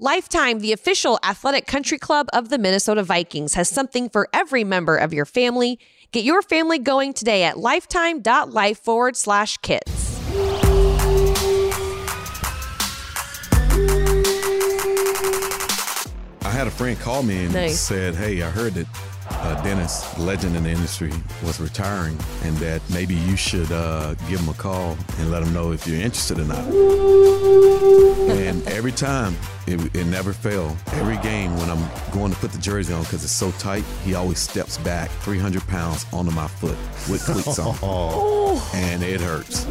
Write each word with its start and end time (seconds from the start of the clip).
Lifetime, 0.00 0.60
the 0.60 0.72
official 0.72 1.18
athletic 1.24 1.66
country 1.66 1.98
club 1.98 2.28
of 2.32 2.50
the 2.50 2.58
Minnesota 2.58 3.02
Vikings, 3.02 3.54
has 3.54 3.68
something 3.68 4.08
for 4.08 4.28
every 4.32 4.62
member 4.62 4.96
of 4.96 5.12
your 5.12 5.24
family. 5.24 5.80
Get 6.12 6.22
your 6.22 6.40
family 6.40 6.78
going 6.78 7.12
today 7.12 7.42
at 7.42 7.58
lifetime.life 7.58 8.78
forward 8.78 9.16
slash 9.16 9.56
kids. 9.56 10.18
I 16.42 16.50
had 16.50 16.66
a 16.66 16.70
friend 16.70 16.98
call 16.98 17.22
me 17.22 17.44
and 17.44 17.52
Nice. 17.54 17.78
said, 17.80 18.14
"Hey, 18.14 18.42
I 18.42 18.50
heard 18.50 18.74
that 18.74 18.86
uh, 19.40 19.62
Dennis, 19.62 20.18
legend 20.18 20.56
in 20.56 20.64
the 20.64 20.70
industry, 20.70 21.12
was 21.44 21.60
retiring, 21.60 22.18
and 22.42 22.56
that 22.58 22.82
maybe 22.90 23.14
you 23.14 23.36
should 23.36 23.70
uh, 23.72 24.14
give 24.28 24.40
him 24.40 24.48
a 24.48 24.54
call 24.54 24.96
and 25.18 25.30
let 25.30 25.42
him 25.42 25.52
know 25.52 25.72
if 25.72 25.86
you're 25.86 26.00
interested 26.00 26.38
or 26.38 26.44
not." 26.44 26.64
and 28.30 28.66
every 28.68 28.92
time, 28.92 29.34
it, 29.66 29.94
it 29.94 30.06
never 30.06 30.32
failed. 30.32 30.76
Every 30.92 31.16
game 31.18 31.56
when 31.56 31.70
I'm 31.70 31.88
going 32.12 32.32
to 32.32 32.38
put 32.38 32.52
the 32.52 32.58
jersey 32.58 32.92
on 32.92 33.02
because 33.02 33.24
it's 33.24 33.32
so 33.32 33.50
tight, 33.52 33.84
he 34.04 34.14
always 34.14 34.38
steps 34.38 34.78
back 34.78 35.10
300 35.22 35.66
pounds 35.68 36.06
onto 36.12 36.30
my 36.30 36.48
foot 36.48 36.76
with 37.10 37.24
cleats 37.24 37.58
on, 37.58 37.76
and 38.74 39.02
it 39.02 39.20
hurts. 39.20 39.66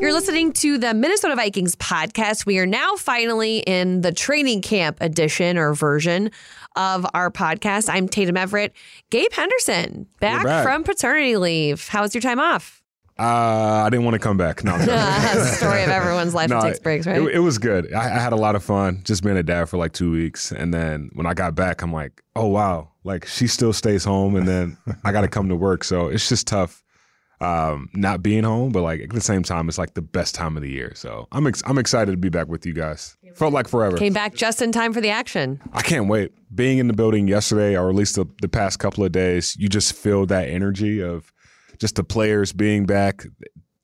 You're 0.00 0.14
listening 0.14 0.52
to 0.54 0.78
the 0.78 0.94
Minnesota 0.94 1.36
Vikings 1.36 1.76
podcast. 1.76 2.46
We 2.46 2.58
are 2.58 2.64
now 2.64 2.96
finally 2.96 3.58
in 3.58 4.00
the 4.00 4.12
training 4.12 4.62
camp 4.62 4.96
edition 5.02 5.58
or 5.58 5.74
version 5.74 6.30
of 6.76 7.06
our 7.14 7.30
podcast. 7.30 7.88
I'm 7.88 8.08
Tatum 8.08 8.36
Everett. 8.36 8.72
Gabe 9.10 9.32
Henderson, 9.32 10.06
back, 10.20 10.44
back. 10.44 10.64
from 10.64 10.84
paternity 10.84 11.36
leave. 11.36 11.88
How 11.88 12.02
was 12.02 12.14
your 12.14 12.22
time 12.22 12.38
off? 12.38 12.80
Uh, 13.18 13.82
I 13.84 13.90
didn't 13.90 14.06
want 14.06 14.14
to 14.14 14.18
come 14.18 14.38
back. 14.38 14.64
No, 14.64 14.72
I'm 14.72 14.78
joking. 14.86 14.94
That's 14.94 15.50
the 15.50 15.56
story 15.56 15.82
of 15.82 15.90
everyone's 15.90 16.32
life 16.34 16.48
that 16.48 16.62
takes 16.62 16.78
breaks, 16.78 17.06
right? 17.06 17.20
It, 17.20 17.34
it 17.34 17.38
was 17.40 17.58
good. 17.58 17.92
I, 17.92 18.04
I 18.16 18.18
had 18.18 18.32
a 18.32 18.36
lot 18.36 18.56
of 18.56 18.64
fun 18.64 19.02
just 19.04 19.22
being 19.22 19.36
a 19.36 19.42
dad 19.42 19.68
for 19.68 19.76
like 19.76 19.92
two 19.92 20.10
weeks. 20.10 20.52
And 20.52 20.72
then 20.72 21.10
when 21.12 21.26
I 21.26 21.34
got 21.34 21.54
back, 21.54 21.82
I'm 21.82 21.92
like, 21.92 22.22
oh, 22.34 22.46
wow. 22.46 22.92
Like 23.04 23.26
she 23.26 23.46
still 23.46 23.74
stays 23.74 24.04
home 24.04 24.36
and 24.36 24.48
then 24.48 24.78
I 25.04 25.12
got 25.12 25.20
to 25.20 25.28
come 25.28 25.50
to 25.50 25.56
work. 25.56 25.84
So 25.84 26.08
it's 26.08 26.28
just 26.30 26.46
tough 26.46 26.82
um, 27.40 27.88
not 27.94 28.22
being 28.22 28.44
home. 28.44 28.72
But 28.72 28.82
like 28.82 29.00
at 29.00 29.10
the 29.10 29.20
same 29.20 29.42
time, 29.42 29.68
it's 29.68 29.78
like 29.78 29.94
the 29.94 30.02
best 30.02 30.34
time 30.34 30.56
of 30.56 30.62
the 30.62 30.70
year. 30.70 30.92
So 30.94 31.26
I'm, 31.32 31.46
ex- 31.46 31.62
I'm 31.66 31.78
excited 31.78 32.10
to 32.12 32.16
be 32.16 32.28
back 32.28 32.48
with 32.48 32.66
you 32.66 32.72
guys. 32.72 33.16
Felt 33.34 33.52
like 33.52 33.68
forever. 33.68 33.96
Came 33.96 34.12
back 34.12 34.34
just 34.34 34.60
in 34.60 34.72
time 34.72 34.92
for 34.92 35.00
the 35.00 35.10
action. 35.10 35.60
I 35.72 35.82
can't 35.82 36.08
wait. 36.08 36.32
Being 36.54 36.78
in 36.78 36.88
the 36.88 36.92
building 36.94 37.28
yesterday, 37.28 37.76
or 37.76 37.88
at 37.88 37.94
least 37.94 38.16
the, 38.16 38.26
the 38.42 38.48
past 38.48 38.78
couple 38.78 39.04
of 39.04 39.12
days, 39.12 39.56
you 39.56 39.68
just 39.68 39.94
feel 39.94 40.26
that 40.26 40.48
energy 40.48 41.02
of 41.02 41.32
just 41.78 41.96
the 41.96 42.04
players 42.04 42.52
being 42.52 42.86
back. 42.86 43.24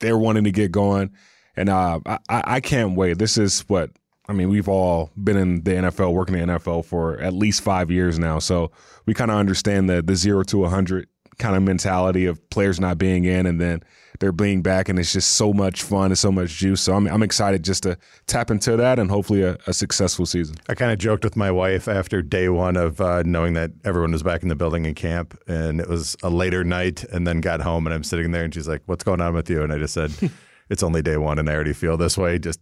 They're 0.00 0.18
wanting 0.18 0.44
to 0.44 0.52
get 0.52 0.72
going, 0.72 1.12
and 1.56 1.68
uh, 1.68 2.00
I, 2.06 2.18
I 2.28 2.60
can't 2.60 2.96
wait. 2.96 3.18
This 3.18 3.38
is 3.38 3.60
what 3.68 3.90
I 4.28 4.32
mean. 4.34 4.50
We've 4.50 4.68
all 4.68 5.10
been 5.16 5.36
in 5.36 5.62
the 5.62 5.70
NFL, 5.70 6.12
working 6.12 6.34
in 6.34 6.48
the 6.48 6.58
NFL 6.58 6.84
for 6.84 7.18
at 7.20 7.32
least 7.32 7.62
five 7.62 7.90
years 7.90 8.18
now, 8.18 8.38
so 8.40 8.72
we 9.06 9.14
kind 9.14 9.30
of 9.30 9.38
understand 9.38 9.88
the 9.88 10.02
the 10.02 10.16
zero 10.16 10.42
to 10.44 10.64
a 10.64 10.68
hundred 10.68 11.08
kind 11.38 11.56
of 11.56 11.62
mentality 11.62 12.26
of 12.26 12.48
players 12.50 12.80
not 12.80 12.98
being 12.98 13.24
in, 13.24 13.46
and 13.46 13.60
then 13.60 13.82
they're 14.18 14.32
being 14.32 14.62
back, 14.62 14.88
and 14.88 14.98
it's 14.98 15.12
just 15.12 15.34
so 15.34 15.52
much 15.52 15.82
fun 15.82 16.06
and 16.06 16.18
so 16.18 16.32
much 16.32 16.50
juice. 16.50 16.80
So 16.80 16.94
I'm 16.94 17.06
I'm 17.06 17.22
excited 17.22 17.62
just 17.62 17.82
to 17.84 17.98
tap 18.26 18.50
into 18.50 18.76
that 18.76 18.98
and 18.98 19.10
hopefully 19.10 19.42
a, 19.42 19.58
a 19.66 19.72
successful 19.72 20.26
season. 20.26 20.56
I 20.68 20.74
kind 20.74 20.92
of 20.92 20.98
joked 20.98 21.24
with 21.24 21.36
my 21.36 21.50
wife 21.50 21.88
after 21.88 22.22
day 22.22 22.48
one 22.48 22.76
of 22.76 23.00
uh, 23.00 23.22
knowing 23.24 23.54
that 23.54 23.72
everyone 23.84 24.12
was 24.12 24.22
back 24.22 24.42
in 24.42 24.48
the 24.48 24.56
building 24.56 24.84
in 24.86 24.94
camp, 24.94 25.38
and 25.46 25.80
it 25.80 25.88
was 25.88 26.16
a 26.22 26.30
later 26.30 26.64
night, 26.64 27.04
and 27.04 27.26
then 27.26 27.40
got 27.40 27.60
home, 27.60 27.86
and 27.86 27.94
I'm 27.94 28.04
sitting 28.04 28.32
there, 28.32 28.44
and 28.44 28.54
she's 28.54 28.68
like, 28.68 28.82
"What's 28.86 29.04
going 29.04 29.20
on 29.20 29.34
with 29.34 29.50
you?" 29.50 29.62
And 29.62 29.72
I 29.72 29.78
just 29.78 29.94
said, 29.94 30.12
"It's 30.70 30.82
only 30.82 31.02
day 31.02 31.16
one, 31.16 31.38
and 31.38 31.48
I 31.48 31.54
already 31.54 31.72
feel 31.72 31.96
this 31.96 32.16
way, 32.16 32.38
just 32.38 32.60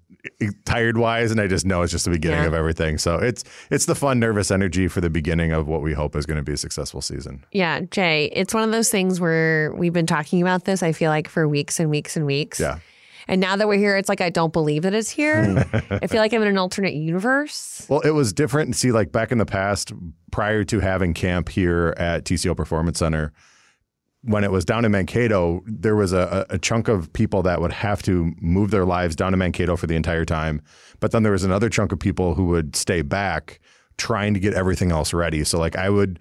tired 0.65 0.97
wise, 0.99 1.31
and 1.31 1.41
I 1.41 1.47
just 1.47 1.67
know 1.67 1.83
it's 1.83 1.93
just 1.93 2.05
the 2.05 2.11
beginning 2.11 2.41
Yeah. 2.43 2.47
of 2.49 2.55
everything. 2.55 2.99
So 2.99 3.17
it's 3.17 3.45
it's 3.71 3.87
the 3.87 3.95
fun, 3.95 4.19
nervous 4.21 4.51
energy 4.51 4.89
for 4.89 5.01
the 5.01 5.11
beginning 5.11 5.53
of 5.53 5.67
what 5.69 5.83
we 5.83 5.93
hope 5.93 6.17
is 6.17 6.27
going 6.27 6.37
to 6.39 6.43
be 6.43 6.53
a 6.53 6.57
successful 6.57 7.01
season. 7.01 7.45
Yeah, 7.53 7.81
Jay, 7.91 8.27
it's 8.33 8.55
one 8.55 8.63
of 8.63 8.73
those 8.73 8.91
things 8.91 9.21
where 9.21 9.73
we've 9.75 9.93
been 9.93 10.07
talking 10.07 10.41
about 10.43 10.65
this, 10.65 10.83
I 10.83 10.93
feel 10.93 11.11
like, 11.11 11.29
for 11.29 11.47
weeks 11.49 11.79
and 11.81 11.91
weeks 11.91 12.17
and 12.17 12.27
weeks. 12.27 12.61
Yeah. 12.61 12.79
And 13.27 13.41
now 13.41 13.57
that 13.57 13.67
we're 13.67 13.79
here, 13.79 13.97
it's 13.97 14.09
like 14.11 14.21
I 14.21 14.29
don't 14.29 14.53
believe 14.53 14.83
that 14.83 14.93
it's 14.93 15.09
here. 15.09 15.45
Hmm. 15.63 15.77
I 16.03 16.07
feel 16.07 16.21
like 16.21 16.35
I'm 16.35 16.43
in 16.43 16.49
an 16.49 16.59
alternate 16.59 16.93
universe. 16.93 17.87
Well, 17.89 18.01
it 18.01 18.11
was 18.11 18.33
different. 18.35 18.77
See, 18.77 18.93
like 18.93 19.13
back 19.13 19.33
in 19.33 19.39
the 19.39 19.47
past, 19.47 19.93
prior 20.31 20.63
to 20.65 20.81
having 20.81 21.15
camp 21.15 21.49
here 21.49 21.95
at 21.97 22.25
TCO 22.25 22.55
Performance 22.55 22.99
Center, 22.99 23.33
when 24.25 24.43
it 24.43 24.51
was 24.51 24.65
down 24.65 24.85
in 24.85 24.93
Mankato, 24.93 25.63
there 25.67 25.97
was 25.97 26.13
a, 26.13 26.47
a 26.49 26.59
chunk 26.59 26.89
of 26.89 27.13
people 27.13 27.43
that 27.43 27.61
would 27.61 27.73
have 27.73 28.03
to 28.03 28.33
move 28.41 28.71
their 28.71 28.85
lives 28.85 29.15
down 29.15 29.33
to 29.33 29.37
Mankato 29.37 29.77
for 29.77 29.87
the 29.87 29.97
entire 29.97 30.25
time. 30.25 30.63
But 31.01 31.13
then 31.13 31.23
there 31.23 31.33
was 31.33 31.45
another 31.45 31.69
chunk 31.69 31.93
of 31.93 31.99
people 31.99 32.35
who 32.35 32.47
would 32.47 32.75
stay 32.75 33.03
back 33.03 33.61
trying 33.97 34.35
to 34.35 34.41
get 34.41 34.55
everything 34.55 34.91
else 34.91 35.13
ready. 35.13 35.45
So, 35.45 35.59
like, 35.59 35.77
I 35.77 35.89
would, 35.89 36.19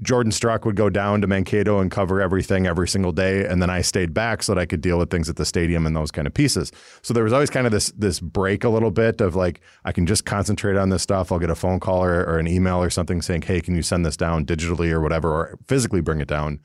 Jordan 0.00 0.32
Struck 0.32 0.64
would 0.64 0.76
go 0.76 0.88
down 0.88 1.20
to 1.20 1.26
Mankato 1.26 1.78
and 1.78 1.90
cover 1.90 2.22
everything 2.22 2.66
every 2.66 2.88
single 2.88 3.12
day. 3.12 3.44
And 3.44 3.60
then 3.60 3.68
I 3.68 3.82
stayed 3.82 4.14
back 4.14 4.42
so 4.42 4.54
that 4.54 4.60
I 4.60 4.64
could 4.64 4.80
deal 4.80 4.98
with 4.98 5.10
things 5.10 5.28
at 5.28 5.36
the 5.36 5.44
stadium 5.44 5.84
and 5.84 5.94
those 5.94 6.10
kind 6.10 6.26
of 6.26 6.32
pieces. 6.32 6.72
So 7.02 7.12
there 7.12 7.24
was 7.24 7.32
always 7.34 7.50
kind 7.50 7.66
of 7.66 7.72
this 7.72 7.92
this 7.96 8.18
break 8.18 8.64
a 8.64 8.70
little 8.70 8.90
bit 8.90 9.20
of 9.20 9.34
like, 9.34 9.60
I 9.84 9.92
can 9.92 10.06
just 10.06 10.24
concentrate 10.24 10.76
on 10.76 10.88
this 10.88 11.02
stuff. 11.02 11.30
I'll 11.30 11.38
get 11.38 11.50
a 11.50 11.54
phone 11.54 11.80
call 11.80 12.02
or, 12.02 12.24
or 12.24 12.38
an 12.38 12.46
email 12.46 12.82
or 12.82 12.88
something 12.88 13.20
saying, 13.20 13.42
hey, 13.42 13.60
can 13.60 13.74
you 13.74 13.82
send 13.82 14.06
this 14.06 14.16
down 14.16 14.46
digitally 14.46 14.90
or 14.90 15.00
whatever, 15.00 15.30
or 15.30 15.58
physically 15.66 16.00
bring 16.00 16.20
it 16.20 16.28
down. 16.28 16.60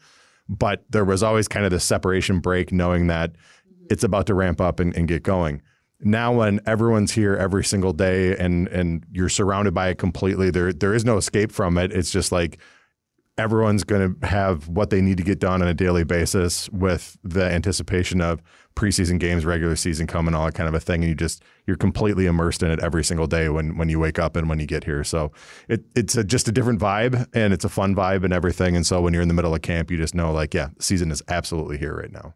But 0.50 0.86
there 0.90 1.06
was 1.06 1.24
always 1.24 1.48
kind 1.48 1.66
of 1.66 1.72
this 1.72 1.84
separation 1.84 2.40
break, 2.40 2.72
knowing 2.72 3.08
that 3.08 3.34
mm-hmm. 3.34 3.86
it's 3.90 4.04
about 4.04 4.28
to 4.28 4.34
ramp 4.34 4.62
up 4.62 4.80
and, 4.80 4.96
and 4.96 5.08
get 5.08 5.24
going. 5.24 5.62
Now, 6.00 6.32
when 6.32 6.60
everyone's 6.66 7.12
here 7.12 7.36
every 7.36 7.64
single 7.64 7.92
day 7.92 8.38
and 8.38 8.68
and 8.68 9.04
you're 9.12 9.30
surrounded 9.30 9.74
by 9.74 9.90
it 9.90 9.98
completely, 9.98 10.52
there 10.52 10.72
there 10.72 10.94
is 10.94 11.04
no 11.04 11.18
escape 11.18 11.52
from 11.52 11.78
it. 11.78 11.92
It's 11.92 12.12
just 12.12 12.32
like 12.32 12.60
everyone's 13.38 13.84
going 13.84 14.16
to 14.16 14.28
have 14.28 14.68
what 14.68 14.90
they 14.90 15.02
need 15.02 15.18
to 15.18 15.24
get 15.24 15.40
done 15.40 15.62
on 15.62 15.68
a 15.68 15.74
daily 15.74 16.04
basis 16.04 16.70
with 16.70 17.18
the 17.24 17.44
anticipation 17.44 18.20
of 18.20 18.42
preseason 18.76 19.20
games, 19.20 19.46
regular 19.46 19.76
season 19.76 20.08
coming, 20.08 20.34
all 20.34 20.46
that 20.46 20.56
kind 20.56 20.68
of 20.68 20.74
a 20.74 20.80
thing. 20.80 21.04
And 21.04 21.10
you 21.10 21.16
just 21.16 21.44
you're 21.68 21.76
completely 21.76 22.26
immersed 22.26 22.64
in 22.64 22.72
it 22.72 22.80
every 22.80 23.04
single 23.04 23.28
day 23.28 23.50
when 23.50 23.78
when 23.78 23.90
you 23.90 24.00
wake 24.00 24.18
up 24.18 24.36
and 24.36 24.50
when 24.50 24.60
you 24.60 24.66
get 24.66 24.86
here. 24.86 25.04
So 25.04 25.32
it 25.68 25.84
it's 25.96 26.16
a, 26.16 26.24
just 26.24 26.48
a 26.48 26.52
different 26.52 26.80
vibe 26.80 27.28
and 27.34 27.54
it's 27.54 27.66
a 27.66 27.70
fun 27.70 27.94
vibe 27.94 28.24
and 28.24 28.34
everything. 28.34 28.76
And 28.76 28.86
so 28.86 29.02
when 29.02 29.14
you're 29.14 29.22
in 29.22 29.28
the 29.28 29.34
middle 29.34 29.54
of 29.54 29.62
camp, 29.62 29.92
you 29.92 29.98
just 29.98 30.16
know 30.16 30.32
like 30.32 30.54
yeah, 30.54 30.70
the 30.78 30.84
season 30.84 31.12
is 31.12 31.22
absolutely 31.28 31.78
here 31.78 31.96
right 31.96 32.12
now. 32.12 32.34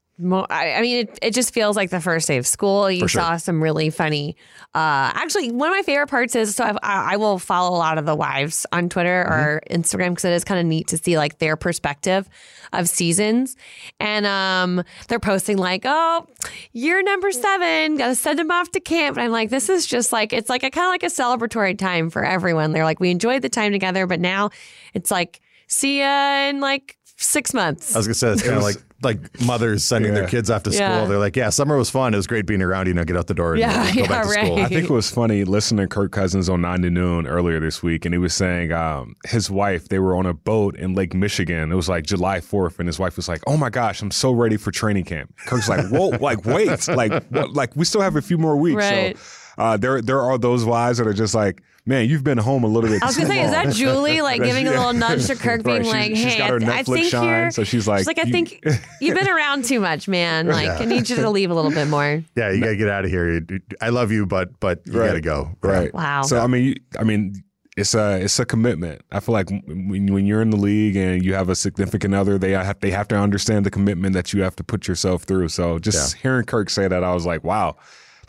I, 0.50 0.74
I 0.74 0.82
mean, 0.82 0.98
it, 0.98 1.20
it 1.22 1.34
just 1.34 1.54
feels 1.54 1.76
like 1.76 1.90
the 1.90 2.00
first 2.00 2.28
day 2.28 2.38
of 2.38 2.46
school. 2.46 2.92
You 2.92 3.08
sure. 3.08 3.22
saw 3.22 3.38
some 3.38 3.62
really 3.62 3.90
funny. 3.90 4.36
Uh, 4.76 5.10
actually, 5.16 5.52
one 5.52 5.70
of 5.70 5.76
my 5.76 5.82
favorite 5.82 6.10
parts 6.10 6.36
is 6.36 6.56
so 6.56 6.64
I've, 6.64 6.78
I, 6.84 7.14
I 7.14 7.18
will 7.18 7.40
follow 7.40 7.76
a 7.76 7.80
lot 7.80 7.98
of 7.98 8.06
the 8.06 8.16
wives 8.16 8.66
on 8.72 8.90
Twitter 8.90 9.22
or 9.22 9.62
Instagram 9.72 10.10
because 10.10 10.26
it 10.26 10.34
is 10.34 10.44
kind 10.44 10.60
of 10.60 10.66
neat 10.66 10.88
to 10.90 10.98
see 10.98 11.18
like 11.18 11.40
their 11.40 11.56
perspective 11.56 12.30
of 12.72 12.88
seasons. 12.88 13.56
And 14.00 14.26
um, 14.26 14.84
they're 15.08 15.20
posting 15.20 15.58
like, 15.58 15.84
"Oh, 15.86 16.28
you're 16.72 17.02
number 17.02 17.32
seven. 17.32 17.98
Got 17.98 18.08
to 18.08 18.16
send 18.16 18.38
them 18.38 18.52
off 18.52 18.70
to 18.72 18.80
camp." 18.80 19.18
I'm 19.22 19.32
like, 19.32 19.50
"This 19.50 19.70
is 19.70 19.86
just 19.86 20.12
like 20.12 20.34
it's 20.34 20.50
like 20.50 20.64
a 20.64 20.70
kind 20.70 20.86
of 20.86 20.92
like 20.92 21.04
a 21.04 21.08
celebratory 21.08 21.78
time 21.78 22.10
for 22.10 22.26
everyone." 22.26 22.72
They're 22.72 22.84
like, 22.84 23.00
"We 23.00 23.12
enjoyed 23.12 23.42
the 23.42 23.50
time 23.50 23.72
together, 23.72 24.08
but 24.08 24.20
now 24.20 24.50
it's 24.94 25.12
like." 25.12 25.40
See 25.68 26.00
ya 26.02 26.50
in 26.50 26.60
like 26.60 26.98
six 27.24 27.54
months. 27.54 27.96
I 27.96 28.00
was 28.00 28.08
gonna 28.08 28.14
say 28.16 28.30
it's 28.32 28.44
kind 28.44 28.58
of 28.58 28.64
like 28.64 28.78
like 29.04 29.42
mothers 29.42 29.84
sending 29.84 30.14
their 30.14 30.28
kids 30.28 30.52
off 30.52 30.62
to 30.64 30.70
Yeah. 30.70 30.98
school. 30.98 31.08
They're 31.10 31.18
like, 31.18 31.36
yeah, 31.36 31.50
summer 31.50 31.76
was 31.76 31.90
fun. 31.90 32.14
It 32.14 32.18
was 32.18 32.28
great 32.28 32.46
being 32.46 32.62
around. 32.62 32.86
You 32.88 32.94
know, 32.94 33.04
get 33.04 33.18
out 33.18 33.26
the 33.26 33.34
door 33.34 33.54
and 33.54 33.60
Yeah, 33.60 33.92
go 33.96 34.02
yeah, 34.02 34.08
back 34.08 34.24
to 34.26 34.30
school. 34.30 34.60
I 34.60 34.66
think 34.68 34.84
it 34.84 34.94
was 34.94 35.10
funny 35.10 35.44
listening 35.44 35.88
to 35.88 35.94
Kirk 35.94 36.12
Cousins 36.12 36.50
on 36.50 36.62
9 36.62 36.84
to 36.84 36.90
noon 36.92 37.26
earlier 37.26 37.60
this 37.60 37.82
week, 37.82 38.06
and 38.06 38.14
he 38.14 38.20
was 38.20 38.34
saying 38.36 38.72
um, 38.72 39.16
his 39.26 39.50
wife, 39.50 39.90
they 39.90 39.98
were 39.98 40.16
on 40.16 40.28
a 40.28 40.36
boat 40.36 40.76
in 40.76 40.94
Lake 40.94 41.16
Michigan. 41.16 41.72
It 41.72 41.76
was 41.76 41.90
like 41.90 42.06
July 42.06 42.42
4th, 42.42 42.78
and 42.78 42.88
his 42.88 43.00
wife 43.00 43.16
was 43.16 43.28
like, 43.28 43.42
Oh 43.48 43.58
my 43.58 43.72
gosh, 43.72 44.04
I'm 44.04 44.12
so 44.12 44.32
ready 44.32 44.58
for 44.58 44.70
training 44.70 45.06
camp. 45.06 45.34
Kirk's 45.48 45.68
like, 45.68 45.88
Whoa, 45.88 46.10
like, 46.20 46.46
wait, 46.46 46.88
like, 46.88 47.24
what, 47.30 47.54
like, 47.54 47.76
we 47.76 47.86
still 47.86 48.02
have 48.02 48.16
a 48.18 48.22
few 48.22 48.38
more 48.38 48.56
weeks. 48.56 48.76
Right. 48.78 49.18
So 49.18 49.24
uh, 49.62 49.78
there, 49.78 50.02
there 50.02 50.22
are 50.22 50.38
those 50.38 50.66
wives 50.66 50.98
that 50.98 51.08
are 51.08 51.14
just 51.14 51.34
like, 51.36 51.62
Man, 51.84 52.08
you've 52.08 52.24
been 52.24 52.38
home 52.38 52.64
a 52.64 52.68
little 52.68 52.88
bit. 52.92 53.02
I 53.02 53.08
was 53.08 53.18
gonna 53.18 53.28
too 53.30 53.34
say, 53.36 53.44
is 53.44 53.50
that. 53.52 53.74
Julie 53.74 54.22
like 54.30 54.44
giving 54.44 54.68
a 54.68 54.70
little 54.70 54.94
nudge 54.94 55.26
to 55.26 55.36
Kirk, 55.36 55.64
being 55.66 55.78
Right, 55.82 56.12
like, 56.12 56.16
she's 56.16 56.26
"Hey, 56.26 56.38
got 56.38 56.50
her 56.52 56.60
I, 56.62 56.78
I 56.78 56.84
Netflix 56.84 56.94
think 56.94 57.06
shine, 57.08 57.28
you're." 57.28 57.52
so 57.52 57.64
she's 57.64 57.88
like, 57.88 57.98
she's 58.02 58.08
like, 58.08 58.20
I 58.20 58.28
you- 58.28 58.32
think 58.32 58.64
you've 59.02 59.16
been 59.16 59.28
around 59.28 59.66
too 59.66 59.80
much, 59.80 60.08
man. 60.08 60.46
Like, 60.46 60.70
I 60.80 60.86
need 60.86 61.10
you 61.10 61.16
to 61.16 61.30
leave 61.32 61.50
a 61.50 61.56
little 61.56 61.72
bit 61.72 61.88
more. 61.88 62.24
Yeah, 62.36 62.52
you 62.52 62.60
gotta 62.62 62.76
get 62.76 62.88
out 62.88 63.04
of 63.04 63.10
here. 63.10 63.42
I 63.82 63.90
love 63.90 64.12
you, 64.12 64.28
but 64.28 64.60
but 64.60 64.82
you 64.86 64.94
Right. 65.00 65.08
gotta 65.08 65.22
go. 65.22 65.58
Right. 65.64 65.92
Wow. 65.92 66.22
So 66.22 66.38
I 66.40 66.46
mean, 66.46 66.64
you, 66.66 66.76
I 67.00 67.04
mean, 67.04 67.34
it's 67.76 67.96
a 67.96 68.22
it's 68.22 68.38
a 68.38 68.46
commitment. 68.46 69.02
I 69.12 69.20
feel 69.20 69.34
like 69.34 69.50
when 69.50 70.06
when 70.14 70.28
you're 70.28 70.44
in 70.44 70.52
the 70.52 70.58
league 70.58 70.96
and 70.96 71.26
you 71.26 71.34
have 71.34 71.50
a 71.50 71.56
significant 71.56 72.14
other, 72.14 72.38
they 72.38 72.52
have 72.52 72.80
they 72.82 72.92
have 72.92 73.08
to 73.08 73.16
understand 73.18 73.66
the 73.66 73.72
commitment 73.72 74.14
that 74.14 74.34
you 74.34 74.44
have 74.44 74.56
to 74.58 74.64
put 74.64 74.88
yourself 74.88 75.24
through. 75.24 75.48
So 75.48 75.80
just 75.80 76.14
hearing 76.18 76.46
Kirk 76.46 76.70
say 76.70 76.88
that, 76.88 77.04
I 77.04 77.12
was 77.16 77.26
like, 77.26 77.44
wow, 77.44 77.78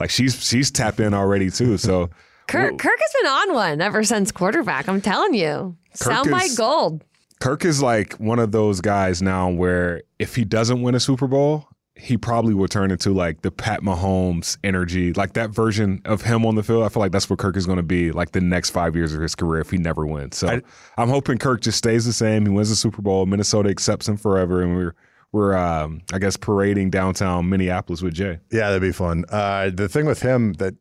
like 0.02 0.10
she's 0.10 0.44
she's 0.44 0.72
tapped 0.72 0.98
in 0.98 1.14
already 1.14 1.48
too. 1.48 1.78
So 1.78 2.10
Kirk, 2.48 2.76
Kirk 2.76 2.98
has 2.98 3.12
been 3.22 3.30
on 3.30 3.54
one 3.54 3.80
ever 3.80 4.02
since 4.02 4.32
quarterback. 4.32 4.88
I'm 4.88 5.00
telling 5.00 5.32
you, 5.32 5.76
Kirk 6.00 6.12
soundbite 6.12 6.46
is- 6.46 6.58
gold. 6.58 7.04
Kirk 7.40 7.64
is 7.64 7.80
like 7.80 8.14
one 8.14 8.40
of 8.40 8.50
those 8.50 8.80
guys 8.80 9.22
now 9.22 9.48
where 9.48 10.02
if 10.18 10.34
he 10.34 10.44
doesn't 10.44 10.82
win 10.82 10.94
a 10.96 11.00
Super 11.00 11.26
Bowl, 11.26 11.68
he 11.94 12.16
probably 12.16 12.52
will 12.52 12.66
turn 12.66 12.90
into 12.90 13.12
like 13.12 13.42
the 13.42 13.52
Pat 13.52 13.82
Mahomes 13.82 14.58
energy, 14.64 15.12
like 15.12 15.34
that 15.34 15.50
version 15.50 16.02
of 16.04 16.22
him 16.22 16.44
on 16.44 16.56
the 16.56 16.64
field. 16.64 16.82
I 16.82 16.88
feel 16.88 17.00
like 17.00 17.12
that's 17.12 17.30
what 17.30 17.38
Kirk 17.38 17.56
is 17.56 17.66
going 17.66 17.76
to 17.76 17.84
be 17.84 18.10
like 18.10 18.32
the 18.32 18.40
next 18.40 18.70
five 18.70 18.96
years 18.96 19.14
of 19.14 19.20
his 19.20 19.36
career 19.36 19.60
if 19.60 19.70
he 19.70 19.78
never 19.78 20.04
wins. 20.04 20.36
So 20.36 20.48
I, 20.48 21.02
am 21.02 21.08
hoping 21.08 21.38
Kirk 21.38 21.60
just 21.60 21.78
stays 21.78 22.04
the 22.04 22.12
same. 22.12 22.44
He 22.44 22.50
wins 22.50 22.70
the 22.70 22.76
Super 22.76 23.02
Bowl. 23.02 23.26
Minnesota 23.26 23.68
accepts 23.68 24.08
him 24.08 24.16
forever, 24.16 24.62
and 24.62 24.74
we're 24.74 24.94
we're 25.32 25.56
um, 25.56 26.02
I 26.12 26.18
guess 26.18 26.36
parading 26.36 26.90
downtown 26.90 27.48
Minneapolis 27.48 28.02
with 28.02 28.14
Jay. 28.14 28.38
Yeah, 28.50 28.68
that'd 28.68 28.82
be 28.82 28.92
fun. 28.92 29.24
Uh, 29.30 29.70
the 29.72 29.88
thing 29.88 30.06
with 30.06 30.20
him 30.20 30.52
that 30.54 30.74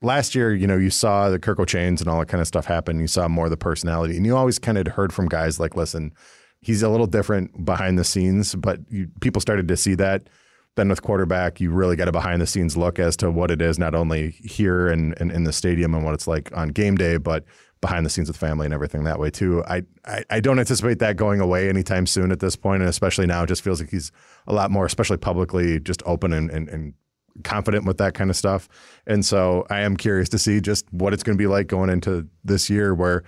last 0.00 0.34
year, 0.34 0.54
you 0.54 0.66
know, 0.66 0.76
you 0.76 0.90
saw 0.90 1.28
the 1.28 1.38
Kirko 1.38 1.66
chains 1.66 2.00
and 2.00 2.08
all 2.08 2.18
that 2.18 2.28
kind 2.28 2.40
of 2.40 2.46
stuff 2.46 2.66
happen. 2.66 2.98
You 2.98 3.06
saw 3.06 3.28
more 3.28 3.46
of 3.46 3.50
the 3.50 3.56
personality, 3.56 4.16
and 4.16 4.26
you 4.26 4.36
always 4.36 4.58
kind 4.58 4.78
of 4.78 4.86
heard 4.88 5.12
from 5.12 5.28
guys 5.28 5.60
like, 5.60 5.76
listen, 5.76 6.12
he's 6.60 6.82
a 6.82 6.88
little 6.88 7.06
different 7.06 7.64
behind 7.64 7.98
the 7.98 8.04
scenes, 8.04 8.54
but 8.54 8.80
you, 8.88 9.08
people 9.20 9.40
started 9.40 9.68
to 9.68 9.76
see 9.76 9.94
that. 9.96 10.28
Then 10.74 10.88
with 10.88 11.02
quarterback, 11.02 11.60
you 11.60 11.70
really 11.70 11.96
got 11.96 12.08
a 12.08 12.12
behind 12.12 12.40
the 12.40 12.46
scenes 12.46 12.78
look 12.78 12.98
as 12.98 13.14
to 13.18 13.30
what 13.30 13.50
it 13.50 13.60
is, 13.60 13.78
not 13.78 13.94
only 13.94 14.30
here 14.30 14.88
and 14.88 15.12
in, 15.20 15.44
the 15.44 15.52
stadium 15.52 15.94
and 15.94 16.02
what 16.02 16.14
it's 16.14 16.26
like 16.26 16.50
on 16.56 16.68
game 16.68 16.96
day, 16.96 17.18
but 17.18 17.44
behind 17.82 18.06
the 18.06 18.10
scenes 18.10 18.28
with 18.28 18.36
family 18.36 18.64
and 18.64 18.72
everything 18.72 19.04
that 19.04 19.18
way 19.18 19.28
too. 19.28 19.62
I, 19.64 19.82
I, 20.06 20.24
I 20.30 20.40
don't 20.40 20.58
anticipate 20.58 21.00
that 21.00 21.16
going 21.16 21.40
away 21.40 21.68
anytime 21.68 22.06
soon 22.06 22.32
at 22.32 22.40
this 22.40 22.56
point, 22.56 22.80
and 22.80 22.88
especially 22.88 23.26
now, 23.26 23.42
it 23.42 23.48
just 23.48 23.62
feels 23.62 23.80
like 23.80 23.90
he's 23.90 24.10
a 24.46 24.54
lot 24.54 24.70
more, 24.70 24.86
especially 24.86 25.18
publicly, 25.18 25.80
just 25.80 26.02
open 26.06 26.32
and, 26.32 26.48
and, 26.48 26.68
and 26.70 26.94
confident 27.42 27.84
with 27.84 27.98
that 27.98 28.14
kind 28.14 28.30
of 28.30 28.36
stuff. 28.36 28.68
And 29.06 29.24
so 29.24 29.66
I 29.68 29.80
am 29.80 29.96
curious 29.96 30.28
to 30.30 30.38
see 30.38 30.60
just 30.60 30.90
what 30.92 31.12
it's 31.12 31.24
going 31.24 31.36
to 31.36 31.42
be 31.42 31.48
like 31.48 31.66
going 31.66 31.90
into 31.90 32.28
this 32.44 32.70
year 32.70 32.94
where 32.94 33.24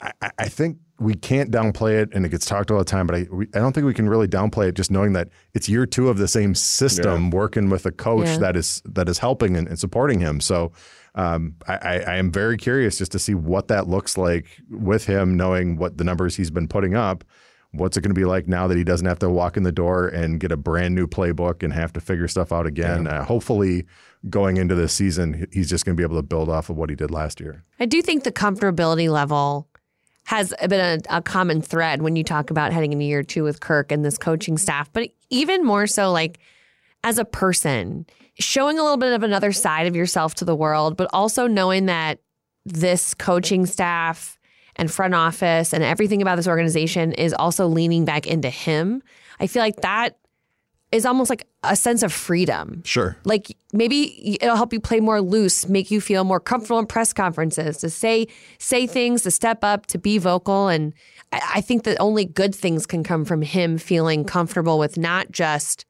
I, 0.00 0.12
I 0.38 0.48
think 0.48 0.78
we 1.00 1.14
can't 1.14 1.50
downplay 1.50 2.00
it 2.00 2.10
and 2.12 2.24
it 2.24 2.28
gets 2.28 2.46
talked 2.46 2.70
all 2.70 2.78
the 2.78 2.84
time, 2.84 3.06
but 3.06 3.16
I, 3.16 3.26
we, 3.30 3.46
I 3.54 3.58
don't 3.58 3.72
think 3.72 3.86
we 3.86 3.94
can 3.94 4.08
really 4.08 4.28
downplay 4.28 4.68
it 4.68 4.74
just 4.74 4.90
knowing 4.90 5.14
that 5.14 5.30
it's 5.54 5.68
year 5.68 5.84
two 5.84 6.10
of 6.10 6.18
the 6.18 6.28
same 6.28 6.54
system 6.54 7.24
yeah. 7.24 7.30
working 7.30 7.70
with 7.70 7.86
a 7.86 7.90
coach 7.90 8.26
yeah. 8.26 8.38
that 8.38 8.56
is, 8.56 8.82
that 8.84 9.08
is 9.08 9.18
helping 9.18 9.56
and, 9.56 9.66
and 9.66 9.78
supporting 9.78 10.20
him. 10.20 10.40
So 10.40 10.72
um, 11.14 11.56
I, 11.66 12.00
I 12.00 12.16
am 12.16 12.30
very 12.30 12.56
curious 12.56 12.98
just 12.98 13.12
to 13.12 13.18
see 13.18 13.34
what 13.34 13.68
that 13.68 13.88
looks 13.88 14.16
like 14.16 14.46
with 14.70 15.06
him, 15.06 15.36
knowing 15.36 15.76
what 15.76 15.98
the 15.98 16.04
numbers 16.04 16.36
he's 16.36 16.50
been 16.50 16.68
putting 16.68 16.94
up 16.94 17.24
what's 17.72 17.96
it 17.96 18.00
going 18.00 18.10
to 18.10 18.18
be 18.18 18.24
like 18.24 18.48
now 18.48 18.66
that 18.66 18.76
he 18.76 18.84
doesn't 18.84 19.06
have 19.06 19.18
to 19.20 19.30
walk 19.30 19.56
in 19.56 19.62
the 19.62 19.72
door 19.72 20.08
and 20.08 20.40
get 20.40 20.50
a 20.52 20.56
brand 20.56 20.94
new 20.94 21.06
playbook 21.06 21.62
and 21.62 21.72
have 21.72 21.92
to 21.92 22.00
figure 22.00 22.28
stuff 22.28 22.52
out 22.52 22.66
again? 22.66 23.04
Yeah. 23.04 23.20
Uh, 23.20 23.24
hopefully, 23.24 23.86
going 24.28 24.56
into 24.56 24.74
this 24.74 24.92
season, 24.92 25.46
he's 25.52 25.68
just 25.68 25.84
going 25.84 25.96
to 25.96 26.00
be 26.00 26.04
able 26.04 26.16
to 26.16 26.26
build 26.26 26.48
off 26.48 26.70
of 26.70 26.76
what 26.76 26.90
he 26.90 26.96
did 26.96 27.10
last 27.10 27.40
year. 27.40 27.64
I 27.78 27.86
do 27.86 28.02
think 28.02 28.24
the 28.24 28.32
comfortability 28.32 29.10
level 29.10 29.68
has 30.24 30.52
been 30.68 31.00
a, 31.08 31.16
a 31.16 31.22
common 31.22 31.62
thread 31.62 32.02
when 32.02 32.16
you 32.16 32.24
talk 32.24 32.50
about 32.50 32.72
heading 32.72 32.92
into 32.92 33.04
year 33.04 33.22
two 33.22 33.42
with 33.42 33.60
Kirk 33.60 33.90
and 33.90 34.04
this 34.04 34.18
coaching 34.18 34.58
staff, 34.58 34.92
but 34.92 35.10
even 35.30 35.64
more 35.64 35.86
so, 35.86 36.12
like 36.12 36.38
as 37.02 37.18
a 37.18 37.24
person, 37.24 38.06
showing 38.40 38.78
a 38.78 38.82
little 38.82 38.96
bit 38.96 39.12
of 39.12 39.22
another 39.22 39.52
side 39.52 39.86
of 39.86 39.94
yourself 39.94 40.34
to 40.36 40.44
the 40.44 40.56
world, 40.56 40.96
but 40.96 41.08
also 41.12 41.46
knowing 41.46 41.86
that 41.86 42.18
this 42.64 43.14
coaching 43.14 43.66
staff 43.66 44.38
and 44.76 44.90
front 44.90 45.14
office 45.14 45.72
and 45.72 45.84
everything 45.84 46.22
about 46.22 46.36
this 46.36 46.48
organization 46.48 47.12
is 47.12 47.32
also 47.34 47.66
leaning 47.66 48.04
back 48.04 48.26
into 48.26 48.50
him. 48.50 49.02
I 49.38 49.46
feel 49.46 49.62
like 49.62 49.76
that 49.82 50.16
is 50.92 51.06
almost 51.06 51.30
like 51.30 51.46
a 51.62 51.76
sense 51.76 52.02
of 52.02 52.12
freedom. 52.12 52.82
Sure. 52.84 53.16
Like 53.24 53.56
maybe 53.72 54.38
it'll 54.40 54.56
help 54.56 54.72
you 54.72 54.80
play 54.80 55.00
more 55.00 55.20
loose, 55.20 55.68
make 55.68 55.90
you 55.90 56.00
feel 56.00 56.24
more 56.24 56.40
comfortable 56.40 56.78
in 56.78 56.86
press 56.86 57.12
conferences, 57.12 57.78
to 57.78 57.90
say 57.90 58.26
say 58.58 58.86
things, 58.86 59.22
to 59.22 59.30
step 59.30 59.62
up, 59.62 59.86
to 59.86 59.98
be 59.98 60.18
vocal. 60.18 60.68
And 60.68 60.92
I, 61.32 61.40
I 61.56 61.60
think 61.60 61.84
that 61.84 61.98
only 62.00 62.24
good 62.24 62.54
things 62.54 62.86
can 62.86 63.04
come 63.04 63.24
from 63.24 63.42
him 63.42 63.78
feeling 63.78 64.24
comfortable 64.24 64.78
with 64.78 64.98
not 64.98 65.30
just 65.30 65.84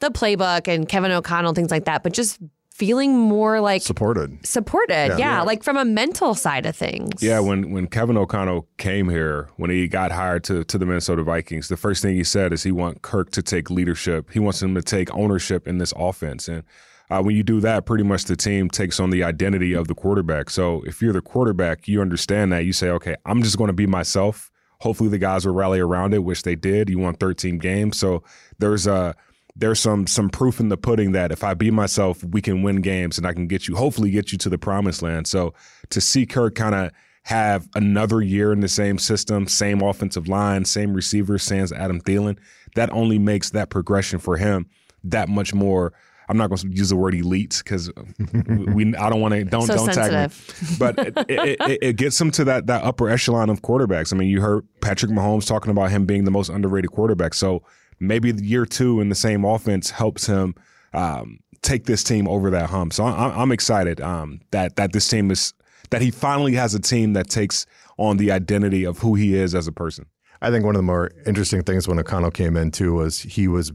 the 0.00 0.10
playbook 0.10 0.68
and 0.68 0.88
Kevin 0.88 1.10
O'Connell, 1.10 1.54
things 1.54 1.70
like 1.70 1.84
that, 1.84 2.02
but 2.02 2.12
just 2.12 2.38
feeling 2.80 3.16
more 3.16 3.60
like 3.60 3.82
supported. 3.82 4.44
Supported, 4.46 4.94
yeah. 4.94 5.08
yeah, 5.08 5.16
yeah. 5.18 5.42
like 5.42 5.62
from 5.62 5.76
a 5.76 5.84
mental 5.84 6.34
side 6.34 6.64
of 6.64 6.74
things. 6.74 7.22
Yeah, 7.22 7.38
when 7.40 7.70
when 7.70 7.86
Kevin 7.86 8.16
O'Connell 8.16 8.66
came 8.78 9.08
here, 9.10 9.50
when 9.56 9.70
he 9.70 9.86
got 9.86 10.10
hired 10.12 10.44
to 10.44 10.64
to 10.64 10.78
the 10.78 10.86
Minnesota 10.86 11.22
Vikings, 11.22 11.68
the 11.68 11.76
first 11.76 12.02
thing 12.02 12.16
he 12.16 12.24
said 12.24 12.52
is 12.52 12.62
he 12.62 12.72
wants 12.72 13.00
Kirk 13.02 13.30
to 13.32 13.42
take 13.42 13.70
leadership. 13.70 14.30
He 14.32 14.40
wants 14.40 14.62
him 14.62 14.74
to 14.74 14.82
take 14.82 15.14
ownership 15.14 15.68
in 15.68 15.78
this 15.78 15.92
offense, 15.96 16.48
and 16.48 16.64
uh, 17.10 17.20
when 17.20 17.36
you 17.36 17.42
do 17.42 17.60
that, 17.60 17.86
pretty 17.86 18.04
much 18.04 18.24
the 18.24 18.36
team 18.36 18.70
takes 18.70 19.00
on 19.00 19.10
the 19.10 19.24
identity 19.24 19.74
of 19.74 19.88
the 19.88 19.94
quarterback. 19.94 20.48
So 20.48 20.82
if 20.86 21.02
you're 21.02 21.12
the 21.12 21.20
quarterback, 21.20 21.88
you 21.88 22.00
understand 22.00 22.52
that. 22.52 22.64
You 22.64 22.72
say, 22.72 22.88
okay, 22.90 23.16
I'm 23.26 23.42
just 23.42 23.58
going 23.58 23.68
to 23.68 23.74
be 23.74 23.86
myself. 23.86 24.50
Hopefully, 24.80 25.10
the 25.10 25.18
guys 25.18 25.44
will 25.44 25.52
rally 25.52 25.80
around 25.80 26.14
it, 26.14 26.24
which 26.24 26.44
they 26.44 26.54
did. 26.54 26.88
You 26.88 27.00
won 27.00 27.14
13 27.14 27.58
games, 27.58 27.98
so 27.98 28.22
there's 28.58 28.86
a 28.86 29.14
there's 29.56 29.80
some 29.80 30.06
some 30.06 30.30
proof 30.30 30.60
in 30.60 30.68
the 30.68 30.76
pudding 30.76 31.12
that 31.12 31.32
if 31.32 31.44
I 31.44 31.54
be 31.54 31.70
myself, 31.70 32.22
we 32.24 32.40
can 32.40 32.62
win 32.62 32.80
games 32.80 33.18
and 33.18 33.26
I 33.26 33.32
can 33.32 33.46
get 33.46 33.68
you, 33.68 33.76
hopefully, 33.76 34.10
get 34.10 34.32
you 34.32 34.38
to 34.38 34.48
the 34.48 34.58
promised 34.58 35.02
land. 35.02 35.26
So 35.26 35.54
to 35.90 36.00
see 36.00 36.26
Kirk 36.26 36.54
kind 36.54 36.74
of 36.74 36.92
have 37.24 37.68
another 37.74 38.20
year 38.20 38.52
in 38.52 38.60
the 38.60 38.68
same 38.68 38.98
system, 38.98 39.46
same 39.46 39.82
offensive 39.82 40.28
line, 40.28 40.64
same 40.64 40.94
receivers, 40.94 41.42
sans 41.42 41.72
Adam 41.72 42.00
Thielen, 42.00 42.38
that 42.74 42.90
only 42.92 43.18
makes 43.18 43.50
that 43.50 43.70
progression 43.70 44.18
for 44.18 44.36
him 44.36 44.66
that 45.04 45.28
much 45.28 45.52
more. 45.54 45.92
I'm 46.28 46.36
not 46.36 46.48
going 46.48 46.58
to 46.58 46.68
use 46.68 46.90
the 46.90 46.96
word 46.96 47.14
elite 47.14 47.60
because 47.62 47.90
we. 48.72 48.94
I 48.94 49.10
don't 49.10 49.20
want 49.20 49.34
to. 49.34 49.44
Don't 49.44 49.66
so 49.66 49.74
don't 49.74 49.92
sensitive. 49.92 50.56
tag 50.58 50.70
me. 50.70 50.76
But 50.78 50.98
it, 50.98 51.18
it, 51.28 51.60
it, 51.60 51.78
it, 51.82 51.96
gets 51.96 52.20
him 52.20 52.30
to 52.32 52.44
that 52.44 52.68
that 52.68 52.84
upper 52.84 53.10
echelon 53.10 53.50
of 53.50 53.62
quarterbacks. 53.62 54.12
I 54.12 54.16
mean, 54.16 54.28
you 54.28 54.40
heard 54.40 54.64
Patrick 54.80 55.10
Mahomes 55.10 55.44
talking 55.44 55.72
about 55.72 55.90
him 55.90 56.06
being 56.06 56.24
the 56.24 56.30
most 56.30 56.48
underrated 56.48 56.92
quarterback. 56.92 57.34
So 57.34 57.64
maybe 58.00 58.32
the 58.32 58.44
year 58.44 58.66
two 58.66 59.00
in 59.00 59.08
the 59.08 59.14
same 59.14 59.44
offense 59.44 59.90
helps 59.90 60.26
him 60.26 60.54
um, 60.92 61.38
take 61.62 61.84
this 61.84 62.02
team 62.02 62.26
over 62.26 62.50
that 62.50 62.70
hump. 62.70 62.92
So 62.92 63.04
I, 63.04 63.42
am 63.42 63.52
excited 63.52 64.00
um, 64.00 64.40
that 64.50 64.76
that 64.76 64.92
this 64.92 65.08
team 65.08 65.30
is 65.30 65.52
that 65.90 66.02
he 66.02 66.10
finally 66.10 66.54
has 66.54 66.74
a 66.74 66.80
team 66.80 67.12
that 67.12 67.28
takes 67.28 67.66
on 67.98 68.16
the 68.16 68.32
identity 68.32 68.84
of 68.84 68.98
who 68.98 69.14
he 69.14 69.34
is 69.34 69.54
as 69.54 69.66
a 69.66 69.72
person. 69.72 70.06
I 70.40 70.50
think 70.50 70.64
one 70.64 70.74
of 70.74 70.78
the 70.78 70.84
more 70.84 71.10
interesting 71.26 71.62
things 71.62 71.86
when 71.86 71.98
O'Connell 71.98 72.30
came 72.30 72.56
in 72.56 72.70
too 72.70 72.94
was 72.94 73.20
he 73.20 73.46
was 73.46 73.72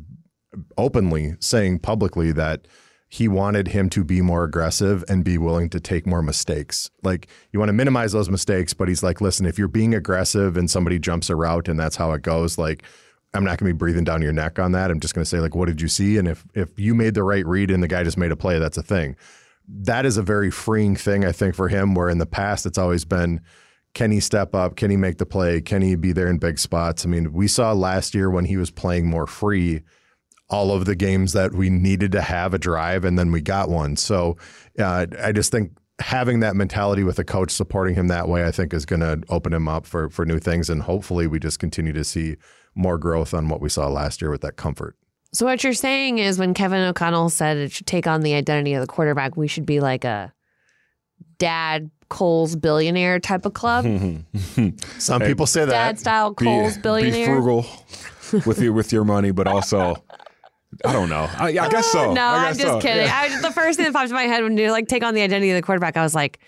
openly 0.78 1.36
saying 1.40 1.80
publicly 1.80 2.32
that 2.32 2.68
he 3.08 3.28
wanted 3.28 3.68
him 3.68 3.90
to 3.92 4.04
be 4.04 4.22
more 4.22 4.44
aggressive 4.44 5.04
and 5.08 5.24
be 5.24 5.38
willing 5.38 5.70
to 5.70 5.80
take 5.80 6.08
more 6.08 6.24
mistakes. 6.24 6.90
Like 7.04 7.28
you 7.52 7.60
want 7.60 7.70
to 7.70 7.74
minimize 7.74 8.14
those 8.14 8.30
mistakes, 8.30 8.74
but 8.74 8.88
he's 8.88 9.04
like, 9.04 9.22
listen, 9.22 9.46
if 9.46 9.60
you're 9.60 9.68
being 9.68 9.94
aggressive 9.94 10.58
and 10.58 10.70
somebody 10.70 10.98
jumps 10.98 11.30
a 11.30 11.36
route 11.36 11.68
and 11.68 11.80
that's 11.80 11.96
how 11.96 12.14
it 12.14 12.24
goes, 12.24 12.58
like 12.58 12.84
I'm 13.36 13.44
not 13.44 13.60
going 13.60 13.70
to 13.70 13.74
be 13.74 13.78
breathing 13.78 14.04
down 14.04 14.22
your 14.22 14.34
neck 14.34 14.60
on 14.60 14.72
that. 14.72 14.90
I'm 14.90 15.00
just 15.00 15.14
going 15.14 15.24
to 15.24 15.30
say 15.30 15.40
like, 15.40 15.56
what 15.56 15.68
did 15.68 15.82
you 15.82 15.88
see? 15.88 16.18
And 16.18 16.28
if 16.28 16.46
if 16.54 16.80
you 16.80 16.96
made 16.96 17.14
the 17.14 17.24
right 17.24 17.46
read 17.46 17.72
and 17.72 17.84
the 17.84 17.88
guy 17.88 18.04
just 18.04 18.18
made 18.18 18.32
a 18.32 18.36
play, 18.36 18.60
that's 18.60 18.78
a 18.78 18.84
thing. 18.84 19.16
That 19.68 20.06
is 20.06 20.18
a 20.18 20.24
very 20.24 20.52
freeing 20.52 20.96
thing, 20.96 21.26
I 21.26 21.32
think, 21.32 21.56
for 21.56 21.68
him. 21.68 21.96
Where 21.96 22.10
in 22.10 22.20
the 22.20 22.26
past 22.26 22.66
it's 22.66 22.78
always 22.78 23.04
been, 23.04 23.42
can 23.94 24.12
he 24.12 24.20
step 24.20 24.54
up? 24.54 24.76
Can 24.76 24.92
he 24.92 24.98
make 24.98 25.18
the 25.18 25.26
play? 25.26 25.62
Can 25.62 25.82
he 25.82 25.96
be 25.96 26.12
there 26.12 26.28
in 26.28 26.38
big 26.38 26.60
spots? 26.60 27.06
I 27.06 27.10
mean, 27.10 27.34
we 27.34 27.48
saw 27.48 27.74
last 27.74 28.14
year 28.14 28.30
when 28.30 28.46
he 28.46 28.58
was 28.58 28.70
playing 28.70 29.08
more 29.08 29.26
free, 29.26 29.82
all 30.50 30.72
of 30.72 30.86
the 30.86 30.96
games 30.96 31.34
that 31.34 31.54
we 31.54 31.70
needed 31.70 32.12
to 32.12 32.22
have 32.22 32.54
a 32.54 32.60
drive, 32.60 33.06
and 33.06 33.18
then 33.18 33.32
we 33.32 33.42
got 33.42 33.70
one. 33.70 33.96
So 33.96 34.38
uh, 34.78 35.08
I 35.20 35.32
just 35.32 35.52
think 35.52 35.72
having 36.00 36.42
that 36.42 36.56
mentality 36.56 37.04
with 37.04 37.18
a 37.20 37.24
coach 37.24 37.52
supporting 37.52 37.96
him 37.96 38.08
that 38.10 38.28
way, 38.28 38.46
I 38.46 38.52
think, 38.52 38.74
is 38.74 38.86
going 38.86 39.00
to 39.00 39.24
open 39.30 39.54
him 39.54 39.68
up 39.68 39.86
for 39.86 40.10
for 40.10 40.26
new 40.26 40.40
things, 40.40 40.70
and 40.70 40.84
hopefully, 40.84 41.26
we 41.26 41.40
just 41.40 41.60
continue 41.60 41.94
to 41.94 42.04
see 42.04 42.36
more 42.76 42.98
growth 42.98 43.34
on 43.34 43.48
what 43.48 43.62
we 43.62 43.70
saw 43.70 43.88
last 43.88 44.22
year 44.22 44.30
with 44.30 44.42
that 44.42 44.58
comfort. 44.58 44.96
So 45.34 45.46
what 45.46 45.64
you're 45.64 45.74
saying 45.74 46.20
is 46.20 46.40
when 46.40 46.54
Kevin 46.54 46.82
O'Connell 46.82 47.30
said 47.30 47.58
it 47.58 47.72
should 47.72 47.88
take 47.88 48.08
on 48.08 48.22
the 48.22 48.36
identity 48.36 48.74
of 48.74 48.82
the 48.82 48.88
quarterback, 48.88 49.36
we 49.36 49.48
should 49.48 49.66
be 49.66 49.80
like 49.80 50.06
a 50.06 50.34
dad 51.38 51.90
Cole's 52.08 52.56
billionaire 52.56 53.20
type 53.20 53.46
of 53.46 53.54
club. 53.54 53.84
Some 55.00 55.22
hey, 55.22 55.28
people 55.28 55.46
say 55.48 55.66
that 55.66 55.72
dad 55.72 56.00
style 56.00 56.34
Cole's 56.34 56.76
be, 56.76 56.82
billionaire. 56.82 57.28
Be 57.28 57.34
frugal 57.34 57.66
with 58.46 58.62
your 58.62 58.74
with 58.74 58.94
your 58.94 59.04
money, 59.04 59.32
but 59.32 59.48
also. 59.48 59.96
I 60.84 60.92
don't 60.92 61.08
know. 61.08 61.30
I, 61.38 61.58
I 61.58 61.70
guess 61.70 61.90
so. 61.90 62.14
no, 62.14 62.22
I 62.22 62.50
am 62.50 62.54
just 62.54 62.68
so. 62.68 62.82
kidding. 62.82 63.06
Yeah. 63.06 63.16
I, 63.16 63.42
the 63.42 63.52
first 63.52 63.78
thing 63.78 63.86
that 63.86 63.94
popped 63.94 64.10
in 64.10 64.14
my 64.14 64.24
head 64.24 64.44
when 64.44 64.58
you 64.58 64.72
like 64.72 64.90
take 64.90 65.04
on 65.04 65.14
the 65.14 65.22
identity 65.22 65.50
of 65.52 65.56
the 65.56 65.62
quarterback, 65.62 65.96
I 65.96 66.04
was 66.04 66.14
like, 66.14 66.40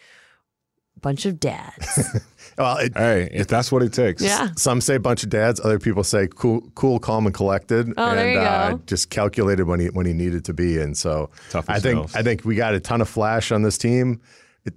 bunch 1.02 1.26
of 1.26 1.40
dads. 1.40 2.20
Well, 2.58 2.78
it, 2.78 2.98
hey, 2.98 3.30
if 3.32 3.48
that's 3.48 3.72
what 3.72 3.84
it 3.84 3.94
takes. 3.94 4.22
Yeah. 4.22 4.50
Some 4.56 4.82
say 4.82 4.98
bunch 4.98 5.24
of 5.24 5.30
dads. 5.30 5.60
Other 5.60 5.78
people 5.78 6.04
say 6.04 6.28
cool, 6.28 6.62
cool, 6.74 7.00
calm, 7.00 7.28
and 7.28 7.36
collected. 7.36 7.94
Oh, 7.98 8.10
and 8.10 8.18
there 8.18 8.32
you 8.32 8.40
uh, 8.40 8.72
go. 8.72 8.82
just 8.88 9.10
calculated 9.10 9.68
when 9.68 9.80
he 9.80 9.88
when 9.88 10.06
he 10.06 10.14
needed 10.14 10.44
to 10.46 10.54
be. 10.54 10.80
And 10.80 10.98
so 10.98 11.30
Tough 11.52 11.70
I 11.70 11.80
think 11.80 12.16
I 12.16 12.24
think 12.24 12.46
we 12.46 12.56
got 12.56 12.74
a 12.74 12.80
ton 12.80 13.02
of 13.02 13.10
flash 13.10 13.52
on 13.52 13.62
this 13.62 13.78
team. 13.78 14.22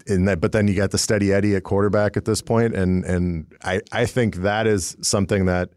In 0.07 0.27
that, 0.27 0.41
but 0.41 0.53
then 0.53 0.69
you 0.69 0.77
got 0.77 0.93
the 0.93 0.99
steady 0.99 1.33
Eddie 1.33 1.57
at 1.57 1.65
quarterback 1.65 2.17
at 2.17 2.25
this 2.25 2.41
point, 2.41 2.77
and 2.77 3.05
and 3.05 3.47
I 3.65 3.81
I 3.91 4.07
think 4.07 4.37
that 4.37 4.69
is 4.69 4.97
something 5.01 5.47
that 5.47 5.71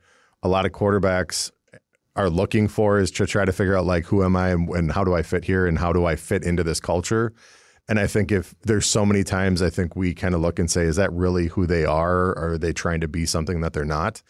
a 0.44 0.48
lot 0.48 0.68
of 0.68 0.72
quarterbacks 0.72 1.50
are 2.16 2.30
looking 2.30 2.68
for 2.68 3.00
is 3.00 3.10
to 3.10 3.26
try 3.26 3.44
to 3.44 3.52
figure 3.52 3.76
out 3.76 3.86
like 3.86 4.06
who 4.06 4.24
am 4.24 4.36
I 4.36 4.50
and, 4.50 4.70
and 4.70 4.92
how 4.92 5.04
do 5.04 5.16
I 5.16 5.24
fit 5.24 5.46
here 5.46 5.66
and 5.66 5.80
how 5.80 5.92
do 5.92 6.06
I 6.06 6.16
fit 6.16 6.44
into 6.44 6.64
this 6.64 6.80
culture 6.80 7.34
and 7.90 8.00
I 8.00 8.08
think 8.08 8.32
if 8.32 8.56
there's 8.62 8.86
so 8.86 9.06
many 9.06 9.24
times, 9.24 9.62
I 9.62 9.70
think 9.70 9.96
we 9.96 10.14
kind 10.14 10.34
of 10.34 10.42
look 10.42 10.60
and 10.60 10.72
say, 10.72 10.84
is 10.84 10.96
that 10.96 11.12
really 11.12 11.48
who 11.48 11.66
they 11.66 11.86
are? 11.86 12.30
Or 12.30 12.54
are 12.54 12.58
they 12.58 12.74
trying 12.74 13.02
to 13.02 13.08
be 13.08 13.26
something 13.26 13.62
that 13.62 13.74
they're 13.74 13.86
not? 13.86 14.22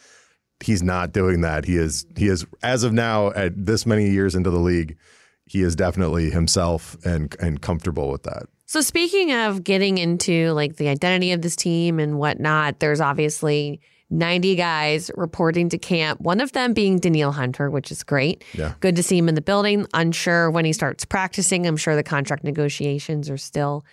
he's 0.64 0.82
not 0.82 1.12
doing 1.12 1.42
that. 1.42 1.66
He 1.66 1.78
is 1.78 2.06
he 2.18 2.28
is 2.28 2.46
as 2.64 2.84
of 2.84 2.94
now 2.94 3.32
at 3.32 3.54
this 3.66 3.86
many 3.86 4.10
years 4.10 4.36
into 4.36 4.50
the 4.50 4.60
league, 4.60 4.98
he 5.46 5.62
is 5.62 5.76
definitely 5.76 6.30
himself 6.30 6.98
and 7.06 7.36
and 7.40 7.62
comfortable 7.62 8.10
with 8.10 8.24
that. 8.24 8.44
So 8.66 8.82
speaking 8.82 9.32
of 9.32 9.64
getting 9.64 9.98
into 9.98 10.52
like 10.54 10.78
the 10.78 10.88
identity 10.88 11.32
of 11.32 11.42
this 11.42 11.56
team 11.56 12.00
and 12.00 12.18
whatnot, 12.18 12.80
there's 12.80 13.02
obviously 13.02 13.82
90 14.14 14.56
guys 14.56 15.12
reporting 15.16 15.70
to 15.70 15.78
camp, 15.78 16.22
one 16.22 16.40
of 16.40 16.52
them 16.52 16.74
being 16.74 17.00
Danielle 17.00 17.32
Hunter, 17.32 17.70
which 17.70 17.92
is 17.92 18.04
great. 18.04 18.44
Yeah. 18.54 18.74
Good 18.80 18.96
to 18.96 19.04
see 19.04 19.18
him 19.18 19.28
in 19.28 19.36
the 19.36 19.42
building. 19.42 19.88
Unsure 19.94 20.52
when 20.52 20.66
he 20.66 20.74
starts 20.74 21.04
practicing. 21.04 21.66
I'm 21.66 21.78
sure 21.78 21.96
the 21.96 22.04
contract 22.04 22.44
negotiations 22.44 23.30
are 23.30 23.38
still 23.38 23.84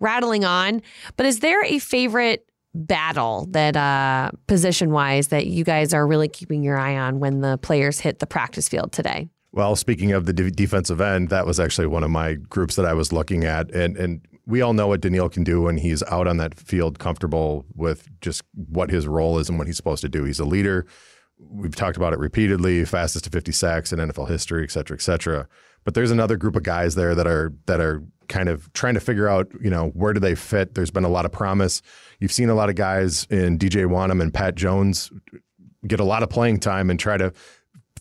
rattling 0.00 0.44
on. 0.44 0.82
But 1.16 1.26
is 1.26 1.40
there 1.40 1.62
a 1.64 1.78
favorite 1.78 2.46
battle 2.74 3.46
that 3.50 3.76
uh, 3.76 4.30
position 4.46 4.90
wise 4.90 5.28
that 5.28 5.46
you 5.46 5.64
guys 5.64 5.94
are 5.94 6.06
really 6.06 6.28
keeping 6.28 6.62
your 6.62 6.78
eye 6.78 6.96
on 6.96 7.20
when 7.20 7.40
the 7.40 7.58
players 7.58 8.00
hit 8.00 8.18
the 8.18 8.26
practice 8.26 8.68
field 8.68 8.92
today? 8.92 9.28
Well, 9.52 9.74
speaking 9.74 10.12
of 10.12 10.26
the 10.26 10.32
de- 10.32 10.50
defensive 10.50 11.00
end, 11.00 11.28
that 11.30 11.46
was 11.46 11.58
actually 11.58 11.88
one 11.88 12.04
of 12.04 12.10
my 12.10 12.34
groups 12.34 12.76
that 12.76 12.86
I 12.86 12.94
was 12.94 13.12
looking 13.12 13.44
at, 13.44 13.70
and 13.72 13.96
and 13.96 14.20
we 14.46 14.60
all 14.60 14.72
know 14.72 14.88
what 14.88 15.00
Danielle 15.00 15.28
can 15.28 15.44
do 15.44 15.62
when 15.62 15.76
he's 15.76 16.02
out 16.04 16.26
on 16.26 16.36
that 16.38 16.58
field, 16.58 16.98
comfortable 16.98 17.66
with 17.74 18.08
just 18.20 18.42
what 18.54 18.90
his 18.90 19.06
role 19.06 19.38
is 19.38 19.48
and 19.48 19.58
what 19.58 19.66
he's 19.66 19.76
supposed 19.76 20.02
to 20.02 20.08
do. 20.08 20.24
He's 20.24 20.40
a 20.40 20.44
leader. 20.44 20.86
We've 21.38 21.74
talked 21.74 21.96
about 21.96 22.12
it 22.12 22.18
repeatedly, 22.18 22.84
fastest 22.84 23.24
to 23.24 23.30
50 23.30 23.52
sacks 23.52 23.92
in 23.92 23.98
NFL 23.98 24.28
history, 24.28 24.64
et 24.64 24.70
cetera, 24.70 24.96
et 24.96 25.02
cetera. 25.02 25.48
But 25.84 25.94
there's 25.94 26.10
another 26.10 26.36
group 26.36 26.56
of 26.56 26.62
guys 26.62 26.94
there 26.94 27.14
that 27.14 27.26
are 27.26 27.54
that 27.66 27.80
are 27.80 28.02
kind 28.28 28.48
of 28.48 28.72
trying 28.74 28.94
to 28.94 29.00
figure 29.00 29.28
out, 29.28 29.48
you 29.60 29.70
know, 29.70 29.88
where 29.88 30.12
do 30.12 30.20
they 30.20 30.34
fit? 30.34 30.74
There's 30.74 30.90
been 30.90 31.04
a 31.04 31.08
lot 31.08 31.24
of 31.24 31.32
promise. 31.32 31.82
You've 32.18 32.32
seen 32.32 32.50
a 32.50 32.54
lot 32.54 32.68
of 32.68 32.74
guys 32.74 33.26
in 33.30 33.58
DJ 33.58 33.86
Wonnum 33.86 34.20
and 34.20 34.32
Pat 34.32 34.54
Jones 34.54 35.10
get 35.86 35.98
a 35.98 36.04
lot 36.04 36.22
of 36.22 36.28
playing 36.28 36.60
time 36.60 36.90
and 36.90 37.00
try 37.00 37.16
to 37.16 37.32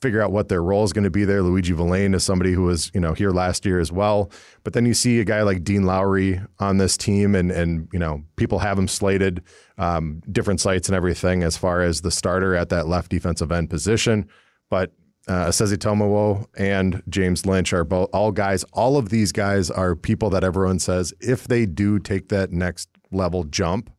figure 0.01 0.21
out 0.21 0.31
what 0.31 0.49
their 0.49 0.63
role 0.63 0.83
is 0.83 0.93
going 0.93 1.03
to 1.03 1.09
be 1.09 1.25
there. 1.25 1.41
Luiji 1.41 1.75
Vilain 1.75 2.15
is 2.15 2.23
somebody 2.23 2.53
who 2.53 2.63
was, 2.63 2.91
you 2.93 2.99
know, 2.99 3.13
here 3.13 3.31
last 3.31 3.65
year 3.65 3.79
as 3.79 3.91
well. 3.91 4.31
But 4.63 4.73
then 4.73 4.85
you 4.85 4.93
see 4.93 5.19
a 5.19 5.25
guy 5.25 5.41
like 5.43 5.63
Dean 5.63 5.83
Lowry 5.83 6.41
on 6.59 6.77
this 6.77 6.97
team, 6.97 7.35
and 7.35 7.51
and 7.51 7.87
you 7.91 7.99
know, 7.99 8.23
people 8.35 8.59
have 8.59 8.77
him 8.77 8.87
slated, 8.87 9.43
um, 9.77 10.21
different 10.31 10.61
sites 10.61 10.89
and 10.89 10.95
everything 10.95 11.43
as 11.43 11.57
far 11.57 11.81
as 11.81 12.01
the 12.01 12.11
starter 12.11 12.55
at 12.55 12.69
that 12.69 12.87
left 12.87 13.11
defensive 13.11 13.51
end 13.51 13.69
position. 13.69 14.27
But 14.69 14.91
uh, 15.27 15.47
Esezi 15.47 15.77
Otomewo 15.77 16.47
and 16.57 17.03
James 17.07 17.45
Lynch 17.45 17.73
are 17.73 17.83
both 17.83 18.09
all 18.13 18.31
guys. 18.31 18.63
All 18.73 18.97
of 18.97 19.09
these 19.09 19.31
guys 19.31 19.69
are 19.69 19.95
people 19.95 20.29
that 20.31 20.43
everyone 20.43 20.79
says 20.79 21.13
if 21.19 21.47
they 21.47 21.65
do 21.65 21.99
take 21.99 22.29
that 22.29 22.51
next 22.51 22.89
level 23.11 23.43
jump, 23.43 23.91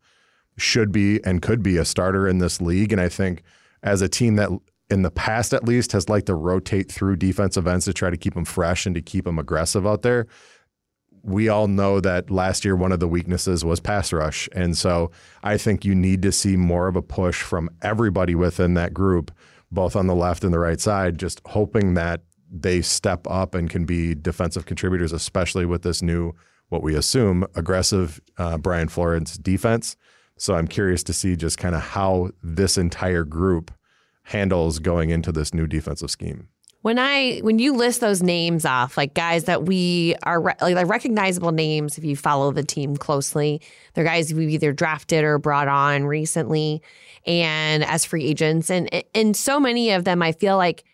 should 0.57 0.93
be 0.93 1.23
and 1.25 1.43
could 1.43 1.63
be 1.63 1.77
a 1.77 1.85
starter 1.85 2.29
in 2.29 2.39
this 2.39 2.61
league. 2.61 2.93
And 2.93 3.01
I 3.01 3.09
think 3.09 3.43
as 3.83 4.03
a 4.03 4.09
team 4.09 4.37
that 4.37 4.51
in 4.91 5.03
the 5.03 5.11
past 5.11 5.55
at 5.55 5.65
least 5.65 5.93
has 5.93 6.09
liked 6.09 6.27
to 6.27 6.35
rotate 6.35 6.91
through 6.91 7.17
defensive 7.17 7.67
ends 7.67 7.85
to 7.85 7.93
try 7.93 8.11
to 8.11 8.17
keep 8.17 8.35
them 8.35 8.45
fresh 8.45 8.87
and 8.87 8.95
to 8.95 9.03
keep 9.03 9.25
them 9.25 9.39
aggressive 9.39 9.87
out 9.87 10.03
there. 10.03 10.27
We 11.23 11.49
all 11.49 11.69
know 11.69 12.01
that 12.01 12.31
last 12.31 12.65
year 12.65 12.75
one 12.75 12.93
of 12.93 13.01
the 13.01 13.09
weaknesses 13.09 13.65
was 13.65 13.79
pass 13.79 14.13
rush. 14.13 14.49
And 14.53 14.77
so 14.77 15.11
I 15.43 15.59
think 15.59 15.85
you 15.85 15.95
need 15.95 16.23
to 16.23 16.33
see 16.33 16.57
more 16.57 16.89
of 16.89 16.97
a 16.97 17.03
push 17.03 17.43
from 17.43 17.71
everybody 17.83 18.35
within 18.35 18.75
that 18.75 18.95
group, 18.95 19.31
both 19.71 19.95
on 19.95 20.07
the 20.07 20.15
left 20.15 20.45
and 20.45 20.53
the 20.53 20.59
right 20.59 20.81
side, 20.81 21.19
just 21.19 21.41
hoping 21.47 21.95
that 21.95 22.23
they 22.51 22.83
step 22.83 23.27
up 23.29 23.55
and 23.55 23.71
can 23.71 23.85
be 23.85 24.15
defensive 24.15 24.67
contributors, 24.67 25.13
especially 25.13 25.67
with 25.67 25.83
this 25.83 26.03
new, 26.03 26.33
what 26.69 26.83
we 26.83 26.97
assume, 26.97 27.47
aggressive 27.55 28.21
uh, 28.39 28.59
Brian 28.59 28.89
Flores 28.89 29.37
defense. 29.39 29.97
So 30.37 30.55
I'm 30.55 30.67
curious 30.67 31.05
to 31.05 31.13
see 31.13 31.37
just 31.37 31.59
kind 31.59 31.75
of 31.75 31.83
how 31.83 32.31
this 32.43 32.79
entire 32.79 33.25
group 33.25 33.71
handles 34.25 34.79
going 34.79 35.11
into 35.11 35.33
this 35.33 35.53
new 35.55 35.67
defensive 35.67 36.11
scheme. 36.11 36.49
When 36.83 36.99
I 36.99 37.41
when 37.41 37.59
you 37.59 37.75
list 37.77 38.01
those 38.01 38.23
names 38.23 38.65
off, 38.65 38.97
like 38.97 39.13
guys 39.13 39.45
that 39.45 39.65
we 39.65 40.15
are 40.23 40.41
re- 40.41 40.55
like 40.63 40.87
recognizable 40.87 41.53
names, 41.53 41.99
if 41.99 42.05
you 42.05 42.17
follow 42.17 42.53
the 42.53 42.63
team 42.63 42.97
closely, 42.97 43.61
they're 43.93 44.05
guys 44.05 44.33
we've 44.33 44.49
either 44.49 44.73
drafted 44.73 45.23
or 45.23 45.39
brought 45.39 45.69
on 45.69 46.05
recently, 46.05 46.81
and 47.27 47.85
as 47.85 48.07
free 48.07 48.25
agents, 48.25 48.71
and 48.71 48.89
and 49.15 49.37
so 49.37 49.61
many 49.61 49.91
of 49.91 50.05
them, 50.05 50.23
I 50.23 50.33
feel 50.33 50.57
like 50.57 50.85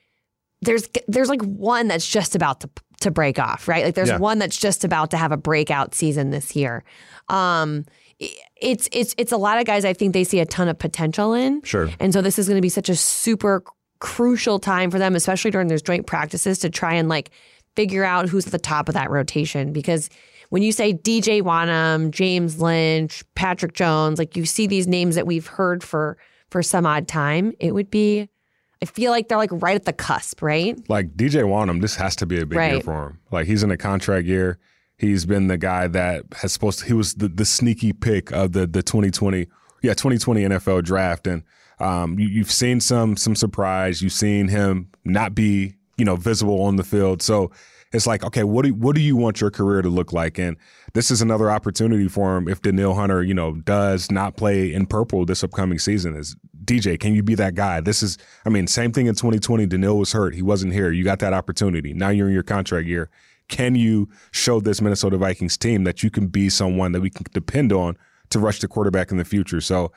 there's 0.61 0.89
there's 1.07 1.29
like 1.29 1.43
one 1.43 1.87
that's 1.87 2.09
just 2.11 2.35
about 2.35 2.63
to 2.63 2.71
to 3.03 3.13
break 3.13 3.39
off, 3.39 3.69
right? 3.69 3.85
Like 3.85 3.95
there's 3.95 4.09
Yeah. 4.09 4.19
one 4.19 4.41
that's 4.41 4.57
just 4.57 4.83
about 4.83 5.13
to 5.13 5.17
have 5.17 5.31
a 5.31 5.37
breakout 5.37 5.95
season 5.95 6.31
this 6.31 6.57
year. 6.57 6.83
Um, 7.29 7.85
it's 8.19 8.89
it's 8.93 9.15
it's 9.19 9.33
a 9.33 9.37
lot 9.37 9.59
of 9.59 9.67
guys 9.67 9.85
I 9.85 9.93
think 9.93 10.13
they 10.13 10.25
see 10.25 10.41
a 10.41 10.47
ton 10.47 10.69
of 10.69 10.79
potential 10.79 11.35
in. 11.35 11.63
Sure. 11.63 11.91
And 12.01 12.13
so 12.13 12.23
this 12.23 12.39
is 12.39 12.49
going 12.49 12.57
to 12.57 12.63
be 12.63 12.69
such 12.69 12.89
a 12.89 12.97
super 12.97 13.63
crucial 13.99 14.59
time 14.59 14.91
for 14.91 14.99
them, 14.99 15.15
especially 15.15 15.51
during 15.51 15.69
those 15.69 15.83
joint 15.83 16.07
practices, 16.07 16.59
to 16.61 16.71
try 16.71 16.95
and 16.95 17.09
like 17.09 17.31
figure 17.75 18.05
out 18.05 18.29
who's 18.29 18.47
at 18.47 18.53
the 18.53 18.59
top 18.59 18.89
of 18.89 18.95
that 18.95 19.11
rotation. 19.11 19.73
Because 19.73 20.09
when 20.49 20.63
you 20.63 20.73
say 20.73 20.95
DJ 20.95 21.43
Wonnum, 21.43 22.11
James 22.11 22.61
Lynch, 22.61 23.25
Patrick 23.35 23.75
Jones, 23.75 24.19
like 24.19 24.37
you 24.37 24.47
see 24.47 24.67
these 24.67 24.87
names 24.87 25.15
that 25.15 25.27
we've 25.27 25.47
heard 25.47 25.83
for 25.85 26.17
for 26.51 26.63
some 26.63 26.87
odd 26.87 27.09
time, 27.09 27.53
it 27.61 27.73
would 27.73 27.91
be. 27.91 28.29
I 28.83 28.85
feel 28.85 29.11
like 29.11 29.29
they're 29.29 29.39
like 29.39 29.51
right 29.53 29.75
at 29.75 29.87
the 29.87 29.93
cusp, 29.95 30.43
right? 30.43 30.79
Like 30.91 31.17
DJ 31.17 31.45
Wonnum, 31.45 31.81
this 31.81 31.97
has 31.97 32.15
to 32.17 32.27
be 32.27 32.39
a 32.39 32.45
big 32.45 32.59
year 32.59 32.81
for 32.83 33.07
him. 33.07 33.21
Like 33.31 33.47
he's 33.47 33.63
in 33.63 33.71
a 33.71 33.77
contract 33.79 34.27
year. 34.27 34.59
He's 34.99 35.27
been 35.27 35.49
the 35.49 35.59
guy 35.59 35.89
that 35.89 36.25
has 36.37 36.53
supposed 36.53 36.81
to, 36.81 36.87
he 36.87 36.93
was 36.93 37.15
the, 37.15 37.29
the 37.29 37.45
sneaky 37.45 37.93
pick 37.93 38.33
of 38.33 38.53
the 38.53 38.67
the 38.67 38.83
2020 38.83 39.47
yeah 39.83 39.93
2020 39.93 40.43
NFL 40.43 40.85
draft 40.85 41.27
and 41.27 41.43
um, 41.79 42.19
you, 42.19 42.29
you've 42.29 42.51
seen 42.51 42.81
some 42.81 43.17
some 43.17 43.37
surprise. 43.37 44.01
You've 44.03 44.13
seen 44.13 44.49
him 44.49 44.89
not 45.05 45.35
be 45.35 45.75
you 45.99 46.05
know 46.05 46.17
visible 46.17 46.63
on 46.63 46.77
the 46.77 46.85
field. 46.85 47.23
So 47.23 47.51
it's 47.93 48.07
like 48.07 48.25
okay, 48.25 48.45
what 48.45 48.65
do 48.65 48.75
what 48.75 48.95
do 48.95 49.03
you 49.03 49.17
want 49.17 49.41
your 49.41 49.51
career 49.51 49.83
to 49.83 49.89
look 49.89 50.13
like? 50.13 50.39
And 50.39 50.57
this 50.95 51.11
is 51.11 51.21
another 51.21 51.51
opportunity 51.51 52.09
for 52.09 52.37
him 52.37 52.49
if 52.49 52.63
Danielle 52.63 52.95
Hunter 52.95 53.23
you 53.23 53.35
know 53.35 53.57
does 53.57 54.11
not 54.11 54.37
play 54.37 54.73
in 54.73 54.87
purple 54.87 55.27
this 55.27 55.45
upcoming 55.45 55.79
season. 55.79 56.17
Is 56.17 56.37
DJ, 56.65 56.99
can 56.99 57.15
you 57.15 57.23
be 57.23 57.35
that 57.37 57.55
guy? 57.55 57.81
This 57.81 58.03
is, 58.03 58.19
I 58.45 58.49
mean, 58.49 58.67
same 58.67 58.93
thing 58.93 59.07
in 59.07 59.15
2020. 59.15 59.67
Daniil 59.67 59.99
was 59.99 60.13
hurt. 60.13 60.35
He 60.35 60.43
wasn't 60.43 60.73
here. 60.73 60.91
You 60.91 61.05
got 61.05 61.21
that 61.21 61.33
opportunity. 61.33 61.95
Now 61.95 62.09
you're 62.09 62.27
in 62.27 62.35
your 62.35 62.43
contract 62.43 62.89
year. 62.89 63.09
Can 63.49 63.75
you 63.75 64.09
show 64.33 64.61
this 64.61 64.81
Minnesota 64.81 65.17
Vikings 65.17 65.57
team 65.57 65.85
that 65.85 66.03
you 66.03 66.11
can 66.11 66.27
be 66.27 66.49
someone 66.49 66.93
that 66.93 67.01
we 67.01 67.11
can 67.11 67.27
depend 67.33 67.73
on 67.73 67.97
to 68.31 68.39
rush 68.39 68.61
the 68.61 68.69
quarterback 68.69 69.11
in 69.11 69.19
the 69.19 69.25
future? 69.25 69.61
So 69.61 69.93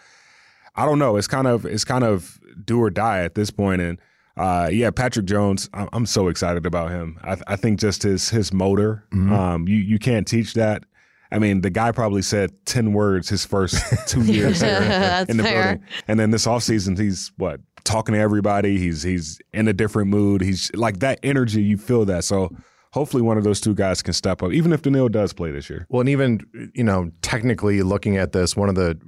I 0.75 0.85
don't 0.85 0.99
know. 0.99 1.17
It's 1.17 1.27
kind 1.27 1.47
of 1.47 1.65
it's 1.65 1.83
kind 1.83 2.03
of 2.03 2.39
do 2.63 2.79
or 2.79 2.89
die 2.89 3.23
at 3.23 3.35
this 3.35 3.49
point. 3.51 3.81
And 3.81 3.99
uh, 4.37 4.69
yeah, 4.71 4.91
Patrick 4.91 5.25
Jones, 5.25 5.69
I'm, 5.73 5.89
I'm 5.91 6.05
so 6.05 6.27
excited 6.27 6.65
about 6.65 6.91
him. 6.91 7.19
I, 7.23 7.37
I 7.47 7.55
think 7.55 7.79
just 7.79 8.03
his 8.03 8.29
his 8.29 8.53
motor, 8.53 9.05
um, 9.11 9.67
you 9.67 9.77
you 9.77 9.99
can't 9.99 10.27
teach 10.27 10.53
that. 10.53 10.83
I 11.31 11.37
mean, 11.37 11.61
the 11.61 11.69
guy 11.69 11.91
probably 11.91 12.21
said 12.21 12.51
ten 12.65 12.93
words 12.93 13.29
his 13.29 13.45
first 13.45 13.83
two 14.07 14.23
years 14.31 14.61
in 14.63 15.37
the 15.37 15.43
fair. 15.43 15.63
building, 15.63 15.83
and 16.07 16.19
then 16.19 16.31
this 16.31 16.45
offseason, 16.45 16.97
he's 16.97 17.31
what 17.37 17.59
talking 17.83 18.13
to 18.13 18.19
everybody. 18.19 18.77
He's 18.77 19.03
he's 19.03 19.39
in 19.53 19.67
a 19.67 19.73
different 19.73 20.09
mood. 20.09 20.41
He's 20.41 20.71
like 20.73 20.99
that 20.99 21.19
energy. 21.23 21.61
You 21.61 21.77
feel 21.77 22.05
that. 22.05 22.23
So 22.23 22.55
hopefully, 22.91 23.21
one 23.21 23.37
of 23.37 23.43
those 23.43 23.61
two 23.61 23.73
guys 23.73 24.01
can 24.01 24.13
step 24.13 24.41
up, 24.41 24.51
even 24.51 24.73
if 24.73 24.81
Danielle 24.81 25.09
does 25.09 25.33
play 25.33 25.51
this 25.51 25.69
year. 25.69 25.85
Well, 25.89 26.01
and 26.01 26.09
even 26.09 26.71
you 26.73 26.83
know, 26.83 27.11
technically 27.21 27.81
looking 27.81 28.17
at 28.17 28.31
this, 28.31 28.55
one 28.55 28.69
of 28.69 28.75
the 28.75 28.99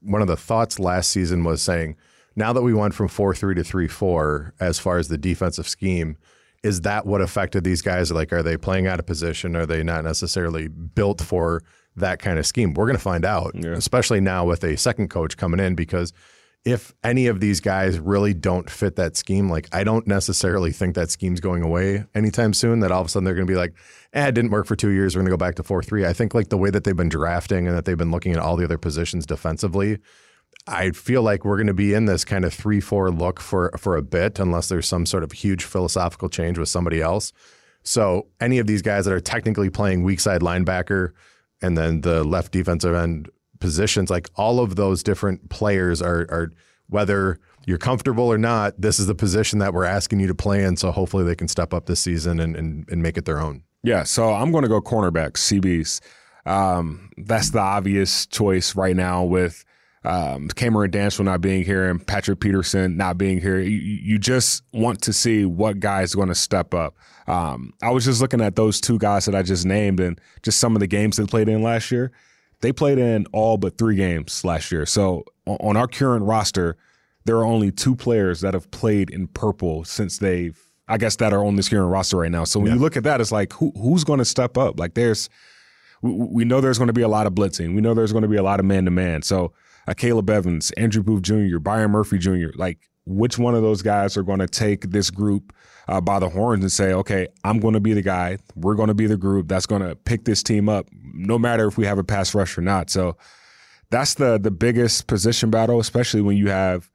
one 0.00 0.22
of 0.22 0.28
the 0.28 0.36
thoughts 0.36 0.78
last 0.78 1.10
season 1.10 1.44
was 1.44 1.62
saying, 1.62 1.96
now 2.36 2.52
that 2.52 2.62
we 2.62 2.74
went 2.74 2.94
from 2.94 3.08
four 3.08 3.34
three 3.34 3.54
to 3.54 3.64
three 3.64 3.88
four, 3.88 4.54
as 4.60 4.78
far 4.78 4.98
as 4.98 5.08
the 5.08 5.18
defensive 5.18 5.68
scheme, 5.68 6.16
is 6.62 6.80
that 6.82 7.06
what 7.06 7.20
affected 7.20 7.64
these 7.64 7.82
guys? 7.82 8.10
Like, 8.10 8.32
are 8.32 8.42
they 8.42 8.56
playing 8.56 8.86
out 8.86 8.98
of 8.98 9.06
position? 9.06 9.54
Are 9.54 9.66
they 9.66 9.82
not 9.82 10.04
necessarily 10.04 10.68
built 10.68 11.20
for 11.20 11.62
that 11.96 12.18
kind 12.18 12.38
of 12.38 12.46
scheme? 12.46 12.74
We're 12.74 12.86
going 12.86 12.96
to 12.96 13.02
find 13.02 13.24
out, 13.24 13.54
especially 13.54 14.20
now 14.20 14.44
with 14.46 14.64
a 14.64 14.76
second 14.76 15.08
coach 15.08 15.36
coming 15.36 15.60
in, 15.60 15.74
because 15.74 16.12
if 16.64 16.94
any 17.04 17.26
of 17.26 17.40
these 17.40 17.60
guys 17.60 17.98
really 17.98 18.32
don't 18.32 18.70
fit 18.70 18.96
that 18.96 19.16
scheme, 19.16 19.50
like 19.50 19.68
I 19.72 19.84
don't 19.84 20.06
necessarily 20.06 20.72
think 20.72 20.94
that 20.94 21.10
scheme's 21.10 21.40
going 21.40 21.62
away 21.62 22.04
anytime 22.14 22.54
soon. 22.54 22.80
That 22.80 22.90
all 22.90 23.02
of 23.02 23.06
a 23.06 23.10
sudden 23.10 23.24
they're 23.24 23.34
going 23.34 23.46
to 23.46 23.52
be 23.52 23.56
like, 23.56 23.74
eh, 24.14 24.28
it 24.28 24.32
didn't 24.32 24.50
work 24.50 24.66
for 24.66 24.74
two 24.74 24.88
years. 24.88 25.14
We're 25.14 25.20
going 25.20 25.30
to 25.30 25.32
go 25.32 25.36
back 25.36 25.56
to 25.56 25.62
four 25.62 25.82
three. 25.82 26.06
I 26.06 26.14
think 26.14 26.32
like 26.32 26.48
the 26.48 26.56
way 26.56 26.70
that 26.70 26.84
they've 26.84 26.96
been 26.96 27.10
drafting 27.10 27.66
and 27.68 27.76
that 27.76 27.84
they've 27.84 27.98
been 27.98 28.10
looking 28.10 28.32
at 28.32 28.38
all 28.38 28.56
the 28.56 28.64
other 28.64 28.78
positions 28.78 29.26
defensively, 29.26 29.98
I 30.66 30.92
feel 30.92 31.22
like 31.22 31.44
we're 31.44 31.58
going 31.58 31.66
to 31.66 31.74
be 31.74 31.92
in 31.92 32.06
this 32.06 32.24
kind 32.24 32.46
of 32.46 32.54
three 32.54 32.80
four 32.80 33.10
look 33.10 33.40
for 33.40 33.70
for 33.76 33.96
a 33.96 34.02
bit, 34.02 34.38
unless 34.38 34.68
there's 34.68 34.86
some 34.86 35.04
sort 35.04 35.22
of 35.22 35.32
huge 35.32 35.64
philosophical 35.64 36.30
change 36.30 36.58
with 36.58 36.70
somebody 36.70 37.02
else. 37.02 37.32
So 37.82 38.28
any 38.40 38.58
of 38.58 38.66
these 38.66 38.80
guys 38.80 39.04
that 39.04 39.12
are 39.12 39.20
technically 39.20 39.68
playing 39.68 40.02
weak 40.02 40.20
side 40.20 40.40
linebacker 40.40 41.12
and 41.60 41.76
then 41.76 42.00
the 42.00 42.24
left 42.24 42.52
defensive 42.52 42.94
end 42.94 43.28
positions, 43.64 44.10
like 44.10 44.28
all 44.36 44.60
of 44.60 44.76
those 44.76 45.02
different 45.02 45.48
players 45.48 46.02
are 46.02 46.26
are 46.30 46.52
whether 46.88 47.40
you're 47.66 47.78
comfortable 47.78 48.24
or 48.24 48.36
not, 48.36 48.78
this 48.78 48.98
is 49.00 49.06
the 49.06 49.14
position 49.14 49.58
that 49.58 49.72
we're 49.72 49.86
asking 49.86 50.20
you 50.20 50.26
to 50.26 50.34
play 50.34 50.62
in. 50.62 50.76
So 50.76 50.92
hopefully 50.92 51.24
they 51.24 51.34
can 51.34 51.48
step 51.48 51.72
up 51.72 51.86
this 51.86 52.00
season 52.00 52.38
and 52.40 52.54
and, 52.54 52.86
and 52.90 53.02
make 53.02 53.16
it 53.16 53.24
their 53.24 53.40
own. 53.40 53.62
Yeah, 53.82 54.02
so 54.02 54.32
I'm 54.32 54.52
going 54.52 54.62
to 54.62 54.68
go 54.68 54.80
cornerback, 54.80 55.32
CBs. 55.32 56.00
Um, 56.46 57.10
that's 57.16 57.50
the 57.50 57.60
obvious 57.60 58.26
choice 58.26 58.76
right 58.76 58.94
now 58.94 59.24
with 59.24 59.64
um, 60.04 60.48
Cameron 60.48 60.90
Dantzler 60.90 61.24
not 61.24 61.40
being 61.40 61.64
here 61.64 61.88
and 61.88 62.06
Patrick 62.06 62.40
Peterson 62.40 62.98
not 62.98 63.16
being 63.16 63.40
here. 63.40 63.58
You, 63.58 63.78
you 63.78 64.18
just 64.18 64.62
want 64.72 65.00
to 65.02 65.12
see 65.14 65.46
what 65.46 65.80
guys 65.80 66.14
going 66.14 66.28
to 66.28 66.34
step 66.34 66.74
up. 66.74 66.96
Um, 67.26 67.72
I 67.82 67.90
was 67.90 68.04
just 68.04 68.20
looking 68.20 68.42
at 68.42 68.56
those 68.56 68.80
two 68.80 68.98
guys 68.98 69.24
that 69.24 69.34
I 69.34 69.42
just 69.42 69.64
named 69.64 70.00
and 70.00 70.20
just 70.42 70.60
some 70.60 70.76
of 70.76 70.80
the 70.80 70.86
games 70.86 71.16
they 71.16 71.24
played 71.24 71.48
in 71.48 71.62
last 71.62 71.90
year. 71.90 72.12
They 72.64 72.72
played 72.72 72.96
in 72.96 73.26
all 73.30 73.58
but 73.58 73.76
three 73.76 73.94
games 73.94 74.42
last 74.42 74.72
year. 74.72 74.86
So 74.86 75.26
on 75.44 75.76
our 75.76 75.86
current 75.86 76.24
roster, 76.24 76.78
there 77.26 77.36
are 77.36 77.44
only 77.44 77.70
two 77.70 77.94
players 77.94 78.40
that 78.40 78.54
have 78.54 78.70
played 78.70 79.10
in 79.10 79.26
purple 79.26 79.84
since 79.84 80.16
they've, 80.16 80.58
I 80.88 80.96
guess, 80.96 81.16
that 81.16 81.34
are 81.34 81.44
on 81.44 81.56
this 81.56 81.68
current 81.68 81.90
roster 81.90 82.16
right 82.16 82.30
now. 82.30 82.44
So 82.44 82.58
when 82.58 82.68
yeah. 82.68 82.76
you 82.76 82.80
look 82.80 82.96
at 82.96 83.02
that, 83.02 83.20
it's 83.20 83.30
like, 83.30 83.52
who, 83.52 83.70
who's 83.76 84.02
going 84.02 84.18
to 84.18 84.24
step 84.24 84.56
up? 84.56 84.80
Like 84.80 84.94
there's, 84.94 85.28
we, 86.00 86.12
we 86.12 86.44
know 86.46 86.62
there's 86.62 86.78
going 86.78 86.86
to 86.86 86.94
be 86.94 87.02
a 87.02 87.08
lot 87.08 87.26
of 87.26 87.34
blitzing. 87.34 87.74
We 87.74 87.82
know 87.82 87.92
there's 87.92 88.12
going 88.12 88.22
to 88.22 88.28
be 88.28 88.38
a 88.38 88.42
lot 88.42 88.60
of 88.60 88.64
man 88.64 88.86
to 88.86 88.90
man. 88.90 89.20
So 89.20 89.52
uh, 89.86 89.92
Akayleb 89.92 90.30
Evans, 90.30 90.70
Andrew 90.70 91.02
Booth 91.02 91.20
Jr., 91.20 91.58
Byron 91.58 91.90
Murphy 91.90 92.16
Jr. 92.16 92.48
Like, 92.54 92.88
which 93.06 93.38
one 93.38 93.54
of 93.54 93.62
those 93.62 93.82
guys 93.82 94.16
are 94.16 94.22
going 94.22 94.38
to 94.38 94.46
take 94.46 94.90
this 94.90 95.10
group 95.10 95.52
uh, 95.88 96.00
by 96.00 96.18
the 96.18 96.28
horns 96.28 96.62
and 96.62 96.72
say, 96.72 96.92
okay, 96.92 97.28
I'm 97.44 97.60
going 97.60 97.74
to 97.74 97.80
be 97.80 97.92
the 97.92 98.02
guy. 98.02 98.38
We're 98.54 98.74
going 98.74 98.88
to 98.88 98.94
be 98.94 99.06
the 99.06 99.16
group 99.16 99.48
that's 99.48 99.66
going 99.66 99.82
to 99.82 99.94
pick 99.94 100.24
this 100.24 100.42
team 100.42 100.68
up, 100.68 100.88
no 100.92 101.38
matter 101.38 101.66
if 101.66 101.76
we 101.76 101.84
have 101.86 101.98
a 101.98 102.04
pass 102.04 102.34
rush 102.34 102.56
or 102.56 102.62
not. 102.62 102.90
So 102.90 103.16
that's 103.90 104.14
the 104.14 104.38
the 104.38 104.50
biggest 104.50 105.06
position 105.06 105.50
battle, 105.50 105.78
especially 105.80 106.22
when 106.22 106.36
you 106.36 106.48
have 106.48 106.90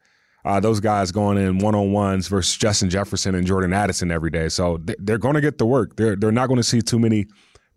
uh, 0.45 0.59
those 0.59 0.79
guys 0.79 1.11
going 1.11 1.37
in 1.37 1.59
one 1.59 1.75
on 1.75 1.91
ones 1.91 2.27
versus 2.27 2.57
Justin 2.57 2.89
Jefferson 2.89 3.35
and 3.35 3.45
Jordan 3.45 3.73
Addison 3.73 4.11
every 4.11 4.31
day. 4.31 4.49
So 4.49 4.79
they're 4.97 5.17
going 5.17 5.35
to 5.35 5.41
get 5.41 5.57
the 5.57 5.65
work. 5.65 5.95
They're 5.95 6.15
they're 6.15 6.31
not 6.31 6.47
going 6.47 6.57
to 6.57 6.63
see 6.63 6.81
too 6.81 6.99
many 6.99 7.27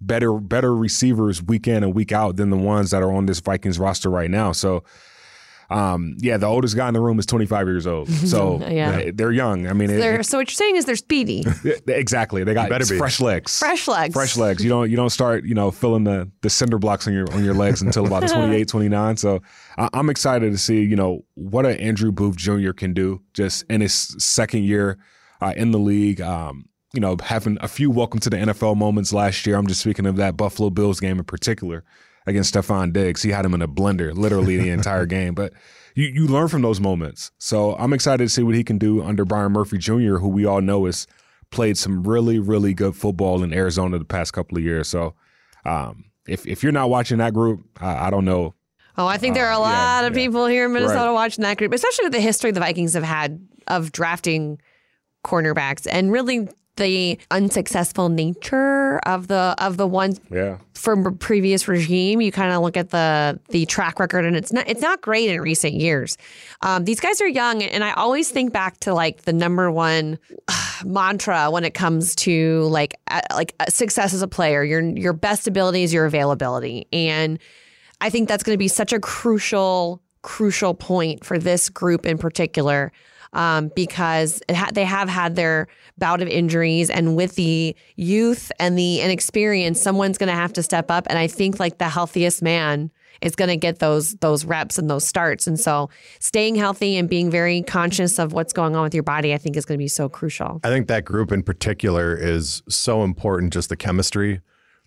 better 0.01 0.33
better 0.39 0.75
receivers 0.75 1.43
week 1.43 1.69
in 1.69 1.85
and 1.85 1.95
week 1.95 2.13
out 2.13 2.37
than 2.37 2.51
the 2.51 2.57
ones 2.57 2.91
that 2.91 3.03
are 3.03 3.13
on 3.13 3.27
this 3.27 3.41
Vikings 3.41 3.79
roster 3.79 4.11
right 4.11 4.31
now. 4.31 4.53
So 4.53 4.83
um, 5.73 6.17
yeah, 6.19 6.37
the 6.37 6.47
oldest 6.47 6.77
guy 6.77 6.87
in 6.87 6.95
the 6.95 7.01
room 7.01 7.19
is 7.19 7.27
25 7.27 7.67
years 7.67 7.87
old. 7.87 8.09
So 8.23 8.61
yeah. 8.67 9.11
they're 9.13 9.33
young. 9.33 9.67
I 9.67 9.73
mean, 9.73 9.89
so, 9.89 9.95
it, 9.95 10.25
so 10.25 10.39
what 10.39 10.49
you're 10.49 10.55
saying 10.55 10.77
is 10.77 10.85
they're 10.87 10.97
speedy. 10.97 11.45
exactly. 11.87 12.45
They 12.45 12.55
got 12.55 12.71
fresh 12.85 13.21
legs. 13.21 13.59
Fresh 13.59 13.89
legs. 13.89 14.15
Fresh 14.15 14.37
legs. 14.37 14.63
You 14.63 14.71
don't 14.71 14.91
you 14.91 14.97
don't 14.97 15.11
start 15.11 15.45
you 15.45 15.55
know 15.55 15.71
filling 15.71 16.05
the 16.05 16.31
the 16.41 16.49
cinder 16.49 16.79
blocks 16.79 17.07
on 17.07 17.13
your 17.13 17.31
on 17.35 17.45
your 17.45 17.53
legs 17.53 17.83
until 17.83 18.07
about 18.07 18.27
28, 18.29 18.69
29. 18.69 19.17
So 19.17 19.43
I, 19.77 19.89
am 19.93 20.09
excited 20.09 20.53
to 20.53 20.57
see 20.57 20.83
you 20.83 20.97
know 20.97 21.25
what 21.35 21.67
an 21.67 21.77
Andrew 21.79 22.13
Booth 22.13 22.37
Jr. 22.37 22.73
can 22.73 22.95
do 22.95 23.21
just 23.35 23.65
in 23.69 23.81
his 23.81 23.93
second 23.93 24.65
year 24.65 24.99
uh, 25.41 25.53
in 25.57 25.73
the 25.73 25.79
league. 25.79 26.21
Um, 26.21 26.69
you 26.95 27.01
know, 27.01 27.17
having 27.23 27.59
a 27.61 27.69
few 27.69 27.91
welcome 27.91 28.21
to 28.21 28.31
the 28.31 28.37
NFL 28.37 28.77
moments 28.77 29.13
last 29.13 29.47
year. 29.47 29.57
I'm 29.57 29.67
just 29.67 29.81
speaking 29.81 30.07
of 30.07 30.17
that 30.17 30.37
Buffalo 30.37 30.71
Bills 30.71 31.01
game 31.01 31.19
in 31.19 31.25
particular 31.25 31.85
against 32.27 32.55
Stefon 32.55 32.93
Diggs. 32.93 33.23
He 33.23 33.31
had 33.31 33.45
him 33.45 33.55
in 33.55 33.63
a 33.63 33.69
blender 33.69 34.15
literally 34.15 34.57
the 34.57 34.71
entire 34.71 35.07
game. 35.19 35.35
But 35.35 35.53
you, 35.95 36.07
you 36.07 36.27
learn 36.27 36.49
from 36.49 36.63
those 36.63 36.81
moments. 36.81 37.31
So 37.39 37.75
I'm 37.77 37.93
excited 37.93 38.25
to 38.25 38.29
see 38.29 38.43
what 38.43 38.55
he 38.55 38.65
can 38.65 38.79
do 38.79 39.03
under 39.03 39.25
Byron 39.25 39.53
Murphy 39.53 39.79
Jr., 39.79 40.17
who 40.17 40.29
we 40.29 40.45
all 40.45 40.61
know 40.61 40.87
has 40.87 41.07
played 41.51 41.77
some 41.77 42.03
really, 42.03 42.39
really 42.39 42.75
good 42.75 42.97
football 42.97 43.43
in 43.43 43.53
Arizona 43.53 43.99
the 43.99 44.05
past 44.05 44.33
couple 44.33 44.59
of 44.59 44.65
years. 44.65 44.89
So 44.89 45.15
um, 45.65 46.07
if, 46.27 46.47
if 46.47 46.63
you're 46.63 46.73
not 46.73 46.91
watching 46.91 47.19
that 47.19 47.35
group, 47.35 47.61
I, 47.81 48.07
I 48.07 48.11
don't 48.11 48.25
know. 48.25 48.55
Oh, 48.97 49.07
I 49.07 49.17
think 49.17 49.35
there 49.35 49.47
are 49.47 49.53
a 49.53 49.57
uh, 49.57 49.61
lot 49.61 50.03
yeah, 50.03 50.07
of 50.07 50.13
yeah. 50.13 50.23
people 50.23 50.47
here 50.47 50.67
in 50.67 50.73
Minnesota 50.73 51.07
right. 51.07 51.13
watching 51.13 51.43
that 51.43 51.57
group, 51.57 51.73
especially 51.73 52.05
with 52.05 52.13
the 52.13 52.21
history 52.21 52.51
the 52.51 52.61
Vikings 52.61 52.95
have 52.95 53.03
had 53.03 53.47
of 53.67 53.93
drafting 53.93 54.61
cornerbacks 55.25 55.87
and 55.91 56.13
really 56.13 56.49
the 56.77 57.19
unsuccessful 57.31 58.09
nature 58.09 58.99
of 59.01 59.29
the 59.29 59.55
of 59.59 59.77
the 59.77 59.87
ones 59.87 60.21
yeah. 60.31 60.57
from 60.75 61.17
previous 61.19 61.69
regime. 61.69 62.21
You 62.21 62.33
kind 62.33 62.53
of 62.53 62.63
look 62.63 62.77
at 62.77 62.91
the 62.91 63.39
the 63.51 63.67
track 63.67 64.01
record, 64.01 64.25
and 64.25 64.37
it's 64.37 64.53
not 64.53 64.69
it's 64.69 64.81
not 64.81 65.01
great 65.03 65.29
in 65.29 65.41
recent 65.41 65.75
years. 65.75 66.17
Um, 66.63 66.85
these 66.85 67.01
guys 67.01 67.21
are 67.21 67.29
young, 67.29 67.63
and 67.63 67.85
I 67.85 67.93
always 67.93 68.31
think 68.31 68.53
back 68.53 68.81
to 68.81 68.95
like 68.95 69.23
the 69.23 69.33
number 69.33 69.71
one 69.71 70.19
mantra 70.85 71.51
when 71.51 71.65
it 71.65 71.75
comes 71.75 72.15
to 72.17 72.63
like 72.65 72.95
like 73.35 73.55
success 73.69 74.15
as 74.15 74.23
a 74.23 74.29
player. 74.29 74.65
Your 74.65 74.81
your 74.81 75.13
best 75.13 75.47
ability 75.47 75.83
is 75.83 75.93
your 75.93 76.07
availability, 76.07 76.87
and 76.93 77.39
I 78.01 78.09
think 78.09 78.29
that's 78.29 78.43
going 78.43 78.55
to 78.55 78.59
be 78.59 78.69
such 78.69 78.93
a 78.93 78.99
crucial 78.99 80.03
crucial 80.23 80.73
point 80.73 81.25
for 81.25 81.39
this 81.39 81.69
group 81.69 82.07
in 82.07 82.17
particular 82.17 82.93
um, 83.33 83.71
because 83.75 84.43
ha- 84.51 84.71
they 84.73 84.85
have 84.85 85.09
had 85.09 85.37
their 85.37 85.69
bout 85.99 86.21
of 86.23 86.29
injuries, 86.29 86.91
and 86.91 87.17
with 87.17 87.35
the 87.35 87.75
youth 87.97 88.53
and 88.59 88.79
the 88.79 89.01
inexperience, 89.01 89.81
someone's 89.81 90.19
going 90.19 90.29
to 90.29 90.35
have 90.35 90.53
to 90.55 90.63
step 90.63 90.91
up. 90.91 91.07
And 91.09 91.19
I 91.19 91.27
think 91.27 91.59
like 91.59 91.79
the 91.79 91.89
healthiest 91.89 92.43
man 92.43 92.91
is 93.21 93.37
going 93.37 93.49
to 93.49 93.57
get 93.57 93.79
those 93.79 94.15
those 94.17 94.45
reps 94.45 94.79
and 94.79 94.91
those 94.91 95.07
starts. 95.07 95.47
And 95.47 95.59
so, 95.59 95.91
staying 96.19 96.57
healthy 96.57 96.97
and 96.97 97.09
being 97.09 97.31
very 97.31 97.63
conscious 97.63 98.19
of 98.19 98.33
what's 98.33 98.53
going 98.53 98.77
on 98.77 98.83
with 98.83 98.95
your 98.95 99.03
body, 99.03 99.33
I 99.33 99.39
think, 99.39 99.57
is 99.57 99.65
going 99.65 99.79
to 99.79 99.83
be 99.83 99.89
so 99.89 100.09
crucial. 100.09 100.61
I 100.65 100.69
think 100.69 100.89
that 100.89 101.05
group 101.05 101.33
in 101.33 101.43
particular 101.43 102.17
is 102.17 102.63
so 102.69 103.03
important. 103.03 103.53
Just 103.53 103.69
the 103.69 103.77
chemistry 103.77 104.41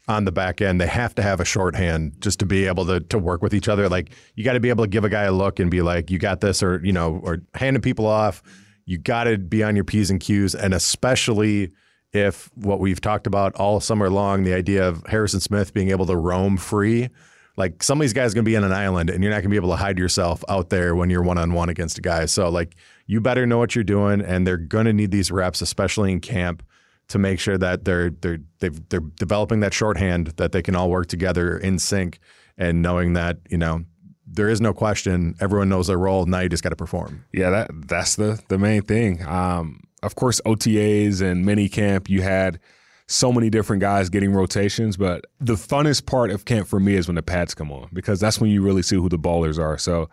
on 0.08 0.26
the 0.26 0.32
back 0.32 0.62
end. 0.62 0.80
They 0.80 0.88
have 0.88 1.16
to 1.16 1.22
have 1.22 1.40
a 1.40 1.46
shorthand 1.46 2.16
just 2.20 2.40
to 2.40 2.46
be 2.46 2.66
able 2.66 2.86
to 2.86 3.00
to 3.00 3.18
work 3.18 3.42
with 3.42 3.54
each 3.54 3.68
other. 3.68 3.90
Like 3.90 4.12
you 4.36 4.44
got 4.44 4.54
to 4.54 4.60
be 4.60 4.70
able 4.70 4.84
to 4.84 4.90
give 4.90 5.04
a 5.04 5.10
guy 5.10 5.24
a 5.24 5.32
look 5.32 5.60
and 5.60 5.72
be 5.72 5.82
like, 5.82 6.12
"You 6.12 6.20
got 6.20 6.42
this," 6.42 6.62
or 6.62 6.80
you 6.84 6.94
know, 6.94 7.20
or 7.24 7.40
handing 7.54 7.82
people 7.82 8.06
off. 8.06 8.44
You 8.86 8.98
got 8.98 9.24
to 9.24 9.38
be 9.38 9.64
on 9.64 9.76
your 9.76 9.86
p's 9.86 10.10
and 10.10 10.20
q's, 10.20 10.54
and 10.54 10.74
especially 10.74 11.72
if 12.14 12.50
what 12.56 12.80
we've 12.80 13.02
talked 13.02 13.28
about 13.28 13.56
all 13.56 13.80
summer 13.80 14.10
long, 14.10 14.44
the 14.44 14.54
idea 14.54 14.88
of 14.88 15.04
Harrison 15.08 15.40
Smith 15.40 15.74
being 15.74 15.90
able 15.90 16.06
to 16.06 16.16
roam 16.16 16.58
free. 16.58 17.10
Like 17.58 17.82
some 17.82 18.00
of 18.00 18.02
these 18.02 18.14
guys 18.14 18.34
are 18.34 18.36
going 18.36 18.46
to 18.46 18.52
be 18.52 18.58
on 18.58 18.64
an 18.64 18.74
island, 18.74 19.10
and 19.10 19.24
you're 19.24 19.32
not 19.32 19.38
going 19.38 19.46
to 19.46 19.50
be 19.50 19.56
able 19.56 19.70
to 19.70 19.78
hide 19.78 19.98
yourself 19.98 20.44
out 20.50 20.70
there 20.70 20.96
when 20.96 21.10
you're 21.10 21.24
one 21.24 21.38
on 21.38 21.54
one 21.54 21.70
against 21.70 21.98
a 21.98 22.02
guy. 22.02 22.26
So 22.26 22.50
like 22.50 22.76
you 23.08 23.22
better 23.22 23.46
know 23.46 23.58
what 23.58 23.76
you're 23.76 23.84
doing, 23.84 24.22
and 24.22 24.46
they're 24.46 24.58
going 24.58 24.86
to 24.86 24.94
need 24.94 25.12
these 25.12 25.32
reps, 25.32 25.62
especially 25.62 26.12
in 26.12 26.20
camp 26.20 26.64
to 27.08 27.20
make 27.20 27.40
sure 27.40 27.58
that 27.58 27.86
they're 27.86 28.10
they're 28.10 28.40
they 28.60 28.98
are 28.98 29.00
developing 29.18 29.60
that 29.60 29.74
shorthand 29.74 30.28
that 30.38 30.52
they 30.52 30.62
can 30.62 30.76
all 30.76 30.90
work 30.90 31.08
together 31.08 31.58
in 31.58 31.80
sync 31.80 32.20
and 32.58 32.82
knowing 32.82 33.14
that 33.14 33.38
you 33.50 33.58
know 33.58 33.84
there 34.28 34.50
is 34.50 34.60
no 34.60 34.74
question. 34.74 35.36
Everyone 35.40 35.70
knows 35.70 35.88
their 35.88 36.00
role. 36.00 36.26
Now 36.26 36.40
you 36.40 36.50
just 36.50 36.64
got 36.64 36.70
to 36.70 36.76
perform. 36.76 37.26
Yeah 37.32 37.50
that 37.52 37.70
that's 37.88 38.16
the 38.16 38.42
the 38.48 38.58
main 38.58 38.82
thing. 38.82 39.26
Um, 39.26 39.82
of 40.04 40.16
course 40.16 40.42
otas 40.46 41.22
and 41.22 41.46
mini 41.46 41.68
camp 41.68 42.10
you 42.10 42.22
had 42.22 42.60
so 43.08 43.32
many 43.32 43.50
different 43.50 43.82
guys 43.82 44.10
getting 44.10 44.34
rotations 44.34 44.98
but 44.98 45.26
the 45.40 45.54
funnest 45.54 46.06
part 46.06 46.32
of 46.32 46.46
camp 46.46 46.68
for 46.68 46.80
me 46.80 46.96
is 46.96 47.08
when 47.08 47.16
the 47.16 47.24
pads 47.24 47.54
come 47.54 47.72
on 47.72 47.88
because 47.94 48.20
that's 48.20 48.40
when 48.40 48.50
you 48.50 48.62
really 48.62 48.82
see 48.82 48.96
who 48.96 49.10
the 49.10 49.20
ballers 49.20 49.60
are. 49.60 49.78
So 49.78 50.10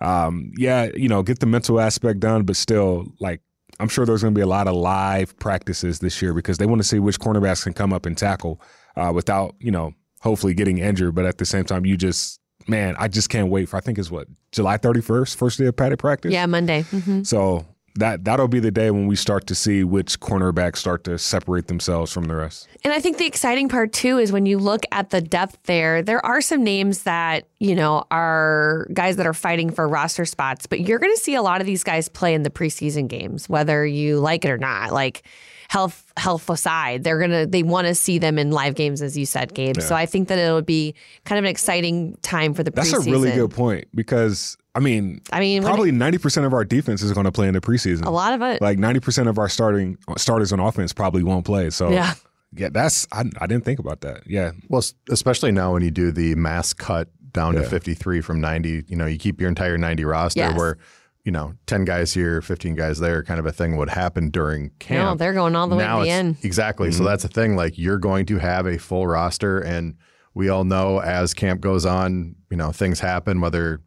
um, 0.00 0.52
yeah 0.56 0.90
you 0.94 1.08
know 1.08 1.22
get 1.22 1.40
the 1.40 1.46
mental 1.46 1.80
aspect 1.80 2.20
done 2.20 2.44
but 2.44 2.56
still 2.56 3.06
like 3.20 3.40
I'm 3.78 3.88
sure 3.88 4.06
there's 4.06 4.22
going 4.22 4.34
to 4.34 4.38
be 4.38 4.42
a 4.42 4.46
lot 4.46 4.68
of 4.68 4.74
live 4.74 5.38
practices 5.38 5.98
this 5.98 6.22
year 6.22 6.32
because 6.32 6.58
they 6.58 6.66
want 6.66 6.80
to 6.80 6.88
see 6.88 6.98
which 6.98 7.20
cornerbacks 7.20 7.64
can 7.64 7.72
come 7.72 7.92
up 7.92 8.06
and 8.06 8.16
tackle 8.16 8.60
uh, 8.96 9.12
without, 9.14 9.54
you 9.60 9.70
know, 9.70 9.92
hopefully 10.20 10.54
getting 10.54 10.78
injured. 10.78 11.14
But 11.14 11.26
at 11.26 11.38
the 11.38 11.44
same 11.44 11.64
time, 11.64 11.84
you 11.84 11.96
just, 11.96 12.40
man, 12.66 12.96
I 12.98 13.08
just 13.08 13.28
can't 13.28 13.50
wait 13.50 13.68
for, 13.68 13.76
I 13.76 13.80
think 13.80 13.98
it's 13.98 14.10
what, 14.10 14.28
July 14.52 14.78
31st, 14.78 15.36
first 15.36 15.58
day 15.58 15.66
of 15.66 15.76
padded 15.76 15.98
practice? 15.98 16.32
Yeah, 16.32 16.46
Monday. 16.46 16.82
Mm-hmm. 16.84 17.22
So 17.24 17.66
that 17.96 18.24
that'll 18.24 18.48
be 18.48 18.60
the 18.60 18.70
day 18.70 18.90
when 18.90 19.06
we 19.06 19.16
start 19.16 19.46
to 19.46 19.54
see 19.54 19.84
which 19.84 20.20
cornerbacks 20.20 20.76
start 20.76 21.04
to 21.04 21.18
separate 21.18 21.66
themselves 21.66 22.12
from 22.12 22.24
the 22.24 22.36
rest. 22.36 22.68
And 22.84 22.92
I 22.92 23.00
think 23.00 23.18
the 23.18 23.26
exciting 23.26 23.68
part 23.68 23.92
too 23.92 24.18
is 24.18 24.32
when 24.32 24.46
you 24.46 24.58
look 24.58 24.84
at 24.92 25.10
the 25.10 25.20
depth 25.20 25.58
there, 25.64 26.02
there 26.02 26.24
are 26.24 26.40
some 26.40 26.62
names 26.62 27.02
that, 27.02 27.46
you 27.58 27.74
know, 27.74 28.04
are 28.10 28.86
guys 28.92 29.16
that 29.16 29.26
are 29.26 29.34
fighting 29.34 29.70
for 29.70 29.88
roster 29.88 30.24
spots, 30.24 30.66
but 30.66 30.80
you're 30.80 30.98
going 30.98 31.14
to 31.14 31.20
see 31.20 31.34
a 31.34 31.42
lot 31.42 31.60
of 31.60 31.66
these 31.66 31.84
guys 31.84 32.08
play 32.08 32.34
in 32.34 32.42
the 32.42 32.50
preseason 32.50 33.08
games 33.08 33.48
whether 33.48 33.86
you 33.86 34.18
like 34.18 34.44
it 34.44 34.50
or 34.50 34.58
not. 34.58 34.92
Like 34.92 35.22
health 35.68 36.12
health 36.16 36.48
aside, 36.48 37.04
they're 37.04 37.18
gonna 37.18 37.46
they 37.46 37.62
want 37.62 37.86
to 37.86 37.94
see 37.94 38.18
them 38.18 38.38
in 38.38 38.50
live 38.50 38.74
games, 38.74 39.02
as 39.02 39.16
you 39.16 39.26
said, 39.26 39.54
Gabe. 39.54 39.76
Yeah. 39.78 39.84
So 39.84 39.94
I 39.94 40.06
think 40.06 40.28
that 40.28 40.38
it'll 40.38 40.62
be 40.62 40.94
kind 41.24 41.38
of 41.38 41.44
an 41.44 41.50
exciting 41.50 42.16
time 42.22 42.54
for 42.54 42.62
the. 42.62 42.70
That's 42.70 42.92
preseason. 42.92 43.08
a 43.08 43.10
really 43.10 43.32
good 43.32 43.50
point 43.50 43.88
because 43.94 44.56
I 44.76 44.80
mean, 44.80 45.22
I 45.32 45.40
mean, 45.40 45.62
probably 45.62 45.90
ninety 45.90 46.18
percent 46.18 46.46
of 46.46 46.52
our 46.52 46.64
defense 46.64 47.02
is 47.02 47.12
going 47.12 47.24
to 47.24 47.32
play 47.32 47.48
in 47.48 47.54
the 47.54 47.60
preseason. 47.60 48.04
A 48.04 48.10
lot 48.10 48.34
of 48.34 48.42
it, 48.42 48.60
like 48.60 48.78
ninety 48.78 49.00
percent 49.00 49.28
of 49.28 49.38
our 49.38 49.48
starting 49.48 49.96
starters 50.18 50.52
on 50.52 50.60
offense, 50.60 50.92
probably 50.92 51.22
won't 51.22 51.44
play. 51.44 51.70
So 51.70 51.90
yeah. 51.90 52.14
Yeah, 52.52 52.68
that's 52.70 53.06
I, 53.12 53.24
I 53.40 53.46
didn't 53.46 53.64
think 53.64 53.80
about 53.80 54.02
that. 54.02 54.22
Yeah. 54.26 54.52
Well, 54.68 54.82
especially 55.10 55.50
now 55.52 55.72
when 55.72 55.82
you 55.82 55.90
do 55.90 56.12
the 56.12 56.34
mass 56.36 56.72
cut 56.72 57.08
down 57.32 57.54
yeah. 57.54 57.62
to 57.62 57.68
53 57.68 58.20
from 58.20 58.40
90, 58.40 58.84
you 58.86 58.96
know, 58.96 59.04
you 59.04 59.18
keep 59.18 59.40
your 59.40 59.48
entire 59.48 59.76
90 59.76 60.04
roster 60.04 60.40
yes. 60.40 60.56
where 60.56 60.78
you 61.26 61.32
know, 61.32 61.54
10 61.66 61.84
guys 61.84 62.14
here, 62.14 62.40
15 62.40 62.76
guys 62.76 63.00
there 63.00 63.24
kind 63.24 63.40
of 63.40 63.46
a 63.46 63.52
thing 63.52 63.76
would 63.76 63.90
happen 63.90 64.30
during 64.30 64.70
camp. 64.78 65.04
No, 65.04 65.14
they're 65.16 65.34
going 65.34 65.56
all 65.56 65.66
the 65.66 65.74
now 65.74 65.98
way 65.98 66.04
to 66.04 66.08
the 66.08 66.10
end. 66.12 66.36
Exactly. 66.44 66.90
Mm-hmm. 66.90 66.98
So 66.98 67.04
that's 67.04 67.24
the 67.24 67.28
thing. 67.28 67.56
Like 67.56 67.76
you're 67.76 67.98
going 67.98 68.26
to 68.26 68.38
have 68.38 68.64
a 68.64 68.78
full 68.78 69.08
roster. 69.08 69.58
And 69.58 69.96
we 70.34 70.48
all 70.48 70.62
know 70.62 71.00
as 71.00 71.34
camp 71.34 71.60
goes 71.60 71.84
on, 71.84 72.36
you 72.48 72.56
know, 72.56 72.70
things 72.70 73.00
happen, 73.00 73.40
whether 73.40 73.80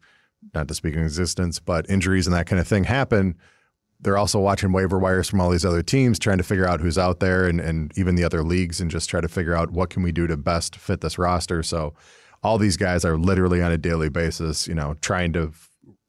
not 0.54 0.68
to 0.68 0.74
speak 0.74 0.94
in 0.94 1.02
existence, 1.02 1.58
but 1.58 1.88
injuries 1.88 2.26
and 2.26 2.34
that 2.34 2.46
kind 2.46 2.60
of 2.60 2.66
thing 2.66 2.84
happen. 2.84 3.36
They're 4.00 4.16
also 4.16 4.40
watching 4.40 4.72
waiver 4.72 4.98
wires 4.98 5.28
from 5.28 5.40
all 5.40 5.50
these 5.50 5.64
other 5.64 5.82
teams, 5.82 6.18
trying 6.18 6.38
to 6.38 6.44
figure 6.44 6.66
out 6.66 6.80
who's 6.80 6.96
out 6.96 7.20
there 7.20 7.46
and, 7.46 7.60
and 7.60 7.92
even 7.96 8.14
the 8.14 8.24
other 8.24 8.42
leagues 8.42 8.80
and 8.80 8.90
just 8.90 9.10
try 9.10 9.20
to 9.20 9.28
figure 9.28 9.54
out 9.54 9.72
what 9.72 9.90
can 9.90 10.02
we 10.02 10.10
do 10.10 10.26
to 10.26 10.36
best 10.36 10.76
fit 10.76 11.02
this 11.02 11.18
roster. 11.18 11.62
So 11.62 11.94
all 12.42 12.56
these 12.56 12.78
guys 12.78 13.04
are 13.04 13.18
literally 13.18 13.60
on 13.62 13.70
a 13.70 13.78
daily 13.78 14.08
basis, 14.08 14.66
you 14.66 14.74
know, 14.74 14.94
trying 15.02 15.34
to 15.34 15.52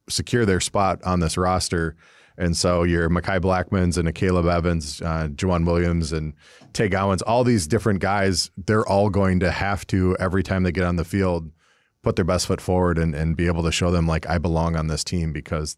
secure 0.08 0.46
their 0.46 0.62
spot 0.62 1.04
on 1.04 1.20
this 1.20 1.38
roster. 1.38 1.98
And 2.38 2.56
so 2.56 2.84
your 2.84 3.10
Mekhi 3.10 3.41
Blackmons 3.41 3.98
and 3.98 4.08
Akayleb 4.08 4.50
Evans, 4.50 5.02
uh, 5.02 5.28
Joejuan 5.28 5.65
Williams 5.65 6.13
and 6.13 6.34
Tay 6.72 6.88
Gowans, 6.88 7.22
all 7.22 7.44
these 7.44 7.67
different 7.67 8.00
guys, 8.00 8.50
they're 8.58 8.88
all 8.88 9.10
going 9.10 9.41
to 9.41 9.52
have 9.52 9.86
to, 9.88 10.15
every 10.17 10.44
time 10.44 10.63
they 10.63 10.72
get 10.72 10.86
on 10.86 10.96
the 10.96 11.04
field, 11.04 11.52
put 12.02 12.16
their 12.16 12.26
best 12.26 12.48
foot 12.48 12.62
forward 12.62 12.98
and, 12.98 13.14
and 13.14 13.36
be 13.38 13.48
able 13.48 13.64
to 13.64 13.72
show 13.72 13.92
them, 13.92 14.08
like, 14.08 14.28
I 14.30 14.38
belong 14.38 14.76
on 14.76 14.88
this 14.88 15.04
team 15.04 15.32
because 15.32 15.76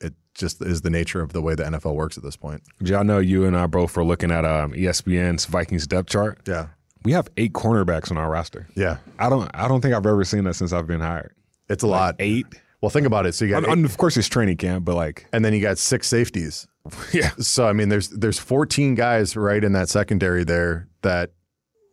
it 0.00 0.14
just 0.34 0.60
is 0.62 0.82
the 0.82 0.90
nature 0.90 1.20
of 1.20 1.32
the 1.32 1.40
way 1.40 1.54
the 1.54 1.64
NFL 1.64 1.94
works 1.94 2.16
at 2.16 2.24
this 2.24 2.36
point. 2.36 2.62
Y'all 2.80 3.04
know 3.04 3.18
you 3.18 3.44
and 3.44 3.56
I 3.56 3.66
both 3.66 3.96
were 3.96 4.04
looking 4.04 4.30
at 4.30 4.44
um, 4.44 4.72
ESPN's 4.72 5.46
Vikings 5.46 5.86
depth 5.86 6.10
chart. 6.10 6.40
Yeah. 6.46 6.68
We 7.04 7.12
have 7.12 7.28
eight 7.36 7.52
cornerbacks 7.52 8.10
on 8.10 8.18
our 8.18 8.30
roster. 8.30 8.68
Yeah. 8.76 8.98
I 9.18 9.28
don't 9.28 9.50
I 9.54 9.66
don't 9.66 9.80
think 9.80 9.92
I've 9.94 10.06
ever 10.06 10.22
seen 10.24 10.44
that 10.44 10.54
since 10.54 10.72
I've 10.72 10.86
been 10.86 11.00
hired. 11.00 11.34
It's 11.68 11.82
a 11.82 11.88
lot. 11.88 12.16
Eight. 12.20 12.46
Well, 12.80 12.90
think 12.90 13.06
about 13.06 13.26
it. 13.26 13.34
So 13.34 13.44
you 13.44 13.52
got, 13.52 13.68
And 13.68 13.84
of 13.84 13.96
course, 13.96 14.16
it's 14.16 14.28
training 14.28 14.56
camp, 14.56 14.84
but 14.84 14.94
like, 14.94 15.26
and 15.32 15.44
then 15.44 15.52
you 15.52 15.60
got 15.60 15.78
six 15.78 16.06
safeties. 16.08 16.66
yeah, 17.12 17.30
So 17.38 17.66
I 17.66 17.72
mean, 17.72 17.88
there's 17.88 18.08
there's 18.08 18.38
14 18.38 18.94
guys 18.94 19.36
right 19.36 19.62
in 19.62 19.72
that 19.72 19.88
secondary 19.88 20.44
there 20.44 20.88
that 21.02 21.30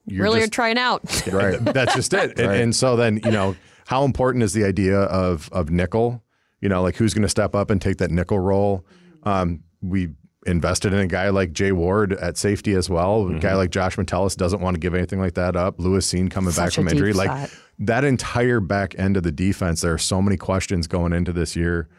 you're 0.06 0.24
really 0.24 0.39
just, 0.39 0.50
are 0.50 0.52
trying 0.52 0.78
out. 0.78 1.02
right. 1.32 1.60
that's 1.63 1.96
just 1.96 2.13
it. 2.13 2.39
And, 2.39 2.52
and 2.52 2.76
so 2.76 2.96
then 2.96 3.20
you 3.24 3.32
know 3.32 3.56
how 3.89 4.04
important 4.04 4.43
is 4.43 4.54
the 4.54 4.63
idea 4.65 4.99
of 4.99 5.49
of 5.52 5.71
nickel? 5.71 6.23
You 6.62 6.69
know, 6.69 6.84
like 6.84 6.95
who's 6.95 7.15
going 7.15 7.23
to 7.23 7.30
step 7.30 7.56
up 7.56 7.71
and 7.71 7.82
take 7.82 7.97
that 7.97 8.12
nickel 8.12 8.38
role? 8.38 8.86
Um, 9.23 9.63
we 9.82 10.10
invested 10.45 10.93
in 10.93 10.99
a 10.99 11.08
guy 11.08 11.30
like 11.30 11.54
Jay 11.54 11.71
Ward 11.71 12.13
at 12.13 12.38
safety 12.38 12.73
as 12.73 12.88
well. 12.88 13.28
A 13.30 13.39
guy 13.39 13.56
like 13.56 13.71
Josh 13.71 13.97
Metellus 13.97 14.36
doesn't 14.36 14.62
want 14.62 14.75
to 14.75 14.80
give 14.80 14.93
anything 14.93 15.19
like 15.19 15.34
that 15.34 15.56
up. 15.56 15.80
Lewis 15.80 16.06
Cine 16.06 16.30
coming 16.30 16.52
back 16.52 16.67
Such 16.67 16.78
a 16.78 16.82
from 16.82 16.88
injury, 16.89 17.13
deep 17.13 17.17
like 17.17 17.49
that 17.80 18.04
entire 18.04 18.60
back 18.60 18.93
end 18.99 19.17
of 19.17 19.23
the 19.23 19.32
defense. 19.32 19.82
There 19.82 19.93
are 19.93 19.97
so 19.97 20.21
many 20.21 20.38
questions 20.38 20.86
going 20.86 21.12
into 21.12 21.34
this 21.34 21.56
year. 21.56 21.89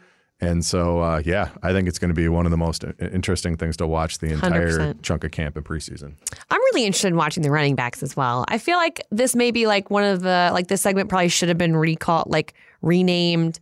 And 0.43 0.65
so, 0.65 0.99
uh, 1.01 1.21
yeah, 1.23 1.49
I 1.61 1.71
think 1.71 1.87
it's 1.87 1.99
going 1.99 2.09
to 2.09 2.15
be 2.15 2.27
one 2.27 2.45
of 2.45 2.51
the 2.51 2.57
most 2.57 2.83
interesting 2.99 3.57
things 3.57 3.77
to 3.77 3.85
watch 3.85 4.17
the 4.17 4.31
entire 4.31 4.79
100%. 4.95 5.01
chunk 5.03 5.23
of 5.23 5.29
camp 5.29 5.55
in 5.55 5.63
preseason. 5.63 6.13
I'm 6.49 6.59
really 6.59 6.83
interested 6.83 7.09
in 7.09 7.15
watching 7.15 7.43
the 7.43 7.51
running 7.51 7.75
backs 7.75 8.01
as 8.01 8.17
well. 8.17 8.43
I 8.47 8.57
feel 8.57 8.77
like 8.77 9.05
this 9.11 9.35
may 9.35 9.51
be 9.51 9.67
like 9.67 9.91
one 9.91 10.03
of 10.03 10.21
the 10.21 10.49
like 10.51 10.67
this 10.67 10.81
segment 10.81 11.09
probably 11.09 11.29
should 11.29 11.49
have 11.49 11.59
been 11.59 11.75
recalled, 11.75 12.27
like 12.27 12.55
renamed. 12.81 13.59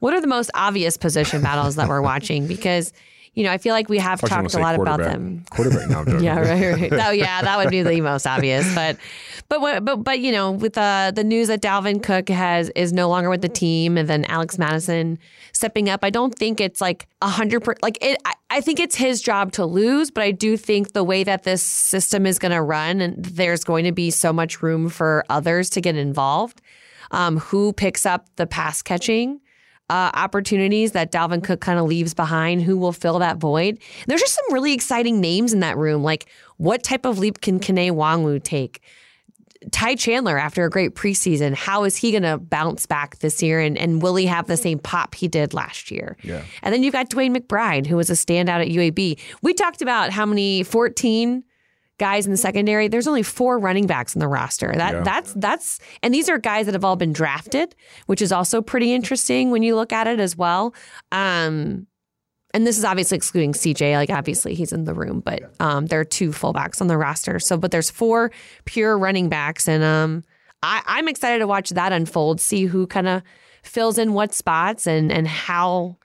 What 0.00 0.14
are 0.14 0.20
the 0.20 0.26
most 0.26 0.50
obvious 0.54 0.96
position 0.96 1.42
battles 1.42 1.76
that 1.76 1.88
we're 1.88 2.02
watching? 2.02 2.48
Because 2.48 2.92
you 3.36 3.44
know, 3.44 3.52
I 3.52 3.58
feel 3.58 3.74
like 3.74 3.90
we 3.90 3.98
have 3.98 4.18
talked 4.22 4.54
a 4.54 4.58
lot 4.58 4.80
about 4.80 4.98
them. 4.98 5.44
Quarterback. 5.50 5.90
No, 5.90 5.98
I'm. 5.98 6.20
Yeah, 6.20 6.38
right, 6.38 6.90
right. 6.90 6.92
Oh, 7.06 7.10
yeah, 7.10 7.42
that 7.42 7.58
would 7.58 7.68
be 7.68 7.82
the 7.82 8.00
most 8.00 8.26
obvious. 8.26 8.74
But, 8.74 8.96
but, 9.50 9.84
but, 9.84 10.02
but, 10.02 10.20
you 10.20 10.32
know, 10.32 10.52
with 10.52 10.78
uh, 10.78 11.12
the 11.14 11.22
news 11.22 11.48
that 11.48 11.60
Dalvin 11.60 12.02
Cook 12.02 12.30
has 12.30 12.70
is 12.70 12.94
no 12.94 13.10
longer 13.10 13.28
with 13.28 13.42
the 13.42 13.50
team, 13.50 13.98
and 13.98 14.08
then 14.08 14.24
Alex 14.24 14.58
Mattison 14.58 15.18
stepping 15.52 15.90
up, 15.90 16.02
I 16.02 16.08
don't 16.08 16.34
think 16.34 16.62
it's 16.62 16.80
like 16.80 17.08
a 17.20 17.28
hundred 17.28 17.60
percent. 17.60 17.82
Like 17.82 17.98
it, 18.00 18.16
I, 18.24 18.32
I 18.48 18.60
think 18.62 18.80
it's 18.80 18.96
his 18.96 19.20
job 19.20 19.52
to 19.52 19.66
lose, 19.66 20.10
but 20.10 20.24
I 20.24 20.30
do 20.30 20.56
think 20.56 20.94
the 20.94 21.04
way 21.04 21.22
that 21.22 21.42
this 21.42 21.62
system 21.62 22.24
is 22.24 22.38
going 22.38 22.52
to 22.52 22.62
run, 22.62 23.02
and 23.02 23.22
there's 23.22 23.64
going 23.64 23.84
to 23.84 23.92
be 23.92 24.10
so 24.10 24.32
much 24.32 24.62
room 24.62 24.88
for 24.88 25.26
others 25.28 25.68
to 25.70 25.82
get 25.82 25.94
involved. 25.94 26.62
Um, 27.10 27.36
who 27.36 27.74
picks 27.74 28.06
up 28.06 28.26
the 28.36 28.46
pass 28.46 28.80
catching? 28.80 29.40
Uh, 29.88 30.10
opportunities 30.14 30.92
that 30.92 31.12
Dalvin 31.12 31.44
Cook 31.44 31.60
kind 31.60 31.78
of 31.78 31.86
leaves 31.86 32.12
behind. 32.12 32.62
Who 32.62 32.76
will 32.76 32.92
fill 32.92 33.20
that 33.20 33.36
void? 33.36 33.78
There's 34.08 34.20
just 34.20 34.34
some 34.34 34.52
really 34.52 34.72
exciting 34.72 35.20
names 35.20 35.52
in 35.52 35.60
that 35.60 35.76
room. 35.76 36.02
Like, 36.02 36.26
what 36.56 36.82
type 36.82 37.06
of 37.06 37.20
leap 37.20 37.40
can 37.40 37.60
Kene 37.60 37.92
Nwangwu 37.92 38.42
take? 38.42 38.82
Ty 39.70 39.94
Chandler, 39.94 40.38
after 40.38 40.64
a 40.64 40.70
great 40.70 40.94
preseason, 40.94 41.54
how 41.54 41.84
is 41.84 41.96
he 41.96 42.10
going 42.10 42.22
to 42.22 42.38
bounce 42.38 42.86
back 42.86 43.18
this 43.18 43.42
year? 43.42 43.60
And, 43.60 43.76
and 43.78 44.02
will 44.02 44.14
he 44.16 44.26
have 44.26 44.46
the 44.46 44.56
same 44.56 44.78
pop 44.78 45.14
he 45.14 45.28
did 45.28 45.54
last 45.54 45.90
year? 45.90 46.16
Yeah. 46.22 46.42
And 46.62 46.72
then 46.72 46.82
you've 46.82 46.92
got 46.92 47.10
DeWayne 47.10 47.36
McBride, 47.36 47.86
who 47.86 47.96
was 47.96 48.10
a 48.10 48.14
standout 48.14 48.60
at 48.60 48.68
UAB. 48.68 49.18
We 49.42 49.54
talked 49.54 49.82
about 49.82 50.10
how 50.10 50.26
many 50.26 50.62
14 50.62 51.42
guys 51.98 52.26
in 52.26 52.32
the 52.32 52.36
secondary. 52.38 52.88
There's 52.88 53.06
only 53.06 53.22
four 53.22 53.58
running 53.58 53.86
backs 53.86 54.14
in 54.14 54.20
the 54.20 54.28
roster. 54.28 54.72
That 54.74 54.94
Yeah. 54.94 55.00
that's 55.02 55.32
that's 55.34 55.78
and 56.02 56.12
these 56.12 56.28
are 56.28 56.38
guys 56.38 56.66
that 56.66 56.74
have 56.74 56.84
all 56.84 56.96
been 56.96 57.12
drafted, 57.12 57.74
which 58.06 58.20
is 58.22 58.32
also 58.32 58.60
pretty 58.60 58.92
interesting 58.92 59.50
when 59.50 59.62
you 59.62 59.74
look 59.74 59.92
at 59.92 60.06
it 60.06 60.20
as 60.20 60.36
well. 60.36 60.74
Um 61.12 61.86
and 62.54 62.66
this 62.66 62.78
is 62.78 62.84
obviously 62.84 63.16
excluding 63.16 63.52
CJ. 63.52 63.96
Like 63.96 64.10
obviously 64.10 64.54
he's 64.54 64.72
in 64.72 64.84
the 64.84 64.94
room, 64.94 65.20
but 65.20 65.42
um, 65.60 65.86
there 65.86 66.00
are 66.00 66.04
two 66.06 66.30
fullbacks 66.30 66.80
on 66.80 66.86
the 66.86 66.96
roster. 66.96 67.38
So, 67.38 67.58
but 67.58 67.70
there's 67.70 67.90
four 67.90 68.30
pure 68.64 68.96
running 68.96 69.28
backs, 69.28 69.68
and 69.68 69.84
um, 69.84 70.24
I, 70.62 70.80
I'm 70.86 71.06
excited 71.06 71.40
to 71.40 71.46
watch 71.46 71.68
that 71.70 71.92
unfold. 71.92 72.40
See 72.40 72.64
who 72.64 72.86
kind 72.86 73.08
of 73.08 73.22
fills 73.62 73.98
in 73.98 74.14
what 74.14 74.32
spots 74.32 74.86
and 74.86 75.12
and 75.12 75.28
how. 75.28 75.98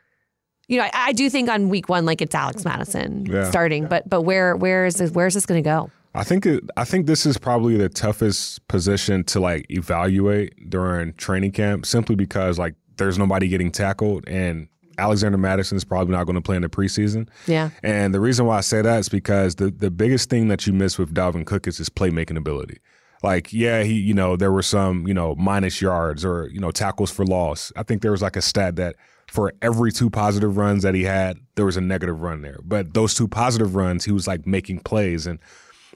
You 0.72 0.78
know, 0.78 0.84
I, 0.86 0.92
I 0.94 1.12
do 1.12 1.30
think 1.30 1.50
on 1.50 1.68
week 1.68 1.90
one, 1.90 2.06
like 2.06 2.22
it's 2.22 2.34
Alex 2.34 2.64
Mattison 2.64 3.26
Yeah. 3.26 3.50
starting, 3.50 3.88
but 3.88 4.10
but 4.10 4.22
where 4.22 4.56
where 4.56 4.86
is 4.86 4.96
this, 4.96 5.12
where 5.12 5.28
is 5.28 5.34
this 5.34 5.46
going 5.46 5.62
to 5.62 5.70
go? 5.70 5.92
I 6.16 6.24
think 6.24 6.46
it, 6.46 6.64
I 6.78 6.86
think 6.86 7.08
this 7.08 7.26
is 7.26 7.38
probably 7.38 7.76
the 7.76 7.90
toughest 7.90 8.66
position 8.70 9.26
to 9.26 9.42
like 9.42 9.66
evaluate 9.70 10.70
during 10.70 11.14
training 11.16 11.52
camp, 11.52 11.86
simply 11.86 12.16
because 12.16 12.58
like 12.58 12.76
there's 12.96 13.18
nobody 13.18 13.50
getting 13.50 13.70
tackled, 13.70 14.24
and 14.30 14.70
Alexander 14.98 15.38
Mattison 15.38 15.76
is 15.76 15.84
probably 15.84 16.14
not 16.16 16.24
going 16.24 16.36
to 16.36 16.42
play 16.42 16.56
in 16.56 16.62
the 16.62 16.70
preseason. 16.70 17.28
Yeah. 17.48 17.72
And 17.84 18.14
the 18.14 18.22
reason 18.22 18.46
why 18.46 18.58
I 18.58 18.62
say 18.62 18.82
that 18.82 19.00
is 19.00 19.10
because 19.10 19.56
the 19.56 19.72
the 19.72 19.92
biggest 19.92 20.30
thing 20.30 20.48
that 20.48 20.66
you 20.66 20.72
miss 20.72 20.98
with 20.98 21.14
Dalvin 21.14 21.46
Cook 21.46 21.68
is 21.68 21.80
his 21.80 21.90
playmaking 21.90 22.38
ability. 22.38 22.78
Like, 23.24 23.54
yeah, 23.54 23.84
he, 23.84 23.94
you 23.94 24.14
know, 24.16 24.36
there 24.36 24.52
were 24.52 24.64
some, 24.64 25.06
you 25.06 25.14
know, 25.14 25.36
minus 25.36 25.80
yards 25.80 26.26
or, 26.26 26.50
you 26.52 26.60
know, 26.60 26.72
tackles 26.72 27.12
for 27.12 27.24
loss. 27.24 27.72
I 27.76 27.84
think 27.84 28.02
there 28.02 28.10
was 28.12 28.22
like 28.24 28.36
a 28.36 28.42
stat 28.42 28.78
that 28.78 28.96
for 29.32 29.54
every 29.62 29.94
two 29.94 30.10
positive 30.10 30.58
runs 30.58 30.84
that 30.84 30.94
he 30.94 31.04
had, 31.04 31.38
there 31.56 31.64
was 31.64 31.78
a 31.78 31.82
negative 31.82 32.22
run 32.22 32.42
there. 32.42 32.60
But 32.66 32.94
those 32.94 33.14
two 33.14 33.30
positive 33.30 33.76
runs, 33.76 34.04
he 34.04 34.12
was 34.12 34.28
like 34.28 34.46
making 34.46 34.80
plays. 34.82 35.26
And 35.26 35.40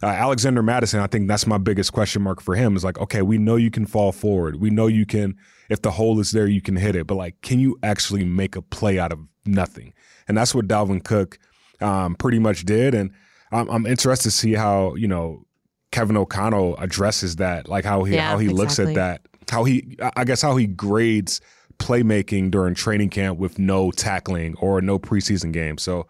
uh, 0.01 0.05
Alexander 0.05 0.63
Mattison, 0.63 1.01
I 1.01 1.07
think 1.07 1.27
that's 1.27 1.45
my 1.45 1.57
biggest 1.57 1.91
question 1.91 2.21
mark 2.21 2.39
for 2.39 2.55
him 2.55 2.77
is 2.77 2.85
like, 2.85 2.97
okay, 2.97 3.21
we 3.21 3.37
know 3.37 3.57
you 3.57 3.69
can 3.69 3.85
fall 3.85 4.13
forward. 4.13 4.61
We 4.61 4.69
know 4.69 4.87
you 4.87 5.05
can, 5.05 5.35
if 5.69 5.81
the 5.81 5.91
hole 5.91 6.17
is 6.21 6.31
there, 6.31 6.47
you 6.47 6.61
can 6.61 6.77
hit 6.77 6.95
it. 6.95 7.07
But 7.07 7.15
like, 7.15 7.41
can 7.41 7.59
you 7.59 7.77
actually 7.83 8.23
make 8.23 8.55
a 8.55 8.61
play 8.61 8.99
out 8.99 9.11
of 9.11 9.19
nothing? 9.45 9.93
And 10.29 10.37
that's 10.37 10.55
what 10.55 10.69
Dalvin 10.69 11.03
Cook 11.03 11.37
um, 11.81 12.15
pretty 12.15 12.39
much 12.39 12.63
did. 12.63 12.93
And 12.93 13.11
I'm, 13.51 13.69
I'm 13.69 13.85
interested 13.85 14.29
to 14.29 14.31
see 14.31 14.53
how, 14.53 14.95
you 14.95 15.09
know, 15.09 15.43
Kevin 15.91 16.15
O'Connell 16.15 16.77
addresses 16.77 17.35
that, 17.35 17.67
like 17.67 17.83
how 17.83 18.05
he 18.05 18.15
Yeah, 18.15 18.29
how 18.29 18.37
he 18.37 18.47
looks 18.47 18.79
at 18.79 18.93
that, 18.95 19.27
how 19.49 19.65
he 19.65 19.97
I 20.15 20.23
guess 20.23 20.41
how 20.41 20.55
he 20.55 20.67
grades 20.67 21.41
playmaking 21.77 22.51
during 22.51 22.75
training 22.75 23.09
camp 23.09 23.39
with 23.39 23.59
no 23.59 23.91
tackling 23.91 24.55
or 24.59 24.81
no 24.81 24.97
preseason 24.99 25.51
game. 25.51 25.77
So 25.77 26.07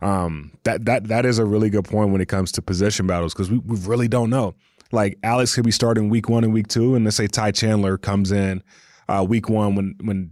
um, 0.00 0.52
that 0.64 0.84
that 0.84 1.08
that 1.08 1.26
is 1.26 1.38
a 1.38 1.44
really 1.44 1.70
good 1.70 1.84
point 1.84 2.10
when 2.10 2.20
it 2.20 2.28
comes 2.28 2.52
to 2.52 2.62
position 2.62 3.06
battles 3.06 3.34
because 3.34 3.50
we, 3.50 3.58
we 3.58 3.76
really 3.80 4.08
don't 4.08 4.30
know. 4.30 4.54
Like 4.92 5.18
Alex 5.22 5.54
could 5.54 5.64
be 5.64 5.70
starting 5.70 6.08
week 6.08 6.28
one 6.28 6.44
and 6.44 6.52
week 6.52 6.68
two, 6.68 6.94
and 6.94 7.04
let's 7.04 7.16
say 7.16 7.26
Ty 7.26 7.50
Chandler 7.52 7.98
comes 7.98 8.32
in 8.32 8.62
uh, 9.08 9.24
week 9.28 9.48
one 9.48 9.74
when 9.74 9.96
when 10.02 10.30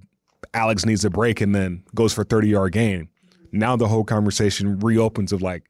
Alex 0.54 0.86
needs 0.86 1.04
a 1.04 1.10
break 1.10 1.40
and 1.40 1.54
then 1.54 1.82
goes 1.94 2.12
for 2.12 2.24
thirty 2.24 2.48
yard 2.48 2.72
gain. 2.72 3.08
Now 3.52 3.76
the 3.76 3.88
whole 3.88 4.04
conversation 4.04 4.78
reopens 4.80 5.32
of 5.32 5.42
like, 5.42 5.64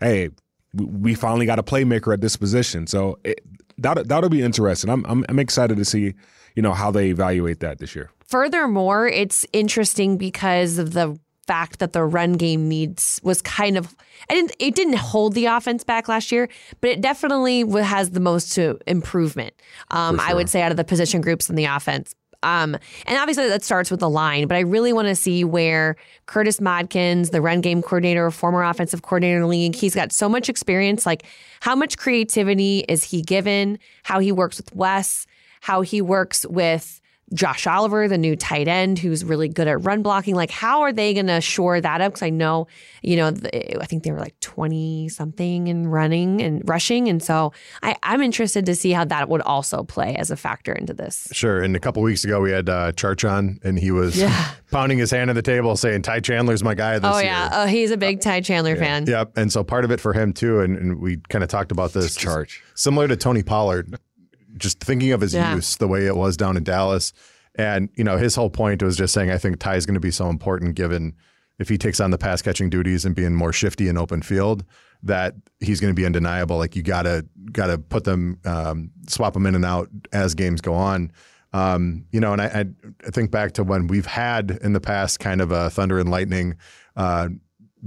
hey, 0.00 0.30
we- 0.74 1.14
finally 1.14 1.46
got 1.46 1.58
a 1.58 1.62
playmaker 1.62 2.12
at 2.12 2.20
this 2.20 2.36
position. 2.36 2.86
So 2.86 3.18
it, 3.24 3.40
that 3.78 4.08
that'll 4.08 4.30
be 4.30 4.42
interesting. 4.42 4.90
I'm, 4.90 5.04
I'm 5.06 5.24
I'm 5.28 5.38
excited 5.38 5.76
to 5.76 5.84
see 5.84 6.14
you 6.54 6.62
know 6.62 6.72
how 6.72 6.90
they 6.90 7.08
evaluate 7.08 7.60
that 7.60 7.78
this 7.78 7.94
year. 7.94 8.10
Furthermore, 8.26 9.06
it's 9.06 9.46
interesting 9.52 10.16
because 10.16 10.78
of 10.78 10.92
the 10.92 11.18
fact 11.46 11.80
that 11.80 11.92
the 11.92 12.04
run 12.04 12.34
game 12.34 12.68
needs 12.68 13.20
was 13.24 13.42
kind 13.42 13.76
of 13.76 13.94
I 14.30 14.34
didn't 14.34 14.56
it 14.58 14.74
didn't 14.74 14.96
hold 14.96 15.34
the 15.34 15.46
offense 15.46 15.84
back 15.84 16.08
last 16.08 16.32
year, 16.32 16.48
but 16.80 16.90
it 16.90 17.00
definitely 17.00 17.68
has 17.82 18.10
the 18.10 18.20
most 18.20 18.52
to 18.52 18.78
improvement. 18.86 19.54
Um, 19.90 20.20
I 20.20 20.34
would 20.34 20.48
say 20.48 20.62
out 20.62 20.70
of 20.70 20.76
the 20.76 20.84
position 20.84 21.20
groups 21.20 21.50
in 21.50 21.56
the 21.56 21.64
offense. 21.64 22.14
Um, 22.44 22.76
and 23.06 23.18
obviously 23.18 23.48
that 23.48 23.62
starts 23.62 23.90
with 23.90 24.00
the 24.00 24.10
line, 24.10 24.48
but 24.48 24.56
I 24.56 24.60
really 24.60 24.92
want 24.92 25.08
to 25.08 25.14
see 25.14 25.44
where 25.44 25.96
Curtis 26.26 26.58
Modkins, 26.58 27.30
the 27.30 27.40
run 27.40 27.60
game 27.60 27.82
coordinator, 27.82 28.28
former 28.30 28.64
offensive 28.64 29.02
coordinator 29.02 29.36
in 29.36 29.42
the 29.42 29.48
league, 29.48 29.76
he's 29.76 29.94
got 29.94 30.10
so 30.10 30.28
much 30.28 30.48
experience. 30.48 31.06
Like, 31.06 31.24
how 31.60 31.76
much 31.76 31.96
creativity 31.96 32.80
is 32.88 33.04
he 33.04 33.22
given? 33.22 33.78
How 34.02 34.18
he 34.18 34.32
works 34.32 34.56
with 34.56 34.74
Wes, 34.74 35.26
how 35.62 35.80
he 35.80 36.02
works 36.02 36.44
with 36.46 37.00
Josh 37.32 37.66
Oliver, 37.66 38.08
the 38.08 38.18
new 38.18 38.36
tight 38.36 38.68
end, 38.68 38.98
who's 38.98 39.24
really 39.24 39.48
good 39.48 39.66
at 39.66 39.82
run 39.86 40.02
blocking. 40.02 40.34
Like, 40.34 40.50
how 40.50 40.82
are 40.82 40.92
they 40.92 41.14
going 41.14 41.28
to 41.28 41.40
shore 41.40 41.80
that 41.80 42.02
up? 42.02 42.12
Because 42.12 42.22
I 42.24 42.28
know, 42.28 42.66
you 43.00 43.16
know, 43.16 43.30
th- 43.30 43.76
I 43.80 43.86
think 43.86 44.02
they 44.02 44.12
were 44.12 44.18
like 44.18 44.38
20 44.40 45.08
something 45.08 45.66
in 45.68 45.86
running 45.86 46.42
and 46.42 46.60
rushing. 46.68 47.08
And 47.08 47.22
so 47.22 47.54
I, 47.82 47.96
I'm 48.02 48.20
interested 48.20 48.66
to 48.66 48.74
see 48.74 48.90
how 48.90 49.06
that 49.06 49.30
would 49.30 49.40
also 49.40 49.82
play 49.82 50.14
as 50.16 50.30
a 50.30 50.36
factor 50.36 50.72
into 50.74 50.92
this. 50.92 51.26
Sure. 51.32 51.62
And 51.62 51.74
a 51.74 51.80
couple 51.80 52.02
weeks 52.02 52.22
ago, 52.22 52.38
we 52.42 52.50
had 52.50 52.68
uh, 52.68 52.92
Charch 52.92 53.26
on, 53.26 53.60
and 53.64 53.78
he 53.78 53.92
was 53.92 54.18
Yeah. 54.18 54.50
pounding 54.70 54.98
his 54.98 55.10
hand 55.10 55.30
on 55.30 55.36
the 55.36 55.40
table 55.42 55.74
saying, 55.74 56.02
Ty 56.02 56.20
Chandler's 56.20 56.62
my 56.62 56.74
guy 56.74 56.98
this 56.98 57.10
Oh, 57.10 57.16
year. 57.16 57.28
yeah. 57.28 57.48
Oh, 57.52 57.66
he's 57.66 57.92
a 57.92 57.96
big 57.96 58.20
Ty 58.20 58.42
Chandler 58.42 58.76
fan. 58.76 59.06
Yep. 59.06 59.38
And 59.38 59.50
so 59.50 59.64
part 59.64 59.86
of 59.86 59.90
it 59.90 60.00
for 60.00 60.12
him, 60.12 60.34
too, 60.34 60.60
and, 60.60 60.76
and 60.76 61.00
we 61.00 61.16
kind 61.30 61.42
of 61.42 61.48
talked 61.48 61.72
about 61.72 61.94
this. 61.94 62.14
Charge. 62.14 62.62
Similar 62.74 63.08
to 63.08 63.16
Tony 63.16 63.42
Pollard, 63.42 63.98
just 64.56 64.80
thinking 64.80 65.12
of 65.12 65.20
his 65.20 65.34
Yeah. 65.34 65.54
use, 65.54 65.76
the 65.76 65.88
way 65.88 66.06
it 66.06 66.16
was 66.16 66.36
down 66.36 66.56
in 66.56 66.64
Dallas. 66.64 67.12
And 67.54 67.88
you 67.94 68.04
know, 68.04 68.16
his 68.16 68.34
whole 68.34 68.50
point 68.50 68.82
was 68.82 68.96
just 68.96 69.12
saying, 69.12 69.30
I 69.30 69.38
think 69.38 69.58
Ty 69.58 69.76
is 69.76 69.86
going 69.86 69.94
to 69.94 70.00
be 70.00 70.10
so 70.10 70.28
important 70.28 70.74
given 70.74 71.14
if 71.58 71.68
he 71.68 71.76
takes 71.78 72.00
on 72.00 72.10
the 72.10 72.18
pass 72.18 72.40
catching 72.42 72.70
duties 72.70 73.04
and 73.04 73.14
being 73.14 73.34
more 73.34 73.52
shifty 73.52 73.88
in 73.88 73.96
open 73.98 74.22
field, 74.22 74.64
that 75.02 75.34
he's 75.60 75.80
going 75.80 75.94
to 75.94 76.00
be 76.00 76.06
undeniable. 76.06 76.56
Like 76.56 76.74
you 76.74 76.82
gotta 76.82 77.26
gotta 77.52 77.76
put 77.78 78.04
them, 78.04 78.38
um, 78.44 78.90
swap 79.08 79.34
them 79.34 79.46
in 79.46 79.54
and 79.54 79.64
out 79.64 79.88
as 80.12 80.34
games 80.34 80.60
go 80.60 80.74
on. 80.74 81.12
Um, 81.52 82.06
you 82.10 82.20
know, 82.20 82.32
and 82.32 82.40
I, 82.40 82.64
I 83.06 83.10
think 83.10 83.30
back 83.30 83.52
to 83.52 83.64
when 83.64 83.86
we've 83.86 84.06
had 84.06 84.58
in 84.62 84.72
the 84.72 84.80
past 84.80 85.20
kind 85.20 85.42
of 85.42 85.52
a 85.52 85.68
thunder 85.68 85.98
and 85.98 86.10
lightning 86.10 86.56
uh, 86.96 87.28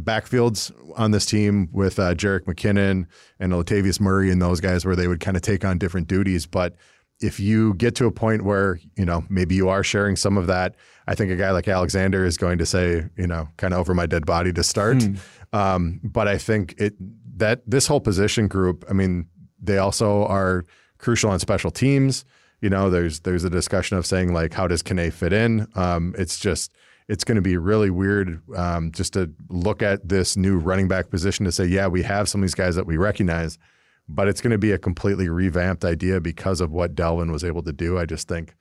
backfields 0.01 0.71
on 0.97 1.12
this 1.12 1.25
team 1.25 1.69
with 1.71 1.99
uh, 1.99 2.13
Jerick 2.13 2.41
McKinnon 2.41 3.05
and 3.39 3.53
Latavius 3.53 3.99
Murray 3.99 4.31
and 4.31 4.41
those 4.41 4.60
guys 4.60 4.86
where 4.86 4.95
they 4.95 5.08
would 5.08 5.19
kind 5.19 5.38
of 5.38 5.43
take 5.43 5.63
on 5.63 5.77
different 5.77 6.08
duties. 6.08 6.45
But 6.45 6.75
if 7.21 7.39
you 7.39 7.73
get 7.75 7.95
to 7.95 8.05
a 8.05 8.12
point 8.12 8.43
where, 8.43 8.79
you 8.97 9.05
know, 9.05 9.23
maybe 9.29 9.55
you 9.55 9.69
are 9.69 9.84
sharing 9.84 10.15
some 10.15 10.38
of 10.38 10.47
that, 10.47 10.75
I 11.08 11.15
think 11.15 11.31
a 11.31 11.36
guy 11.36 11.51
like 11.51 11.67
Alexander 11.67 12.25
is 12.25 12.38
going 12.38 12.58
to 12.58 12.65
say, 12.65 13.05
you 13.17 13.27
know, 13.27 13.47
kind 13.58 13.73
of 13.73 13.79
over 13.79 13.93
my 13.93 14.05
dead 14.05 14.25
body 14.25 14.51
to 14.53 14.63
start. 14.63 15.01
Hmm. 15.01 15.15
Um, 15.53 16.01
but 16.03 16.27
I 16.27 16.38
think 16.38 16.75
it 16.77 16.93
that 17.38 17.62
this 17.65 17.88
whole 17.88 18.01
position 18.01 18.47
group, 18.47 18.84
I 18.89 18.93
mean, 18.93 19.27
they 19.62 19.77
also 19.77 20.25
are 20.25 20.65
crucial 20.97 21.29
on 21.29 21.39
special 21.39 21.71
teams. 21.71 22.25
You 22.62 22.69
know, 22.69 22.89
there's 22.89 23.21
there's 23.21 23.43
a 23.43 23.49
discussion 23.49 23.97
of 23.97 24.05
saying 24.05 24.34
like, 24.34 24.53
how 24.53 24.67
does 24.67 24.84
Kene 24.84 25.13
fit 25.13 25.31
in? 25.31 25.67
Um, 25.75 26.15
it's 26.17 26.39
just 26.39 26.73
it's 27.07 27.23
going 27.23 27.35
to 27.35 27.41
be 27.41 27.57
really 27.57 27.89
weird 27.89 28.41
um, 28.55 28.91
just 28.91 29.13
to 29.13 29.31
look 29.49 29.81
at 29.83 30.07
this 30.07 30.35
new 30.35 30.57
running 30.57 30.87
back 30.87 31.09
position 31.09 31.45
to 31.45 31.51
say, 31.51 31.65
yeah, 31.65 31.87
we 31.87 32.01
have 32.01 32.27
some 32.27 32.41
of 32.41 32.43
these 32.43 32.55
guys 32.55 32.75
that 32.75 32.87
we 32.87 32.97
recognize, 32.97 33.59
but 34.07 34.27
it's 34.27 34.41
going 34.41 34.51
to 34.51 34.57
be 34.57 34.71
a 34.71 34.77
completely 34.77 35.29
revamped 35.29 35.85
idea 35.85 36.19
because 36.19 36.61
of 36.61 36.71
what 36.71 36.95
Dalvin 36.95 37.31
was 37.31 37.43
able 37.43 37.61
to 37.63 37.73
do. 37.73 37.99
I 37.99 38.05
just 38.05 38.27
think 38.27 38.55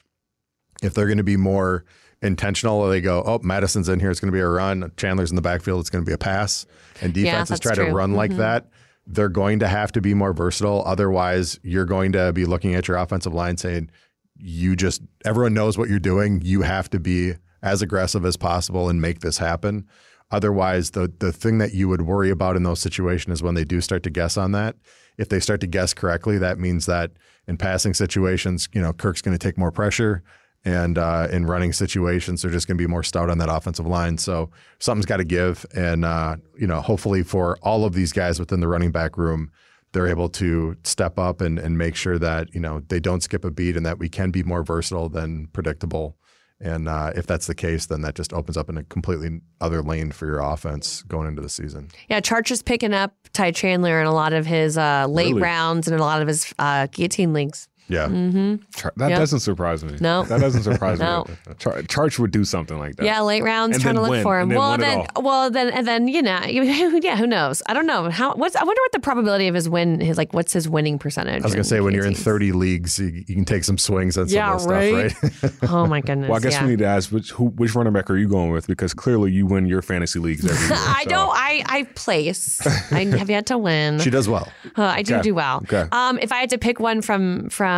if 0.83 0.92
they're 0.92 1.07
going 1.07 1.18
to 1.18 1.24
be 1.24 1.38
more 1.38 1.85
intentional, 2.20 2.87
they 2.88 3.00
go, 3.00 3.22
oh, 3.24 3.38
Mattison's 3.42 3.88
in 3.88 4.00
here, 4.00 4.11
it's 4.11 4.20
going 4.20 4.33
to 4.33 4.37
be 4.37 4.40
a 4.40 4.48
run. 4.48 4.92
Chandler's 4.96 5.30
in 5.30 5.37
the 5.37 5.42
backfield, 5.42 5.80
it's 5.80 5.90
going 5.90 6.04
to 6.04 6.09
be 6.09 6.14
a 6.14 6.18
pass. 6.18 6.66
And 7.00 7.14
defenses 7.14 7.61
yeah, 7.61 7.62
try 7.62 7.74
true. 7.74 7.87
to 7.87 7.92
run 7.92 8.11
mm-hmm. 8.11 8.18
like 8.18 8.37
that. 8.37 8.68
They're 9.07 9.28
going 9.28 9.59
to 9.59 9.68
have 9.68 9.92
to 9.92 10.00
be 10.00 10.14
more 10.14 10.33
versatile. 10.33 10.83
Otherwise, 10.87 11.61
you're 11.62 11.85
going 11.85 12.12
to 12.12 12.33
be 12.33 12.46
looking 12.46 12.74
at 12.74 12.88
your 12.88 12.96
offensive 12.96 13.35
line 13.35 13.57
saying, 13.57 13.90
you 14.37 14.76
just, 14.76 15.02
everyone 15.24 15.54
knows 15.54 15.78
what 15.78 15.88
you're 15.88 15.98
doing. 15.98 16.40
You 16.42 16.62
have 16.62 16.90
to 16.90 16.98
be 16.98 17.35
as 17.64 17.81
aggressive 17.83 18.24
as 18.24 18.37
possible 18.37 18.88
and 18.88 19.00
make 19.00 19.20
this 19.20 19.38
happen. 19.38 19.88
Otherwise, 20.31 20.90
the 20.90 21.12
the 21.18 21.33
thing 21.33 21.59
that 21.59 21.74
you 21.74 21.88
would 21.88 22.03
worry 22.03 22.31
about 22.31 22.57
in 22.57 22.62
those 22.62 22.81
situations 22.81 23.38
is 23.38 23.42
when 23.42 23.55
they 23.55 23.64
do 23.64 23.81
start 23.81 24.03
to 24.05 24.11
guess 24.11 24.37
on 24.37 24.53
that. 24.53 24.77
If 25.16 25.29
they 25.29 25.40
start 25.40 25.61
to 25.62 25.66
guess 25.66 25.94
correctly, 25.94 26.38
that 26.38 26.59
means 26.59 26.87
that 26.87 27.12
in 27.46 27.57
passing 27.57 27.94
situations, 27.94 28.68
you 28.72 28.81
know, 28.81 28.92
Kirk's 28.92 29.22
going 29.22 29.37
to 29.37 29.44
take 29.44 29.57
more 29.57 29.70
pressure, 29.70 30.22
and 30.64 30.98
uh, 30.98 31.29
in 31.31 31.46
running 31.46 31.72
situations, 31.72 32.42
they're 32.42 32.50
just 32.50 32.66
going 32.66 32.77
to 32.77 32.83
be 32.83 32.88
more 32.88 33.03
stout 33.03 33.31
on 33.31 33.38
that 33.38 33.48
offensive 33.48 33.87
line. 33.87 34.18
So 34.18 34.50
something's 34.79 35.07
got 35.07 35.18
to 35.18 35.24
give, 35.24 35.64
and 35.74 36.05
uh, 36.05 36.37
you 36.59 36.66
know, 36.66 36.81
hopefully 36.81 37.22
for 37.22 37.57
all 37.62 37.85
of 37.85 37.94
these 37.94 38.12
guys 38.12 38.38
within 38.38 38.61
the 38.61 38.68
running 38.68 38.90
back 38.90 39.16
room, 39.16 39.50
they're 39.92 40.09
able 40.09 40.29
to 40.31 40.77
step 40.85 41.18
up 41.18 41.40
and 41.40 41.59
and 41.59 41.79
make 41.79 41.96
sure 41.96 42.18
that 42.18 42.53
you 42.55 42.61
know 42.61 42.83
they 42.88 43.00
don't 43.00 43.22
skip 43.22 43.44
a 43.44 43.50
beat, 43.50 43.77
and 43.77 43.87
that 43.87 43.98
we 43.98 44.09
can 44.09 44.31
be 44.31 44.42
more 44.42 44.62
versatile 44.62 45.09
than 45.09 45.46
predictable 45.48 46.16
and 46.64 46.88
uh, 46.88 47.12
if 47.14 47.27
that's 47.27 47.46
the 47.46 47.55
case, 47.55 47.87
then 47.87 48.00
that 48.00 48.14
just 48.14 48.33
opens 48.33 48.57
up 48.57 48.70
in 48.70 48.79
a 48.79 48.85
completely 48.85 49.42
other 49.61 49.83
lane 49.83 50.11
for 50.11 50.27
your 50.27 50.40
offense 50.40 51.03
going 51.03 51.29
into 51.29 51.42
the 51.42 51.48
season. 51.50 51.90
Yeah, 52.09 52.20
Charch 52.20 52.50
is 52.50 52.62
picking 52.62 52.94
up 52.94 53.12
Ty 53.35 53.50
Chandler 53.50 54.00
in 54.00 54.07
a 54.07 54.14
lot 54.14 54.33
of 54.33 54.46
his 54.46 54.79
uh, 54.79 55.07
late 55.07 55.29
really? 55.29 55.42
rounds 55.42 55.87
and 55.87 56.00
a 56.00 56.03
lot 56.03 56.22
of 56.22 56.29
his 56.29 56.55
uh, 56.59 56.87
guillotine 56.90 57.35
leagues. 57.35 57.68
Yeah. 57.88 58.07
Mm-hmm. 58.07 58.57
that 58.97 59.11
yep. 59.11 59.18
doesn't 59.18 59.40
surprise 59.40 59.85
me. 59.85 59.99
No. 60.01 60.25
That 60.25 60.40
doesn't 60.40 60.62
surprise 60.62 60.99
no. 60.99 61.27
me. 61.29 61.55
Char- 61.59 61.83
Charch 61.83 62.18
would 62.18 62.31
do 62.31 62.44
something 62.44 62.79
like 62.79 62.97
that. 62.97 63.05
Yeah, 63.05 63.20
late 63.20 63.42
rounds 63.42 63.77
and 63.77 63.83
trying 63.83 63.97
to 63.97 64.01
look 64.01 64.11
win, 64.11 64.23
for 64.23 64.40
him. 64.40 64.49
Then 64.49 64.59
well, 64.59 64.79
then, 64.79 65.07
well, 65.16 65.51
then, 65.51 65.70
and 65.70 65.87
then, 65.87 66.09
you 66.09 66.23
know, 66.23 66.40
yeah, 66.47 67.16
who 67.16 67.27
knows? 67.27 67.62
I 67.66 67.75
don't 67.75 67.87
know. 67.87 68.09
How, 68.11 68.35
what's, 68.35 68.57
I 68.57 68.64
wonder 68.64 68.81
what 68.81 68.92
the 68.92 69.01
probability 69.01 69.49
of 69.49 69.55
his 69.55 69.68
win, 69.68 70.01
his, 70.01 70.16
like, 70.16 70.33
what's 70.33 70.53
his 70.53 70.66
winning 70.68 70.99
percentage? 70.99 71.42
I 71.42 71.47
was 71.47 71.53
going 71.53 71.62
to 71.62 71.68
say, 71.68 71.81
when 71.81 71.92
you're 71.92 72.07
in 72.07 72.14
30 72.14 72.53
leagues, 72.53 72.99
you, 72.99 73.25
you, 73.27 73.35
can 73.35 73.44
take 73.44 73.64
some 73.64 73.77
swings 73.77 74.14
some 74.14 74.29
yeah, 74.29 74.57
that 74.57 74.66
right? 74.66 75.11
stuff, 75.11 75.62
right? 75.62 75.70
oh, 75.70 75.87
my 75.87 76.01
goodness. 76.01 76.29
Well, 76.29 76.38
I 76.38 76.40
guess 76.40 76.55
yeah. 76.55 76.64
we 76.64 76.70
need 76.70 76.79
to 76.79 76.87
ask 76.87 77.12
which, 77.12 77.33
who, 77.33 77.47
which 77.49 77.75
running 77.75 77.92
back 77.92 78.09
are 78.11 78.16
you 78.16 78.29
going 78.29 78.51
with? 78.51 78.66
Because 78.66 78.94
clearly 78.94 79.31
you 79.31 79.44
win 79.44 79.66
your 79.66 79.83
fantasy 79.83 80.18
leagues 80.18 80.47
every 80.47 80.68
year. 80.68 80.79
I 80.79 81.05
so. 81.05 81.11
don't, 81.11 81.31
I, 81.31 81.62
I 81.66 81.83
place. 81.94 82.66
I 82.92 83.05
have 83.05 83.29
yet 83.29 83.47
to 83.47 83.59
win. 83.59 84.01
She 84.01 84.11
does 84.11 84.27
well. 84.27 84.51
Uh, 84.77 84.85
I 84.85 85.03
do 85.03 85.14
okay. 85.16 85.23
do 85.23 85.35
well. 85.35 85.59
Okay. 85.59 85.87
Um, 85.92 86.18
if 86.18 86.33
I 86.33 86.38
had 86.38 86.51
to 86.51 86.59
pick 86.59 86.81
one 86.81 87.03
from, 87.03 87.51
from, 87.51 87.73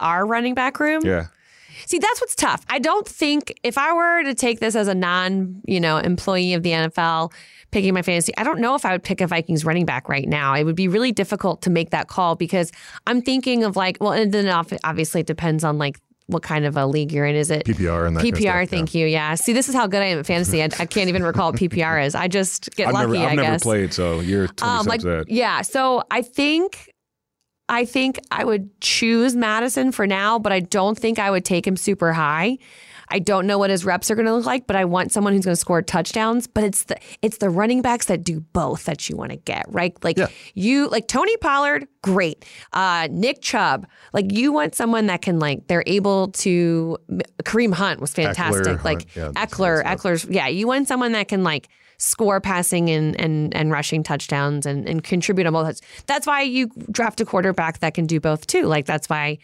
our 0.00 0.26
running 0.26 0.54
back 0.54 0.80
room. 0.80 1.02
Yeah. 1.04 1.26
See, 1.86 1.98
that's 1.98 2.20
what's 2.20 2.34
tough. 2.34 2.64
I 2.68 2.78
don't 2.78 3.06
think 3.06 3.58
if 3.62 3.76
I 3.78 3.92
were 3.92 4.22
to 4.24 4.34
take 4.34 4.60
this 4.60 4.74
as 4.74 4.88
a 4.88 4.94
non, 4.94 5.60
you 5.66 5.80
know, 5.80 5.96
employee 5.98 6.54
of 6.54 6.62
the 6.62 6.70
NFL 6.70 7.32
picking 7.70 7.94
my 7.94 8.02
fantasy, 8.02 8.32
I 8.36 8.44
don't 8.44 8.60
know 8.60 8.74
if 8.74 8.84
I 8.84 8.92
would 8.92 9.02
pick 9.02 9.20
a 9.20 9.26
Vikings 9.26 9.64
running 9.64 9.86
back 9.86 10.08
right 10.08 10.28
now. 10.28 10.54
It 10.54 10.64
would 10.64 10.76
be 10.76 10.88
really 10.88 11.12
difficult 11.12 11.62
to 11.62 11.70
make 11.70 11.90
that 11.90 12.08
call 12.08 12.36
because 12.36 12.70
I'm 13.06 13.22
thinking 13.22 13.64
of 13.64 13.76
like, 13.76 13.98
well, 14.00 14.12
and 14.12 14.32
then 14.32 14.48
obviously 14.84 15.22
it 15.22 15.26
depends 15.26 15.64
on 15.64 15.78
like 15.78 15.98
what 16.26 16.42
kind 16.42 16.64
of 16.64 16.76
a 16.76 16.86
league 16.86 17.12
you're 17.12 17.26
in. 17.26 17.34
Is 17.34 17.50
it 17.50 17.64
PPR 17.64 18.06
and 18.06 18.16
that 18.16 18.24
PPR? 18.24 18.52
Kind 18.52 18.62
of 18.62 18.70
thank 18.70 18.94
yeah. 18.94 19.00
you. 19.00 19.06
Yeah. 19.08 19.34
See, 19.34 19.52
this 19.52 19.68
is 19.68 19.74
how 19.74 19.86
good 19.86 20.02
I 20.02 20.06
am 20.06 20.18
at 20.18 20.26
fantasy. 20.26 20.62
I, 20.62 20.66
I 20.78 20.86
can't 20.86 21.08
even 21.08 21.22
recall 21.22 21.52
what 21.52 21.60
PPR 21.60 22.04
is. 22.06 22.14
I 22.14 22.28
just 22.28 22.70
get 22.76 22.88
I've 22.88 22.94
lucky. 22.94 23.12
Never, 23.12 23.24
I've 23.24 23.38
I 23.38 23.42
never 23.42 23.58
played, 23.58 23.92
so 23.92 24.20
you're 24.20 24.48
20 24.48 24.72
um, 24.72 24.86
like. 24.86 25.02
Yeah. 25.28 25.62
So 25.62 26.04
I 26.10 26.22
think 26.22 26.91
I 27.72 27.86
think 27.86 28.20
I 28.30 28.44
would 28.44 28.68
choose 28.82 29.34
Mattison 29.34 29.92
for 29.92 30.06
now, 30.06 30.38
but 30.38 30.52
I 30.52 30.60
don't 30.60 30.96
think 30.96 31.18
I 31.18 31.30
would 31.30 31.46
take 31.46 31.66
him 31.66 31.78
super 31.78 32.12
high. 32.12 32.58
I 33.08 33.18
don't 33.18 33.46
know 33.46 33.56
what 33.56 33.70
his 33.70 33.84
reps 33.84 34.10
are 34.10 34.14
going 34.14 34.26
to 34.26 34.34
look 34.34 34.44
like, 34.44 34.66
but 34.66 34.76
I 34.76 34.84
want 34.84 35.10
someone 35.10 35.32
who's 35.32 35.46
going 35.46 35.52
to 35.52 35.60
score 35.60 35.80
touchdowns. 35.80 36.46
But 36.46 36.64
it's 36.64 36.84
the 36.84 36.98
it's 37.22 37.38
the 37.38 37.48
running 37.48 37.80
backs 37.80 38.06
that 38.06 38.24
do 38.24 38.40
both 38.40 38.84
that 38.84 39.08
you 39.08 39.16
want 39.16 39.30
to 39.30 39.36
get 39.36 39.64
right. 39.68 39.96
Like 40.04 40.18
yeah. 40.18 40.26
you, 40.54 40.88
like 40.88 41.08
Tony 41.08 41.34
Pollard, 41.38 41.88
great. 42.02 42.44
Uh, 42.74 43.08
Nick 43.10 43.40
Chubb, 43.40 43.86
like 44.12 44.30
you 44.30 44.52
want 44.52 44.74
someone 44.74 45.06
that 45.06 45.22
can 45.22 45.38
like 45.38 45.66
they're 45.66 45.84
able 45.86 46.28
to. 46.28 46.98
Kareem 47.42 47.72
Hunt 47.72 48.00
was 48.00 48.12
fantastic. 48.12 48.64
Ekeler, 48.64 48.84
like 48.84 49.16
yeah, 49.16 49.32
Ekeler, 49.32 49.82
Ekeler's 49.82 50.26
yeah. 50.26 50.48
You 50.48 50.66
want 50.66 50.88
someone 50.88 51.12
that 51.12 51.28
can 51.28 51.42
like 51.42 51.68
score 52.02 52.40
passing 52.40 52.90
and 52.90 53.18
and 53.20 53.54
and 53.54 53.70
rushing 53.70 54.02
touchdowns 54.02 54.66
and, 54.66 54.88
and 54.88 55.04
contribute 55.04 55.46
on 55.46 55.52
both. 55.52 55.80
That's 56.06 56.26
why 56.26 56.42
you 56.42 56.68
draft 56.90 57.20
a 57.20 57.24
quarterback 57.24 57.78
that 57.78 57.94
can 57.94 58.06
do 58.06 58.18
both 58.18 58.46
too. 58.46 58.64
Like 58.64 58.86
that's 58.86 59.08
why 59.08 59.38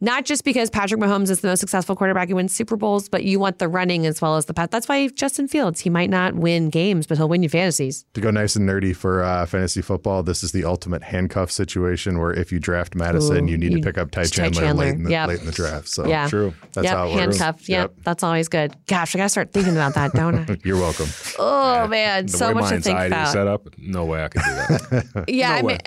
not 0.00 0.24
just 0.24 0.44
because 0.44 0.70
Patrick 0.70 1.00
Mahomes 1.00 1.30
is 1.30 1.40
the 1.40 1.48
most 1.48 1.60
successful 1.60 1.96
quarterback 1.96 2.28
who 2.28 2.36
wins 2.36 2.54
Super 2.54 2.76
Bowls, 2.76 3.08
but 3.08 3.24
you 3.24 3.38
want 3.38 3.58
the 3.58 3.68
running 3.68 4.06
as 4.06 4.20
well 4.20 4.36
as 4.36 4.46
the 4.46 4.54
pass. 4.54 4.68
That's 4.70 4.88
why 4.88 5.08
Justin 5.08 5.48
Fields, 5.48 5.80
he 5.80 5.90
might 5.90 6.10
not 6.10 6.34
win 6.34 6.70
games, 6.70 7.06
but 7.06 7.16
he'll 7.18 7.28
win 7.28 7.42
you 7.42 7.48
fantasies. 7.48 8.04
To 8.14 8.20
go 8.20 8.30
nice 8.30 8.56
and 8.56 8.68
nerdy 8.68 8.94
for 8.94 9.22
uh, 9.22 9.46
fantasy 9.46 9.82
football, 9.82 10.22
this 10.22 10.42
is 10.42 10.52
the 10.52 10.64
ultimate 10.64 11.02
handcuff 11.02 11.50
situation 11.50 12.18
where 12.18 12.32
if 12.32 12.52
you 12.52 12.58
draft 12.58 12.94
Mattison, 12.94 13.48
Ooh, 13.48 13.50
you 13.52 13.58
need 13.58 13.72
you- 13.72 13.78
to 13.80 13.84
pick 13.84 13.98
up 13.98 14.10
Ty 14.10 14.24
Ty 14.24 14.28
Chandler, 14.28 14.62
Chandler. 14.62 14.84
Late, 14.86 14.94
in 14.94 15.02
the, 15.04 15.10
Yep. 15.10 15.28
late 15.28 15.40
in 15.40 15.46
the 15.46 15.52
draft. 15.52 15.88
So 15.88 16.06
Yeah. 16.06 16.28
True. 16.28 16.54
that's 16.72 16.84
yep, 16.84 16.94
how 16.96 17.06
it 17.06 17.14
works. 17.14 17.38
handcuffed. 17.38 17.68
Yep. 17.68 17.92
that's 18.04 18.22
always 18.22 18.48
good. 18.48 18.74
Gosh, 18.86 19.14
I 19.14 19.18
gotta 19.18 19.28
start 19.28 19.52
thinking 19.52 19.74
about 19.74 19.94
that, 19.94 20.12
don't 20.12 20.50
I? 20.50 20.56
You're 20.64 20.76
welcome. 20.78 21.06
Oh 21.38 21.86
man, 21.86 22.26
The 22.26 22.32
so 22.32 22.48
way 22.48 22.54
much 22.54 22.64
my 22.64 22.76
to 22.76 22.80
think 22.80 22.98
about. 22.98 23.28
set 23.32 23.46
up, 23.46 23.66
no 23.78 24.04
way 24.04 24.24
I 24.24 24.28
could 24.28 24.42
do 24.42 24.50
that. 24.50 25.24
Yeah, 25.28 25.50
No 25.50 25.54
I 25.56 25.62
mean, 25.62 25.78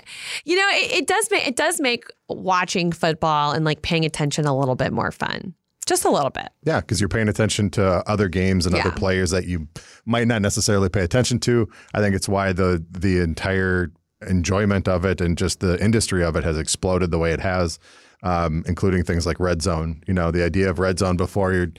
you 0.44 0.56
know, 0.56 0.66
it, 0.72 0.92
it 1.02 1.06
does 1.06 1.28
make 1.30 1.46
it 1.46 1.56
does 1.56 1.80
make 1.80 2.04
watching 2.28 2.92
football 2.92 3.52
and 3.52 3.64
like 3.64 3.82
paying 3.82 4.04
attention 4.04 4.44
a 4.44 4.56
little 4.56 4.74
bit 4.74 4.92
more 4.92 5.10
fun, 5.10 5.54
just 5.86 6.04
a 6.04 6.10
little 6.10 6.30
bit. 6.30 6.48
Yeah, 6.62 6.80
because 6.80 7.00
you're 7.00 7.08
paying 7.08 7.28
attention 7.28 7.70
to 7.70 8.08
other 8.08 8.28
games 8.28 8.66
and 8.66 8.74
other 8.74 8.92
players 8.92 9.30
that 9.30 9.46
you 9.46 9.68
might 10.04 10.28
not 10.28 10.42
necessarily 10.42 10.88
pay 10.88 11.02
attention 11.02 11.40
to. 11.40 11.68
I 11.94 12.00
think 12.00 12.14
it's 12.14 12.28
why 12.28 12.52
the 12.52 12.84
the 12.90 13.20
entire 13.20 13.92
enjoyment 14.28 14.88
of 14.88 15.04
it 15.04 15.20
and 15.20 15.38
just 15.38 15.60
the 15.60 15.82
industry 15.82 16.24
of 16.24 16.36
it 16.36 16.44
has 16.44 16.58
exploded 16.58 17.10
the 17.10 17.18
way 17.18 17.32
it 17.32 17.40
has, 17.40 17.78
um, 18.22 18.64
including 18.66 19.04
things 19.04 19.26
like 19.26 19.38
red 19.38 19.62
zone. 19.62 20.02
You 20.06 20.14
know, 20.14 20.30
the 20.30 20.44
idea 20.44 20.68
of 20.68 20.78
red 20.78 20.98
zone 20.98 21.16
before 21.16 21.52
you 21.52 21.72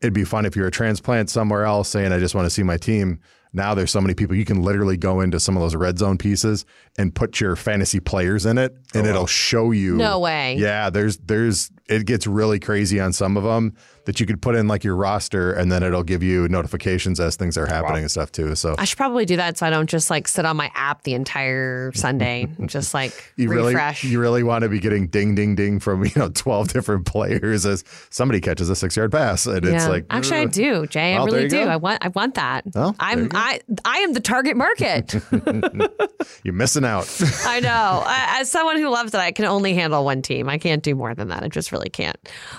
it'd 0.00 0.14
be 0.14 0.24
fun 0.24 0.46
if 0.46 0.56
you're 0.56 0.66
a 0.66 0.70
transplant 0.70 1.30
somewhere 1.30 1.64
else 1.64 1.88
saying 1.88 2.12
I 2.12 2.18
just 2.18 2.34
want 2.34 2.46
to 2.46 2.50
see 2.50 2.62
my 2.62 2.76
team. 2.76 3.20
Now 3.54 3.74
there's 3.74 3.92
so 3.92 4.00
many 4.00 4.14
people 4.14 4.34
you 4.34 4.44
can 4.44 4.62
literally 4.62 4.96
go 4.96 5.20
into 5.20 5.38
some 5.38 5.56
of 5.56 5.62
those 5.62 5.76
red 5.76 5.96
zone 5.96 6.18
pieces 6.18 6.66
and 6.98 7.14
put 7.14 7.40
your 7.40 7.54
fantasy 7.54 8.00
players 8.00 8.44
in 8.44 8.58
it, 8.58 8.76
and 8.92 9.06
oh, 9.06 9.10
it'll 9.10 9.26
show 9.26 9.70
you. 9.70 9.94
No 9.94 10.18
way. 10.18 10.56
Yeah, 10.56 10.90
there's 10.90 11.16
there's 11.18 11.70
it 11.88 12.04
gets 12.04 12.26
really 12.26 12.58
crazy 12.58 12.98
on 12.98 13.12
some 13.12 13.36
of 13.36 13.44
them 13.44 13.76
that 14.06 14.20
you 14.20 14.26
could 14.26 14.40
put 14.42 14.54
in 14.54 14.68
like 14.68 14.84
your 14.84 14.96
roster, 14.96 15.52
and 15.52 15.70
then 15.72 15.82
it'll 15.82 16.02
give 16.02 16.22
you 16.22 16.48
notifications 16.48 17.18
as 17.20 17.36
things 17.36 17.56
are 17.56 17.66
happening 17.66 18.02
and 18.02 18.10
stuff 18.10 18.30
too. 18.32 18.54
So 18.54 18.74
I 18.78 18.84
should 18.84 18.98
probably 18.98 19.24
do 19.24 19.36
that 19.36 19.58
so 19.58 19.66
I 19.66 19.70
don't 19.70 19.88
just 19.88 20.10
like 20.10 20.28
sit 20.28 20.44
on 20.44 20.56
my 20.56 20.70
app 20.74 21.02
the 21.04 21.14
entire 21.14 21.92
Sunday, 21.94 22.48
and 22.58 22.68
just 22.70 22.94
like 22.94 23.12
you 23.36 23.48
refresh. 23.48 24.02
really 24.04 24.12
you 24.12 24.20
really 24.20 24.42
want 24.42 24.62
to 24.62 24.68
be 24.68 24.78
getting 24.78 25.06
ding 25.08 25.34
ding 25.34 25.54
ding 25.54 25.80
from 25.80 26.04
you 26.04 26.12
know 26.16 26.28
twelve 26.34 26.68
different 26.68 27.06
players 27.06 27.64
as 27.66 27.84
somebody 28.10 28.40
catches 28.40 28.68
a 28.70 28.76
six 28.76 28.96
yard 28.96 29.12
pass, 29.12 29.46
and 29.46 29.64
it's 29.64 29.84
Yeah. 29.84 29.88
like 29.88 30.06
actually, 30.10 30.40
I 30.40 30.44
do, 30.46 30.86
Jay. 30.86 31.14
I 31.14 31.18
Well, 31.18 31.26
there 31.26 31.36
really 31.36 31.48
do. 31.48 31.64
go. 31.64 31.70
I 31.70 31.76
want, 31.76 32.04
I 32.04 32.08
want 32.08 32.34
that. 32.34 32.64
Well, 32.74 32.94
I'm. 33.00 33.28
I, 33.34 33.60
I 33.84 33.98
am 33.98 34.12
the 34.12 34.20
target 34.20 34.56
market. 34.56 35.14
you're 36.44 36.54
missing 36.54 36.84
out. 36.84 37.08
I 37.44 37.60
know. 37.60 38.02
As 38.06 38.50
someone 38.50 38.76
who 38.76 38.88
loves 38.88 39.14
it, 39.14 39.18
I 39.18 39.32
can 39.32 39.44
only 39.44 39.74
handle 39.74 40.04
one 40.04 40.22
team. 40.22 40.48
I 40.48 40.58
can't 40.58 40.82
do 40.82 40.94
more 40.94 41.14
than 41.14 41.28
that. 41.28 41.42
I 41.42 41.48
just 41.48 41.72
really 41.72 41.90
can't. 41.90 42.16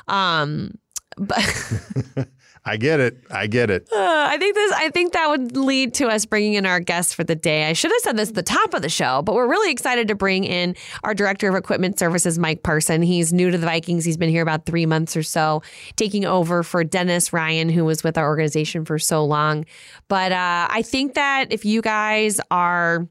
Um, 0.08 0.72
but 1.18 2.28
I 2.68 2.78
get 2.78 3.00
it. 3.00 3.24
I 3.30 3.46
get 3.46 3.70
it. 3.70 3.88
Uh, 3.92 4.28
I 4.30 4.38
think 4.40 4.56
this. 4.56 4.72
I 4.74 4.90
think 4.90 5.14
that 5.14 5.30
would 5.30 5.56
lead 5.56 5.94
to 5.96 6.08
us 6.08 6.26
bringing 6.26 6.56
in 6.56 6.66
our 6.66 6.80
guest 6.80 7.14
for 7.14 7.24
the 7.24 7.36
day. 7.36 7.70
I 7.70 7.74
should 7.74 7.92
have 7.92 8.02
said 8.02 8.18
this 8.18 8.30
at 8.30 8.36
the 8.36 8.44
top 8.44 8.74
of 8.74 8.82
the 8.82 8.90
show, 8.90 9.22
but 9.22 9.36
we're 9.36 9.48
really 9.48 9.72
excited 9.72 10.08
to 10.08 10.16
bring 10.16 10.44
in 10.44 10.76
our 11.04 11.14
director 11.14 11.48
of 11.48 11.56
equipment 11.56 12.00
services, 12.00 12.40
Mike 12.40 12.64
Parson. 12.64 13.04
He's 13.04 13.32
new 13.32 13.52
to 13.52 13.58
the 13.58 13.68
Vikings. 13.68 14.04
He's 14.04 14.18
been 14.18 14.30
here 14.30 14.42
about 14.42 14.66
three 14.66 14.88
months 14.88 15.16
or 15.16 15.22
so, 15.22 15.62
taking 15.96 16.26
over 16.26 16.64
for 16.64 16.84
Dennis 16.84 17.32
Ryan, 17.32 17.70
who 17.70 17.86
was 17.86 18.04
with 18.04 18.18
our 18.18 18.28
organization 18.28 18.84
for 18.84 18.98
so 18.98 19.24
long. 19.24 19.66
But 20.08 20.32
uh, 20.32 20.68
I 20.70 20.82
think 20.82 21.14
that 21.14 21.52
if 21.52 21.66
you 21.66 21.84
guys 21.84 22.42
are 22.50 23.08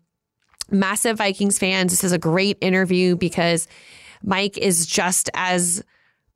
massive 0.69 1.19
Vikings 1.19 1.61
fans, 1.61 1.93
this 1.93 2.03
is 2.03 2.11
a 2.11 2.19
great 2.19 2.59
interview 2.61 3.15
because 3.15 3.69
Mike 4.25 4.59
is 4.59 4.85
just 4.85 5.31
as 5.35 5.85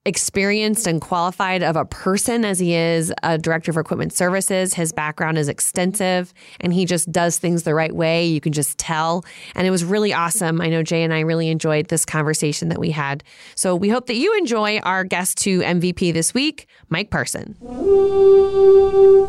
experienced 0.08 0.86
and 0.86 1.00
qualified 1.00 1.62
of 1.62 1.76
a 1.76 1.84
person 1.84 2.44
as 2.44 2.58
he 2.58 2.74
is 2.74 3.12
a 3.22 3.36
director 3.36 3.70
of 3.70 3.76
equipment 3.76 4.12
services. 4.12 4.72
His 4.72 4.90
background 4.90 5.36
is 5.36 5.48
extensive 5.48 6.32
and 6.60 6.72
he 6.72 6.86
just 6.86 7.12
does 7.12 7.38
things 7.38 7.64
the 7.64 7.74
right 7.74 7.94
way. 7.94 8.26
You 8.26 8.40
can 8.40 8.52
just 8.52 8.78
tell. 8.78 9.24
And 9.54 9.66
it 9.66 9.70
was 9.70 9.84
really 9.84 10.14
awesome. 10.14 10.62
I 10.62 10.68
know 10.70 10.82
Jay 10.82 11.02
and 11.02 11.12
I 11.12 11.20
really 11.20 11.50
enjoyed 11.50 11.88
this 11.88 12.06
conversation 12.06 12.70
that 12.70 12.78
we 12.78 12.90
had. 12.90 13.22
So 13.54 13.76
we 13.76 13.90
hope 13.90 14.06
that 14.06 14.16
you 14.16 14.36
enjoy 14.38 14.78
our 14.78 15.04
guest 15.04 15.36
to 15.38 15.60
MVP 15.60 16.14
this 16.14 16.32
week, 16.32 16.66
Mike 16.88 17.10
Parson. 17.10 17.54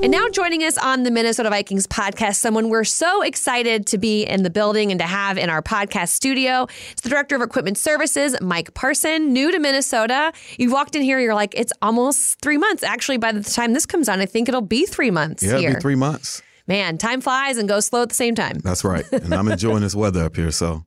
And 0.01 0.11
now 0.11 0.29
joining 0.29 0.63
us 0.63 0.77
on 0.77 1.03
the 1.03 1.11
Minnesota 1.11 1.49
Vikings 1.49 1.85
podcast, 1.85 2.35
someone 2.35 2.69
we're 2.69 2.85
so 2.85 3.21
excited 3.21 3.85
to 3.87 3.97
be 3.97 4.23
in 4.23 4.43
the 4.43 4.49
building 4.49 4.91
and 4.91 4.99
to 5.01 5.05
have 5.05 5.37
in 5.37 5.49
our 5.49 5.61
podcast 5.61 6.09
studio. 6.09 6.67
It's 6.91 7.01
the 7.01 7.09
director 7.09 7.35
of 7.35 7.41
equipment 7.41 7.77
services, 7.77 8.39
Mike 8.39 8.73
Parson, 8.75 9.33
new 9.33 9.51
to 9.51 9.59
Minnesota. 9.59 10.31
You 10.57 10.68
walked 10.71 10.95
in 10.95 11.01
here, 11.01 11.19
you're 11.19 11.35
like, 11.35 11.53
it's 11.55 11.73
almost 11.81 12.39
three 12.41 12.57
months. 12.57 12.83
Actually, 12.83 13.17
by 13.17 13.31
the 13.31 13.43
time 13.43 13.73
this 13.73 13.85
comes 13.85 14.09
on, 14.09 14.19
I 14.19 14.25
think 14.25 14.47
it'll 14.49 14.61
be 14.61 14.85
three 14.85 15.11
months 15.11 15.43
Yeah, 15.43 15.57
here. 15.57 15.69
it'll 15.69 15.75
be 15.77 15.81
three 15.81 15.95
months. 15.95 16.41
Man, 16.67 16.97
time 16.97 17.19
flies 17.21 17.57
and 17.57 17.67
goes 17.67 17.85
slow 17.87 18.03
at 18.03 18.09
the 18.09 18.15
same 18.15 18.35
time. 18.35 18.59
That's 18.63 18.83
right. 18.83 19.03
And 19.11 19.33
I'm 19.33 19.47
enjoying 19.47 19.81
this 19.81 19.95
weather 19.95 20.23
up 20.23 20.35
here. 20.35 20.51
So, 20.51 20.85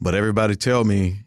but 0.00 0.14
everybody 0.14 0.56
tell 0.56 0.84
me, 0.84 1.18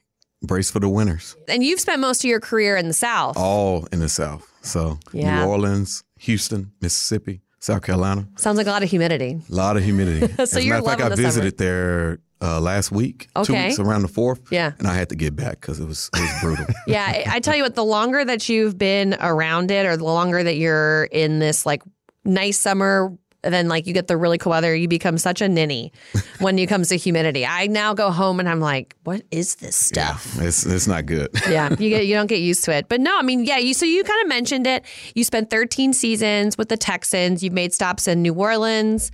brace 0.41 0.71
for 0.71 0.79
the 0.79 0.89
winters. 0.89 1.35
And 1.47 1.63
you've 1.63 1.79
spent 1.79 1.99
most 2.01 2.23
of 2.23 2.29
your 2.29 2.39
career 2.39 2.77
in 2.77 2.87
the 2.87 2.93
South. 2.93 3.37
All 3.37 3.85
in 3.91 3.99
the 3.99 4.09
South. 4.09 4.47
So, 4.63 4.97
Yeah. 5.13 5.43
New 5.43 5.49
Orleans, 5.51 6.03
Houston, 6.19 6.71
Mississippi, 6.81 7.41
South 7.59 7.83
Carolina. 7.83 8.27
Sounds 8.37 8.57
like 8.57 8.65
a 8.65 8.71
lot 8.71 8.81
of 8.81 8.89
humidity. 8.89 9.39
A 9.51 9.53
lot 9.55 9.77
of 9.77 9.83
humidity. 9.83 10.33
As 10.39 10.55
a 10.55 10.63
you're 10.63 10.75
matter 10.77 10.85
loving 10.87 11.05
I 11.05 11.09
the 11.09 11.15
summer. 11.17 11.27
visited 11.27 11.57
there 11.59 12.19
uh, 12.41 12.59
last 12.59 12.91
week, 12.91 13.27
two 13.35 13.41
Okay. 13.53 13.67
weeks 13.67 13.79
around 13.79 14.01
the 14.01 14.07
fourth. 14.07 14.41
Yeah. 14.51 14.71
And 14.79 14.87
I 14.87 14.95
had 14.95 15.09
to 15.09 15.15
get 15.15 15.35
back 15.35 15.61
because 15.61 15.79
it 15.79 15.85
was 15.87 16.09
it 16.15 16.19
was 16.21 16.31
brutal. 16.41 16.65
Yeah, 16.87 17.05
I 17.05 17.35
I 17.35 17.39
tell 17.39 17.55
you 17.55 17.63
what, 17.63 17.75
the 17.75 17.85
longer 17.85 18.23
that 18.25 18.49
you've 18.49 18.77
been 18.77 19.15
around 19.19 19.71
it 19.71 19.85
or 19.85 19.95
the 19.97 20.03
longer 20.03 20.43
that 20.43 20.55
you're 20.57 21.03
in 21.05 21.39
this 21.39 21.65
like 21.65 21.83
nice 22.25 22.59
summer, 22.59 23.15
then 23.43 23.67
like 23.67 23.87
you 23.87 23.93
get 23.93 24.07
the 24.07 24.15
really 24.17 24.37
cool 24.37 24.51
weather, 24.51 24.75
you 24.75 24.87
become 24.87 25.17
such 25.17 25.41
a 25.41 25.49
ninny 25.49 25.91
when 26.39 26.59
it 26.59 26.67
comes 26.69 26.89
to 26.89 26.95
humidity. 26.95 27.43
I 27.45 27.65
now 27.67 27.93
go 27.95 28.11
home 28.11 28.39
and 28.39 28.47
I'm 28.47 28.59
like, 28.59 28.95
what 29.03 29.23
is 29.31 29.55
this 29.55 29.75
stuff? 29.75 30.39
it's 30.39 30.65
it's 30.65 30.87
not 30.87 31.05
good. 31.05 31.29
Yeah, 31.49 31.69
you 31.79 31.89
get 31.89 32.05
you 32.07 32.15
don't 32.15 32.27
get 32.27 32.39
used 32.39 32.63
to 32.65 32.71
it. 32.75 32.87
But 32.89 33.01
no, 33.01 33.17
I 33.17 33.21
mean, 33.23 33.45
yeah, 33.45 33.57
you 33.57 33.73
so 33.73 33.85
you 33.85 34.03
kind 34.03 34.21
of 34.23 34.29
mentioned 34.29 34.67
it. 34.67 34.83
You 35.15 35.23
spent 35.23 35.49
13 35.49 35.93
seasons 35.93 36.57
with 36.57 36.69
the 36.69 36.77
Texans. 36.77 37.43
You've 37.43 37.53
made 37.53 37.73
stops 37.73 38.07
in 38.07 38.21
New 38.21 38.33
Orleans, 38.33 39.11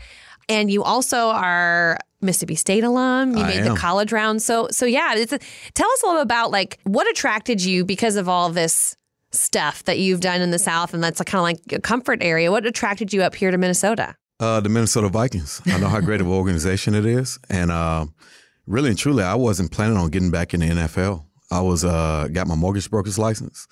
and 0.49 0.69
you 0.69 0.83
also 0.83 1.29
are 1.29 1.97
Mississippi 2.21 2.55
State 2.55 2.83
alum. 2.83 3.35
You 3.35 3.43
I 3.43 3.47
made 3.47 3.63
the 3.63 3.75
college 3.75 4.11
round. 4.11 4.41
So 4.41 4.67
so 4.71 4.85
yeah, 4.85 5.15
it's 5.15 5.31
a, 5.31 5.39
tell 5.73 5.89
us 5.91 6.03
a 6.03 6.07
little 6.07 6.21
about 6.21 6.51
like 6.51 6.79
what 6.83 7.09
attracted 7.09 7.63
you 7.63 7.85
because 7.85 8.15
of 8.15 8.27
all 8.27 8.49
this 8.49 8.95
stuff 9.31 9.83
that 9.83 9.99
you've 9.99 10.21
done 10.21 10.41
in 10.41 10.51
the 10.51 10.59
South, 10.59 10.93
and 10.93 11.03
that's 11.03 11.21
kind 11.21 11.39
of 11.39 11.43
like 11.43 11.77
a 11.77 11.81
comfort 11.81 12.19
area. 12.21 12.51
What 12.51 12.65
attracted 12.65 13.13
you 13.13 13.21
up 13.23 13.35
here 13.35 13.51
to 13.51 13.57
Minnesota? 13.57 14.15
Uh, 14.39 14.59
the 14.59 14.69
Minnesota 14.69 15.09
Vikings. 15.09 15.61
I 15.65 15.79
know 15.79 15.87
how 15.87 15.99
great 15.99 16.21
of 16.21 16.27
an 16.27 16.33
organization 16.33 16.93
it 16.93 17.05
is, 17.05 17.39
and 17.49 17.71
uh, 17.71 18.05
really 18.65 18.89
and 18.89 18.97
truly, 18.97 19.23
I 19.23 19.35
wasn't 19.35 19.71
planning 19.71 19.97
on 19.97 20.09
getting 20.09 20.31
back 20.31 20.53
in 20.53 20.59
the 20.61 20.67
NFL. 20.67 21.25
I 21.51 21.61
was 21.61 21.85
uh, 21.85 22.27
got 22.31 22.47
my 22.47 22.55
mortgage 22.55 22.89
broker's 22.89 23.17
license, 23.17 23.67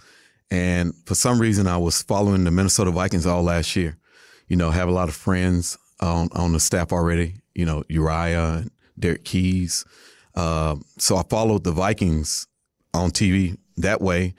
and 0.51 0.93
for 1.05 1.15
some 1.15 1.39
reason, 1.39 1.67
I 1.67 1.77
was 1.77 2.01
following 2.01 2.43
the 2.43 2.51
Minnesota 2.51 2.91
Vikings 2.91 3.25
all 3.25 3.43
last 3.43 3.75
year. 3.75 3.97
You 4.47 4.55
know, 4.55 4.69
have 4.69 4.87
a 4.87 4.91
lot 4.91 5.09
of 5.09 5.15
friends 5.15 5.77
on 5.99 6.29
on 6.33 6.53
the 6.53 6.59
staff 6.59 6.91
already. 6.91 7.35
You 7.53 7.65
know, 7.65 7.83
Uriah, 7.87 8.57
and 8.61 8.71
Derek 8.99 9.23
Keys. 9.25 9.85
Uh, 10.35 10.75
so 10.97 11.15
I 11.17 11.23
followed 11.23 11.63
the 11.63 11.71
Vikings 11.71 12.47
on 12.93 13.11
TV 13.11 13.57
that 13.77 14.01
way. 14.01 14.33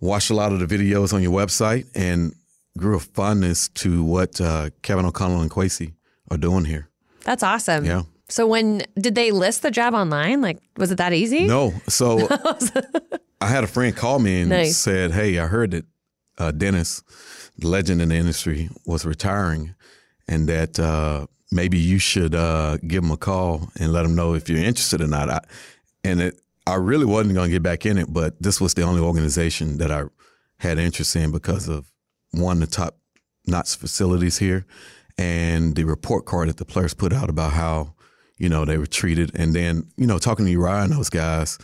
Watched 0.00 0.30
a 0.30 0.34
lot 0.34 0.52
of 0.52 0.58
the 0.60 0.66
videos 0.66 1.12
on 1.12 1.22
your 1.22 1.32
website 1.32 1.86
and 1.94 2.34
grew 2.78 2.96
a 2.96 3.00
fondness 3.00 3.68
to 3.68 4.02
what 4.02 4.40
uh, 4.40 4.70
Kevin 4.82 5.04
O'Connell 5.04 5.42
and 5.42 5.50
Kwesi 5.50 5.92
are 6.30 6.38
doing 6.38 6.64
here. 6.64 6.88
That's 7.24 7.42
awesome. 7.42 7.84
Yeah. 7.84 8.02
So 8.30 8.46
when 8.46 8.82
did 8.98 9.14
they 9.14 9.30
list 9.32 9.60
the 9.62 9.70
job 9.70 9.92
online? 9.92 10.40
Like, 10.40 10.58
was 10.78 10.90
it 10.90 10.96
that 10.98 11.12
easy? 11.12 11.46
No, 11.46 11.74
so 11.88 12.26
I 13.40 13.46
had 13.48 13.64
a 13.64 13.66
friend 13.66 13.94
call 13.94 14.20
me 14.20 14.40
and 14.40 14.50
Nice. 14.50 14.78
said, 14.78 15.10
"Hey, 15.12 15.38
I 15.38 15.46
heard 15.48 15.72
that 15.72 15.84
uh, 16.38 16.50
Dennis, 16.52 17.02
the 17.58 17.68
legend 17.68 18.00
in 18.00 18.08
the 18.10 18.14
industry, 18.14 18.70
was 18.86 19.04
retiring, 19.04 19.74
and 20.30 20.48
that 20.48 20.78
uh, 20.78 21.26
maybe 21.52 21.78
you 21.78 21.98
should 21.98 22.34
uh, 22.34 22.78
give 22.78 23.02
them 23.02 23.10
a 23.10 23.18
call 23.18 23.68
and 23.78 23.92
let 23.92 24.04
them 24.04 24.14
know 24.14 24.32
if 24.32 24.48
you're 24.48 24.58
interested 24.58 25.02
or 25.02 25.08
not." 25.08 25.28
I, 25.28 25.40
and 26.02 26.22
it, 26.22 26.40
I 26.66 26.76
really 26.76 27.04
wasn't 27.04 27.34
going 27.34 27.50
to 27.50 27.52
get 27.52 27.62
back 27.62 27.84
in 27.84 27.98
it, 27.98 28.06
but 28.10 28.40
this 28.40 28.60
was 28.60 28.74
the 28.74 28.82
only 28.82 29.00
organization 29.02 29.78
that 29.78 29.90
I 29.90 30.04
had 30.58 30.78
interest 30.78 31.16
in 31.16 31.32
because 31.32 31.68
of 31.68 31.90
one, 32.30 32.62
of 32.62 32.70
the 32.70 32.76
top 32.76 32.96
notch 33.46 33.76
facilities 33.76 34.38
here, 34.38 34.64
and 35.18 35.74
the 35.74 35.84
report 35.84 36.24
card 36.24 36.48
that 36.48 36.56
the 36.56 36.64
players 36.64 36.94
put 36.94 37.12
out 37.12 37.28
about 37.28 37.52
how 37.52 37.94
you 38.38 38.48
know 38.48 38.64
they 38.64 38.78
were 38.78 38.86
treated, 38.86 39.32
and 39.34 39.54
then 39.54 39.88
you 39.96 40.06
know 40.06 40.18
talking 40.18 40.46
to 40.46 40.52
Uriah 40.52 40.84
and 40.84 40.92
those 40.92 41.10
guys, 41.10 41.58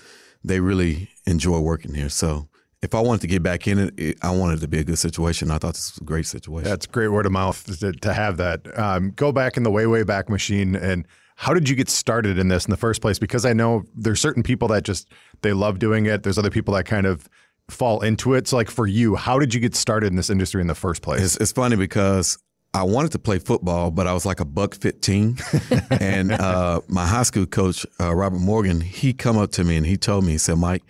they 0.44 0.61
really 0.61 1.09
enjoy 1.26 1.61
working 1.61 1.94
here. 1.94 2.09
So 2.09 2.48
if 2.83 2.95
I 2.95 3.01
wanted 3.01 3.23
to 3.23 3.27
get 3.27 3.43
back 3.43 3.67
in 3.67 3.79
it, 3.79 3.99
it 3.99 4.19
I 4.23 4.31
wanted 4.31 4.59
it 4.59 4.61
to 4.62 4.69
be 4.69 4.79
a 4.79 4.85
good 4.85 4.99
situation. 4.99 5.51
I 5.51 5.59
thought 5.59 5.75
this 5.75 5.93
was 5.93 6.03
a 6.03 6.05
great 6.05 6.27
situation. 6.27 6.69
That's 6.69 6.87
great 6.87 7.09
word 7.09 7.27
of 7.27 7.33
mouth 7.33 7.79
to, 7.81 7.93
to 7.93 8.12
have 8.12 8.37
that. 8.37 8.79
Um, 8.79 9.12
go 9.17 9.33
back 9.33 9.57
in 9.57 9.62
the 9.62 9.71
way, 9.71 9.87
way 9.87 10.03
back 10.03 10.29
machine. 10.29 10.77
And 10.77 11.07
how 11.37 11.55
did 11.55 11.69
you 11.69 11.77
get 11.77 11.89
started 11.89 12.39
in 12.39 12.49
this 12.49 12.65
in 12.67 12.71
the 12.71 12.77
first 12.77 13.01
place? 13.01 13.19
Because 13.19 13.45
I 13.45 13.53
know 13.53 13.85
there's 13.95 14.21
certain 14.21 14.43
people 14.43 14.69
that 14.69 14.85
just, 14.85 15.09
they 15.43 15.53
love 15.53 15.79
doing 15.79 16.07
it. 16.07 16.23
There's 16.23 16.39
other 16.39 16.51
people 16.51 16.75
that 16.75 16.85
kind 16.85 17.07
of 17.07 17.29
fall 17.69 18.01
into 18.03 18.35
it. 18.35 18.49
So, 18.49 18.57
like 18.57 18.71
for 18.71 18.87
you, 18.87 19.17
how 19.17 19.39
did 19.39 19.53
you 19.53 19.61
get 19.61 19.75
started 19.75 20.09
in 20.09 20.17
this 20.17 20.31
industry 20.31 20.61
in 20.61 20.67
the 20.67 20.75
first 20.75 21.03
place? 21.03 21.23
It's, 21.23 21.37
it's 21.37 21.53
funny 21.53 21.77
because 21.77 22.39
I 22.73 22.83
wanted 22.83 23.12
to 23.12 23.19
play 23.19 23.39
football, 23.39 23.91
but 23.91 24.07
I 24.07 24.12
was 24.12 24.27
like 24.27 24.41
a 24.41 24.45
buck 24.45 24.75
15. 24.75 25.39
and 26.01 26.33
uh, 26.33 26.81
my 26.89 27.07
high 27.07 27.23
school 27.23 27.47
coach, 27.47 27.87
uh, 28.01 28.15
Robert 28.15 28.41
Morgan, 28.41 28.81
he 28.81 29.12
come 29.12 29.39
up 29.39 29.51
to 29.53 29.65
me 29.65 29.77
and 29.77 29.87
he 29.87 29.97
told 29.97 30.25
me, 30.25 30.33
he 30.33 30.39
said, 30.39 30.59
Mike, 30.59 30.83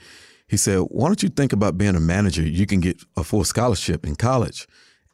he 0.49 0.57
said, 0.57 0.79
why 0.91 1.09
don't 1.09 1.23
you 1.23 1.29
think 1.29 1.53
about 1.53 1.77
being 1.77 1.97
a 1.97 2.01
manager? 2.01 2.43
You 2.43 2.67
can 2.67 2.81
get 2.81 3.03
a 3.17 3.25
full 3.25 3.45
scholarship 3.45 4.07
in 4.07 4.15
college. 4.17 4.67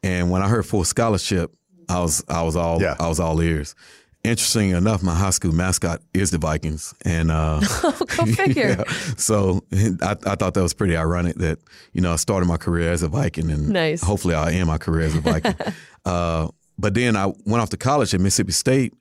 And 0.03 0.29
when 0.29 0.41
I 0.41 0.47
heard 0.47 0.65
full 0.65 0.83
scholarship, 0.83 1.51
I 1.89 1.99
was 1.99 2.23
I 2.29 2.43
was 2.43 2.55
all 2.55 2.81
Yeah. 2.81 2.95
I 2.99 3.07
was 3.07 3.19
all 3.19 3.41
ears. 3.41 3.75
Interesting 4.23 4.69
enough, 4.69 5.03
my 5.03 5.13
high 5.15 5.31
school 5.31 5.51
mascot 5.51 6.01
is 6.13 6.31
the 6.31 6.37
Vikings, 6.37 6.93
and 7.03 7.29
uh, 7.29 7.59
Go 7.81 7.91
figure. 8.25 8.69
yeah. 8.77 8.83
So 9.17 9.65
I, 10.01 10.11
I 10.25 10.35
thought 10.35 10.53
that 10.53 10.61
was 10.63 10.73
pretty 10.73 10.95
ironic 10.95 11.35
that 11.39 11.59
you 11.91 11.99
know 11.99 12.13
I 12.13 12.15
started 12.15 12.45
my 12.45 12.55
career 12.55 12.89
as 12.93 13.03
a 13.03 13.09
Viking, 13.09 13.51
and 13.51 13.67
Nice. 13.69 14.01
hopefully 14.01 14.33
I 14.35 14.51
end 14.53 14.67
my 14.67 14.77
career 14.77 15.07
as 15.07 15.15
a 15.15 15.19
Viking. 15.19 15.55
uh, 16.05 16.47
but 16.77 16.93
then 16.93 17.17
I 17.17 17.25
went 17.45 17.61
off 17.61 17.69
to 17.71 17.77
college 17.77 18.13
at 18.13 18.21
Mississippi 18.21 18.53
State, 18.53 18.93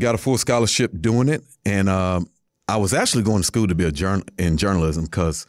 got 0.00 0.14
a 0.14 0.18
full 0.18 0.38
scholarship 0.38 0.92
doing 0.98 1.28
it, 1.28 1.42
and 1.66 1.90
um, 1.90 2.26
I 2.68 2.76
was 2.76 2.94
actually 2.94 3.22
going 3.24 3.38
to 3.38 3.44
school 3.44 3.66
to 3.66 3.74
be 3.74 3.84
a 3.84 3.92
journal 3.92 4.24
in 4.38 4.56
journalism 4.56 5.04
because 5.04 5.46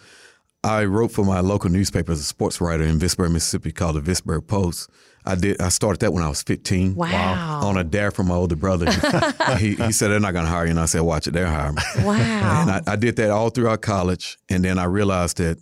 I 0.63 0.86
wrote 0.86 1.12
for 1.12 1.23
my 1.23 1.39
local 1.41 1.69
newspaper 1.69 2.12
as 2.12 2.19
a 2.19 2.23
sports 2.23 2.60
writer 2.60 2.84
in 2.84 2.99
Vicksburg, 2.99 3.32
Mississippi, 3.32 3.71
called 3.71 3.95
the 3.95 4.01
Vicksburg 4.01 4.47
Post. 4.47 4.89
I 5.28 5.36
did. 5.36 5.60
I 5.62 5.69
started 5.69 6.01
that 6.01 6.13
when 6.13 6.23
I 6.23 6.30
was 6.30 6.43
15 6.43 6.95
Wow. 6.95 7.62
on 7.63 7.78
a 7.78 7.84
dare 7.84 8.12
from 8.12 8.28
my 8.28 8.36
older 8.36 8.56
brother. 8.56 8.91
he, 9.58 9.73
he 9.75 9.91
said 9.91 10.10
they're 10.10 10.19
not 10.19 10.34
going 10.34 10.45
to 10.45 10.51
hire 10.51 10.65
you, 10.65 10.71
and 10.71 10.80
I 10.80 10.86
said, 10.86 11.01
"Watch 11.01 11.25
it, 11.28 11.32
they're 11.32 11.47
hiring 11.47 11.75
me." 11.75 11.82
Wow. 12.04 12.13
And 12.62 12.71
I, 12.71 12.82
I 12.86 12.95
did 12.95 13.15
that 13.15 13.32
all 13.32 13.49
throughout 13.49 13.82
college. 13.82 14.38
And 14.49 14.63
then 14.63 14.78
I 14.78 14.84
realized 14.84 15.38
that 15.38 15.57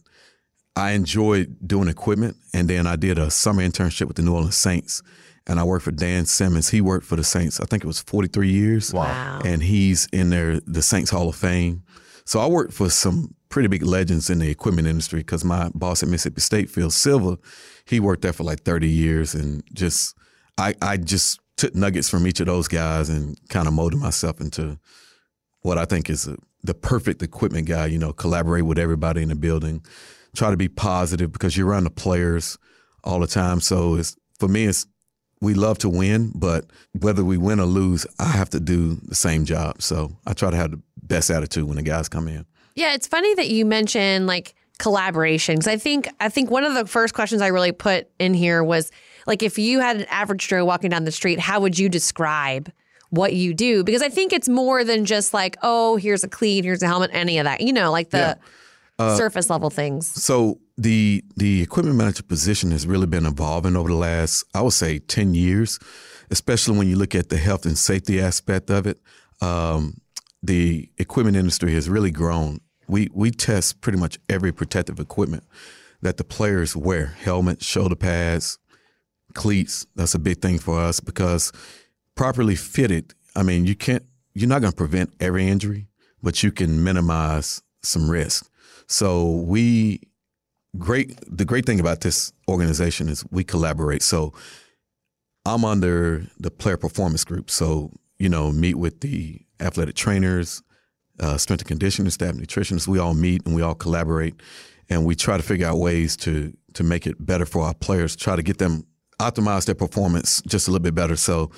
I 0.76 0.92
enjoyed 0.92 1.56
doing 1.66 1.88
equipment. 1.88 2.36
And 2.54 2.70
then 2.70 2.88
I 2.88 2.96
did 2.98 3.18
a 3.18 3.30
summer 3.32 3.62
internship 3.62 4.08
with 4.08 4.18
the 4.18 4.22
New 4.24 4.34
Orleans 4.34 4.58
Saints. 4.58 5.02
And 5.46 5.60
I 5.60 5.64
worked 5.64 5.84
for 5.84 5.92
Dan 5.92 6.26
Simmons. 6.26 6.70
He 6.70 6.80
worked 6.80 7.06
for 7.06 7.16
the 7.16 7.24
Saints, 7.24 7.60
I 7.60 7.66
think 7.66 7.84
it 7.84 7.88
was 7.88 8.02
43 8.02 8.50
years. 8.50 8.94
Wow. 8.94 9.42
And 9.44 9.62
he's 9.62 10.08
in 10.14 10.30
there, 10.30 10.60
the 10.62 10.82
Saints 10.82 11.12
Hall 11.12 11.30
of 11.30 11.36
Fame. 11.36 11.84
So 12.26 12.40
I 12.40 12.48
worked 12.48 12.74
for 12.74 12.90
some 12.90 13.36
pretty 13.50 13.68
big 13.68 13.84
legends 13.84 14.30
in 14.30 14.40
the 14.40 14.50
equipment 14.50 14.88
industry 14.88 15.20
because 15.20 15.44
my 15.44 15.70
boss 15.76 16.02
at 16.02 16.10
Mississippi 16.10 16.42
State, 16.42 16.70
Phil 16.70 16.90
Silva, 16.90 17.38
he 17.86 18.00
worked 18.00 18.22
there 18.22 18.34
for 18.34 18.44
like 18.44 18.62
30 18.62 18.88
years. 18.88 19.36
And 19.36 19.64
just, 19.74 20.16
I, 20.58 20.76
I 20.82 20.98
just 20.98 21.40
took 21.58 21.76
nuggets 21.76 22.10
from 22.10 22.26
each 22.26 22.40
of 22.40 22.46
those 22.46 22.68
guys 22.68 23.10
and 23.10 23.38
kind 23.50 23.68
of 23.68 23.74
molded 23.74 24.00
myself 24.00 24.40
into 24.40 24.80
what 25.62 25.78
I 25.78 25.86
think 25.86 26.10
is 26.10 26.28
a, 26.28 26.38
the 26.64 26.74
perfect 26.74 27.22
equipment 27.22 27.68
guy. 27.68 27.88
You 27.88 28.00
know, 28.00 28.14
collaborate 28.14 28.66
with 28.66 28.80
everybody 28.80 29.22
in 29.22 29.30
the 29.30 29.36
building, 29.36 29.84
try 30.36 30.50
to 30.50 30.58
be 30.58 30.70
positive 30.70 31.32
because 31.32 31.58
you're 31.58 31.68
around 31.68 31.84
the 31.84 31.90
players 31.90 32.58
all 33.04 33.20
the 33.20 33.28
time. 33.28 33.60
So 33.60 33.96
it's 33.96 34.16
for 34.40 34.48
me, 34.48 34.66
it's 34.66 34.86
we 35.44 35.54
love 35.54 35.78
to 35.80 35.90
win, 35.90 36.32
but 36.34 36.66
whether 37.00 37.24
we 37.24 37.38
win 37.38 37.60
or 37.60 37.66
lose, 37.66 38.08
I 38.18 38.28
have 38.28 38.50
to 38.52 38.60
do 38.60 38.96
the 39.04 39.16
same 39.16 39.44
job. 39.46 39.82
So 39.82 40.12
I 40.26 40.34
try 40.34 40.50
to 40.50 40.56
have 40.58 40.72
the 40.72 40.82
best 41.02 41.30
attitude 41.30 41.66
when 41.66 41.76
the 41.76 41.84
guys 41.84 42.08
come 42.08 42.28
in. 42.28 42.46
Yeah, 42.76 42.94
it's 42.94 43.08
funny 43.08 43.36
that 43.36 43.50
you 43.50 43.66
mention 43.66 44.26
like 44.26 44.56
collaboration 44.80 45.56
because 45.56 45.68
I 45.68 45.78
think 45.78 46.10
I 46.20 46.30
think 46.30 46.50
one 46.50 46.64
of 46.64 46.74
the 46.74 46.86
first 46.88 47.14
questions 47.14 47.42
I 47.42 47.48
really 47.48 47.72
put 47.72 48.08
in 48.20 48.34
here 48.34 48.64
was 48.64 48.92
like 49.28 49.44
if 49.44 49.60
you 49.60 49.80
had 49.80 49.98
an 49.98 50.06
average 50.06 50.48
Joe 50.48 50.66
walking 50.66 50.90
down 50.90 51.04
the 51.04 51.12
street, 51.12 51.40
how 51.40 51.60
would 51.60 51.78
you 51.78 51.90
describe 51.90 52.72
what 53.10 53.34
you 53.34 53.54
do? 53.54 53.84
Because 53.84 54.02
I 54.02 54.10
think 54.10 54.34
it's 54.34 54.50
more 54.50 54.84
than 54.84 55.06
just 55.06 55.34
like, 55.34 55.58
oh, 55.62 55.98
here's 55.98 56.24
a 56.24 56.28
cleat, 56.28 56.64
here's 56.64 56.82
a 56.82 56.88
helmet, 56.88 57.12
any 57.14 57.38
of 57.38 57.44
that. 57.44 57.62
You 57.62 57.74
know, 57.74 57.92
like 57.92 58.10
the 58.10 58.18
Yeah. 58.18 58.36
Uh, 59.00 59.18
surface 59.18 59.50
level 59.50 59.72
things. 59.72 60.06
So 60.24 60.60
the 60.78 61.24
the 61.36 61.62
equipment 61.62 61.98
manager 61.98 62.24
position 62.24 62.72
has 62.72 62.88
really 62.88 63.06
been 63.06 63.26
evolving 63.26 63.76
over 63.76 63.90
the 63.90 63.96
last, 63.96 64.44
I 64.54 64.62
would 64.62 64.74
say, 64.74 65.00
ten 65.00 65.34
years, 65.34 65.80
especially 66.32 66.78
when 66.78 66.88
you 66.88 66.96
look 66.96 67.16
at 67.16 67.30
the 67.30 67.38
health 67.38 67.66
and 67.66 67.78
safety 67.78 68.20
aspect 68.20 68.70
of 68.70 68.88
it. 68.88 69.00
Um, 69.42 69.98
the 70.42 70.90
equipment 70.98 71.38
industry 71.38 71.74
has 71.74 71.90
really 71.90 72.12
grown. 72.12 72.60
We 72.88 73.10
we 73.14 73.32
test 73.32 73.82
pretty 73.82 74.00
much 74.00 74.18
every 74.30 74.52
protective 74.52 75.00
equipment 75.00 75.44
that 76.02 76.18
the 76.18 76.24
players 76.24 76.76
wear: 76.76 77.08
helmets, 77.08 77.66
shoulder 77.66 77.96
pads, 77.96 78.58
cleats. 79.34 79.86
That's 79.96 80.16
a 80.16 80.20
big 80.20 80.42
thing 80.42 80.60
for 80.60 80.80
us 80.80 81.00
because 81.00 81.52
properly 82.16 82.56
fitted. 82.56 83.14
I 83.36 83.44
mean, 83.44 83.66
you 83.66 83.76
can't. 83.76 84.04
You're 84.34 84.50
not 84.50 84.62
going 84.62 84.72
to 84.72 84.78
prevent 84.78 85.14
every 85.20 85.48
injury, 85.48 85.88
but 86.24 86.42
you 86.42 86.52
can 86.52 86.84
minimize 86.84 87.62
some 87.84 88.10
risk. 88.10 88.50
So 88.88 89.30
we 89.30 90.02
great. 90.78 91.18
The 91.28 91.46
great 91.46 91.66
thing 91.66 91.80
about 91.80 92.02
this 92.02 92.34
organization 92.48 93.10
is 93.10 93.26
we 93.32 93.44
collaborate. 93.44 94.02
So 94.02 94.34
I'm 95.46 95.66
under 95.66 96.26
the 96.40 96.52
player 96.52 96.78
performance 96.78 97.24
group. 97.24 97.50
So 97.50 97.92
you 98.18 98.30
know, 98.30 98.52
meet 98.52 98.76
with 98.76 99.02
the 99.02 99.42
athletic 99.60 99.96
trainers, 99.96 100.64
uh, 101.20 101.38
strength 101.38 101.62
and 101.62 101.68
conditioning 101.68 102.10
staff, 102.10 102.36
nutritionists. 102.36 102.88
We 102.88 103.00
all 103.00 103.14
meet 103.14 103.46
and 103.46 103.56
we 103.56 103.62
all 103.62 103.76
collaborate, 103.76 104.36
and 104.90 105.06
we 105.06 105.16
try 105.16 105.38
to 105.38 105.44
figure 105.44 105.68
out 105.68 105.78
ways 105.78 106.16
to 106.18 106.56
to 106.76 106.84
make 106.84 107.06
it 107.06 107.24
better 107.24 107.46
for 107.46 107.64
our 107.64 107.74
players. 107.74 108.16
Try 108.16 108.36
to 108.36 108.44
get 108.44 108.58
them 108.58 108.86
optimize 109.20 109.66
their 109.66 109.76
performance 109.76 110.42
just 110.48 110.68
a 110.68 110.72
little 110.72 110.84
bit 110.84 110.96
better. 110.96 111.16
So 111.16 111.52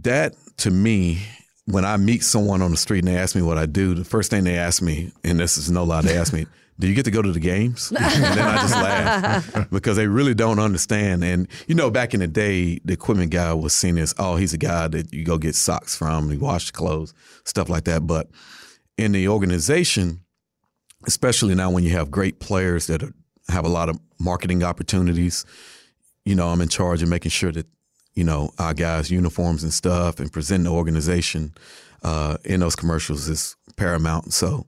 that 0.00 0.34
to 0.58 0.70
me, 0.70 1.22
when 1.66 1.84
I 1.84 1.96
meet 1.96 2.22
someone 2.22 2.62
on 2.62 2.70
the 2.70 2.76
street 2.76 3.00
and 3.00 3.08
they 3.08 3.16
ask 3.16 3.34
me 3.34 3.42
what 3.42 3.58
I 3.58 3.66
do, 3.66 3.94
the 3.94 4.04
first 4.04 4.30
thing 4.30 4.44
they 4.44 4.58
ask 4.58 4.82
me, 4.82 5.12
and 5.24 5.38
this 5.38 5.56
is 5.56 5.70
no 5.70 5.84
lie, 5.84 6.02
they 6.02 6.16
ask 6.16 6.32
me, 6.32 6.46
"Do 6.78 6.88
you 6.88 6.94
get 6.94 7.04
to 7.04 7.10
go 7.10 7.22
to 7.22 7.32
the 7.32 7.40
games?" 7.40 7.92
and 7.98 8.24
then 8.24 8.38
I 8.38 8.56
just 8.56 8.74
laugh 8.74 9.70
because 9.70 9.96
they 9.96 10.06
really 10.06 10.34
don't 10.34 10.58
understand. 10.58 11.24
And 11.24 11.48
you 11.66 11.74
know, 11.74 11.90
back 11.90 12.14
in 12.14 12.20
the 12.20 12.26
day, 12.26 12.80
the 12.84 12.92
equipment 12.92 13.30
guy 13.30 13.52
was 13.54 13.74
seen 13.74 13.98
as, 13.98 14.14
"Oh, 14.18 14.36
he's 14.36 14.52
a 14.52 14.58
guy 14.58 14.88
that 14.88 15.12
you 15.12 15.24
go 15.24 15.38
get 15.38 15.54
socks 15.54 15.96
from, 15.96 16.30
and 16.30 16.40
wash 16.40 16.70
clothes, 16.70 17.14
stuff 17.44 17.68
like 17.68 17.84
that." 17.84 18.06
But 18.06 18.28
in 18.96 19.12
the 19.12 19.28
organization, 19.28 20.20
especially 21.06 21.54
now 21.54 21.70
when 21.70 21.84
you 21.84 21.90
have 21.90 22.10
great 22.10 22.40
players 22.40 22.86
that 22.86 23.02
are, 23.02 23.12
have 23.48 23.64
a 23.64 23.68
lot 23.68 23.88
of 23.88 23.98
marketing 24.18 24.62
opportunities, 24.62 25.44
you 26.24 26.34
know, 26.34 26.48
I'm 26.48 26.60
in 26.60 26.68
charge 26.68 27.02
of 27.02 27.08
making 27.08 27.30
sure 27.30 27.52
that 27.52 27.66
you 28.14 28.24
know 28.24 28.50
our 28.58 28.74
guys' 28.74 29.10
uniforms 29.10 29.62
and 29.62 29.72
stuff 29.72 30.20
and 30.20 30.32
presenting 30.32 30.64
the 30.64 30.70
organization 30.70 31.54
uh, 32.02 32.36
in 32.44 32.60
those 32.60 32.76
commercials 32.76 33.28
is 33.28 33.56
paramount. 33.76 34.32
So 34.32 34.66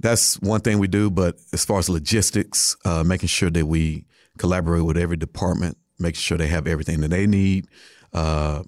that's 0.00 0.40
one 0.40 0.60
thing 0.60 0.78
we 0.78 0.88
do. 0.88 1.10
But 1.10 1.36
as 1.52 1.64
far 1.64 1.78
as 1.78 1.88
logistics, 1.88 2.76
uh, 2.84 3.04
making 3.04 3.28
sure 3.28 3.50
that 3.50 3.66
we 3.66 4.06
collaborate 4.38 4.84
with 4.84 4.96
every 4.96 5.16
department, 5.16 5.76
making 5.98 6.18
sure 6.20 6.36
they 6.38 6.48
have 6.48 6.66
everything 6.66 7.00
that 7.02 7.08
they 7.10 7.26
need 7.26 7.66
uh, 8.12 8.62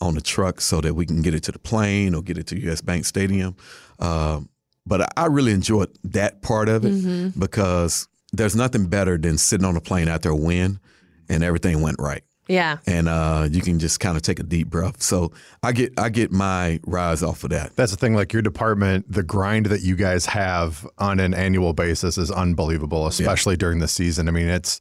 on 0.00 0.14
the 0.14 0.20
truck 0.20 0.60
so 0.60 0.80
that 0.80 0.94
we 0.94 1.04
can 1.06 1.22
get 1.22 1.34
it 1.34 1.42
to 1.44 1.52
the 1.52 1.58
plane 1.58 2.14
or 2.14 2.22
get 2.22 2.38
it 2.38 2.46
to 2.48 2.70
US 2.70 2.80
Bank 2.80 3.04
Stadium. 3.04 3.54
Um, 3.98 4.48
but 4.86 5.12
I- 5.18 5.26
really 5.26 5.52
enjoyed 5.52 5.90
that 6.04 6.40
part 6.42 6.68
of 6.68 6.84
it 6.84 7.38
because 7.38 8.08
there's 8.32 8.56
nothing 8.56 8.86
better 8.86 9.18
than 9.18 9.36
sitting 9.38 9.66
on 9.66 9.76
a 9.76 9.80
plane 9.80 10.08
after 10.08 10.30
a 10.30 10.36
win 10.36 10.80
and 11.28 11.42
everything 11.44 11.82
went 11.82 11.96
right 12.00 12.22
Yeah. 12.48 12.78
and 12.86 13.08
uh, 13.08 13.46
you 13.50 13.60
can 13.60 13.78
just 13.78 14.00
kind 14.00 14.16
of 14.16 14.22
take 14.22 14.40
a 14.40 14.42
deep 14.42 14.68
breath. 14.68 15.02
So 15.02 15.32
I 15.62 15.72
get 15.72 15.92
I 15.98 16.08
get 16.08 16.32
my 16.32 16.80
rise 16.86 17.22
off 17.22 17.44
of 17.44 17.50
that. 17.50 17.76
That's 17.76 17.92
the 17.92 17.98
thing. 17.98 18.14
Like 18.14 18.32
your 18.32 18.42
department, 18.42 19.10
the 19.12 19.22
grind 19.22 19.66
that 19.66 19.82
you 19.82 19.94
guys 19.96 20.26
have 20.26 20.86
on 20.98 21.20
an 21.20 21.34
annual 21.34 21.74
basis 21.74 22.16
is 22.18 22.30
unbelievable, 22.30 23.06
especially 23.06 23.56
during 23.56 23.78
the 23.80 23.88
season. 23.88 24.28
I 24.28 24.32
mean, 24.32 24.48
it's 24.48 24.80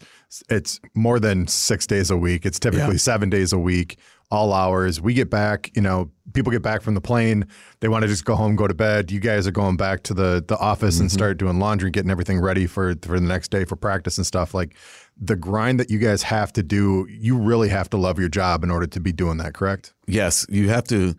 it's 0.50 0.80
more 0.96 1.20
than 1.20 1.48
six 1.48 1.86
days 1.86 2.10
a 2.10 2.18
week. 2.18 2.46
It's 2.46 2.60
typically 2.60 2.94
Yeah. 2.94 2.98
seven 3.00 3.30
days 3.30 3.54
a 3.54 3.60
week, 3.60 3.98
all 4.30 4.54
hours. 4.54 5.00
We 5.00 5.14
get 5.14 5.30
back. 5.30 5.72
You 5.76 5.82
know, 5.82 6.12
people 6.34 6.52
get 6.52 6.62
back 6.62 6.82
from 6.82 6.94
the 6.94 7.02
plane. 7.02 7.46
They 7.80 7.88
want 7.88 8.04
to 8.04 8.08
just 8.08 8.26
go 8.26 8.36
home, 8.36 8.56
go 8.56 8.68
to 8.68 8.74
bed. 8.74 9.12
You 9.12 9.20
guys 9.20 9.48
are 9.48 9.52
going 9.52 9.78
back 9.78 10.04
to 10.04 10.14
the 10.14 10.44
the 10.48 10.58
office 10.58 11.00
and 11.00 11.10
mm-hmm. 11.10 11.18
start 11.18 11.38
doing 11.38 11.60
laundry, 11.60 11.92
getting 11.92 12.12
everything 12.12 12.40
ready 12.40 12.68
for 12.68 12.96
for 13.02 13.20
the 13.20 13.26
next 13.26 13.52
day 13.52 13.66
for 13.66 13.76
practice 13.76 14.18
and 14.18 14.26
stuff. 14.26 14.54
Like 14.54 14.76
the 15.20 15.36
grind 15.36 15.80
that 15.80 15.90
you 15.90 16.00
guys 16.00 16.24
have 16.24 16.54
to 16.54 16.64
do. 16.64 17.08
You 17.10 17.38
really 17.38 17.70
have 17.70 17.90
to 17.92 17.98
love 17.98 18.20
your 18.20 18.30
job 18.30 18.64
in 18.64 18.72
order 18.72 18.88
to 18.88 19.00
be 19.00 19.12
doing 19.12 19.38
that. 19.38 19.54
Correct? 19.54 19.94
Yes, 20.08 20.46
you 20.50 20.70
have 20.70 20.84
to 20.86 21.16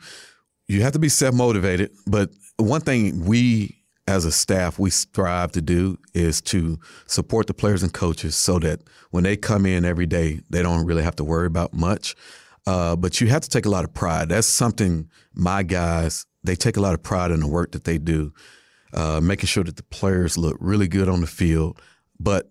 you 0.66 0.82
have 0.82 0.92
to 0.92 0.98
be 0.98 1.08
self 1.08 1.34
motivated. 1.34 1.90
But 2.06 2.30
one 2.56 2.80
thing 2.80 3.24
we 3.24 3.74
as 4.06 4.24
a 4.24 4.32
staff 4.32 4.78
we 4.78 4.88
strive 4.88 5.52
to 5.52 5.60
do 5.60 5.98
is 6.14 6.40
to 6.40 6.78
support 7.06 7.46
the 7.46 7.52
players 7.52 7.82
and 7.82 7.92
coaches 7.92 8.34
so 8.34 8.58
that 8.58 8.80
when 9.10 9.22
they 9.22 9.36
come 9.36 9.66
in 9.66 9.84
every 9.84 10.06
day, 10.06 10.40
they 10.48 10.62
don't 10.62 10.86
really 10.86 11.02
have 11.02 11.16
to 11.16 11.24
worry 11.24 11.46
about 11.46 11.74
much. 11.74 12.14
Uh, 12.68 12.96
but 12.96 13.20
you 13.20 13.26
have 13.28 13.40
to 13.42 13.48
take 13.48 13.66
a 13.66 13.70
lot 13.70 13.84
of 13.84 13.92
pride. 13.94 14.28
That's 14.28 14.46
something 14.46 15.08
my 15.34 15.62
guys 15.62 16.26
they 16.44 16.54
take 16.56 16.76
a 16.76 16.80
lot 16.80 16.94
of 16.94 17.02
pride 17.02 17.30
in 17.30 17.40
the 17.40 17.48
work 17.48 17.72
that 17.72 17.84
they 17.84 17.98
do, 17.98 18.32
uh, 18.94 19.20
making 19.22 19.46
sure 19.46 19.64
that 19.64 19.76
the 19.76 19.82
players 19.84 20.36
look 20.38 20.56
really 20.60 20.86
good 20.88 21.08
on 21.08 21.20
the 21.20 21.26
field. 21.26 21.80
But 22.20 22.50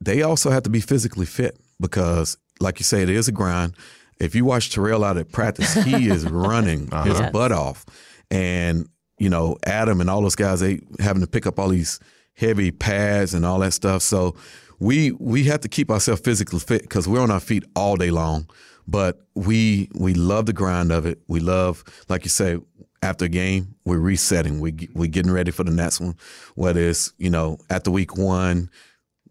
they 0.00 0.22
also 0.22 0.50
have 0.50 0.62
to 0.64 0.70
be 0.70 0.80
physically 0.80 1.26
fit 1.26 1.58
because, 1.80 2.36
like 2.60 2.78
you 2.78 2.84
say, 2.84 3.02
it 3.02 3.08
is 3.10 3.26
a 3.28 3.32
grind. 3.32 3.74
If 4.20 4.34
you 4.34 4.44
watch 4.44 4.70
Terrell 4.70 5.02
out 5.02 5.16
at 5.16 5.32
practice, 5.32 5.72
he 5.74 6.08
is 6.16 6.24
running 6.30 6.80
his 7.04 7.18
Yes. 7.18 7.32
butt 7.32 7.50
off, 7.52 7.84
and 8.30 8.86
you 9.18 9.30
know 9.30 9.56
Adam 9.64 10.00
and 10.00 10.10
all 10.10 10.20
those 10.22 10.36
guys 10.36 10.60
they 10.60 10.80
having 11.00 11.22
to 11.22 11.28
pick 11.28 11.46
up 11.46 11.58
all 11.58 11.68
these 11.70 12.00
heavy 12.34 12.70
pads 12.70 13.34
and 13.34 13.44
all 13.46 13.58
that 13.60 13.72
stuff. 13.72 14.02
So 14.02 14.34
we 14.78 15.12
we 15.12 15.44
have 15.44 15.60
to 15.60 15.68
keep 15.68 15.90
ourselves 15.90 16.20
physically 16.20 16.60
fit 16.60 16.82
because 16.82 17.08
we're 17.08 17.20
on 17.22 17.30
our 17.30 17.40
feet 17.40 17.64
all 17.74 17.96
day 17.96 18.10
long. 18.10 18.46
But 18.86 19.20
we 19.34 19.88
we 19.94 20.14
love 20.14 20.46
the 20.46 20.52
grind 20.52 20.92
of 20.92 21.06
it. 21.06 21.20
We 21.28 21.40
love, 21.40 21.84
like 22.08 22.24
you 22.24 22.30
say, 22.30 22.58
after 23.02 23.24
a 23.24 23.28
game, 23.28 23.74
we're 23.84 23.98
resetting. 23.98 24.60
We 24.60 24.88
we 24.94 25.08
getting 25.08 25.32
ready 25.32 25.50
for 25.50 25.64
the 25.64 25.70
next 25.70 26.00
one. 26.00 26.16
Whether 26.54 26.80
it's 26.80 27.12
you 27.18 27.30
know 27.30 27.58
after 27.70 27.90
week 27.90 28.16
one, 28.16 28.70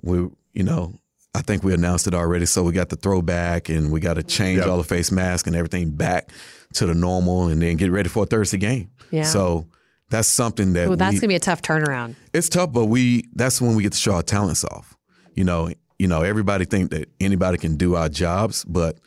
we 0.02 0.18
you 0.54 0.64
know 0.64 0.94
I 1.36 1.42
think 1.42 1.64
we 1.64 1.74
announced 1.74 2.08
it 2.08 2.14
already. 2.14 2.46
So 2.46 2.64
we 2.64 2.72
got 2.74 2.90
the 2.90 2.96
throwback 2.96 3.70
and 3.70 3.92
we 3.92 4.00
got 4.00 4.16
to 4.16 4.24
change 4.24 4.60
Yep. 4.60 4.68
all 4.68 4.78
the 4.78 4.84
face 4.84 5.12
mask 5.12 5.48
and 5.48 5.56
everything 5.56 5.92
back 5.92 6.30
to 6.74 6.86
the 6.88 6.94
normal, 6.96 7.48
and 7.48 7.62
then 7.62 7.76
get 7.78 7.92
ready 7.92 8.10
for 8.10 8.24
a 8.24 8.26
Thursday 8.26 8.58
game. 8.58 8.90
Yeah. 9.12 9.24
So 9.24 9.68
that's 10.10 10.28
something 10.28 10.74
that 10.74 10.88
Well, 10.88 10.98
that's 10.98 11.14
we, 11.14 11.20
gonna 11.20 11.30
be 11.30 11.36
a 11.36 11.40
tough 11.40 11.62
turnaround. 11.62 12.16
it's 12.34 12.50
tough, 12.50 12.72
but 12.72 12.86
we 12.86 13.26
that's 13.36 13.62
when 13.62 13.76
we 13.76 13.84
get 13.84 13.94
to 13.94 14.00
show 14.00 14.14
our 14.14 14.24
talents 14.24 14.64
off. 14.64 14.96
You 15.36 15.44
know, 15.44 15.72
you 16.00 16.08
know, 16.08 16.22
everybody 16.24 16.66
think 16.66 16.90
that 16.92 17.10
anybody 17.20 17.58
can 17.60 17.78
do 17.78 17.96
our 17.96 18.10
jobs, 18.10 18.64
but 18.66 18.98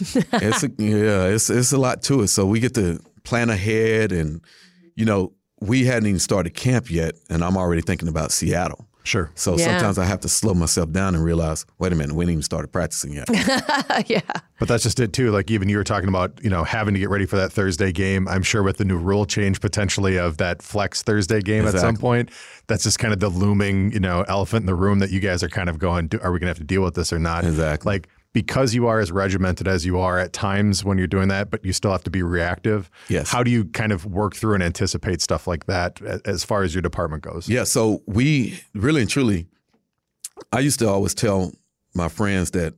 it's 0.32 0.62
a, 0.62 0.70
yeah, 0.78 1.26
it's 1.26 1.50
it's 1.50 1.72
a 1.72 1.78
lot 1.78 2.02
to 2.04 2.22
it. 2.22 2.28
So 2.28 2.46
we 2.46 2.60
get 2.60 2.74
to 2.74 2.98
plan 3.24 3.50
ahead, 3.50 4.12
and 4.12 4.40
you 4.96 5.04
know, 5.04 5.32
we 5.60 5.84
hadn't 5.84 6.06
even 6.08 6.18
started 6.20 6.54
camp 6.54 6.90
yet, 6.90 7.14
and 7.30 7.42
I'm 7.44 7.56
already 7.56 7.82
thinking 7.82 8.08
about 8.08 8.32
Seattle. 8.32 8.86
Sure. 9.04 9.32
So 9.34 9.58
Yeah. 9.58 9.64
sometimes 9.64 9.98
I 9.98 10.04
have 10.04 10.20
to 10.20 10.28
slow 10.28 10.54
myself 10.54 10.92
down 10.92 11.16
and 11.16 11.24
realize, 11.24 11.66
wait 11.80 11.92
a 11.92 11.96
minute, 11.96 12.14
we 12.14 12.22
didn't 12.24 12.34
even 12.34 12.42
started 12.42 12.68
practicing 12.68 13.12
yet. 13.12 13.28
yeah. 14.08 14.20
But 14.60 14.68
that's 14.68 14.84
just 14.84 15.00
it 15.00 15.12
too. 15.12 15.32
Like 15.32 15.50
even 15.50 15.68
you 15.68 15.76
were 15.76 15.82
talking 15.82 16.08
about, 16.08 16.38
you 16.40 16.48
know, 16.50 16.62
having 16.62 16.94
to 16.94 17.00
get 17.00 17.10
ready 17.10 17.26
for 17.26 17.34
that 17.34 17.52
Thursday 17.52 17.90
game. 17.90 18.28
I'm 18.28 18.44
sure 18.44 18.62
with 18.62 18.76
the 18.76 18.84
new 18.84 18.96
rule 18.96 19.26
change 19.26 19.60
potentially 19.60 20.18
of 20.20 20.36
that 20.36 20.62
flex 20.62 21.02
Thursday 21.02 21.40
game 21.40 21.66
at 21.66 21.74
some 21.74 21.96
point, 21.96 22.30
that's 22.68 22.84
just 22.84 23.00
kind 23.00 23.12
of 23.12 23.18
the 23.18 23.28
looming, 23.28 23.90
you 23.90 23.98
know, 23.98 24.24
elephant 24.28 24.62
in 24.62 24.66
the 24.66 24.74
room 24.76 25.00
that 25.00 25.10
you 25.10 25.18
guys 25.18 25.42
are 25.42 25.48
kind 25.48 25.68
of 25.68 25.80
going, 25.80 26.08
are 26.22 26.30
we 26.30 26.38
going 26.38 26.46
to 26.46 26.46
have 26.46 26.58
to 26.58 26.64
deal 26.64 26.82
with 26.82 26.94
this 26.94 27.12
or 27.12 27.18
not? 27.18 27.44
Exactly. 27.44 27.94
Like 27.94 28.08
because 28.32 28.74
you 28.74 28.86
are 28.86 28.98
as 29.00 29.12
regimented 29.12 29.68
as 29.68 29.84
you 29.84 29.98
are 29.98 30.18
at 30.18 30.32
times 30.32 30.84
when 30.84 30.98
you're 30.98 31.06
doing 31.06 31.28
that, 31.28 31.50
but 31.50 31.64
you 31.64 31.72
still 31.72 31.92
have 31.92 32.04
to 32.04 32.10
be 32.10 32.22
reactive. 32.22 32.90
Yes. 33.08 33.30
How 33.30 33.42
do 33.42 33.50
you 33.50 33.66
kind 33.66 33.92
of 33.92 34.06
work 34.06 34.34
through 34.34 34.54
and 34.54 34.62
anticipate 34.62 35.20
stuff 35.20 35.46
like 35.46 35.66
that 35.66 36.00
as 36.24 36.44
far 36.44 36.62
as 36.62 36.74
your 36.74 36.82
department 36.82 37.22
goes? 37.22 37.48
Yeah, 37.48 37.64
so 37.64 38.02
we 38.06 38.60
really 38.74 39.02
and 39.02 39.10
truly, 39.10 39.46
I 40.50 40.60
used 40.60 40.78
to 40.78 40.88
always 40.88 41.14
tell 41.14 41.52
my 41.94 42.08
friends 42.08 42.52
that 42.52 42.74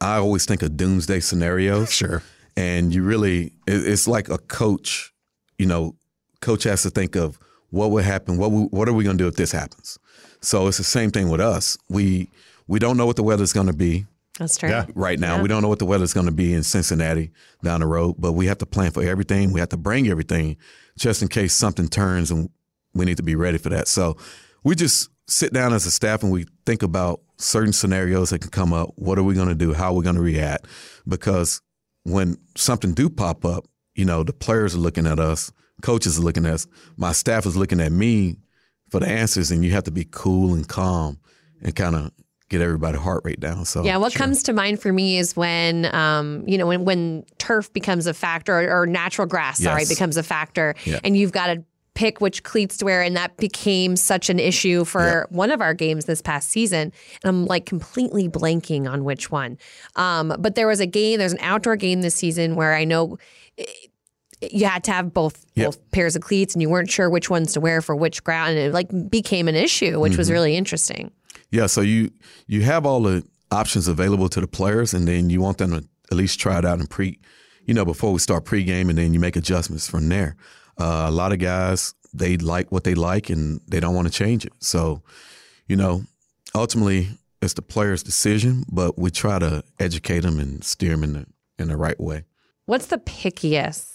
I 0.00 0.16
always 0.16 0.46
think 0.46 0.62
of 0.62 0.76
doomsday 0.76 1.20
scenarios. 1.20 1.92
Sure. 1.92 2.22
And 2.56 2.94
you 2.94 3.02
really, 3.02 3.52
it's 3.66 4.08
like 4.08 4.28
a 4.28 4.38
coach, 4.38 5.12
you 5.58 5.66
know, 5.66 5.96
coach 6.40 6.64
has 6.64 6.82
to 6.82 6.90
think 6.90 7.14
of 7.14 7.38
what 7.70 7.90
would 7.90 8.04
happen, 8.04 8.36
what, 8.36 8.50
we, 8.50 8.62
what 8.64 8.88
are 8.88 8.92
we 8.92 9.04
going 9.04 9.16
to 9.16 9.24
do 9.24 9.28
if 9.28 9.36
this 9.36 9.52
happens? 9.52 9.98
So 10.40 10.66
it's 10.66 10.78
the 10.78 10.84
same 10.84 11.10
thing 11.10 11.30
with 11.30 11.40
us. 11.40 11.78
We, 11.88 12.28
we 12.66 12.78
don't 12.78 12.96
know 12.96 13.06
what 13.06 13.16
the 13.16 13.22
weather's 13.22 13.52
going 13.52 13.68
to 13.68 13.72
be. 13.72 14.06
That's 14.38 14.56
true. 14.56 14.68
Yeah. 14.68 14.86
right 14.94 15.18
now. 15.18 15.36
Yeah. 15.36 15.42
We 15.42 15.48
don't 15.48 15.62
know 15.62 15.68
what 15.68 15.78
the 15.78 15.86
weather's 15.86 16.14
going 16.14 16.26
to 16.26 16.32
be 16.32 16.54
in 16.54 16.62
Cincinnati 16.62 17.32
down 17.62 17.80
the 17.80 17.86
road, 17.86 18.16
but 18.18 18.32
we 18.32 18.46
have 18.46 18.58
to 18.58 18.66
plan 18.66 18.90
for 18.90 19.02
everything. 19.02 19.52
We 19.52 19.60
have 19.60 19.68
to 19.70 19.76
bring 19.76 20.08
everything 20.08 20.56
just 20.96 21.22
in 21.22 21.28
case 21.28 21.52
something 21.52 21.88
turns 21.88 22.30
and 22.30 22.48
we 22.94 23.04
need 23.04 23.18
to 23.18 23.22
be 23.22 23.34
ready 23.34 23.58
for 23.58 23.68
that. 23.70 23.88
So 23.88 24.16
we 24.64 24.74
just 24.74 25.10
sit 25.26 25.52
down 25.52 25.72
as 25.72 25.86
a 25.86 25.90
staff 25.90 26.22
and 26.22 26.32
we 26.32 26.46
think 26.66 26.82
about 26.82 27.20
certain 27.38 27.72
scenarios 27.72 28.30
that 28.30 28.40
can 28.40 28.50
come 28.50 28.72
up. 28.72 28.92
What 28.96 29.18
are 29.18 29.22
we 29.22 29.34
going 29.34 29.48
to 29.48 29.54
do? 29.54 29.72
How 29.74 29.88
are 29.88 29.94
we 29.94 30.04
going 30.04 30.16
to 30.16 30.22
react? 30.22 30.66
Because 31.06 31.60
when 32.04 32.36
something 32.56 32.94
do 32.94 33.08
pop 33.08 33.44
up, 33.44 33.66
you 33.94 34.04
know, 34.04 34.22
the 34.22 34.32
players 34.32 34.74
are 34.74 34.78
looking 34.78 35.06
at 35.06 35.18
us, 35.18 35.52
coaches 35.82 36.18
are 36.18 36.22
looking 36.22 36.46
at 36.46 36.54
us, 36.54 36.66
my 36.96 37.12
staff 37.12 37.46
is 37.46 37.56
looking 37.56 37.80
at 37.80 37.92
me 37.92 38.38
for 38.90 39.00
the 39.00 39.08
answers, 39.08 39.50
and 39.50 39.64
you 39.64 39.72
have 39.72 39.84
to 39.84 39.90
be 39.90 40.06
cool 40.10 40.54
and 40.54 40.68
calm 40.68 41.18
and 41.62 41.74
kind 41.74 41.96
of 41.96 42.12
get 42.52 42.62
everybody's 42.62 43.00
heart 43.00 43.22
rate 43.24 43.40
down. 43.40 43.64
So 43.64 43.82
Yeah, 43.84 43.96
what 43.96 44.14
comes 44.14 44.42
to 44.44 44.52
mind 44.52 44.80
for 44.80 44.92
me 44.92 45.18
is 45.18 45.34
when, 45.36 45.92
um, 45.94 46.44
you 46.46 46.56
know, 46.58 46.66
when 46.68 46.84
when 46.84 47.24
turf 47.38 47.72
becomes 47.72 48.06
a 48.06 48.14
factor 48.14 48.60
or, 48.60 48.82
or 48.82 48.86
natural 48.86 49.26
grass, 49.26 49.58
sorry, 49.58 49.80
Yes. 49.82 49.88
becomes 49.88 50.16
a 50.16 50.22
factor, 50.22 50.74
Yeah. 50.84 51.00
and 51.02 51.16
you've 51.16 51.32
got 51.32 51.46
to 51.48 51.64
pick 51.94 52.22
which 52.22 52.42
cleats 52.42 52.78
to 52.78 52.86
wear, 52.86 53.02
and 53.02 53.14
that 53.16 53.36
became 53.36 53.96
such 53.96 54.30
an 54.30 54.38
issue 54.38 54.82
for 54.84 55.26
one 55.30 55.50
of 55.50 55.60
our 55.60 55.74
games 55.74 56.06
this 56.06 56.22
past 56.22 56.48
season. 56.50 56.90
And 57.22 57.28
I'm 57.28 57.44
like 57.46 57.66
completely 57.66 58.28
blanking 58.30 58.90
on 58.90 59.04
which 59.04 59.30
one. 59.30 59.58
Um, 59.96 60.34
but 60.38 60.54
there 60.54 60.66
was 60.66 60.80
a 60.80 60.86
game, 60.86 61.18
there's 61.18 61.34
an 61.34 61.38
outdoor 61.42 61.76
game 61.76 62.00
this 62.00 62.14
season 62.14 62.54
where 62.56 62.74
I 62.74 62.84
know. 62.84 63.18
it- 63.58 63.68
you 64.50 64.64
had 64.66 64.82
to 64.82 64.90
have 64.90 65.14
both 65.14 65.44
Yep. 65.54 65.66
both 65.66 65.90
pairs 65.92 66.16
of 66.16 66.22
cleats, 66.22 66.52
and 66.54 66.60
you 66.62 66.68
weren't 66.68 66.90
sure 66.90 67.08
which 67.08 67.30
ones 67.30 67.52
to 67.52 67.60
wear 67.60 67.80
for 67.80 67.94
which 67.94 68.24
ground, 68.24 68.50
and 68.50 68.58
it 68.58 68.72
like 68.72 68.88
became 69.08 69.46
an 69.46 69.54
issue, 69.54 70.00
which 70.00 70.12
Mm-hmm. 70.14 70.18
was 70.18 70.30
really 70.32 70.56
interesting. 70.56 71.12
Yeah, 71.52 71.66
so 71.66 71.82
you 71.82 72.10
you 72.48 72.62
have 72.62 72.84
all 72.84 73.02
the 73.02 73.24
options 73.52 73.86
available 73.86 74.28
to 74.30 74.40
the 74.40 74.48
players, 74.48 74.94
and 74.94 75.06
then 75.06 75.30
you 75.30 75.40
want 75.40 75.58
them 75.58 75.70
to 75.70 75.84
at 76.10 76.16
least 76.16 76.40
try 76.40 76.58
it 76.58 76.64
out 76.64 76.80
and 76.80 76.90
pre, 76.90 77.20
you 77.64 77.74
know, 77.74 77.84
before 77.84 78.12
we 78.12 78.18
start 78.18 78.44
pregame, 78.44 78.88
and 78.88 78.98
then 78.98 79.14
you 79.14 79.20
make 79.20 79.36
adjustments 79.36 79.88
from 79.88 80.08
there. 80.08 80.34
Uh, 80.78 81.04
a 81.06 81.10
lot 81.10 81.32
of 81.32 81.38
guys 81.38 81.94
they 82.14 82.36
like 82.38 82.72
what 82.72 82.84
they 82.84 82.94
like, 82.94 83.30
and 83.30 83.60
they 83.68 83.80
don't 83.80 83.94
want 83.94 84.08
to 84.08 84.12
change 84.12 84.44
it. 84.44 84.52
So, 84.60 85.02
you 85.66 85.76
know, 85.76 86.02
ultimately 86.54 87.08
it's 87.40 87.54
the 87.54 87.62
player's 87.62 88.02
decision, 88.02 88.64
but 88.70 88.98
we 88.98 89.10
try 89.10 89.38
to 89.38 89.62
educate 89.78 90.20
them 90.20 90.38
and 90.38 90.64
steer 90.64 90.92
them 90.92 91.04
in 91.04 91.12
the 91.12 91.26
in 91.58 91.68
the 91.68 91.76
right 91.76 92.00
way. 92.00 92.24
What's 92.64 92.86
the 92.86 92.98
pickiest? 92.98 93.91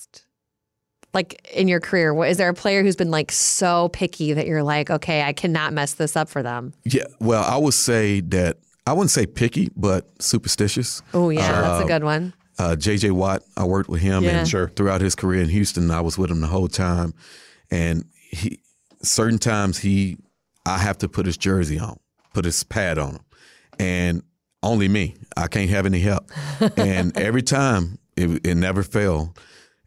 Like 1.18 1.42
in 1.52 1.68
your 1.68 1.80
career, 1.80 2.14
what, 2.14 2.30
is 2.30 2.38
there 2.38 2.48
a 2.48 2.54
player 2.54 2.84
who's 2.84 2.96
been 2.96 3.10
like 3.10 3.32
so 3.32 3.90
picky 3.90 4.34
that 4.34 4.46
you're 4.46 4.62
like, 4.62 4.92
okay, 4.92 5.24
I 5.24 5.34
cannot 5.34 5.74
mess 5.74 5.96
this 5.96 6.16
up 6.16 6.30
for 6.30 6.44
them? 6.44 6.76
Yeah, 6.86 7.06
well, 7.20 7.44
I 7.44 7.58
would 7.58 7.74
say 7.74 8.22
that 8.22 8.58
I 8.86 8.94
wouldn't 8.94 9.10
say 9.10 9.26
picky, 9.26 9.72
but 9.76 10.06
superstitious. 10.22 11.02
Oh 11.16 11.32
yeah, 11.32 11.60
that's 11.60 11.82
a 11.82 11.86
Uh, 11.86 11.88
good 11.88 12.04
one. 12.04 12.34
uh, 12.60 12.76
J.J. 12.76 13.10
Watt. 13.10 13.42
I 13.58 13.64
worked 13.64 13.90
with 13.90 14.02
him, 14.02 14.24
Yeah. 14.26 14.38
and 14.38 14.48
Sure. 14.48 14.70
throughout 14.70 15.02
his 15.02 15.16
career 15.16 15.42
in 15.42 15.50
Houston, 15.50 15.90
I 15.90 16.02
was 16.02 16.20
with 16.20 16.30
him 16.30 16.40
the 16.40 16.48
whole 16.48 16.68
time. 16.68 17.16
And 17.72 18.06
he, 18.30 18.60
certain 19.02 19.40
times, 19.40 19.80
he, 19.80 20.18
I 20.68 20.78
have 20.78 21.00
to 21.00 21.10
put 21.10 21.26
his 21.26 21.36
jersey 21.36 21.80
on, 21.80 21.98
put 22.36 22.46
his 22.46 22.64
pad 22.64 23.00
on 23.00 23.14
him, 23.16 23.20
and 23.80 24.22
only 24.62 24.88
me. 24.88 25.16
I 25.36 25.48
can't 25.48 25.70
have 25.72 25.88
any 25.88 26.00
help. 26.02 26.30
and 26.78 27.18
every 27.18 27.42
time, 27.42 27.98
it, 28.16 28.46
it 28.46 28.54
never 28.56 28.84
failed. 28.84 29.36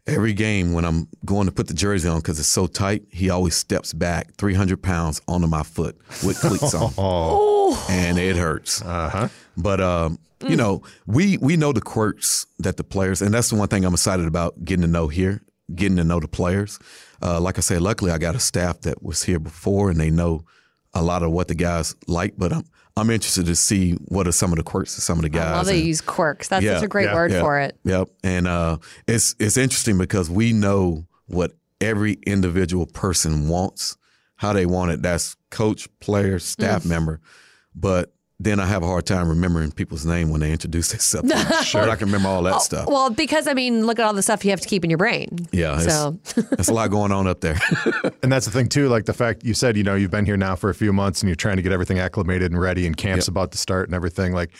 Every 0.07 0.33
game 0.33 0.73
when 0.73 0.83
I'm 0.83 1.07
going 1.25 1.45
to 1.45 1.51
put 1.51 1.67
the 1.67 1.73
jersey 1.75 2.09
on 2.09 2.17
because 2.17 2.39
it's 2.39 2.47
so 2.47 2.65
tight, 2.67 3.03
he 3.11 3.29
always 3.29 3.53
steps 3.55 3.93
back 3.93 4.33
300 4.35 4.81
pounds 4.81 5.21
onto 5.27 5.45
my 5.47 5.61
foot 5.63 5.95
with 6.25 6.39
cleats 6.39 6.73
on, 6.73 6.91
Oh, 6.97 7.85
and 7.89 8.17
it 8.17 8.35
hurts. 8.35 8.81
uh 8.81 9.09
huh. 9.09 9.27
But 9.55 9.79
um, 9.79 10.17
you 10.47 10.55
know, 10.55 10.81
we 11.05 11.37
we 11.37 11.55
know 11.55 11.71
the 11.71 11.81
quirks 11.81 12.47
that 12.59 12.77
the 12.77 12.83
players, 12.83 13.21
and 13.21 13.31
that's 13.33 13.49
the 13.51 13.55
one 13.55 13.67
thing 13.67 13.85
I'm 13.85 13.93
excited 13.93 14.25
about 14.25 14.65
getting 14.65 14.81
to 14.81 14.87
know 14.87 15.07
here, 15.07 15.41
getting 15.75 15.97
to 15.97 16.03
know 16.03 16.19
the 16.19 16.27
players. 16.27 16.79
Uh, 17.21 17.39
like 17.39 17.59
I 17.59 17.61
said, 17.61 17.81
luckily 17.81 18.09
I 18.11 18.17
got 18.17 18.35
a 18.35 18.39
staff 18.39 18.81
that 18.81 19.03
was 19.03 19.21
here 19.23 19.39
before, 19.39 19.91
and 19.91 19.99
they 19.99 20.09
know 20.09 20.45
a 20.95 21.03
lot 21.03 21.21
of 21.21 21.29
what 21.31 21.47
the 21.47 21.53
guys 21.55 21.95
like. 22.07 22.33
But 22.37 22.51
I'm 22.53 22.63
I'm 22.97 23.09
interested 23.09 23.45
to 23.45 23.55
see 23.55 23.93
what 24.09 24.27
are 24.27 24.31
some 24.33 24.51
of 24.51 24.57
the 24.57 24.63
quirks 24.63 24.97
of 24.97 25.03
some 25.03 25.17
of 25.17 25.23
the 25.23 25.29
guys. 25.29 25.47
I 25.47 25.55
love 25.57 25.65
that 25.67 25.77
you 25.77 25.83
use 25.85 26.01
quirks. 26.01 26.49
That's 26.49 26.63
Yeah, 26.63 26.75
such 26.75 26.83
a 26.83 26.87
great 26.87 27.05
yeah, 27.05 27.13
word 27.15 27.31
yeah. 27.31 27.39
for 27.41 27.59
it. 27.59 27.77
Yep, 27.85 28.09
and 28.23 28.47
uh, 28.47 28.77
it's 29.07 29.35
it's 29.39 29.57
interesting 29.57 29.97
because 29.97 30.29
we 30.29 30.51
know 30.53 31.05
what 31.27 31.53
every 31.79 32.13
individual 32.27 32.85
person 32.85 33.47
wants, 33.47 33.97
how 34.35 34.53
they 34.53 34.65
want 34.65 34.91
it. 34.91 35.01
That's 35.01 35.35
coach, 35.49 35.87
player, 35.99 36.35
Mm. 36.37 36.41
staff 36.41 36.85
member, 36.85 37.21
but 37.73 38.13
then 38.43 38.59
I 38.59 38.65
have 38.65 38.83
a 38.83 38.87
hard 38.87 39.05
time 39.05 39.27
remembering 39.27 39.71
people's 39.71 40.05
name 40.05 40.29
when 40.29 40.41
they 40.41 40.51
introduce 40.51 40.91
themselves. 40.91 41.31
sure, 41.67 41.89
I 41.89 41.95
can 41.95 42.07
remember 42.07 42.29
all 42.29 42.43
that 42.43 42.55
oh, 42.55 42.59
stuff. 42.59 42.85
Oh, 42.87 42.93
Well, 42.93 43.09
because 43.09 43.47
I 43.47 43.53
mean, 43.53 43.85
look 43.85 43.99
at 43.99 44.05
all 44.05 44.13
the 44.13 44.23
stuff 44.23 44.43
you 44.43 44.51
have 44.51 44.61
to 44.61 44.67
keep 44.67 44.83
in 44.83 44.89
your 44.89 44.97
brain. 44.97 45.29
yeah, 45.51 45.77
So 45.79 46.19
there's 46.51 46.69
a 46.69 46.73
lot 46.73 46.89
going 46.89 47.11
on 47.11 47.27
up 47.27 47.41
there. 47.41 47.59
And 48.23 48.31
that's 48.31 48.45
the 48.45 48.51
thing 48.51 48.69
too, 48.69 48.87
like 48.87 49.05
the 49.05 49.13
fact 49.13 49.43
you 49.43 49.55
said, 49.55 49.75
you 49.75 49.83
know, 49.83 49.95
you've 49.95 50.11
been 50.11 50.25
here 50.27 50.37
now 50.37 50.55
for 50.55 50.69
a 50.69 50.75
few 50.75 50.93
months 50.93 51.21
and 51.21 51.27
you're 51.27 51.35
trying 51.35 51.55
to 51.55 51.63
get 51.63 51.71
everything 51.71 51.97
acclimated 51.97 52.51
and 52.51 52.61
ready 52.61 52.85
and 52.85 52.95
camp's 52.95 53.27
about 53.27 53.51
to 53.53 53.57
start 53.57 53.87
and 53.87 53.95
everything. 53.95 54.31
Like 54.31 54.51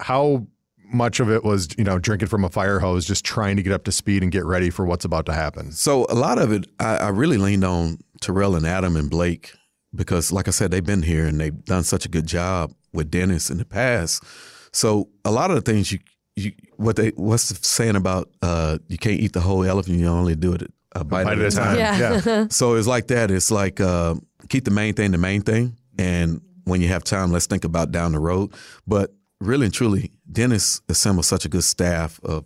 how 0.00 0.46
much 0.92 1.20
of 1.20 1.30
it 1.30 1.44
was, 1.44 1.68
you 1.76 1.84
know, 1.84 1.98
drinking 1.98 2.28
from 2.28 2.44
a 2.44 2.48
fire 2.48 2.78
hose, 2.78 3.06
just 3.06 3.24
trying 3.24 3.56
to 3.56 3.62
get 3.62 3.72
up 3.72 3.84
to 3.84 3.92
speed 3.92 4.22
and 4.22 4.32
get 4.32 4.44
ready 4.46 4.70
for 4.70 4.86
what's 4.86 5.04
about 5.04 5.26
to 5.26 5.32
happen. 5.32 5.72
So 5.72 6.06
a 6.08 6.14
lot 6.14 6.38
of 6.38 6.52
it, 6.52 6.66
I, 6.80 6.96
I 6.96 7.08
really 7.08 7.36
leaned 7.36 7.64
on 7.64 7.98
Terrell 8.20 8.56
and 8.56 8.66
Adam 8.66 8.96
and 8.96 9.10
Blake 9.10 9.52
because, 9.94 10.32
like 10.32 10.48
I 10.48 10.50
said, 10.50 10.70
they've 10.70 10.84
been 10.84 11.02
here 11.02 11.26
and 11.26 11.40
they've 11.40 11.64
done 11.64 11.84
such 11.84 12.04
a 12.04 12.08
good 12.08 12.26
job 12.26 12.72
with 12.92 13.10
Dennis 13.10 13.50
in 13.50 13.58
the 13.58 13.64
past. 13.64 14.24
So 14.72 15.08
a 15.24 15.30
lot 15.30 15.50
of 15.50 15.56
the 15.56 15.62
things 15.62 15.92
you, 15.92 15.98
you 16.36 16.52
what 16.76 16.96
they 16.96 17.10
what's 17.10 17.48
the 17.48 17.66
saying 17.66 17.96
about 17.96 18.30
uh, 18.42 18.78
you 18.88 18.98
can't 18.98 19.20
eat 19.20 19.32
the 19.32 19.40
whole 19.40 19.64
elephant, 19.64 19.98
you 19.98 20.06
only 20.06 20.34
do 20.34 20.52
it 20.54 20.72
a 20.94 21.04
bite, 21.04 21.24
Bite 21.24 21.38
at 21.38 21.52
a 21.52 21.56
time. 21.56 21.78
Yeah. 21.78 22.20
yeah. 22.24 22.46
So 22.50 22.74
it's 22.74 22.86
like 22.86 23.08
that. 23.08 23.30
It's 23.30 23.50
like 23.50 23.80
uh, 23.80 24.14
keep 24.48 24.64
the 24.64 24.70
main 24.70 24.94
thing 24.94 25.10
the 25.10 25.18
main 25.18 25.42
thing, 25.42 25.76
and 25.98 26.40
when 26.64 26.80
you 26.80 26.88
have 26.88 27.04
time, 27.04 27.32
let's 27.32 27.46
think 27.46 27.64
about 27.64 27.92
down 27.92 28.12
the 28.12 28.18
road. 28.18 28.52
But 28.86 29.12
really 29.40 29.66
and 29.66 29.74
truly, 29.74 30.12
Dennis 30.30 30.80
assembled 30.88 31.26
such 31.26 31.44
a 31.44 31.48
good 31.48 31.64
staff 31.64 32.20
of 32.22 32.44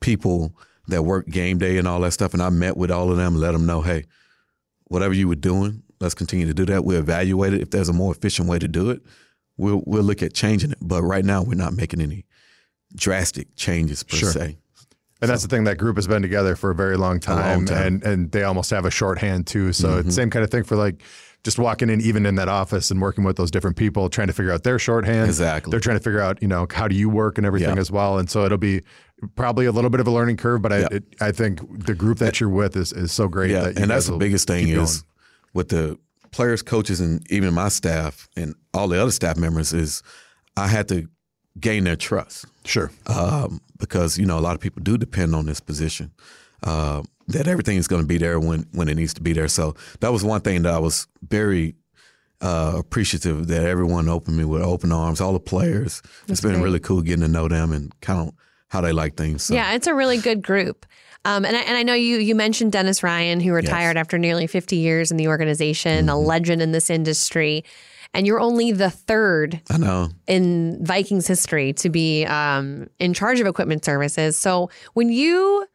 people 0.00 0.54
that 0.88 1.02
work 1.02 1.26
game 1.28 1.58
day 1.58 1.78
and 1.78 1.86
all 1.86 2.00
that 2.00 2.12
stuff. 2.12 2.34
And 2.34 2.42
I 2.42 2.50
met 2.50 2.76
with 2.76 2.90
all 2.90 3.10
of 3.10 3.16
them, 3.16 3.36
let 3.36 3.52
them 3.52 3.66
know, 3.66 3.80
hey, 3.82 4.04
whatever 4.84 5.14
you 5.14 5.28
were 5.28 5.36
doing, 5.36 5.82
let's 6.02 6.14
continue 6.14 6.46
to 6.46 6.54
do 6.54 6.66
that. 6.66 6.84
We'll 6.84 6.98
evaluate 6.98 7.54
it. 7.54 7.62
If 7.62 7.70
there's 7.70 7.88
a 7.88 7.92
more 7.92 8.12
efficient 8.12 8.48
way 8.48 8.58
to 8.58 8.68
do 8.68 8.90
it, 8.90 9.02
we'll 9.56 9.82
we'll 9.86 10.02
look 10.02 10.22
at 10.22 10.34
changing 10.34 10.72
it. 10.72 10.78
But 10.82 11.02
right 11.02 11.24
now, 11.24 11.42
we're 11.42 11.54
not 11.54 11.72
making 11.74 12.00
any 12.00 12.26
drastic 12.94 13.54
changes 13.56 14.02
per 14.02 14.16
Sure. 14.16 14.30
se. 14.32 14.58
And 15.20 15.30
that's 15.30 15.42
the 15.42 15.48
thing. 15.48 15.64
That 15.64 15.78
group 15.78 15.96
has 15.96 16.08
been 16.08 16.20
together 16.20 16.56
for 16.56 16.70
a 16.70 16.74
very 16.74 16.96
long 16.96 17.20
time, 17.20 17.64
time. 17.64 17.82
and 17.86 18.02
and 18.04 18.32
they 18.32 18.42
almost 18.42 18.70
have 18.70 18.84
a 18.84 18.90
shorthand 18.90 19.46
too. 19.46 19.72
So 19.72 19.98
it's 19.98 20.06
the 20.06 20.12
same 20.12 20.30
kind 20.30 20.44
of 20.44 20.50
thing 20.50 20.64
for 20.64 20.74
like 20.76 21.00
just 21.44 21.58
walking 21.58 21.90
in, 21.90 22.00
even 22.00 22.26
in 22.26 22.34
that 22.36 22.48
office, 22.48 22.90
and 22.90 23.00
working 23.00 23.22
with 23.24 23.36
those 23.36 23.50
different 23.50 23.76
people, 23.76 24.08
trying 24.08 24.26
to 24.28 24.32
figure 24.32 24.52
out 24.52 24.62
their 24.64 24.78
shorthand. 24.80 25.26
Exactly. 25.28 25.70
They're 25.70 25.80
trying 25.80 25.96
to 25.98 26.02
figure 26.02 26.20
out, 26.20 26.40
you 26.42 26.48
know, 26.48 26.66
how 26.72 26.86
do 26.88 26.94
you 26.96 27.08
work 27.08 27.36
and 27.38 27.46
everything 27.46 27.74
Yeah. 27.76 27.80
as 27.80 27.90
well. 27.90 28.18
And 28.18 28.28
so 28.30 28.44
it'll 28.44 28.58
be 28.58 28.82
probably 29.36 29.66
a 29.66 29.72
little 29.72 29.90
bit 29.90 30.00
of 30.00 30.06
a 30.06 30.10
learning 30.10 30.36
curve, 30.36 30.60
but 30.62 30.72
I 30.72 30.78
Yeah. 30.80 30.88
it, 30.92 31.04
I 31.20 31.30
think 31.32 31.84
the 31.86 31.94
group 31.94 32.18
that 32.18 32.38
you're 32.40 32.48
with 32.48 32.76
is, 32.76 32.92
is 32.92 33.10
so 33.12 33.26
great. 33.28 33.50
Yeah, 33.52 33.70
and 33.76 33.90
that's 33.90 34.06
the 34.06 34.16
biggest 34.16 34.46
thing 34.48 34.68
is 34.68 35.04
with 35.54 35.68
the 35.68 35.98
players, 36.30 36.62
coaches, 36.62 37.00
and 37.00 37.30
even 37.30 37.54
my 37.54 37.68
staff 37.68 38.28
and 38.36 38.54
all 38.74 38.88
the 38.88 39.00
other 39.00 39.10
staff 39.10 39.36
members 39.36 39.72
is 39.72 40.02
I 40.56 40.66
had 40.66 40.88
to 40.88 41.08
gain 41.60 41.84
their 41.84 41.96
trust 41.96 42.46
sure. 42.64 42.90
um, 43.06 43.60
because 43.78 44.18
you 44.18 44.26
know 44.26 44.38
a 44.38 44.40
lot 44.40 44.54
of 44.54 44.60
people 44.60 44.82
do 44.82 44.96
depend 44.96 45.34
on 45.34 45.46
this 45.46 45.60
position. 45.60 46.12
Uh, 46.62 47.02
that 47.28 47.48
everything 47.48 47.76
is 47.76 47.88
going 47.88 48.02
to 48.02 48.06
be 48.06 48.18
there 48.18 48.38
when 48.40 48.66
when 48.72 48.88
it 48.88 48.94
needs 48.94 49.14
to 49.14 49.20
be 49.20 49.32
there. 49.32 49.48
So 49.48 49.74
that 50.00 50.12
was 50.12 50.24
one 50.24 50.40
thing 50.40 50.62
that 50.62 50.74
I 50.74 50.78
was 50.78 51.06
very 51.22 51.74
uh, 52.40 52.74
appreciative 52.76 53.46
that 53.48 53.64
everyone 53.64 54.08
opened 54.08 54.36
me 54.36 54.44
with 54.44 54.62
open 54.62 54.92
arms. 54.92 55.20
All 55.20 55.32
the 55.32 55.40
players. 55.40 56.02
it's 56.28 56.40
been 56.40 56.52
great. 56.52 56.62
really 56.62 56.80
cool 56.80 57.02
getting 57.02 57.22
to 57.22 57.28
know 57.28 57.48
them 57.48 57.72
and 57.72 57.98
kind 58.00 58.28
of 58.28 58.34
how 58.68 58.80
they 58.80 58.92
like 58.92 59.16
things. 59.16 59.44
So. 59.44 59.54
Yeah, 59.54 59.74
it's 59.74 59.86
a 59.86 59.94
really 59.94 60.18
good 60.18 60.42
group. 60.42 60.86
Um, 61.24 61.44
and, 61.44 61.56
I, 61.56 61.60
and 61.60 61.76
I 61.76 61.82
know 61.84 61.94
you 61.94 62.18
you 62.18 62.34
mentioned 62.34 62.72
Dennis 62.72 63.02
Ryan, 63.02 63.38
who 63.40 63.52
retired 63.52 63.96
after 63.96 64.18
nearly 64.18 64.46
50 64.46 64.76
years 64.76 65.10
in 65.10 65.16
the 65.16 65.28
organization, 65.28 66.00
Mm-hmm. 66.06 66.08
a 66.08 66.16
legend 66.18 66.62
in 66.62 66.72
this 66.72 66.90
industry. 66.90 67.64
And 68.14 68.26
you're 68.26 68.40
only 68.40 68.72
the 68.72 68.90
third 68.90 69.60
I 69.70 69.78
know. 69.78 70.08
in 70.26 70.84
Vikings 70.84 71.26
history 71.26 71.72
to 71.74 71.88
be 71.88 72.26
um, 72.26 72.88
in 72.98 73.14
charge 73.14 73.40
of 73.40 73.46
equipment 73.46 73.84
services. 73.86 74.36
So 74.36 74.68
when 74.92 75.08
you, 75.10 75.66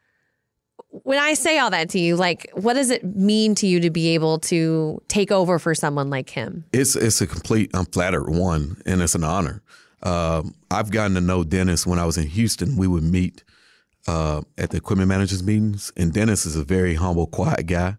when 0.89 1.17
I 1.17 1.33
say 1.33 1.57
all 1.57 1.71
that 1.71 1.89
to 1.89 1.99
you, 1.99 2.15
like, 2.15 2.47
what 2.53 2.73
does 2.73 2.91
it 2.91 3.03
mean 3.03 3.55
to 3.55 3.65
you 3.67 3.79
to 3.79 3.89
be 3.89 4.09
able 4.09 4.37
to 4.39 5.01
take 5.07 5.31
over 5.31 5.57
for 5.57 5.73
someone 5.73 6.09
like 6.11 6.29
him? 6.29 6.65
It's 6.73 6.95
it's 6.95 7.21
a 7.21 7.27
complete. 7.27 7.71
I'm 7.73 7.85
flattered 7.85 8.29
one, 8.29 8.81
and 8.85 9.01
it's 9.01 9.15
an 9.15 9.23
honor. 9.23 9.63
Um, 10.03 10.53
I've 10.69 10.91
gotten 10.91 11.15
to 11.15 11.21
know 11.21 11.43
Dennis 11.43 11.87
when 11.87 11.97
I 11.97 12.05
was 12.05 12.17
in 12.17 12.27
Houston. 12.27 12.77
We 12.77 12.85
would 12.87 13.03
meet 13.03 13.43
uh, 14.07 14.41
at 14.57 14.69
the 14.69 14.77
equipment 14.77 15.09
managers 15.09 15.43
meetings, 15.43 15.91
and 15.97 16.13
Dennis 16.13 16.45
is 16.45 16.55
a 16.55 16.63
very 16.63 16.95
humble, 16.95 17.27
quiet 17.27 17.67
guy. 17.67 17.97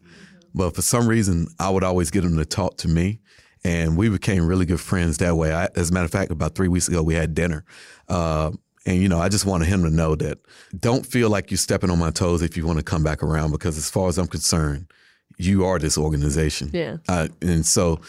But 0.54 0.74
for 0.74 0.82
some 0.82 1.06
reason, 1.06 1.48
I 1.58 1.70
would 1.70 1.84
always 1.84 2.10
get 2.10 2.24
him 2.24 2.36
to 2.38 2.44
talk 2.44 2.78
to 2.78 2.88
me, 2.88 3.20
and 3.64 3.96
we 3.96 4.08
became 4.08 4.46
really 4.46 4.66
good 4.66 4.80
friends 4.80 5.18
that 5.18 5.36
way. 5.36 5.52
I, 5.52 5.68
as 5.76 5.90
a 5.90 5.92
matter 5.92 6.06
of 6.06 6.10
fact, 6.10 6.30
about 6.30 6.54
three 6.54 6.68
weeks 6.68 6.88
ago, 6.88 7.02
we 7.02 7.14
had 7.14 7.34
dinner. 7.34 7.64
Uh, 8.08 8.52
and 8.86 9.02
you 9.02 9.08
know, 9.08 9.18
I 9.18 9.28
just 9.28 9.44
wanted 9.44 9.68
him 9.68 9.82
to 9.82 9.90
know 9.90 10.14
that 10.16 10.38
don't 10.78 11.04
feel 11.04 11.28
like 11.28 11.50
you're 11.50 11.58
stepping 11.58 11.90
on 11.90 11.98
my 11.98 12.10
toes 12.10 12.40
if 12.42 12.56
you 12.56 12.66
want 12.66 12.78
to 12.78 12.84
come 12.84 13.04
back 13.04 13.22
around, 13.22 13.50
because 13.50 13.76
as 13.76 13.90
far 13.90 14.08
as 14.08 14.16
I'm 14.16 14.26
concerned, 14.26 14.90
you 15.36 15.66
are 15.66 15.78
this 15.78 15.98
organization. 15.98 16.70
Yeah. 16.72 16.96
Uh, 17.06 17.28
and 17.42 17.66
so, 17.66 18.00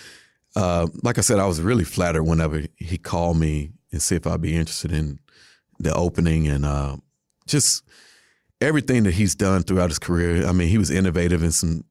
uh, 0.55 0.87
like 1.03 1.17
I 1.17 1.21
said, 1.21 1.39
I 1.39 1.45
was 1.45 1.61
really 1.61 1.83
flattered 1.83 2.23
whenever 2.23 2.63
he 2.77 2.97
called 2.97 3.37
me 3.37 3.71
and 3.91 4.01
see 4.01 4.15
if 4.15 4.25
I'd 4.25 4.41
be 4.41 4.55
interested 4.55 4.91
in 4.91 5.19
the 5.79 5.93
opening 5.93 6.47
and 6.47 6.65
uh, 6.65 6.97
just 7.49 7.83
everything 8.61 9.03
that 9.03 9.13
he's 9.13 9.35
done 9.35 9.63
throughout 9.63 9.89
his 9.89 9.99
career. 9.99 10.45
I 10.47 10.51
mean, 10.51 10.67
he 10.69 10.77
was 10.77 10.89
innovative 10.91 11.43
in 11.43 11.51
some 11.51 11.83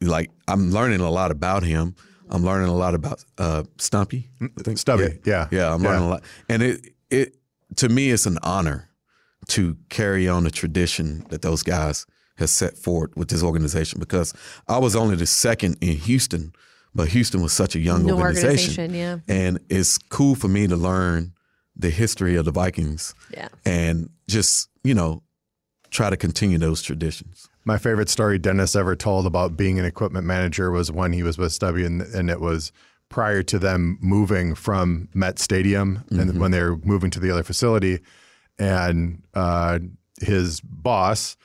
like 0.00 0.30
I'm 0.48 0.70
learning 0.70 1.00
a 1.00 1.10
lot 1.10 1.30
about 1.30 1.62
him. 1.62 1.94
I'm 2.30 2.42
learning 2.44 2.68
a 2.68 2.74
lot 2.74 2.94
about 2.94 3.24
uh, 3.38 3.64
Stumpy. 3.78 4.30
I 4.40 4.48
think. 4.62 4.78
Stubby, 4.78 5.18
yeah. 5.24 5.48
yeah, 5.50 5.72
I'm 5.72 5.82
Yeah. 5.82 5.88
learning 5.90 6.04
a 6.06 6.08
lot, 6.08 6.24
and 6.48 6.62
it 6.62 6.80
it 7.10 7.36
to 7.76 7.88
me 7.88 8.10
it's 8.10 8.26
an 8.26 8.38
honor 8.42 8.88
to 9.48 9.76
carry 9.90 10.26
on 10.28 10.44
the 10.44 10.50
tradition 10.50 11.26
that 11.28 11.42
those 11.42 11.62
guys 11.62 12.06
has 12.38 12.50
set 12.50 12.76
forward 12.78 13.12
with 13.14 13.28
this 13.28 13.42
organization 13.42 14.00
because 14.00 14.32
I 14.66 14.78
was 14.78 14.96
only 14.96 15.16
the 15.16 15.26
second 15.26 15.76
in 15.80 15.96
Houston, 15.98 16.52
but 16.94 17.08
Houston 17.08 17.42
was 17.42 17.52
such 17.52 17.76
a 17.76 17.78
young 17.78 18.04
New 18.04 18.14
organization, 18.16 18.82
organization, 18.84 19.22
yeah. 19.28 19.34
and 19.42 19.60
it's 19.68 19.98
cool 19.98 20.34
for 20.34 20.48
me 20.48 20.66
to 20.66 20.76
learn 20.76 21.32
the 21.76 21.90
history 21.90 22.36
of 22.36 22.44
the 22.46 22.50
Vikings 22.52 23.14
Yeah. 23.30 23.48
and 23.66 24.08
just 24.28 24.68
you 24.84 24.94
know 24.94 25.22
try 25.90 26.10
to 26.10 26.16
continue 26.16 26.58
those 26.58 26.82
traditions. 26.82 27.48
My 27.64 27.78
favorite 27.78 28.08
story 28.08 28.38
Dennis 28.38 28.76
ever 28.76 28.94
told 28.94 29.26
about 29.26 29.56
being 29.56 29.78
an 29.78 29.84
equipment 29.84 30.26
manager 30.26 30.70
was 30.70 30.92
when 30.92 31.12
he 31.12 31.22
was 31.22 31.38
with 31.38 31.52
Stubby, 31.52 31.84
and, 31.84 32.02
and 32.02 32.28
it 32.28 32.40
was 32.40 32.72
prior 33.08 33.42
to 33.44 33.58
them 33.58 33.96
moving 34.00 34.54
from 34.54 35.08
Met 35.14 35.38
Stadium 35.38 36.04
and 36.10 36.40
when 36.40 36.50
they 36.50 36.60
were 36.60 36.76
moving 36.78 37.10
to 37.10 37.20
the 37.20 37.30
other 37.30 37.44
facility. 37.44 38.00
And 38.58 39.22
uh, 39.34 39.78
his 40.20 40.60
boss 40.60 41.36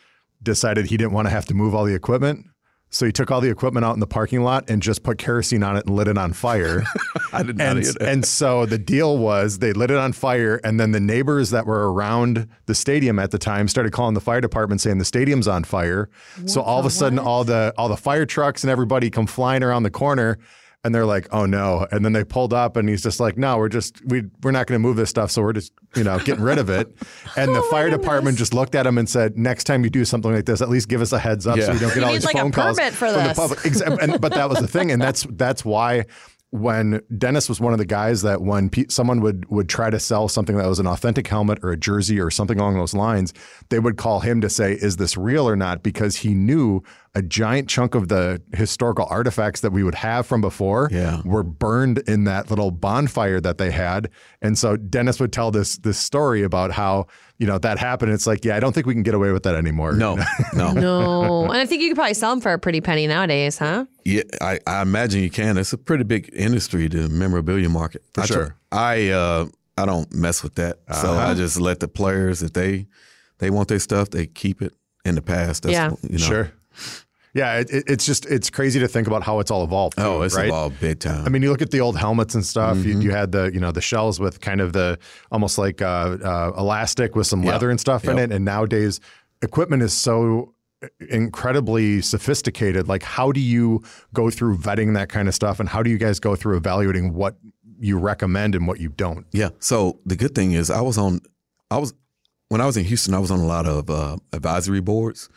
decided 0.41 0.87
he 0.87 0.97
didn't 0.97 1.13
want 1.13 1.27
to 1.27 1.31
have 1.31 1.45
to 1.45 1.53
move 1.53 1.75
all 1.75 1.85
the 1.85 1.93
equipment. 1.93 2.47
So 2.91 3.05
he 3.05 3.11
took 3.11 3.29
all 3.29 3.39
the 3.39 3.49
equipment 3.49 3.85
out 3.85 3.93
in 3.93 3.99
the 3.99 4.07
parking 4.07 4.41
lot 4.41 4.67
and 4.69 4.81
just 4.81 5.03
put 5.03 5.19
kerosene 5.19 5.61
on 5.61 5.77
it 5.77 5.85
and 5.85 5.95
lit 5.95 6.07
it 6.07 6.17
on 6.17 6.33
fire. 6.33 6.83
I 7.33 7.43
did 7.43 7.57
not 7.57 7.67
and, 7.67 7.83
hear 7.83 7.93
that. 7.93 8.07
and 8.07 8.25
so 8.25 8.65
the 8.65 8.79
deal 8.79 9.17
was 9.17 9.59
they 9.59 9.73
lit 9.73 9.91
it 9.91 9.97
on 9.97 10.11
fire, 10.11 10.59
and 10.63 10.79
then 10.79 10.91
the 10.91 10.99
neighbors 10.99 11.51
that 11.51 11.67
were 11.67 11.93
around 11.93 12.47
the 12.65 12.73
stadium 12.73 13.19
at 13.19 13.29
the 13.29 13.37
time 13.37 13.67
started 13.67 13.93
calling 13.93 14.15
the 14.15 14.21
fire 14.21 14.41
department 14.41 14.81
saying 14.81 14.97
the 14.97 15.05
stadium's 15.05 15.47
on 15.47 15.63
fire. 15.63 16.09
so 16.45 16.61
all 16.61 16.79
of 16.79 16.85
a 16.85 16.89
sudden, 16.89 17.19
all 17.19 17.43
the 17.43 17.73
all 17.77 17.89
the 17.89 17.97
fire 17.97 18.25
trucks 18.25 18.63
and 18.63 18.71
everybody 18.71 19.09
come 19.11 19.27
flying 19.27 19.61
around 19.61 19.83
the 19.83 19.91
corner. 19.91 20.39
And 20.85 20.95
they're 20.95 21.05
like, 21.05 21.27
"Oh 21.33 21.45
no!" 21.45 21.85
And 21.91 22.05
then 22.05 22.13
they 22.13 22.23
pulled 22.23 22.53
up, 22.53 22.77
and 22.77 22.87
he's 22.87 23.03
just 23.03 23.19
like, 23.19 23.37
"No, 23.37 23.57
we're 23.57 23.67
just 23.67 24.01
we 24.05 24.23
we're 24.43 24.51
not 24.51 24.65
going 24.65 24.81
to 24.81 24.87
move 24.87 24.95
this 24.95 25.09
stuff, 25.09 25.29
so 25.29 25.41
we're 25.41 25.51
just 25.51 25.73
you 25.93 26.05
know 26.05 26.17
getting 26.19 26.41
rid 26.43 26.57
of 26.57 26.69
it." 26.69 26.87
And 27.35 27.53
the 27.53 27.59
oh 27.59 27.69
fire 27.69 27.89
department 27.89 28.37
just 28.37 28.53
looked 28.53 28.75
at 28.75 28.87
him 28.87 28.97
and 28.97 29.09
said, 29.09 29.37
"Next 29.37 29.65
time 29.65 29.83
you 29.83 29.89
do 29.89 30.05
something 30.05 30.31
like 30.31 30.45
this, 30.45 30.61
at 30.61 30.69
least 30.69 30.87
give 30.87 31.01
us 31.01 31.11
a 31.11 31.19
heads 31.19 31.45
up 31.45 31.59
so 31.59 31.65
Yeah. 31.65 31.73
you 31.73 31.79
don't 31.79 31.89
get 31.89 31.97
You 31.97 32.03
all 32.03 32.09
need, 32.11 32.15
these 32.15 32.25
like, 32.25 32.35
a 32.35 32.39
phone 32.39 32.51
calls 32.53 32.77
permit 32.77 32.93
for 32.93 33.09
from 33.11 33.27
the 33.27 33.33
public." 33.33 33.59
Exa- 33.59 33.97
and, 34.01 34.21
but 34.21 34.31
that 34.33 34.47
was 34.49 34.59
the 34.59 34.67
thing, 34.69 34.89
and 34.89 35.01
that's 35.01 35.27
that's 35.31 35.65
why 35.65 36.05
when 36.51 36.99
Dennis 37.15 37.47
was 37.47 37.59
one 37.59 37.73
of 37.73 37.77
the 37.79 37.85
guys 37.85 38.23
that 38.23 38.41
when 38.41 38.69
pe- 38.69 38.85
someone 38.89 39.19
would 39.21 39.47
would 39.49 39.69
try 39.69 39.89
to 39.89 39.99
sell 39.99 40.27
something 40.27 40.55
that 40.57 40.65
was 40.65 40.79
an 40.79 40.87
authentic 40.87 41.27
helmet 41.27 41.59
or 41.61 41.71
a 41.71 41.77
jersey 41.77 42.19
or 42.19 42.31
something 42.31 42.57
along 42.59 42.75
those 42.75 42.93
lines, 42.95 43.33
they 43.69 43.79
would 43.79 43.97
call 43.97 44.21
him 44.21 44.41
to 44.41 44.49
say, 44.49 44.73
"Is 44.73 44.95
this 44.95 45.15
real 45.17 45.47
or 45.47 45.55
not?" 45.55 45.83
Because 45.83 46.15
he 46.15 46.33
knew 46.33 46.81
a 47.15 47.21
giant 47.23 47.67
chunk 47.67 47.95
of 47.95 48.07
the 48.07 48.39
historical 48.53 49.05
artifacts 49.09 49.61
that 49.61 49.71
we 49.71 49.83
would 49.83 49.95
have 49.95 50.27
from 50.27 50.41
before 50.41 50.89
Yeah. 50.91 51.21
were 51.25 51.43
burned 51.43 51.97
in 52.07 52.25
that 52.25 52.49
little 52.49 52.69
bonfire 52.71 53.41
that 53.41 53.57
they 53.57 53.71
had. 53.71 54.09
And 54.41 54.57
so 54.57 54.77
Dennis 54.77 55.19
would 55.19 55.33
tell 55.33 55.49
this 55.51 55.77
this 55.77 55.97
story 55.97 56.43
about 56.43 56.71
how 56.71 57.07
you 57.39 57.47
know 57.47 57.57
that 57.57 57.79
happened. 57.79 58.11
It's 58.11 58.27
like, 58.27 58.45
yeah, 58.45 58.55
I 58.55 58.59
don't 58.59 58.73
think 58.73 58.85
we 58.85 58.93
can 58.93 59.01
get 59.03 59.15
away 59.15 59.31
with 59.31 59.43
that 59.43 59.55
anymore. 59.55 59.93
No, 59.93 60.17
no. 60.53 60.71
No. 60.73 61.43
and 61.45 61.57
I 61.57 61.65
think 61.65 61.81
you 61.81 61.89
could 61.89 61.95
probably 61.97 62.13
sell 62.13 62.31
them 62.31 62.41
for 62.41 62.53
a 62.53 62.59
pretty 62.59 62.81
penny 62.81 63.07
nowadays, 63.07 63.57
huh? 63.57 63.85
Yeah, 64.05 64.21
I, 64.41 64.59
I 64.67 64.81
imagine 64.83 65.21
you 65.23 65.29
can. 65.31 65.57
It's 65.57 65.73
a 65.73 65.77
pretty 65.77 66.03
big 66.03 66.29
industry, 66.33 66.87
the 66.87 67.09
memorabilia 67.09 67.69
market. 67.69 68.03
For 68.13 68.21
I 68.21 68.25
tr- 68.27 68.33
sure. 68.33 68.55
I 68.71 69.09
uh, 69.09 69.47
I 69.77 69.85
don't 69.85 70.13
mess 70.13 70.43
with 70.43 70.55
that. 70.55 70.77
So 71.01 71.11
Uh-huh. 71.13 71.31
I 71.31 71.33
just 71.33 71.59
let 71.59 71.79
the 71.79 71.87
players, 71.87 72.43
if 72.43 72.53
they 72.53 72.85
they 73.39 73.49
want 73.49 73.67
their 73.69 73.79
stuff, 73.79 74.09
they 74.11 74.27
keep 74.27 74.61
it 74.61 74.73
in 75.05 75.15
the 75.15 75.21
past. 75.21 75.63
That's, 75.63 75.73
Yeah. 75.73 75.91
you 76.03 76.17
know. 76.19 76.25
Sure. 76.25 76.51
Yeah, 77.35 77.59
it, 77.59 77.69
it- 77.69 77.83
it's 77.87 78.05
just 78.05 78.25
it's 78.25 78.49
crazy 78.49 78.79
to 78.79 78.87
think 78.87 79.05
about 79.07 79.21
how 79.23 79.39
it's 79.39 79.51
all 79.51 79.63
evolved. 79.63 79.97
too, 79.97 80.03
Oh, 80.03 80.21
it's 80.23 80.35
right? 80.35 80.47
evolved 80.47 80.79
big 80.79 80.99
time. 80.99 81.25
I 81.25 81.29
mean, 81.29 81.43
you 81.43 81.51
look 81.51 81.61
at 81.61 81.69
the 81.69 81.79
old 81.79 81.95
helmets 81.97 82.33
and 82.33 82.43
stuff. 82.45 82.77
Mm-hmm. 82.77 82.89
You, 82.89 82.99
you 83.01 83.11
had 83.11 83.31
the 83.31 83.51
you 83.53 83.59
know 83.59 83.71
the 83.71 83.81
shells 83.81 84.19
with 84.19 84.39
kind 84.41 84.61
of 84.61 84.73
the 84.73 84.97
almost 85.31 85.57
like 85.59 85.81
uh, 85.81 86.17
uh, 86.23 86.51
elastic 86.57 87.15
with 87.15 87.27
some 87.27 87.43
leather 87.43 87.69
and 87.69 87.79
stuff 87.79 88.05
in 88.05 88.17
it. 88.17 88.31
And 88.31 88.43
nowadays, 88.45 88.99
equipment 89.43 89.83
is 89.83 89.93
so 89.93 90.55
incredibly 91.09 92.01
sophisticated. 92.01 92.87
Like, 92.87 93.03
how 93.03 93.31
do 93.31 93.39
you 93.39 93.83
go 94.13 94.29
through 94.29 94.57
vetting 94.57 94.93
that 94.95 95.09
kind 95.09 95.27
of 95.27 95.35
stuff, 95.35 95.59
and 95.59 95.67
how 95.69 95.83
do 95.83 95.89
you 95.89 95.97
guys 95.97 96.19
go 96.19 96.35
through 96.35 96.57
evaluating 96.57 97.13
what 97.13 97.35
you 97.79 97.97
recommend 97.97 98.55
and 98.55 98.67
what 98.67 98.79
you 98.79 98.89
don't? 98.89 99.25
Yeah. 99.31 99.49
So 99.59 99.99
the 100.05 100.15
good 100.15 100.35
thing 100.35 100.53
is, 100.53 100.69
I 100.69 100.81
was 100.81 100.97
on, 100.97 101.19
I 101.71 101.77
was 101.77 101.93
when 102.49 102.61
I 102.61 102.65
was 102.65 102.77
in 102.77 102.85
Houston, 102.85 103.13
I 103.13 103.19
was 103.19 103.31
on 103.31 103.39
a 103.39 103.45
lot 103.45 103.65
of 103.67 103.89
uh, 103.89 104.17
advisory 104.33 104.81
boards, 104.81 105.29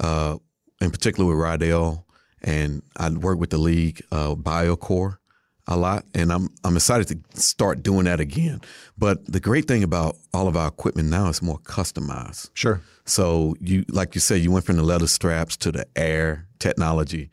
uh, 0.00 0.36
in 0.84 0.90
particular 0.90 1.28
with 1.28 1.38
Riddell, 1.38 2.06
and 2.42 2.82
I 2.96 3.10
work 3.10 3.38
with 3.38 3.50
the 3.50 3.58
league, 3.58 4.02
uh, 4.12 4.34
BioCore, 4.34 5.18
a 5.66 5.76
lot, 5.76 6.04
and 6.14 6.30
I'm 6.32 6.50
I'm 6.62 6.76
excited 6.76 7.08
to 7.08 7.40
start 7.40 7.82
doing 7.82 8.04
that 8.04 8.20
again. 8.20 8.60
But 8.98 9.24
the 9.26 9.40
great 9.40 9.66
thing 9.66 9.82
about 9.82 10.16
all 10.34 10.46
of 10.46 10.56
our 10.56 10.68
equipment 10.68 11.08
now 11.08 11.28
is 11.28 11.40
more 11.40 11.58
customized. 11.58 12.50
Sure. 12.52 12.82
So 13.06 13.54
you, 13.60 13.84
like 13.88 14.14
you 14.14 14.20
said, 14.20 14.42
you 14.42 14.50
went 14.50 14.66
from 14.66 14.76
the 14.76 14.82
leather 14.82 15.06
straps 15.06 15.56
to 15.58 15.72
the 15.72 15.86
air 15.96 16.46
technology 16.58 17.30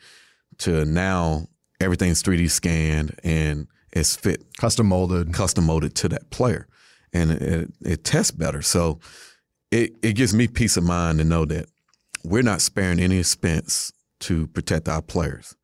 to 0.60 0.86
now 0.86 1.48
everything's 1.80 2.22
3D 2.24 2.50
scanned 2.50 3.20
and 3.24 3.68
it's 3.92 4.16
fit 4.16 4.44
Custom 4.58 4.88
molded. 4.88 5.34
custom 5.34 5.66
molded 5.66 5.96
to 5.96 6.10
that 6.10 6.30
player, 6.30 6.68
and 7.12 7.32
it, 7.32 7.42
it, 7.42 7.74
it 7.82 8.04
tests 8.06 8.32
better. 8.32 8.62
So 8.62 9.00
it 9.72 9.96
it 10.02 10.14
gives 10.14 10.34
me 10.34 10.48
peace 10.48 10.78
of 10.78 10.86
mind 10.86 11.18
to 11.18 11.26
know 11.26 11.44
that 11.46 11.68
we're 12.24 12.44
not 12.44 12.62
sparing 12.62 13.00
any 13.00 13.20
expense 13.20 13.92
to 14.22 14.48
protect 14.48 14.88
our 14.88 15.02
players, 15.02 15.56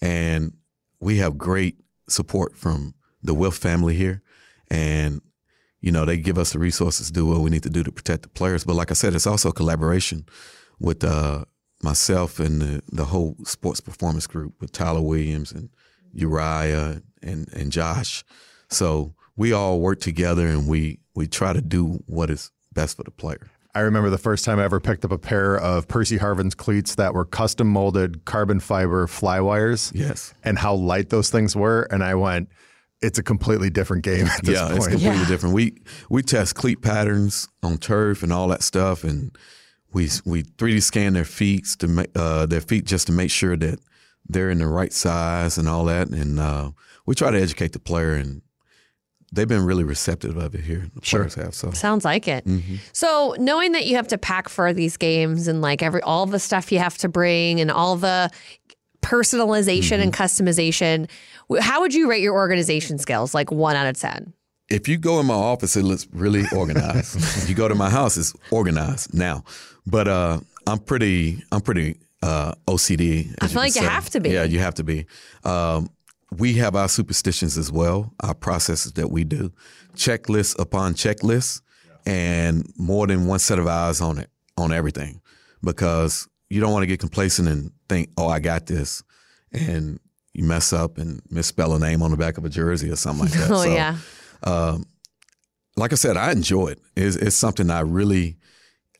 and 0.00 0.52
we 1.00 1.18
have 1.18 1.38
great 1.38 1.76
support 2.08 2.56
from 2.56 2.94
the 3.22 3.34
Wilf 3.34 3.56
family 3.56 3.94
here, 3.94 4.22
and 4.70 5.20
you 5.80 5.92
know 5.92 6.04
they 6.04 6.16
give 6.16 6.38
us 6.38 6.52
the 6.52 6.58
resources 6.58 7.08
to 7.08 7.12
do 7.12 7.26
what 7.26 7.40
we 7.40 7.50
need 7.50 7.62
to 7.62 7.70
do 7.70 7.82
to 7.82 7.92
protect 7.92 8.22
the 8.22 8.28
players. 8.28 8.64
But 8.64 8.74
like 8.74 8.90
I 8.90 8.94
said, 8.94 9.14
it's 9.14 9.26
also 9.26 9.50
a 9.50 9.54
collaboration 9.54 10.26
with 10.78 11.04
uh, 11.04 11.44
myself 11.82 12.40
and 12.40 12.60
the, 12.60 12.82
the 12.92 13.06
whole 13.06 13.36
sports 13.44 13.80
performance 13.80 14.26
group 14.26 14.54
with 14.60 14.72
Tyler 14.72 15.00
Williams 15.02 15.52
and 15.52 15.70
Uriah 16.12 17.02
and, 17.22 17.48
and 17.52 17.72
Josh. 17.72 18.24
So 18.68 19.14
we 19.36 19.52
all 19.52 19.80
work 19.80 20.00
together 20.00 20.46
and 20.46 20.66
we, 20.68 21.00
we 21.14 21.26
try 21.26 21.52
to 21.52 21.60
do 21.60 22.02
what 22.06 22.30
is 22.30 22.50
best 22.72 22.96
for 22.96 23.04
the 23.04 23.10
player. 23.10 23.50
I 23.74 23.80
remember 23.80 24.10
the 24.10 24.18
first 24.18 24.44
time 24.44 24.58
I 24.58 24.64
ever 24.64 24.80
picked 24.80 25.04
up 25.04 25.12
a 25.12 25.18
pair 25.18 25.56
of 25.56 25.86
Percy 25.86 26.16
Harvin's 26.16 26.54
cleats 26.54 26.96
that 26.96 27.14
were 27.14 27.24
custom 27.24 27.68
molded 27.68 28.24
carbon 28.24 28.58
fiber 28.60 29.06
fly 29.06 29.40
wires. 29.40 29.92
Yes. 29.94 30.34
and 30.42 30.58
how 30.58 30.74
light 30.74 31.10
those 31.10 31.30
things 31.30 31.54
were. 31.54 31.86
And 31.90 32.02
I 32.02 32.14
went, 32.16 32.48
it's 33.00 33.18
a 33.18 33.22
completely 33.22 33.70
different 33.70 34.02
game 34.02 34.26
at 34.26 34.42
this 34.44 34.54
yeah, 34.58 34.68
it's 34.70 34.78
point. 34.80 34.90
completely 34.90 35.20
Yeah. 35.20 35.28
different. 35.28 35.54
We 35.54 35.74
we 36.10 36.22
test 36.22 36.54
cleat 36.54 36.82
patterns 36.82 37.48
on 37.62 37.78
turf 37.78 38.22
and 38.22 38.32
all 38.32 38.48
that 38.48 38.62
stuff, 38.62 39.04
and 39.04 39.36
we 39.92 40.08
we 40.26 40.42
3D 40.42 40.82
scan 40.82 41.12
their 41.14 41.24
feet 41.24 41.66
to 41.78 41.86
make 41.88 42.10
uh, 42.16 42.46
their 42.46 42.60
feet 42.60 42.84
just 42.84 43.06
to 43.06 43.12
make 43.12 43.30
sure 43.30 43.56
that 43.56 43.78
they're 44.28 44.50
in 44.50 44.58
the 44.58 44.66
right 44.66 44.92
size 44.92 45.56
and 45.58 45.66
all 45.68 45.84
that. 45.86 46.08
And 46.08 46.38
uh, 46.38 46.72
we 47.06 47.14
try 47.14 47.30
to 47.30 47.40
educate 47.40 47.72
the 47.72 47.78
player, 47.78 48.12
and 48.14 48.42
they've 49.32 49.48
been 49.48 49.64
really 49.64 49.84
receptive 49.84 50.36
of 50.36 50.54
it 50.54 50.62
here. 50.62 50.86
The 50.94 51.04
Sure. 51.04 51.20
players 51.20 51.34
have 51.36 51.54
so. 51.54 51.70
Sounds 51.72 52.04
like 52.04 52.26
it. 52.28 52.44
Mm-hmm. 52.46 52.76
So 52.92 53.34
knowing 53.38 53.72
that 53.72 53.86
you 53.86 53.96
have 53.96 54.08
to 54.08 54.18
pack 54.18 54.48
for 54.48 54.72
these 54.72 54.96
games 54.96 55.46
and 55.48 55.60
like 55.62 55.82
every 55.82 56.02
all 56.02 56.26
the 56.26 56.38
stuff 56.40 56.72
you 56.72 56.78
have 56.78 56.98
to 56.98 57.08
bring 57.08 57.60
and 57.60 57.70
all 57.70 57.96
the 57.96 58.30
personalization 59.02 59.98
and 60.00 60.12
Mm-hmm. 60.12 60.22
customization, 60.22 61.08
how 61.60 61.80
would 61.80 61.94
you 61.94 62.08
rate 62.08 62.22
your 62.22 62.34
organization 62.34 62.98
skills? 62.98 63.34
Like 63.34 63.50
one 63.50 63.76
out 63.76 63.86
of 63.86 63.96
ten. 63.98 64.32
if 64.70 64.86
you 64.88 64.96
go 64.98 65.18
in 65.20 65.26
my 65.26 65.34
office, 65.34 65.76
it 65.76 65.82
looks 65.84 66.06
really 66.12 66.44
organized. 66.54 67.16
if 67.42 67.48
you 67.48 67.54
go 67.54 67.66
to 67.68 67.74
my 67.74 67.90
house, 67.90 68.16
it's 68.16 68.34
organized 68.50 69.12
now. 69.14 69.44
But 69.86 70.06
uh, 70.08 70.40
I'm 70.66 70.78
pretty, 70.78 71.42
I'm 71.50 71.60
pretty 71.60 71.96
uh, 72.22 72.52
OCD. 72.68 73.34
I 73.40 73.48
feel 73.48 73.56
like 73.62 73.74
you 73.74 73.82
have 73.82 74.10
to 74.10 74.20
be. 74.20 74.30
Yeah, 74.30 74.44
you 74.44 74.58
have 74.60 74.74
to 74.74 74.84
be. 74.84 75.06
Um, 75.44 75.90
we 76.36 76.54
have 76.54 76.76
our 76.76 76.88
superstitions 76.88 77.58
as 77.58 77.72
well, 77.72 78.12
our 78.20 78.34
processes 78.34 78.92
that 78.92 79.10
we 79.10 79.24
do, 79.24 79.52
checklists 79.94 80.58
upon 80.58 80.94
checklists, 80.94 81.60
and 82.06 82.70
more 82.76 83.06
than 83.06 83.26
one 83.26 83.38
set 83.38 83.58
of 83.58 83.66
eyes 83.66 84.00
on 84.00 84.18
it, 84.18 84.30
on 84.56 84.72
everything, 84.72 85.20
because 85.62 86.28
you 86.48 86.60
don't 86.60 86.72
want 86.72 86.82
to 86.82 86.86
get 86.86 87.00
complacent 87.00 87.48
and 87.48 87.72
think, 87.88 88.10
"Oh, 88.16 88.28
I 88.28 88.38
got 88.40 88.66
this," 88.66 89.02
and 89.52 89.98
you 90.32 90.44
mess 90.44 90.72
up 90.72 90.98
and 90.98 91.20
misspell 91.30 91.74
a 91.74 91.78
name 91.78 92.02
on 92.02 92.10
the 92.12 92.16
back 92.16 92.38
of 92.38 92.44
a 92.44 92.48
jersey 92.48 92.90
or 92.90 92.96
something 92.96 93.24
like 93.26 93.32
that. 93.38 93.50
Oh 93.50 93.62
So, 93.64 93.74
yeah. 93.74 93.96
um, 94.44 94.84
like 95.76 95.92
I 95.92 95.96
said, 95.96 96.16
I 96.16 96.30
enjoy 96.30 96.68
it. 96.68 96.78
It's, 96.96 97.16
it's 97.16 97.36
something 97.36 97.68
I 97.70 97.80
really, 97.80 98.36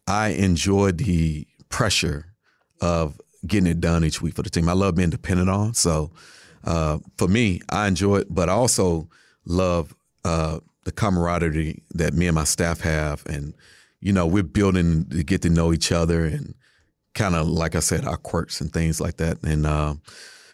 I 0.08 0.28
enjoy 0.30 0.90
the 0.92 1.46
pressure 1.68 2.26
of 2.80 3.20
getting 3.46 3.68
it 3.70 3.80
done 3.80 4.04
each 4.04 4.20
week 4.20 4.34
for 4.34 4.42
the 4.42 4.50
team. 4.50 4.68
I 4.68 4.72
love 4.72 4.96
being 4.96 5.10
dependent 5.10 5.48
on. 5.48 5.74
So 5.74 6.10
uh, 6.64 6.98
for 7.16 7.28
me, 7.28 7.60
I 7.68 7.88
enjoy 7.88 8.18
it, 8.18 8.26
but 8.30 8.48
I 8.48 8.52
also 8.52 9.08
love 9.44 9.94
uh, 10.24 10.60
the 10.84 10.92
camaraderie 10.92 11.82
that 11.94 12.14
me 12.14 12.26
and 12.26 12.34
my 12.34 12.44
staff 12.44 12.80
have, 12.80 13.24
and 13.26 13.54
you 14.00 14.12
know, 14.12 14.26
we're 14.26 14.42
building 14.42 15.06
to 15.10 15.22
get 15.22 15.42
to 15.42 15.50
know 15.50 15.72
each 15.72 15.92
other 15.92 16.24
and 16.24 16.54
kind 17.14 17.34
of, 17.34 17.48
like 17.48 17.74
I 17.74 17.80
said, 17.80 18.06
our 18.06 18.16
quirks 18.16 18.60
and 18.60 18.72
things 18.72 19.00
like 19.00 19.16
that. 19.18 19.42
And 19.42 19.66
uh, 19.66 19.94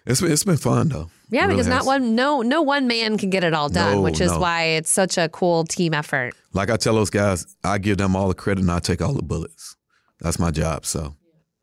it's 0.05 0.23
it's 0.23 0.45
been 0.45 0.57
fun 0.57 0.89
though. 0.89 1.11
Yeah, 1.31 1.43
really 1.43 1.55
because 1.55 1.67
not 1.67 1.85
one 1.85 2.15
no 2.15 2.43
no 2.43 2.63
one 2.63 2.87
man 2.87 3.19
can 3.19 3.31
get 3.31 3.43
it 3.45 3.53
all 3.53 3.69
done, 3.69 3.97
No, 3.97 4.01
which 4.03 4.21
is 4.21 4.31
no. 4.31 4.39
why 4.39 4.63
it's 4.65 4.91
such 4.91 5.19
a 5.19 5.29
cool 5.29 5.65
team 5.65 5.93
effort. 5.95 6.35
Like 6.53 6.71
I 6.71 6.77
tell 6.77 6.95
those 6.95 7.11
guys, 7.11 7.47
I 7.65 7.79
give 7.79 7.99
them 7.99 8.15
all 8.17 8.29
the 8.29 8.35
credit 8.35 8.61
and 8.63 8.71
I 8.71 8.79
take 8.79 9.03
all 9.03 9.13
the 9.13 9.23
bullets. 9.23 9.77
That's 10.21 10.39
my 10.39 10.51
job. 10.51 10.87
So 10.87 11.15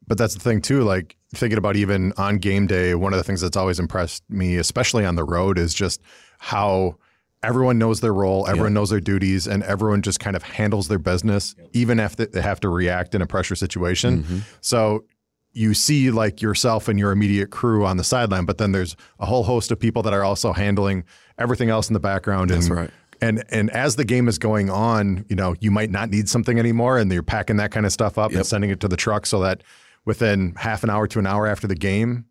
But 0.08 0.18
that's 0.18 0.34
the 0.34 0.40
thing 0.40 0.62
too. 0.62 0.84
Like 0.84 1.18
thinking 1.34 1.58
about 1.58 1.76
even 1.76 2.14
on 2.18 2.38
game 2.38 2.68
day, 2.68 2.96
one 2.96 3.14
of 3.14 3.18
the 3.18 3.24
things 3.24 3.42
that's 3.42 3.58
always 3.58 3.80
impressed 3.80 4.24
me, 4.30 4.58
especially 4.58 5.06
on 5.06 5.16
the 5.16 5.24
road, 5.24 5.58
is 5.58 5.74
just 5.74 6.02
how 6.40 6.98
everyone 7.42 7.78
knows 7.78 8.00
their 8.00 8.14
role, 8.14 8.48
everyone 8.48 8.74
knows 8.74 8.90
their 8.90 9.00
duties, 9.00 9.48
and 9.48 9.64
everyone 9.64 10.02
just 10.02 10.20
kind 10.20 10.36
of 10.36 10.44
handles 10.44 10.88
their 10.88 11.00
business, 11.00 11.56
even 11.74 12.00
if 12.00 12.16
they 12.16 12.42
have 12.42 12.60
to 12.62 12.70
react 12.70 13.14
in 13.14 13.22
a 13.22 13.28
pressure 13.28 13.56
situation. 13.56 14.24
Mm-hmm. 14.24 14.38
So 14.62 15.04
you 15.52 15.74
see 15.74 16.10
like 16.10 16.42
yourself 16.42 16.88
and 16.88 16.98
your 16.98 17.12
immediate 17.12 17.52
crew 17.52 17.86
on 17.86 17.98
the 17.98 18.04
sideline, 18.04 18.46
but 18.46 18.58
then 18.58 18.72
there's 18.72 18.96
a 19.20 19.26
whole 19.26 19.44
host 19.44 19.72
of 19.72 19.80
people 19.80 20.02
that 20.04 20.14
are 20.14 20.24
also 20.24 20.52
handling 20.52 21.04
everything 21.38 21.70
else 21.70 21.90
in 21.90 21.94
the 21.94 22.00
background. 22.00 22.50
That's 22.50 22.68
and, 22.68 22.76
right. 22.76 22.90
And 23.22 23.44
and 23.50 23.70
as 23.70 23.96
the 23.96 24.04
game 24.04 24.28
is 24.28 24.38
going 24.38 24.70
on, 24.70 25.26
you 25.30 25.36
know, 25.36 25.56
you 25.62 25.72
might 25.72 25.92
not 25.92 26.10
need 26.10 26.28
something 26.28 26.60
anymore, 26.60 26.98
and 26.98 27.12
you're 27.12 27.24
packing 27.24 27.58
that 27.58 27.72
kind 27.72 27.86
of 27.86 27.92
stuff 27.92 28.18
up 28.18 28.34
and 28.34 28.46
sending 28.46 28.70
it 28.70 28.80
to 28.82 28.88
the 28.88 28.98
truck 28.98 29.26
so 29.26 29.40
that 29.42 29.64
within 30.06 30.54
half 30.56 30.84
an 30.84 30.90
hour 30.90 31.08
to 31.08 31.20
an 31.20 31.26
hour 31.28 31.48
after 31.48 31.68
the 31.68 31.76
game, 31.76 32.26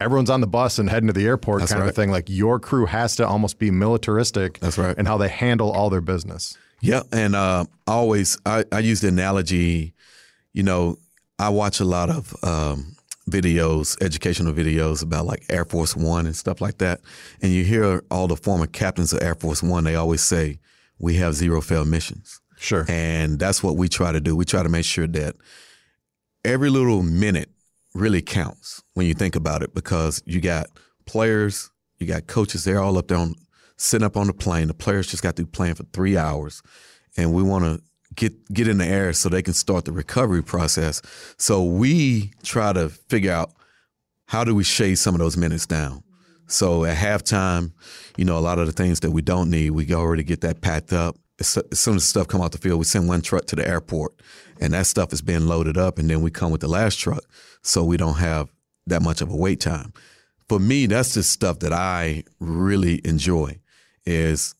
everyone's 0.00 0.30
on 0.30 0.40
the 0.40 0.46
bus 0.46 0.78
and 0.78 0.88
heading 0.90 1.06
to 1.06 1.12
the 1.12 1.26
airport, 1.26 1.60
That's 1.60 1.72
kind 1.72 1.82
of 1.82 1.88
a 1.88 1.92
thing. 1.92 2.10
Like 2.10 2.28
your 2.28 2.58
crew 2.60 2.86
has 2.86 3.16
to 3.16 3.26
almost 3.26 3.58
be 3.58 3.70
militaristic. 3.70 4.58
That's 4.60 4.78
right. 4.78 4.96
in 4.96 5.06
how 5.06 5.16
they 5.18 5.28
handle 5.28 5.70
all 5.72 5.90
their 5.90 6.00
business. 6.00 6.56
Yeah, 6.80 7.02
and 7.12 7.34
uh, 7.34 7.64
always 7.86 8.38
I, 8.44 8.64
I 8.70 8.80
use 8.80 9.00
the 9.00 9.08
analogy. 9.08 9.94
You 10.52 10.62
know, 10.62 10.96
I 11.38 11.48
watch 11.48 11.80
a 11.80 11.84
lot 11.84 12.10
of 12.10 12.34
um, 12.44 12.96
videos, 13.30 14.00
educational 14.02 14.52
videos 14.52 15.02
about 15.02 15.24
like 15.26 15.44
Air 15.48 15.64
Force 15.64 15.96
One 15.96 16.26
and 16.26 16.36
stuff 16.36 16.60
like 16.60 16.78
that, 16.78 17.00
and 17.40 17.50
you 17.50 17.64
hear 17.64 18.02
all 18.10 18.28
the 18.28 18.36
former 18.36 18.66
captains 18.66 19.12
of 19.14 19.22
Air 19.22 19.34
Force 19.34 19.62
One. 19.62 19.84
They 19.84 19.94
always 19.94 20.20
say 20.20 20.58
we 20.98 21.16
have 21.16 21.34
zero 21.34 21.60
failed 21.62 21.88
missions, 21.88 22.40
Sure. 22.58 22.84
and 22.88 23.38
that's 23.38 23.62
what 23.62 23.76
we 23.76 23.88
try 23.88 24.12
to 24.12 24.20
do. 24.20 24.36
We 24.36 24.44
try 24.44 24.62
to 24.62 24.68
make 24.68 24.84
sure 24.84 25.06
that 25.06 25.34
every 26.46 26.70
little 26.70 27.02
minute 27.02 27.50
really 27.94 28.22
counts 28.22 28.82
when 28.94 29.06
you 29.06 29.14
think 29.14 29.36
about 29.36 29.62
it, 29.62 29.74
because 29.74 30.22
you 30.24 30.40
got 30.40 30.66
players, 31.04 31.70
you 31.98 32.06
got 32.06 32.26
coaches. 32.26 32.64
They're 32.64 32.80
all 32.80 32.96
up 32.96 33.08
there 33.08 33.18
on 33.18 33.34
sitting 33.76 34.04
up 34.04 34.16
on 34.16 34.28
the 34.28 34.32
plane. 34.32 34.68
The 34.68 34.74
players 34.74 35.08
just 35.08 35.22
got 35.22 35.36
through 35.36 35.46
playing 35.46 35.74
for 35.74 35.84
three 35.92 36.16
hours, 36.16 36.62
and 37.16 37.32
we 37.32 37.42
want 37.42 37.64
to 37.64 37.82
get 38.14 38.52
get 38.52 38.68
in 38.68 38.78
the 38.78 38.86
air 38.86 39.12
so 39.12 39.28
they 39.28 39.42
can 39.42 39.54
start 39.54 39.84
the 39.84 39.92
recovery 39.92 40.42
process. 40.42 41.02
So 41.36 41.64
we 41.64 42.32
try 42.42 42.72
to 42.72 42.88
figure 42.88 43.32
out 43.32 43.52
how 44.26 44.44
do 44.44 44.54
we 44.54 44.64
shave 44.64 44.98
some 44.98 45.14
of 45.14 45.18
those 45.18 45.36
minutes 45.36 45.66
down. 45.66 46.02
So 46.48 46.84
at 46.84 46.96
halftime, 46.96 47.72
you 48.16 48.24
know, 48.24 48.38
a 48.38 48.40
lot 48.40 48.58
of 48.58 48.66
the 48.66 48.72
things 48.72 49.00
that 49.00 49.10
we 49.10 49.20
don't 49.20 49.50
need, 49.50 49.70
we 49.70 49.92
already 49.92 50.22
get 50.22 50.42
that 50.42 50.60
packed 50.60 50.92
up. 50.92 51.16
As 51.38 51.48
soon 51.48 51.96
as 51.96 52.02
the 52.02 52.08
stuff 52.08 52.28
come 52.28 52.40
out 52.40 52.52
the 52.52 52.58
field, 52.58 52.78
we 52.78 52.84
send 52.84 53.08
one 53.08 53.20
truck 53.20 53.44
to 53.46 53.56
the 53.56 53.66
airport, 53.68 54.14
and 54.60 54.72
that 54.72 54.86
stuff 54.86 55.12
is 55.12 55.20
being 55.20 55.46
loaded 55.46 55.76
up, 55.76 55.98
and 55.98 56.08
then 56.08 56.22
we 56.22 56.30
come 56.30 56.50
with 56.50 56.62
the 56.62 56.68
last 56.68 56.98
truck, 56.98 57.22
so 57.62 57.84
we 57.84 57.96
don't 57.98 58.14
have 58.16 58.48
that 58.86 59.02
much 59.02 59.20
of 59.20 59.30
a 59.30 59.36
wait 59.36 59.60
time. 59.60 59.92
For 60.48 60.58
me, 60.58 60.86
that's 60.86 61.12
just 61.14 61.30
stuff 61.32 61.58
that 61.58 61.72
I 61.72 62.24
really 62.40 63.00
enjoy. 63.04 63.58
Is 64.06 64.54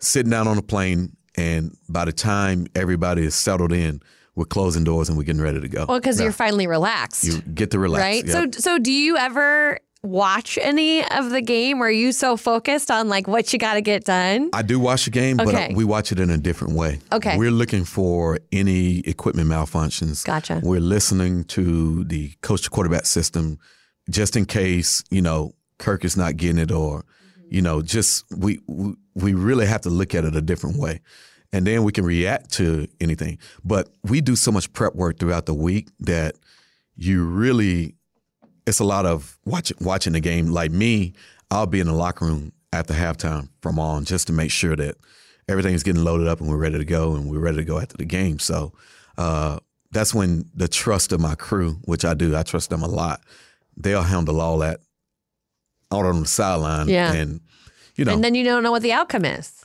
sitting 0.00 0.30
down 0.30 0.48
on 0.48 0.58
a 0.58 0.62
plane, 0.62 1.16
and 1.36 1.76
by 1.88 2.06
the 2.06 2.12
time 2.12 2.66
everybody 2.74 3.22
is 3.24 3.34
settled 3.34 3.72
in, 3.72 4.00
we're 4.34 4.46
closing 4.46 4.82
doors 4.84 5.08
and 5.08 5.16
we're 5.18 5.24
getting 5.24 5.42
ready 5.42 5.60
to 5.60 5.68
go. 5.68 5.84
Well, 5.88 6.00
because 6.00 6.20
you're 6.20 6.32
finally 6.32 6.66
relaxed, 6.66 7.22
You 7.24 7.40
get 7.42 7.70
to 7.72 7.78
relax. 7.78 8.02
right? 8.02 8.26
Yep. 8.26 8.54
So 8.54 8.60
so 8.60 8.78
do 8.78 8.90
you 8.90 9.16
ever 9.16 9.78
watch 10.04 10.58
any 10.60 11.02
of 11.10 11.30
the 11.30 11.40
game? 11.40 11.82
Or 11.82 11.86
are 11.86 11.90
you 11.90 12.12
so 12.12 12.36
focused 12.36 12.90
on 12.90 13.08
like 13.08 13.26
what 13.26 13.52
you 13.52 13.58
got 13.58 13.74
to 13.74 13.80
get 13.80 14.04
done? 14.04 14.50
I 14.52 14.62
do 14.62 14.78
watch 14.78 15.06
the 15.06 15.10
game, 15.10 15.40
uh, 15.40 15.44
Okay. 15.44 15.68
but 15.68 15.76
we 15.76 15.84
watch 15.84 16.12
it 16.12 16.20
in 16.20 16.30
a 16.30 16.38
different 16.38 16.74
way. 16.74 17.00
Okay. 17.10 17.36
We're 17.36 17.50
looking 17.50 17.84
for 17.84 18.38
any 18.52 18.98
equipment 19.00 19.48
malfunctions. 19.48 20.24
Gotcha. 20.24 20.60
We're 20.62 20.80
listening 20.80 21.44
to 21.44 22.04
the 22.04 22.32
coach 22.42 22.62
to 22.62 22.70
quarterback 22.70 23.06
system 23.06 23.58
just 24.10 24.36
in 24.36 24.44
case, 24.44 25.02
you 25.10 25.22
know, 25.22 25.54
Kirk 25.78 26.04
is 26.04 26.16
not 26.16 26.36
getting 26.36 26.58
it 26.58 26.70
or, 26.70 27.04
you 27.48 27.62
know, 27.62 27.82
just 27.82 28.24
we 28.36 28.60
we 28.68 28.94
we 29.14 29.32
really 29.34 29.66
have 29.66 29.80
to 29.82 29.90
look 29.90 30.14
at 30.14 30.24
it 30.24 30.36
a 30.36 30.42
different 30.42 30.76
way. 30.76 31.00
And 31.52 31.66
then 31.66 31.84
we 31.84 31.92
can 31.92 32.04
react 32.04 32.52
to 32.54 32.88
anything. 33.00 33.38
But 33.64 33.88
we 34.02 34.20
do 34.20 34.34
so 34.36 34.50
much 34.52 34.72
prep 34.72 34.94
work 34.96 35.18
throughout 35.18 35.46
the 35.46 35.54
week 35.54 35.88
that 36.00 36.34
you 36.96 37.24
really 37.24 37.94
it's 38.66 38.78
a 38.80 38.84
lot 38.84 39.06
of 39.06 39.38
watching 39.44 39.76
watching 39.80 40.12
the 40.14 40.20
game. 40.20 40.46
Like 40.48 40.70
me, 40.70 41.12
I'll 41.50 41.66
be 41.66 41.80
in 41.80 41.86
the 41.86 41.92
locker 41.92 42.24
room 42.24 42.52
after 42.72 42.94
halftime 42.94 43.48
from 43.60 43.78
on 43.78 44.04
just 44.04 44.26
to 44.28 44.32
make 44.32 44.50
sure 44.50 44.74
that 44.76 44.96
everything's 45.48 45.82
getting 45.82 46.02
loaded 46.02 46.26
up 46.26 46.40
and 46.40 46.48
we're 46.48 46.56
ready 46.56 46.78
to 46.78 46.84
go 46.84 47.14
and 47.14 47.30
we're 47.30 47.38
ready 47.38 47.58
to 47.58 47.64
go 47.64 47.78
after 47.78 47.96
the 47.96 48.04
game. 48.04 48.38
So 48.38 48.72
uh, 49.18 49.58
that's 49.92 50.14
when 50.14 50.48
the 50.54 50.66
trust 50.68 51.12
of 51.12 51.20
my 51.20 51.34
crew, 51.34 51.74
which 51.84 52.04
I 52.04 52.14
do, 52.14 52.34
I 52.36 52.42
trust 52.42 52.70
them 52.70 52.82
a 52.82 52.88
lot. 52.88 53.20
They'll 53.76 54.02
handle 54.02 54.40
all 54.40 54.58
that 54.58 54.80
out 55.92 56.06
on 56.06 56.20
the 56.20 56.26
sideline. 56.26 56.88
Yeah. 56.88 57.12
And 57.12 57.40
you 57.96 58.04
know, 58.04 58.14
and 58.14 58.24
then 58.24 58.34
you 58.34 58.42
don't 58.44 58.62
know 58.64 58.72
what 58.72 58.82
the 58.82 58.92
outcome 58.92 59.24
is. 59.24 59.64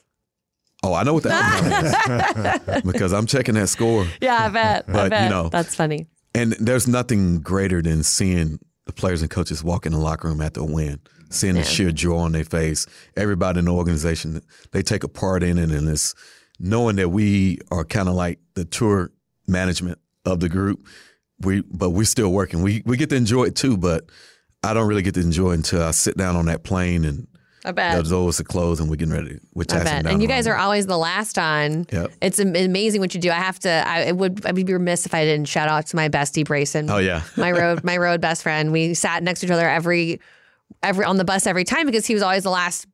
oh, 0.84 0.94
I 0.94 1.04
know 1.04 1.14
what 1.16 1.24
the 1.24 1.32
outcome 1.32 2.76
is 2.76 2.82
because 2.92 3.12
I'm 3.14 3.26
checking 3.26 3.56
that 3.56 3.68
score. 3.70 4.06
Yeah, 4.22 4.46
I 4.46 4.50
bet. 4.50 4.86
I 4.88 4.92
But, 5.10 5.24
you 5.24 5.30
know- 5.30 5.50
That's 5.50 5.74
funny. 5.76 6.08
And 6.36 6.52
there's 6.54 6.88
nothing 6.88 7.40
greater 7.42 7.82
than 7.82 8.04
seeing 8.04 8.60
the 8.90 8.94
players 8.94 9.22
and 9.22 9.30
coaches 9.30 9.64
walk 9.64 9.86
in 9.86 9.92
the 9.92 10.00
locker 10.00 10.28
room 10.28 10.42
after 10.42 10.62
a 10.62 10.66
win, 10.66 11.00
seeing 11.30 11.54
the 11.54 11.64
sheer 11.64 11.92
joy 11.92 12.18
on 12.18 12.32
their 12.32 12.44
face. 12.44 12.88
Everybody 13.16 13.60
in 13.60 13.66
the 13.66 13.72
organization, 13.72 14.42
they 14.72 14.82
take 14.82 15.04
a 15.04 15.08
part 15.08 15.44
in 15.44 15.60
it, 15.60 15.70
and 15.70 15.88
it's 15.88 16.16
knowing 16.60 16.96
that 16.96 17.10
we 17.10 17.60
are 17.70 17.86
kind 17.86 18.10
of 18.10 18.16
like 18.16 18.40
the 18.56 18.66
tour 18.66 19.12
management 19.48 20.00
of 20.26 20.40
the 20.40 20.50
group. 20.50 20.88
We, 21.42 21.62
but 21.62 21.92
we're 21.92 22.06
still 22.06 22.32
working. 22.32 22.64
We 22.64 22.82
we 22.86 22.98
get 22.98 23.10
to 23.12 23.16
enjoy 23.16 23.46
it 23.46 23.56
too, 23.56 23.78
but 23.78 24.10
I 24.64 24.74
don't 24.74 24.88
really 24.88 25.04
get 25.04 25.14
to 25.14 25.22
enjoy 25.22 25.52
it 25.52 25.56
until 25.56 25.84
I 25.84 25.92
sit 25.92 26.18
down 26.18 26.36
on 26.36 26.48
that 26.48 26.64
plane 26.64 27.06
and 27.06 27.28
I 27.66 27.70
the 27.72 27.74
bet. 27.74 28.06
doors 28.06 28.40
are 28.40 28.44
closed 28.44 28.80
and 28.80 28.90
we're 28.90 28.96
getting 28.96 29.14
ready. 29.14 29.38
We're 29.54 29.64
I 29.64 29.66
taxing 29.66 30.04
bet. 30.04 30.12
And 30.12 30.22
you 30.22 30.28
guys 30.28 30.48
are 30.48 30.56
always 30.56 30.88
the 30.88 30.98
last 30.98 31.38
on. 31.38 31.86
Yep. 31.92 32.12
It's 32.22 32.40
amazing 32.40 33.02
what 33.02 33.14
you 33.14 33.20
do. 33.20 33.30
I 33.32 33.36
have 33.36 33.60
to. 33.60 33.70
I 33.70 34.02
it 34.04 34.18
would. 34.18 34.46
I'd 34.46 34.56
be 34.56 34.64
remiss 34.64 35.06
if 35.06 35.14
I 35.14 35.26
didn't 35.26 35.48
shout 35.48 35.68
out 35.68 35.88
to 35.88 35.96
my 35.96 36.08
bestie 36.10 36.46
Brayson. 36.46 36.90
Oh 36.90 36.98
yeah. 37.00 37.24
my 37.38 37.52
road 37.52 37.84
my 37.84 37.98
road 37.98 38.22
best 38.22 38.44
friend. 38.44 38.72
We 38.72 38.94
sat 38.94 39.24
next 39.24 39.42
to 39.42 39.46
each 39.48 39.52
other 39.52 39.68
every 39.70 40.20
every 40.84 41.04
on 41.06 41.18
the 41.18 41.26
bus 41.26 41.46
every 41.48 41.64
time 41.66 41.86
because 41.86 42.06
he 42.06 42.14
was 42.14 42.24
always 42.24 42.44
the 42.44 42.50
last 42.52 42.86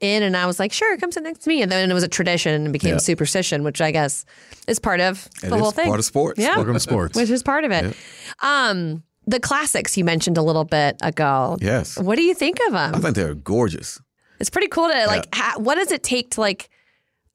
in 0.00 0.24
and 0.24 0.36
I 0.36 0.46
was 0.46 0.58
like, 0.58 0.72
sure, 0.72 0.96
come 0.98 1.12
sit 1.12 1.22
next 1.22 1.44
to 1.44 1.48
me. 1.48 1.62
And 1.62 1.70
then 1.70 1.88
it 1.88 1.94
was 1.94 2.02
a 2.02 2.08
tradition 2.08 2.52
and 2.64 2.72
became 2.72 2.94
Yeah. 2.94 2.98
superstition, 2.98 3.62
which 3.62 3.80
I 3.80 3.92
guess 3.92 4.24
is 4.66 4.80
part 4.80 5.00
of 5.00 5.28
It 5.44 5.48
the 5.48 5.56
whole 5.56 5.70
thing. 5.70 5.86
part 5.86 6.00
of 6.00 6.04
sports. 6.04 6.40
Yeah. 6.40 6.56
Welcome 6.56 6.74
to 6.74 6.80
sports. 6.80 7.16
which 7.16 7.30
is 7.30 7.44
part 7.44 7.64
of 7.64 7.70
it. 7.70 7.96
Um, 8.40 9.04
the 9.26 9.38
classics 9.40 9.96
you 9.96 10.04
mentioned 10.04 10.36
a 10.38 10.42
little 10.42 10.64
bit 10.64 10.96
ago. 11.02 11.56
Yes. 11.60 11.98
What 11.98 12.16
do 12.16 12.22
you 12.22 12.34
think 12.34 12.58
of 12.66 12.72
them? 12.72 12.94
I 12.94 12.98
think 12.98 13.14
they're 13.14 13.34
gorgeous. 13.34 14.00
It's 14.40 14.50
pretty 14.50 14.68
cool 14.68 14.88
to 14.88 15.06
like. 15.06 15.32
Ha- 15.34 15.54
what 15.58 15.76
does 15.76 15.92
it 15.92 16.02
take 16.02 16.30
to 16.32 16.40
like 16.40 16.68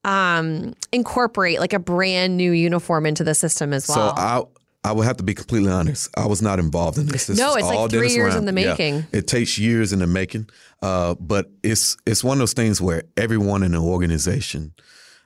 um 0.04 0.74
incorporate 0.92 1.60
like 1.60 1.74
a 1.74 1.80
brand 1.80 2.38
new 2.38 2.52
uniform 2.52 3.06
into 3.06 3.24
the 3.24 3.34
system 3.36 3.74
as 3.74 3.88
well? 3.88 4.16
So 4.16 4.22
I 4.22 4.44
I 4.84 4.92
would 4.94 5.06
have 5.06 5.18
to 5.18 5.24
be 5.24 5.34
completely 5.34 5.72
honest. 5.72 6.10
I 6.18 6.28
was 6.28 6.42
not 6.42 6.60
involved 6.60 6.98
in 6.98 7.08
this. 7.08 7.28
This 7.28 7.38
No, 7.38 7.56
it's 7.56 7.66
like 7.68 7.90
three 7.90 8.14
years 8.14 8.36
Ram. 8.36 8.48
in 8.48 8.56
the 8.56 8.62
Yeah. 8.62 8.70
making. 8.70 9.06
It 9.12 9.28
takes 9.28 9.58
years 9.58 9.92
in 9.92 10.00
the 10.00 10.08
making, 10.08 10.50
uh, 10.82 11.16
but 11.20 11.50
it's 11.64 11.98
it's 12.06 12.24
one 12.24 12.38
of 12.38 12.40
those 12.40 12.54
things 12.54 12.80
where 12.82 13.04
everyone 13.18 13.64
in 13.64 13.72
the 13.74 13.80
organization, 13.82 14.74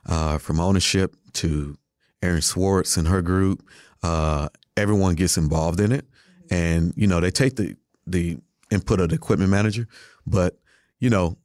uh, 0.07 0.38
from 0.39 0.59
ownership 0.59 1.16
to 1.34 1.78
Erin 2.24 2.41
Swartz 2.41 2.97
and 2.97 3.07
her 3.07 3.22
group, 3.22 3.64
uh, 4.03 4.49
everyone 4.78 5.16
gets 5.16 5.38
involved 5.38 5.80
in 5.80 5.91
it, 5.91 6.05
and 6.51 6.93
you 6.95 7.07
know 7.07 7.19
they 7.19 7.31
take 7.31 7.55
the 7.55 7.75
the 8.05 8.37
input 8.69 8.99
of 8.99 9.09
the 9.09 9.15
equipment 9.15 9.49
manager, 9.49 9.87
but 10.27 10.59
you 10.99 11.09
know 11.09 11.37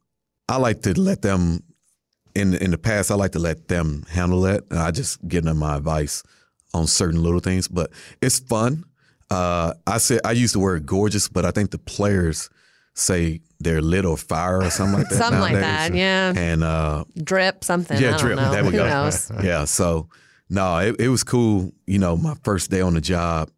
I 0.47 0.57
like 0.57 0.83
to 0.83 0.99
let 0.99 1.21
them. 1.23 1.63
In 2.35 2.53
in 2.53 2.69
the 2.69 2.77
past, 2.77 3.09
I 3.09 3.15
like 3.15 3.31
to 3.31 3.39
let 3.39 3.67
them 3.67 4.05
handle 4.09 4.41
that, 4.41 4.65
and 4.69 4.77
I 4.77 4.91
just 4.91 5.27
give 5.27 5.43
them 5.43 5.57
my 5.57 5.75
advice 5.77 6.21
on 6.71 6.85
certain 6.85 7.23
little 7.23 7.39
things. 7.39 7.67
But 7.67 7.91
it's 8.21 8.37
fun. 8.37 8.83
Uh, 9.31 9.73
I 9.87 9.97
said 9.97 10.21
I 10.23 10.33
use 10.33 10.53
the 10.53 10.59
word 10.59 10.85
gorgeous, 10.85 11.29
but 11.29 11.45
I 11.45 11.51
think 11.51 11.71
the 11.71 11.79
players 11.79 12.51
say 12.93 13.41
they're 13.59 13.81
lit 13.81 14.05
or 14.05 14.17
fire 14.17 14.61
or 14.61 14.69
something 14.69 14.99
like 14.99 15.09
that. 15.09 15.15
Something 15.17 15.41
like 15.41 15.55
that, 15.55 15.95
yeah. 15.95 16.31
And 16.35 16.63
uh, 16.63 17.05
Drip 17.23 17.63
something. 17.63 17.99
yeah, 17.99 18.09
I 18.09 18.11
don't 18.11 18.19
drip. 18.19 18.35
know. 18.37 18.51
There 18.51 18.63
we 18.63 18.71
Who 18.71 18.77
go. 18.77 18.87
knows? 18.87 19.31
yeah. 19.43 19.65
So 19.65 20.09
no, 20.47 20.77
it, 20.77 20.95
it 20.99 21.09
was 21.09 21.23
cool. 21.23 21.71
You 21.87 21.97
know, 21.97 22.15
my 22.17 22.35
first 22.43 22.69
day 22.69 22.81
on 22.81 22.93
the 22.93 23.01
job 23.01 23.49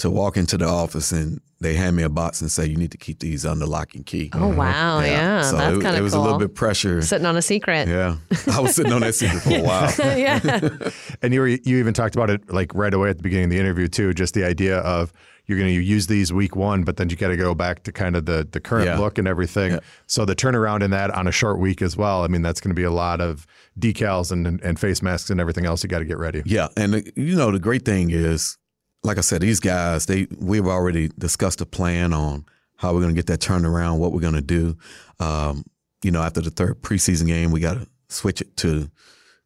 to 0.00 0.10
walk 0.10 0.36
into 0.36 0.58
the 0.58 0.66
office 0.66 1.12
and 1.12 1.40
they 1.60 1.74
hand 1.74 1.94
me 1.94 2.02
a 2.02 2.08
box 2.08 2.40
and 2.40 2.50
say 2.50 2.66
you 2.66 2.76
need 2.76 2.90
to 2.90 2.96
keep 2.98 3.18
these 3.20 3.44
under 3.44 3.66
lock 3.66 3.94
and 3.94 4.04
key. 4.06 4.30
Oh 4.32 4.48
wow, 4.48 5.00
yeah, 5.00 5.42
So 5.42 5.56
that's 5.56 5.76
it, 5.76 5.82
kind 5.82 5.96
it 5.96 6.00
was 6.02 6.12
cool. 6.14 6.22
a 6.22 6.24
little 6.24 6.38
bit 6.38 6.54
pressure. 6.54 7.02
Sitting 7.02 7.26
on 7.26 7.36
a 7.36 7.42
secret. 7.42 7.86
Yeah, 7.88 8.16
I 8.52 8.60
was 8.60 8.74
sitting 8.76 8.92
on 8.92 9.02
that 9.02 9.14
secret 9.14 9.40
for 9.42 9.56
a 9.56 9.62
while. 9.62 9.92
yeah. 10.18 10.68
And 11.22 11.34
you 11.34 11.40
were 11.40 11.48
you 11.48 11.78
even 11.78 11.92
talked 11.94 12.14
about 12.16 12.30
it 12.30 12.50
like 12.52 12.74
right 12.74 12.92
away 12.94 13.10
at 13.10 13.18
the 13.18 13.22
beginning 13.22 13.44
of 13.44 13.50
the 13.50 13.58
interview 13.58 13.88
too, 13.88 14.14
just 14.14 14.34
the 14.34 14.44
idea 14.44 14.78
of 14.78 15.12
you're 15.46 15.58
going 15.58 15.74
to 15.74 15.82
use 15.82 16.06
these 16.06 16.32
week 16.32 16.54
one, 16.54 16.84
but 16.84 16.96
then 16.96 17.10
you 17.10 17.16
got 17.16 17.28
to 17.28 17.36
go 17.36 17.54
back 17.56 17.82
to 17.82 17.92
kind 17.92 18.14
of 18.16 18.24
the 18.24 18.48
the 18.50 18.60
current 18.60 18.86
Yeah. 18.86 18.98
look 18.98 19.18
and 19.18 19.26
everything. 19.28 19.78
So 20.06 20.24
the 20.24 20.34
turnaround 20.36 20.82
in 20.82 20.90
that 20.92 21.10
on 21.10 21.26
a 21.26 21.32
short 21.32 21.58
week 21.58 21.82
as 21.82 21.96
well. 21.96 22.22
I 22.24 22.28
mean, 22.28 22.40
that's 22.42 22.60
going 22.60 22.70
to 22.70 22.74
be 22.80 22.84
a 22.84 22.90
lot 22.92 23.20
of 23.20 23.46
decals 23.78 24.32
and 24.32 24.46
and 24.62 24.78
face 24.80 25.02
masks 25.02 25.28
and 25.28 25.40
everything 25.40 25.66
else 25.66 25.82
you 25.82 25.88
got 25.88 25.98
to 25.98 26.04
get 26.06 26.18
ready. 26.18 26.42
Yeah, 26.46 26.68
and 26.76 26.94
uh, 26.94 27.00
you 27.16 27.36
know 27.36 27.50
the 27.50 27.58
great 27.58 27.84
thing 27.84 28.10
is, 28.10 28.56
like 29.02 29.18
I 29.18 29.22
said, 29.22 29.40
these 29.40 29.60
guys 29.60 30.06
they 30.06 30.26
we've 30.38 30.66
already 30.66 31.08
discussed 31.18 31.60
a 31.60 31.66
plan 31.66 32.12
on 32.12 32.44
how 32.76 32.92
we're 32.92 33.00
going 33.00 33.14
to 33.14 33.18
get 33.18 33.26
that 33.26 33.40
turned 33.40 33.66
around, 33.66 33.98
what 33.98 34.12
we're 34.12 34.20
going 34.20 34.34
to 34.34 34.40
do. 34.40 34.76
Um, 35.18 35.64
you 36.02 36.10
know, 36.10 36.22
after 36.22 36.40
the 36.40 36.50
third 36.50 36.80
preseason 36.80 37.26
game, 37.26 37.50
we 37.50 37.60
got 37.60 37.74
to 37.74 37.86
switch 38.08 38.40
it 38.40 38.56
to 38.58 38.90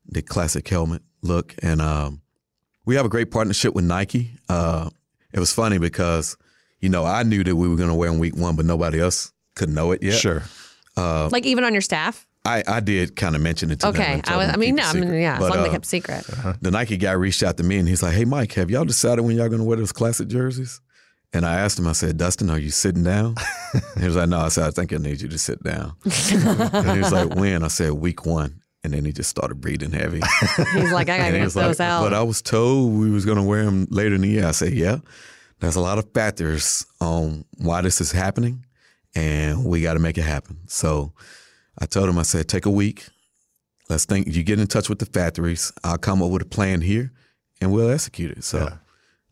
the 0.06 0.22
classic 0.22 0.68
helmet 0.68 1.02
look, 1.22 1.54
and 1.62 1.80
um, 1.80 2.22
we 2.84 2.94
have 2.94 3.06
a 3.06 3.08
great 3.08 3.30
partnership 3.30 3.74
with 3.74 3.84
Nike. 3.84 4.30
Uh, 4.48 4.90
it 5.32 5.40
was 5.40 5.52
funny 5.52 5.78
because 5.78 6.36
you 6.80 6.88
know 6.88 7.04
I 7.04 7.22
knew 7.22 7.42
that 7.44 7.56
we 7.56 7.68
were 7.68 7.76
going 7.76 7.88
to 7.88 7.94
wear 7.94 8.10
in 8.10 8.18
week 8.18 8.36
one, 8.36 8.56
but 8.56 8.66
nobody 8.66 9.00
else 9.00 9.32
could 9.54 9.68
know 9.68 9.92
it 9.92 10.02
yet. 10.02 10.14
Sure. 10.14 10.42
Like 11.32 11.46
even 11.46 11.64
on 11.64 11.72
your 11.72 11.80
staff. 11.80 12.26
I, 12.46 12.62
I 12.66 12.80
did 12.80 13.16
kind 13.16 13.34
of 13.34 13.40
mention 13.40 13.70
it 13.70 13.80
to 13.80 13.90
them. 13.90 14.00
Okay. 14.00 14.20
I 14.26 14.36
was. 14.36 14.48
I 14.50 14.56
mean, 14.56 14.74
no. 14.74 14.82
I 14.82 14.92
mean, 14.92 15.14
yeah. 15.14 15.36
As 15.36 15.40
long 15.40 15.52
as 15.52 15.56
they 15.64 15.68
uh, 15.68 15.72
kept 15.72 15.86
secret. 15.86 16.26
the 16.60 16.70
Nike 16.70 16.98
guy 16.98 17.12
reached 17.12 17.42
out 17.42 17.56
to 17.56 17.62
me 17.62 17.78
and 17.78 17.88
he's 17.88 18.02
like, 18.02 18.14
"Hey, 18.14 18.26
Mike, 18.26 18.52
have 18.52 18.70
y'all 18.70 18.84
decided 18.84 19.22
when 19.22 19.36
y'all 19.36 19.48
gonna 19.48 19.64
wear 19.64 19.78
those 19.78 19.92
classic 19.92 20.28
jerseys?" 20.28 20.80
And 21.32 21.44
I 21.44 21.58
asked 21.58 21.78
him, 21.78 21.86
I 21.86 21.92
said, 21.92 22.16
"Dustin, 22.18 22.50
are 22.50 22.58
you 22.58 22.70
sitting 22.70 23.02
down?" 23.02 23.36
he 23.98 24.04
was 24.04 24.16
like, 24.16 24.28
"No." 24.28 24.40
I 24.40 24.48
said, 24.48 24.66
"I 24.66 24.70
think 24.70 24.92
I 24.92 24.98
need 24.98 25.22
you 25.22 25.28
to 25.28 25.38
sit 25.38 25.62
down." 25.62 25.94
and 26.04 26.90
he 26.90 26.98
was 26.98 27.12
like, 27.12 27.34
"When?" 27.34 27.64
I 27.64 27.68
said, 27.68 27.92
"Week 27.92 28.26
one." 28.26 28.60
And 28.84 28.92
then 28.92 29.06
he 29.06 29.12
just 29.12 29.30
started 29.30 29.62
breathing 29.62 29.92
heavy. 29.92 30.20
He's 30.74 30.92
like, 30.92 31.08
I 31.08 31.16
gotta 31.16 31.32
get 31.32 31.50
those 31.50 31.56
like, 31.56 31.80
out. 31.80 32.02
"But 32.02 32.12
I 32.12 32.22
was 32.22 32.42
told 32.42 32.92
we 32.92 33.10
was 33.10 33.24
gonna 33.24 33.42
wear 33.42 33.64
them 33.64 33.86
later 33.90 34.16
in 34.16 34.20
the 34.20 34.28
year." 34.28 34.46
I 34.46 34.50
said, 34.50 34.74
"Yeah." 34.74 34.98
There's 35.60 35.76
a 35.76 35.80
lot 35.80 35.98
of 35.98 36.12
factors 36.12 36.84
on 37.00 37.46
why 37.56 37.80
this 37.80 38.02
is 38.02 38.12
happening, 38.12 38.66
and 39.14 39.64
we 39.64 39.80
got 39.80 39.94
to 39.94 40.00
make 40.00 40.18
it 40.18 40.22
happen. 40.22 40.58
So 40.66 41.14
I 41.78 41.86
told 41.86 42.08
him, 42.08 42.18
I 42.18 42.22
said, 42.22 42.48
"Take 42.48 42.66
a 42.66 42.70
week." 42.70 43.06
Let's 43.90 44.04
think. 44.04 44.26
You 44.28 44.42
get 44.42 44.58
in 44.60 44.66
touch 44.66 44.88
with 44.88 44.98
the 44.98 45.06
factories. 45.06 45.72
I'll 45.82 45.98
come 45.98 46.22
up 46.22 46.30
with 46.30 46.42
a 46.42 46.46
plan 46.46 46.80
here, 46.80 47.12
and 47.60 47.72
we'll 47.72 47.90
execute 47.90 48.30
it. 48.36 48.44
So 48.44 48.72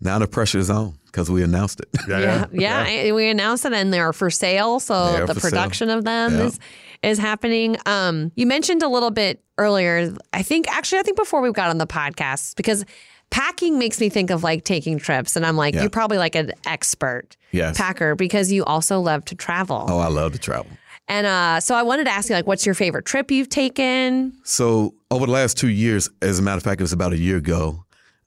now 0.00 0.18
the 0.18 0.26
pressure 0.26 0.58
is 0.58 0.68
on 0.70 0.98
because 1.06 1.30
we 1.30 1.42
announced 1.42 1.80
it. 1.80 1.88
yeah, 2.08 2.46
yeah. 2.52 2.82
and 2.84 3.14
We 3.14 3.28
announced 3.30 3.64
it, 3.64 3.72
and 3.72 3.92
they're 3.92 4.12
for 4.12 4.30
sale. 4.30 4.78
So 4.80 5.26
the 5.26 5.34
for 5.34 5.40
sale. 5.40 5.50
production 5.50 5.88
of 5.90 6.04
them 6.04 6.34
Yeah. 6.38 6.44
is 6.46 6.58
is 7.02 7.18
happening. 7.18 7.76
Um, 7.86 8.30
you 8.36 8.46
mentioned 8.46 8.82
a 8.82 8.88
little 8.88 9.10
bit 9.10 9.42
earlier. 9.58 10.14
I 10.32 10.42
think 10.42 10.68
actually, 10.70 10.98
I 10.98 11.02
think 11.02 11.16
before 11.16 11.40
we 11.40 11.50
got 11.52 11.70
on 11.70 11.78
the 11.78 11.86
podcast 11.86 12.56
because 12.56 12.84
packing 13.30 13.78
makes 13.78 13.98
me 13.98 14.10
think 14.10 14.30
of 14.30 14.42
like 14.42 14.64
taking 14.64 14.98
trips, 14.98 15.34
and 15.36 15.46
I'm 15.46 15.56
like, 15.56 15.74
Yeah. 15.74 15.80
you're 15.82 15.90
probably 15.90 16.18
like 16.18 16.34
an 16.34 16.52
expert 16.66 17.36
Yes. 17.52 17.76
packer 17.78 18.14
because 18.14 18.52
you 18.52 18.64
also 18.64 19.00
love 19.00 19.24
to 19.26 19.34
travel. 19.34 19.86
Oh, 19.88 19.98
I 19.98 20.08
love 20.08 20.32
to 20.32 20.38
travel. 20.38 20.66
And 21.08 21.26
uh, 21.26 21.60
so 21.60 21.74
I 21.74 21.82
wanted 21.82 22.04
to 22.04 22.10
ask 22.10 22.28
you, 22.28 22.34
like, 22.34 22.46
what's 22.46 22.64
your 22.64 22.74
favorite 22.74 23.04
trip 23.04 23.30
you've 23.30 23.48
taken? 23.48 24.32
So 24.44 24.94
over 25.10 25.26
the 25.26 25.32
last 25.32 25.58
two 25.58 25.68
years, 25.68 26.08
as 26.22 26.38
a 26.38 26.42
matter 26.42 26.56
of 26.56 26.62
fact, 26.62 26.80
it 26.80 26.84
was 26.84 26.92
about 26.92 27.12
a 27.12 27.18
year 27.18 27.36
ago, 27.36 27.84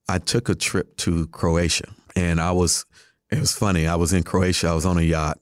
I 0.08 0.20
took 0.20 0.50
a 0.50 0.56
trip 0.56 0.98
to 0.98 1.28
Croatia, 1.28 1.88
and 2.16 2.40
I 2.40 2.52
was. 2.52 2.86
It 3.32 3.40
was 3.40 3.52
funny. 3.52 3.88
I 3.88 3.96
was 3.96 4.14
in 4.14 4.22
Croatia. 4.22 4.68
I 4.68 4.74
was 4.74 4.86
on 4.86 5.00
a 5.00 5.02
yacht 5.02 5.40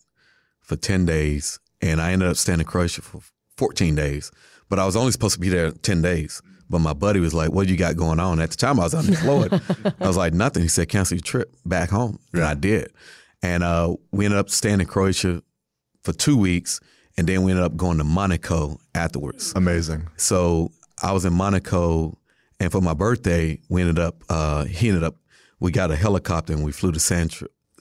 for 0.62 0.78
ten 0.78 1.06
days, 1.06 1.60
and 1.82 2.00
I 2.00 2.14
ended 2.14 2.30
up 2.30 2.38
staying 2.38 2.60
in 2.60 2.66
Croatia 2.66 3.02
for 3.02 3.22
fourteen 3.58 3.94
days. 3.94 4.32
But 4.70 4.80
I 4.80 4.86
was 4.86 4.96
only 4.96 5.12
supposed 5.12 5.34
to 5.36 5.42
be 5.42 5.50
there 5.50 5.72
ten 5.72 6.02
days. 6.02 6.42
But 6.70 6.80
my 6.80 6.94
buddy 6.94 7.20
was 7.20 7.34
like, 7.34 7.52
"What 7.52 7.68
you 7.68 7.76
got 7.76 7.98
going 7.98 8.22
on?" 8.22 8.40
At 8.40 8.52
the 8.52 8.56
time, 8.56 8.80
I 8.80 8.84
was 8.84 8.94
unemployed. 8.94 9.62
I 10.00 10.08
was 10.08 10.16
like, 10.16 10.34
"Nothing." 10.34 10.64
He 10.64 10.70
said, 10.70 10.88
"Cancel 10.88 11.18
your 11.18 11.24
trip 11.24 11.54
back 11.66 11.90
home," 11.90 12.20
and 12.32 12.44
I 12.44 12.54
did. 12.54 12.94
And 13.42 13.64
uh, 13.64 13.98
we 14.12 14.24
ended 14.24 14.40
up 14.40 14.50
staying 14.50 14.80
in 14.80 14.86
Croatia 14.86 15.44
for 16.04 16.14
two 16.14 16.38
weeks, 16.38 16.80
and 17.18 17.28
then 17.28 17.44
we 17.44 17.52
ended 17.52 17.66
up 17.66 17.76
going 17.76 17.98
to 18.00 18.04
Monaco 18.04 18.80
afterwards. 18.96 19.54
Amazing. 19.56 20.08
So 20.18 20.72
I 21.02 21.12
was 21.12 21.26
in 21.26 21.34
Monaco, 21.34 22.18
and 22.60 22.72
for 22.72 22.82
my 22.82 22.94
birthday, 22.94 23.60
we 23.70 23.82
ended 23.82 24.00
up. 24.00 24.24
Uh, 24.30 24.66
he 24.66 24.90
ended 24.90 25.04
up. 25.04 25.16
We 25.60 25.72
got 25.72 25.92
a 25.92 25.96
helicopter 25.96 26.52
and 26.54 26.64
we 26.64 26.72
flew 26.72 26.92
to 26.92 27.00
San 27.00 27.30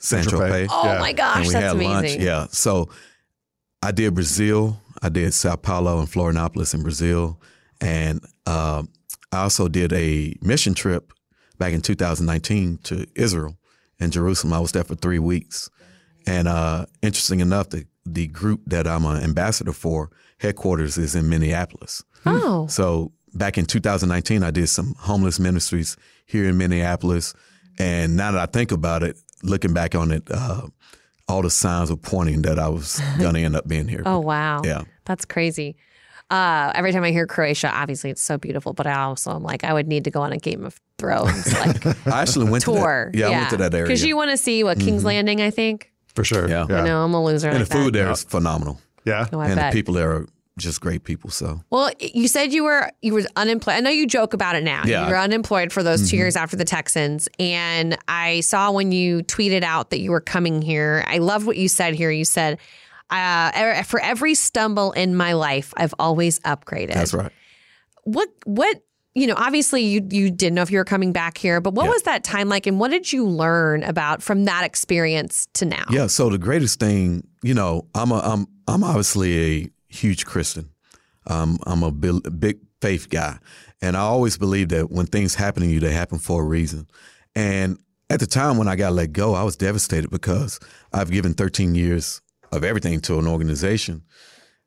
San 0.00 0.24
Tropez. 0.24 0.66
Tropez, 0.66 0.68
Oh 0.70 0.84
Yeah. 0.92 1.00
my 1.00 1.12
gosh, 1.12 1.36
and 1.38 1.46
we 1.46 1.52
that's 1.52 1.64
had 1.64 1.72
amazing. 1.76 1.92
lunch. 1.92 2.16
Yeah. 2.16 2.46
So 2.50 2.88
I 3.82 3.90
did 3.92 4.14
Brazil. 4.14 4.78
I 5.02 5.08
did 5.08 5.32
Sao 5.34 5.56
Paulo 5.56 5.98
and 5.98 6.08
Florianopolis 6.08 6.74
in 6.74 6.82
Brazil, 6.82 7.40
and 7.80 8.20
um, 8.46 8.88
I 9.32 9.42
also 9.42 9.66
did 9.66 9.92
a 9.92 10.34
mission 10.42 10.74
trip 10.74 11.12
back 11.58 11.72
in 11.72 11.80
2019 11.80 12.78
to 12.84 13.06
Israel 13.16 13.56
and 13.98 14.12
Jerusalem. 14.12 14.52
I 14.52 14.60
was 14.60 14.70
there 14.72 14.84
for 14.84 14.94
three 14.94 15.18
weeks, 15.18 15.68
and 16.26 16.46
uh, 16.46 16.86
interesting 17.02 17.40
enough, 17.40 17.70
the 17.70 17.84
the 18.04 18.26
group 18.26 18.60
that 18.66 18.86
I'm 18.86 19.04
an 19.04 19.22
ambassador 19.22 19.72
for 19.72 20.10
headquarters 20.38 20.98
is 20.98 21.14
in 21.14 21.28
Minneapolis. 21.28 22.02
Oh, 22.26 22.66
So 22.68 23.12
back 23.34 23.58
in 23.58 23.66
2019, 23.66 24.42
I 24.42 24.50
did 24.50 24.68
some 24.68 24.94
homeless 24.98 25.38
ministries 25.40 25.96
here 26.26 26.48
in 26.48 26.56
Minneapolis. 26.58 27.34
And 27.78 28.16
now 28.16 28.32
that 28.32 28.40
I 28.40 28.46
think 28.46 28.72
about 28.72 29.02
it, 29.02 29.16
looking 29.42 29.72
back 29.72 29.94
on 29.94 30.10
it, 30.12 30.24
uh, 30.30 30.62
all 31.28 31.42
the 31.42 31.50
signs 31.50 31.90
were 31.90 31.96
pointing 31.96 32.42
that 32.42 32.58
I 32.58 32.68
was 32.68 33.00
going 33.18 33.34
to 33.34 33.40
end 33.40 33.56
up 33.56 33.66
being 33.68 33.88
here. 33.88 34.02
oh 34.04 34.18
wow. 34.20 34.62
Yeah. 34.64 34.82
That's 35.04 35.24
crazy. 35.24 35.76
Uh, 36.30 36.72
every 36.74 36.92
time 36.92 37.04
I 37.04 37.10
hear 37.10 37.26
Croatia, 37.26 37.70
obviously 37.70 38.08
it's 38.10 38.22
so 38.22 38.38
beautiful, 38.38 38.72
but 38.72 38.86
I 38.86 39.02
also 39.02 39.34
am 39.34 39.42
like, 39.42 39.64
I 39.64 39.72
would 39.74 39.86
need 39.86 40.04
to 40.04 40.10
go 40.10 40.22
on 40.22 40.32
a 40.32 40.38
Game 40.38 40.64
of 40.64 40.80
Thrones 40.98 41.52
like 41.60 41.84
I 42.06 42.22
actually 42.22 42.48
went 42.50 42.64
tour. 42.64 43.10
to 43.12 43.18
that. 43.18 43.18
Yeah, 43.18 43.26
I 43.28 43.30
went 43.40 43.50
to 43.50 43.56
that 43.58 43.74
area. 43.74 43.86
because 43.86 44.02
you 44.04 44.16
want 44.16 44.30
to 44.30 44.36
see 44.38 44.64
what 44.64 44.78
King's 44.80 45.04
Landing. 45.04 45.40
I 45.42 45.50
think. 45.50 45.91
For 46.14 46.24
sure. 46.24 46.48
Yeah. 46.48 46.64
I 46.64 46.84
know 46.84 47.04
I'm 47.04 47.14
a 47.14 47.24
loser. 47.24 47.48
and 47.48 47.58
like 47.58 47.68
the 47.68 47.74
food 47.74 47.94
that. 47.94 47.98
there 47.98 48.10
is 48.10 48.24
phenomenal. 48.24 48.80
Yeah. 49.04 49.26
Oh, 49.32 49.40
and 49.40 49.56
bet. 49.56 49.72
the 49.72 49.76
people 49.76 49.94
there 49.94 50.12
are 50.12 50.26
just 50.58 50.80
great 50.80 51.04
people. 51.04 51.30
So 51.30 51.62
Well, 51.70 51.90
you 51.98 52.28
said 52.28 52.52
you 52.52 52.64
were 52.64 52.90
you 53.00 53.14
were 53.14 53.22
unemployed. 53.36 53.76
I 53.76 53.80
know 53.80 53.90
you 53.90 54.06
joke 54.06 54.34
about 54.34 54.54
it 54.54 54.62
now. 54.62 54.82
Yeah. 54.84 54.96
Mm-hmm. 54.96 55.04
You 55.06 55.10
were 55.12 55.18
unemployed 55.18 55.72
for 55.72 55.82
those 55.82 56.10
two 56.10 56.16
years 56.16 56.36
after 56.36 56.56
the 56.56 56.64
Texans, 56.64 57.28
and 57.38 57.96
I 58.08 58.40
saw 58.40 58.70
when 58.70 58.92
you 58.92 59.22
tweeted 59.22 59.62
out 59.62 59.90
that 59.90 60.00
you 60.00 60.10
were 60.10 60.20
coming 60.20 60.62
here. 60.62 61.04
I 61.06 61.18
love 61.18 61.46
what 61.46 61.56
you 61.56 61.68
said 61.68 61.94
here. 61.94 62.10
You 62.10 62.24
said, 62.24 62.58
uh, 63.10 63.82
"For 63.84 64.00
every 64.00 64.34
stumble 64.34 64.92
in 64.92 65.16
my 65.16 65.32
life, 65.32 65.72
I've 65.76 65.94
always 65.98 66.38
upgraded." 66.40 66.94
that's 66.94 67.14
right. 67.14 67.32
What 68.04 68.28
what 68.44 68.82
you 69.14 69.26
know? 69.26 69.34
Obviously, 69.36 69.82
you 69.82 70.06
you 70.10 70.30
didn't 70.30 70.54
know 70.54 70.62
if 70.62 70.70
you 70.70 70.78
were 70.78 70.84
coming 70.84 71.12
back 71.12 71.36
here, 71.38 71.60
but 71.60 71.74
what 71.74 71.84
Yeah. 71.84 71.90
was 71.90 72.02
that 72.02 72.24
time 72.24 72.48
like, 72.48 72.66
and 72.66 72.78
what 72.80 72.90
did 72.90 73.12
you 73.12 73.26
learn 73.26 73.82
about 73.82 74.22
from 74.22 74.44
that 74.44 74.64
experience 74.64 75.46
to 75.54 75.64
now? 75.66 75.84
Yeah. 75.90 76.06
So 76.06 76.28
the 76.30 76.38
greatest 76.38 76.80
thing, 76.80 77.26
you 77.42 77.54
know, 77.54 77.86
I'm 77.94 78.10
a, 78.12 78.18
I'm 78.20 78.46
I'm 78.68 78.84
obviously 78.84 79.38
a 79.64 79.70
huge 79.88 80.24
Christian. 80.26 80.70
Um, 81.26 81.58
I'm 81.66 81.82
a 81.82 81.90
bi- 81.90 82.28
big 82.38 82.58
faith 82.80 83.08
guy, 83.10 83.38
and 83.80 83.96
I 83.96 84.00
always 84.00 84.36
believe 84.36 84.70
that 84.70 84.90
when 84.90 85.06
things 85.06 85.34
happen 85.36 85.62
to 85.62 85.68
you, 85.68 85.78
they 85.80 85.92
happen 85.92 86.18
for 86.18 86.42
a 86.42 86.44
reason. 86.44 86.86
And 87.36 87.78
at 88.10 88.18
the 88.20 88.26
time 88.26 88.56
when 88.58 88.66
I 88.68 88.74
got 88.76 88.92
let 88.92 89.12
go, 89.12 89.34
I 89.34 89.42
was 89.44 89.56
devastated 89.56 90.10
because 90.10 90.58
I've 90.92 91.10
given 91.10 91.32
13 91.34 91.74
years 91.74 92.20
of 92.50 92.64
everything 92.64 93.00
to 93.02 93.18
an 93.20 93.26
organization, 93.26 94.02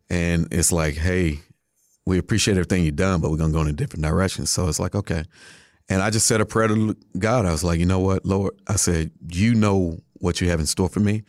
and 0.09 0.47
it's 0.51 0.71
like, 0.71 0.95
hey, 0.95 1.39
we 2.05 2.17
appreciate 2.17 2.55
everything 2.55 2.83
you've 2.83 2.95
done, 2.95 3.21
but 3.21 3.31
we're 3.31 3.37
gonna 3.37 3.53
go 3.53 3.61
in 3.61 3.67
a 3.67 3.73
different 3.73 4.03
direction. 4.03 4.45
So 4.45 4.67
it's 4.67 4.79
like, 4.79 4.95
okay. 4.95 5.23
And 5.89 6.01
I 6.01 6.09
just 6.09 6.27
said 6.27 6.41
a 6.41 6.45
prayer 6.45 6.67
to 6.67 6.95
God. 7.17 7.45
I 7.45 7.51
was 7.51 7.63
like, 7.63 7.79
you 7.79 7.85
know 7.85 7.99
what, 7.99 8.25
Lord? 8.25 8.53
I 8.67 8.75
said, 8.75 9.11
you 9.29 9.53
know 9.53 9.99
what 10.13 10.41
you 10.41 10.49
have 10.49 10.59
in 10.59 10.65
store 10.65 10.89
for 10.89 10.99
me. 10.99 11.23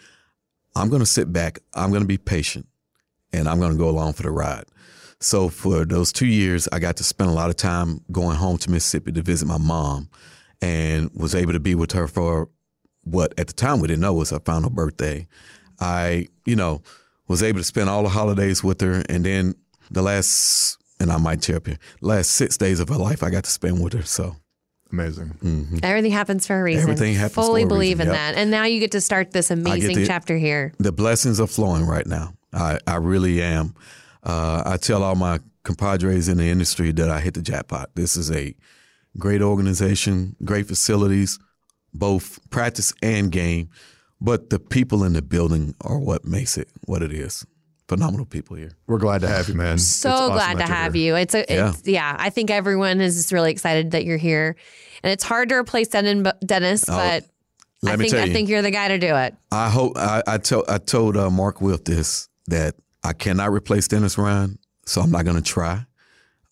I'm 0.75 0.89
going 0.89 1.01
to 1.01 1.07
sit 1.07 1.33
back. 1.33 1.59
I'm 1.75 1.91
going 1.91 2.03
to 2.03 2.09
be 2.09 2.19
patient 2.19 2.67
and 3.33 3.49
I'm 3.49 3.61
going 3.61 3.73
to 3.73 3.79
go 3.79 3.89
along 3.89 4.15
for 4.15 4.23
the 4.23 4.31
ride. 4.31 4.65
So 5.21 5.49
for 5.49 5.85
those 5.85 6.13
two 6.13 6.27
years, 6.27 6.69
I 6.73 6.79
got 6.79 6.97
to 6.99 7.05
spend 7.05 7.31
a 7.31 7.35
lot 7.35 7.51
of 7.51 7.57
time 7.57 8.01
going 8.13 8.37
home 8.37 8.59
to 8.59 8.71
Mississippi 8.71 9.13
to 9.13 9.23
visit 9.23 9.47
my 9.47 9.59
mom 9.59 10.09
and 10.61 11.11
was 11.15 11.35
able 11.35 11.53
to 11.53 11.61
be 11.61 11.75
with 11.75 11.93
her 11.93 12.07
for 12.07 12.49
what 13.05 13.39
at 13.39 13.47
the 13.47 13.53
time 13.53 13.81
we 13.81 13.89
didn't 13.89 14.01
know 14.01 14.15
was 14.15 14.31
her 14.31 14.41
final 14.41 14.71
birthday. 14.71 15.27
I, 15.81 16.29
you 16.45 16.57
know, 16.57 16.83
was 17.29 17.43
able 17.43 17.61
to 17.61 17.65
spend 17.65 17.89
all 17.89 18.03
the 18.03 18.09
holidays 18.09 18.63
with 18.63 18.81
her. 18.81 19.03
And 19.09 19.25
then 19.25 19.55
the 19.91 20.03
last, 20.03 20.79
and 21.01 21.11
I 21.11 21.19
might 21.19 21.43
tear 21.43 21.57
up 21.57 21.67
here, 21.67 21.79
last 22.01 22.33
six 22.33 22.57
days 22.57 22.81
of 22.81 22.89
her 22.89 22.97
life, 22.97 23.23
I 23.23 23.31
got 23.31 23.45
to 23.45 23.51
spend 23.51 23.83
with 23.83 23.93
her. 23.93 24.03
So 24.03 24.37
Amazing. 24.93 25.81
Everything 25.83 26.13
happens 26.13 26.47
for 26.47 26.61
a 26.61 26.63
reason. 26.63 26.83
Everything 26.83 27.15
happens 27.15 27.35
Fully 27.35 27.63
for 27.63 27.67
a 27.67 27.69
believe 27.69 27.99
reason, 27.99 28.09
in 28.09 28.15
yep. 28.15 28.35
that, 28.35 28.41
and 28.41 28.51
now 28.51 28.65
you 28.65 28.79
get 28.79 28.93
to 28.93 29.01
start 29.01 29.33
this 29.33 29.51
amazing 29.51 29.97
to- 29.97 30.07
chapter 30.07 30.37
here. 30.37 30.73
the 30.79 30.93
blessings 30.93 31.41
are 31.41 31.47
flowing 31.49 31.85
right 31.85 32.07
now. 32.07 32.35
I, 32.53 32.79
I 32.87 32.97
really 32.97 33.43
am. 33.43 33.75
Uh, 34.23 34.63
I 34.65 34.77
tell 34.77 35.03
all 35.03 35.17
my 35.17 35.41
compadres 35.65 36.29
in 36.29 36.39
the 36.39 36.49
industry 36.49 36.93
that 36.93 37.11
I 37.11 37.21
hit 37.21 37.35
the 37.35 37.43
jackpot. 37.43 37.91
This 37.95 38.17
is 38.17 38.31
a 38.31 38.55
great 39.19 39.43
organization, 39.43 40.37
great 40.45 40.67
facilities, 40.67 41.39
both 41.93 42.39
practice 42.51 42.95
and 43.03 43.31
game. 43.33 43.71
But 44.21 44.51
the 44.51 44.59
people 44.59 45.05
in 45.05 45.13
the 45.13 45.23
building 45.23 45.75
are 45.83 45.99
what 45.99 46.25
makes 46.25 46.57
it 46.57 46.69
what 46.87 47.03
it 47.03 47.13
is. 47.13 47.45
Phenomenal 47.89 48.27
people 48.27 48.57
here. 48.57 48.73
We're 48.89 48.99
glad 48.99 49.21
to 49.21 49.29
have 49.29 49.49
you, 49.49 49.55
man. 49.55 49.79
So 49.79 50.11
awesome 50.11 50.33
glad 50.35 50.59
to 50.59 50.65
have 50.65 50.95
here. 50.95 51.15
you. 51.15 51.17
It's 51.17 51.35
a, 51.35 51.45
Yeah. 51.49 51.69
it's, 51.71 51.87
yeah. 51.87 52.17
I 52.19 52.31
think 52.31 52.51
everyone 52.51 53.01
is 53.01 53.15
just 53.15 53.33
really 53.33 53.53
excited 53.53 53.93
that 53.93 54.05
you're 54.05 54.17
here, 54.17 54.57
and 55.05 55.13
it's 55.13 55.23
hard 55.23 55.49
to 55.51 55.55
replace 55.55 55.89
Den- 55.89 56.27
Dennis, 56.45 56.85
but 56.85 57.25
Let 57.83 57.93
I 57.93 57.97
me 57.97 58.05
think 58.05 58.15
tell 58.15 58.25
I 58.29 58.33
think 58.33 58.49
you're 58.49 58.63
the 58.63 58.73
guy 58.73 58.89
to 58.89 58.99
do 58.99 59.15
it. 59.15 59.35
I 59.53 59.71
hope 59.71 59.93
I, 59.97 60.23
I 60.27 60.39
told 60.39 60.65
I 60.69 60.79
told 60.79 61.17
uh, 61.17 61.31
Mark 61.31 61.61
Wilf 61.61 61.85
this 61.85 62.29
that 62.49 62.75
I 63.05 63.13
cannot 63.13 63.53
replace 63.53 63.87
Dennis 63.87 64.19
Ryan, 64.19 64.59
so 64.85 65.01
I'm 65.01 65.13
not 65.13 65.25
going 65.25 65.37
to 65.37 65.43
try. 65.43 65.87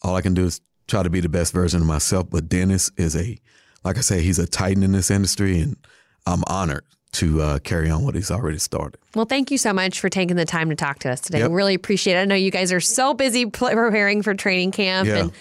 All 0.03 0.14
I 0.14 0.20
can 0.20 0.35
do 0.35 0.45
is 0.45 0.61
try 0.87 1.03
to 1.03 1.11
be 1.11 1.18
the 1.20 1.28
best 1.28 1.53
version 1.53 1.80
of 1.80 1.87
myself. 1.87 2.28
But 2.30 2.49
Dennis 2.49 2.93
is 2.97 3.16
a, 3.16 3.37
like 3.82 3.99
I 3.99 4.03
say, 4.03 4.20
he's 4.22 4.39
a 4.39 4.47
titan 4.47 4.82
in 4.85 4.93
this 4.93 5.11
industry, 5.11 5.59
and 5.61 5.76
I'm 6.26 6.45
honored 6.47 6.85
to 7.14 7.40
uh, 7.42 7.58
carry 7.60 7.90
on 7.90 8.04
what 8.04 8.14
he's 8.14 8.30
already 8.30 8.58
started. 8.58 8.98
Well, 9.14 9.24
thank 9.24 9.50
you 9.50 9.58
so 9.58 9.72
much 9.72 10.00
for 10.00 10.08
taking 10.08 10.36
the 10.36 10.44
time 10.44 10.68
to 10.70 10.76
talk 10.76 10.98
to 11.00 11.10
us 11.10 11.20
today. 11.20 11.40
Yep. 11.40 11.50
Really 11.50 11.74
appreciate 11.74 12.14
it. 12.16 12.20
I 12.20 12.24
know 12.24 12.34
you 12.34 12.50
guys 12.50 12.72
are 12.72 12.80
so 12.80 13.14
busy 13.14 13.46
preparing 13.46 14.22
for 14.22 14.34
training 14.34 14.72
camp, 14.72 15.08
Yeah. 15.08 15.16
and 15.18 15.32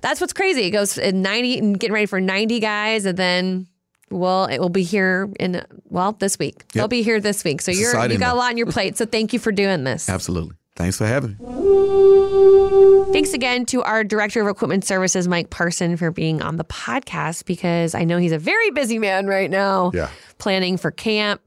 that's 0.00 0.20
what's 0.20 0.32
crazy. 0.32 0.62
It 0.62 0.70
goes 0.70 0.98
in 0.98 1.22
ninety 1.22 1.58
and 1.58 1.78
getting 1.78 1.94
ready 1.94 2.06
for 2.06 2.20
ninety 2.20 2.60
guys, 2.60 3.04
and 3.06 3.18
then. 3.18 3.66
Well, 4.10 4.44
it 4.44 4.58
will 4.60 4.68
be 4.68 4.84
here 4.84 5.28
in 5.40 5.64
well 5.88 6.12
this 6.12 6.38
week. 6.38 6.68
They'll 6.68 6.86
be 6.86 7.02
here 7.02 7.20
this 7.20 7.42
week. 7.42 7.62
So 7.62 7.72
It's 7.72 7.80
you're 7.80 8.06
you 8.08 8.18
got 8.18 8.34
a 8.34 8.38
lot 8.38 8.50
on 8.50 8.56
your 8.56 8.66
plate. 8.70 8.96
So 8.96 9.06
thank 9.06 9.32
you 9.32 9.40
for 9.40 9.50
doing 9.50 9.82
this. 9.82 10.08
Absolutely. 10.08 10.54
Thanks 10.76 10.98
for 10.98 11.06
having 11.06 11.36
me. 11.38 13.12
Thanks 13.12 13.32
again 13.32 13.64
to 13.66 13.82
our 13.84 14.02
director 14.02 14.42
of 14.42 14.48
equipment 14.48 14.84
services, 14.84 15.28
Mike 15.28 15.50
Parson, 15.50 15.96
for 15.96 16.10
being 16.10 16.42
on 16.42 16.56
the 16.56 16.64
podcast 16.64 17.44
because 17.44 17.94
I 17.94 18.02
know 18.02 18.18
he's 18.18 18.32
a 18.32 18.38
very 18.38 18.70
busy 18.72 18.98
man 18.98 19.28
right 19.28 19.48
now. 19.48 19.92
Yeah. 19.94 20.10
Planning 20.38 20.76
for 20.76 20.90
camp. 20.90 21.40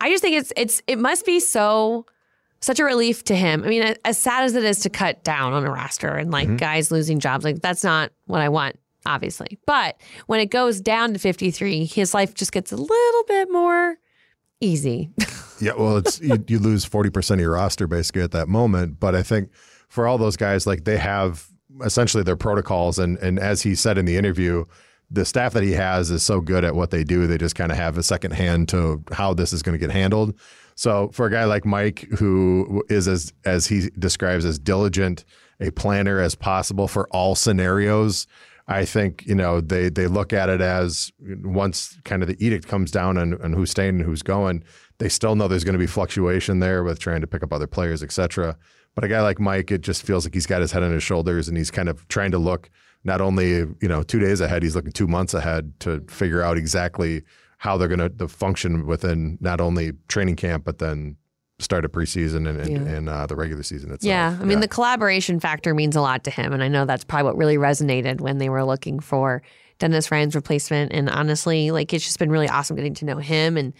I 0.00 0.10
just 0.10 0.22
think 0.22 0.36
it's 0.36 0.52
it's 0.54 0.82
it 0.86 0.98
must 0.98 1.24
be 1.24 1.40
so 1.40 2.04
such 2.60 2.78
a 2.78 2.84
relief 2.84 3.24
to 3.24 3.36
him. 3.36 3.64
I 3.64 3.68
mean, 3.68 3.94
as 4.04 4.18
sad 4.18 4.44
as 4.44 4.54
it 4.54 4.64
is 4.64 4.80
to 4.80 4.90
cut 4.90 5.24
down 5.24 5.54
on 5.54 5.64
a 5.64 5.70
roster 5.70 6.14
and 6.14 6.30
like 6.30 6.48
mm-hmm. 6.48 6.56
guys 6.56 6.90
losing 6.90 7.20
jobs, 7.20 7.42
like 7.42 7.62
that's 7.62 7.84
not 7.84 8.10
what 8.26 8.42
I 8.42 8.50
want, 8.50 8.78
obviously. 9.06 9.58
But 9.66 9.96
when 10.26 10.40
it 10.40 10.50
goes 10.50 10.80
down 10.80 11.14
to 11.14 11.18
53, 11.18 11.86
his 11.86 12.12
life 12.12 12.34
just 12.34 12.52
gets 12.52 12.70
a 12.70 12.76
little 12.76 13.24
bit 13.26 13.50
more 13.50 13.96
easy. 14.60 15.10
Yeah, 15.60 15.72
well, 15.78 15.96
it's 15.98 16.20
you, 16.20 16.42
you 16.48 16.58
lose 16.58 16.84
forty 16.84 17.10
percent 17.10 17.40
of 17.40 17.42
your 17.42 17.52
roster 17.52 17.86
basically 17.86 18.22
at 18.22 18.32
that 18.32 18.48
moment. 18.48 18.98
But 18.98 19.14
I 19.14 19.22
think 19.22 19.50
for 19.88 20.06
all 20.06 20.18
those 20.18 20.36
guys, 20.36 20.66
like 20.66 20.84
they 20.84 20.96
have 20.96 21.48
essentially 21.84 22.22
their 22.22 22.36
protocols, 22.36 22.98
and 22.98 23.18
and 23.18 23.38
as 23.38 23.62
he 23.62 23.74
said 23.74 23.98
in 23.98 24.04
the 24.04 24.16
interview, 24.16 24.64
the 25.10 25.24
staff 25.24 25.52
that 25.52 25.62
he 25.62 25.72
has 25.72 26.10
is 26.10 26.22
so 26.22 26.40
good 26.40 26.64
at 26.64 26.74
what 26.74 26.90
they 26.90 27.04
do, 27.04 27.26
they 27.26 27.38
just 27.38 27.54
kind 27.54 27.70
of 27.70 27.78
have 27.78 27.96
a 27.98 28.02
second 28.02 28.32
hand 28.32 28.68
to 28.70 29.02
how 29.12 29.34
this 29.34 29.52
is 29.52 29.62
going 29.62 29.78
to 29.78 29.86
get 29.86 29.94
handled. 29.94 30.38
So 30.74 31.10
for 31.12 31.26
a 31.26 31.30
guy 31.30 31.44
like 31.44 31.64
Mike, 31.64 32.08
who 32.18 32.84
is 32.88 33.06
as 33.06 33.32
as 33.44 33.66
he 33.66 33.90
describes 33.98 34.44
as 34.44 34.58
diligent 34.58 35.24
a 35.60 35.70
planner 35.70 36.18
as 36.18 36.34
possible 36.34 36.88
for 36.88 37.06
all 37.08 37.34
scenarios. 37.34 38.26
I 38.66 38.84
think 38.84 39.26
you 39.26 39.34
know 39.34 39.60
they 39.60 39.88
they 39.88 40.06
look 40.06 40.32
at 40.32 40.48
it 40.48 40.60
as 40.60 41.12
once 41.20 41.98
kind 42.04 42.22
of 42.22 42.28
the 42.28 42.44
edict 42.44 42.66
comes 42.66 42.90
down 42.90 43.18
and, 43.18 43.40
on 43.42 43.52
who's 43.52 43.70
staying 43.70 43.96
and 43.96 44.02
who's 44.02 44.22
going, 44.22 44.64
they 44.98 45.08
still 45.08 45.36
know 45.36 45.48
there's 45.48 45.64
going 45.64 45.74
to 45.74 45.78
be 45.78 45.86
fluctuation 45.86 46.60
there 46.60 46.82
with 46.82 46.98
trying 46.98 47.20
to 47.20 47.26
pick 47.26 47.42
up 47.42 47.52
other 47.52 47.66
players, 47.66 48.02
et 48.02 48.12
cetera. 48.12 48.56
But 48.94 49.04
a 49.04 49.08
guy 49.08 49.20
like 49.20 49.40
Mike, 49.40 49.70
it 49.70 49.82
just 49.82 50.04
feels 50.04 50.24
like 50.24 50.34
he's 50.34 50.46
got 50.46 50.60
his 50.60 50.72
head 50.72 50.82
on 50.82 50.92
his 50.92 51.02
shoulders 51.02 51.48
and 51.48 51.56
he's 51.56 51.70
kind 51.70 51.88
of 51.88 52.06
trying 52.08 52.30
to 52.30 52.38
look 52.38 52.70
not 53.02 53.20
only 53.20 53.48
you 53.48 53.88
know 53.88 54.02
two 54.02 54.18
days 54.18 54.40
ahead, 54.40 54.62
he's 54.62 54.74
looking 54.74 54.92
two 54.92 55.08
months 55.08 55.34
ahead 55.34 55.78
to 55.80 56.00
figure 56.08 56.42
out 56.42 56.56
exactly 56.56 57.22
how 57.58 57.76
they're 57.76 57.88
going 57.88 58.16
to 58.16 58.28
function 58.28 58.86
within 58.86 59.38
not 59.40 59.60
only 59.60 59.92
training 60.08 60.36
camp 60.36 60.64
but 60.64 60.78
then 60.78 61.16
start 61.58 61.84
a 61.84 61.88
preseason 61.88 62.48
and, 62.48 62.60
and, 62.60 62.70
Yeah. 62.70 62.94
and 62.94 63.08
uh, 63.08 63.26
the 63.26 63.36
regular 63.36 63.62
season 63.62 63.92
itself. 63.92 64.08
Yeah, 64.08 64.36
I 64.40 64.44
mean 64.44 64.60
the 64.60 64.68
collaboration 64.68 65.38
factor 65.40 65.74
means 65.74 65.94
a 65.96 66.00
lot 66.00 66.24
to 66.24 66.30
him, 66.30 66.52
and 66.52 66.62
I 66.62 66.68
know 66.68 66.84
that's 66.84 67.04
probably 67.04 67.24
what 67.24 67.36
really 67.36 67.56
resonated 67.56 68.20
when 68.20 68.38
they 68.38 68.48
were 68.48 68.64
looking 68.64 68.98
for 69.00 69.42
Dennis 69.78 70.10
Ryan's 70.10 70.34
replacement. 70.34 70.92
And 70.92 71.08
honestly, 71.08 71.70
like 71.70 71.92
it's 71.92 72.04
just 72.04 72.18
been 72.18 72.30
really 72.30 72.48
awesome 72.48 72.76
getting 72.76 72.94
to 72.94 73.04
know 73.04 73.18
him, 73.18 73.56
and 73.56 73.72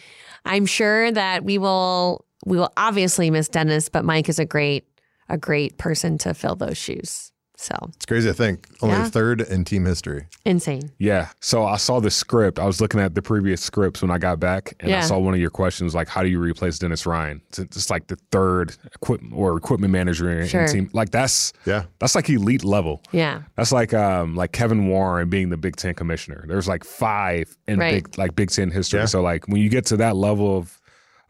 I'm 0.44 0.66
sure 0.66 1.10
that 1.12 1.44
we 1.44 1.58
will 1.58 2.24
we 2.46 2.58
will 2.58 2.72
obviously 2.76 3.30
miss 3.30 3.48
Dennis, 3.48 3.88
but 3.88 4.04
Mike 4.04 4.28
is 4.28 4.38
a 4.38 4.44
great 4.44 4.86
a 5.28 5.38
great 5.38 5.78
person 5.78 6.18
to 6.18 6.34
fill 6.34 6.54
those 6.54 6.76
shoes. 6.76 7.32
So 7.64 7.74
it's 7.96 8.04
crazy 8.04 8.28
to 8.28 8.34
think 8.34 8.66
only 8.82 8.94
Yeah. 8.96 9.08
third 9.08 9.40
in 9.40 9.64
team 9.64 9.86
history. 9.86 10.26
insane. 10.44 10.90
Yeah. 10.98 11.28
So 11.40 11.64
I 11.64 11.78
saw 11.78 11.98
the 11.98 12.10
script. 12.10 12.58
I 12.58 12.66
was 12.66 12.78
looking 12.82 13.00
at 13.00 13.14
the 13.14 13.22
previous 13.22 13.62
scripts 13.62 14.02
when 14.02 14.10
I 14.10 14.18
got 14.18 14.38
back, 14.38 14.74
and 14.80 14.90
Yeah. 14.90 14.98
I 14.98 15.00
saw 15.00 15.18
one 15.18 15.32
of 15.32 15.40
your 15.40 15.48
questions 15.48 15.94
like, 15.94 16.08
"How 16.08 16.22
do 16.22 16.28
you 16.28 16.38
replace 16.40 16.78
Dennis 16.78 17.06
Ryan?" 17.06 17.40
It's 17.56 17.74
just 17.74 17.88
like 17.88 18.08
the 18.08 18.16
third 18.30 18.76
equipment 18.94 19.32
or 19.34 19.56
equipment 19.56 19.92
manager 19.92 20.30
in, 20.30 20.46
in 20.46 20.68
team. 20.68 20.90
Like 20.92 21.10
that's 21.10 21.54
Yeah. 21.64 21.84
that's 22.00 22.14
like 22.14 22.28
elite 22.28 22.64
level. 22.64 23.00
Yeah, 23.12 23.42
That's 23.56 23.72
like 23.72 23.94
um 23.94 24.34
like 24.36 24.52
Kevin 24.52 24.86
Warren 24.88 25.30
being 25.30 25.48
the 25.48 25.56
Big 25.56 25.76
Ten 25.76 25.94
commissioner. 25.94 26.44
There's 26.46 26.68
like 26.68 26.84
five 26.84 27.56
in 27.66 27.78
Right. 27.78 28.04
big 28.04 28.18
like 28.18 28.36
Big 28.36 28.50
Ten 28.50 28.70
history. 28.70 29.00
Yeah. 29.00 29.06
So 29.06 29.22
like 29.22 29.48
when 29.48 29.62
you 29.62 29.70
get 29.70 29.86
to 29.86 29.96
that 29.96 30.16
level 30.16 30.58
of 30.58 30.78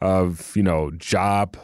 of 0.01 0.51
you 0.57 0.63
know 0.63 0.91
job 0.97 1.55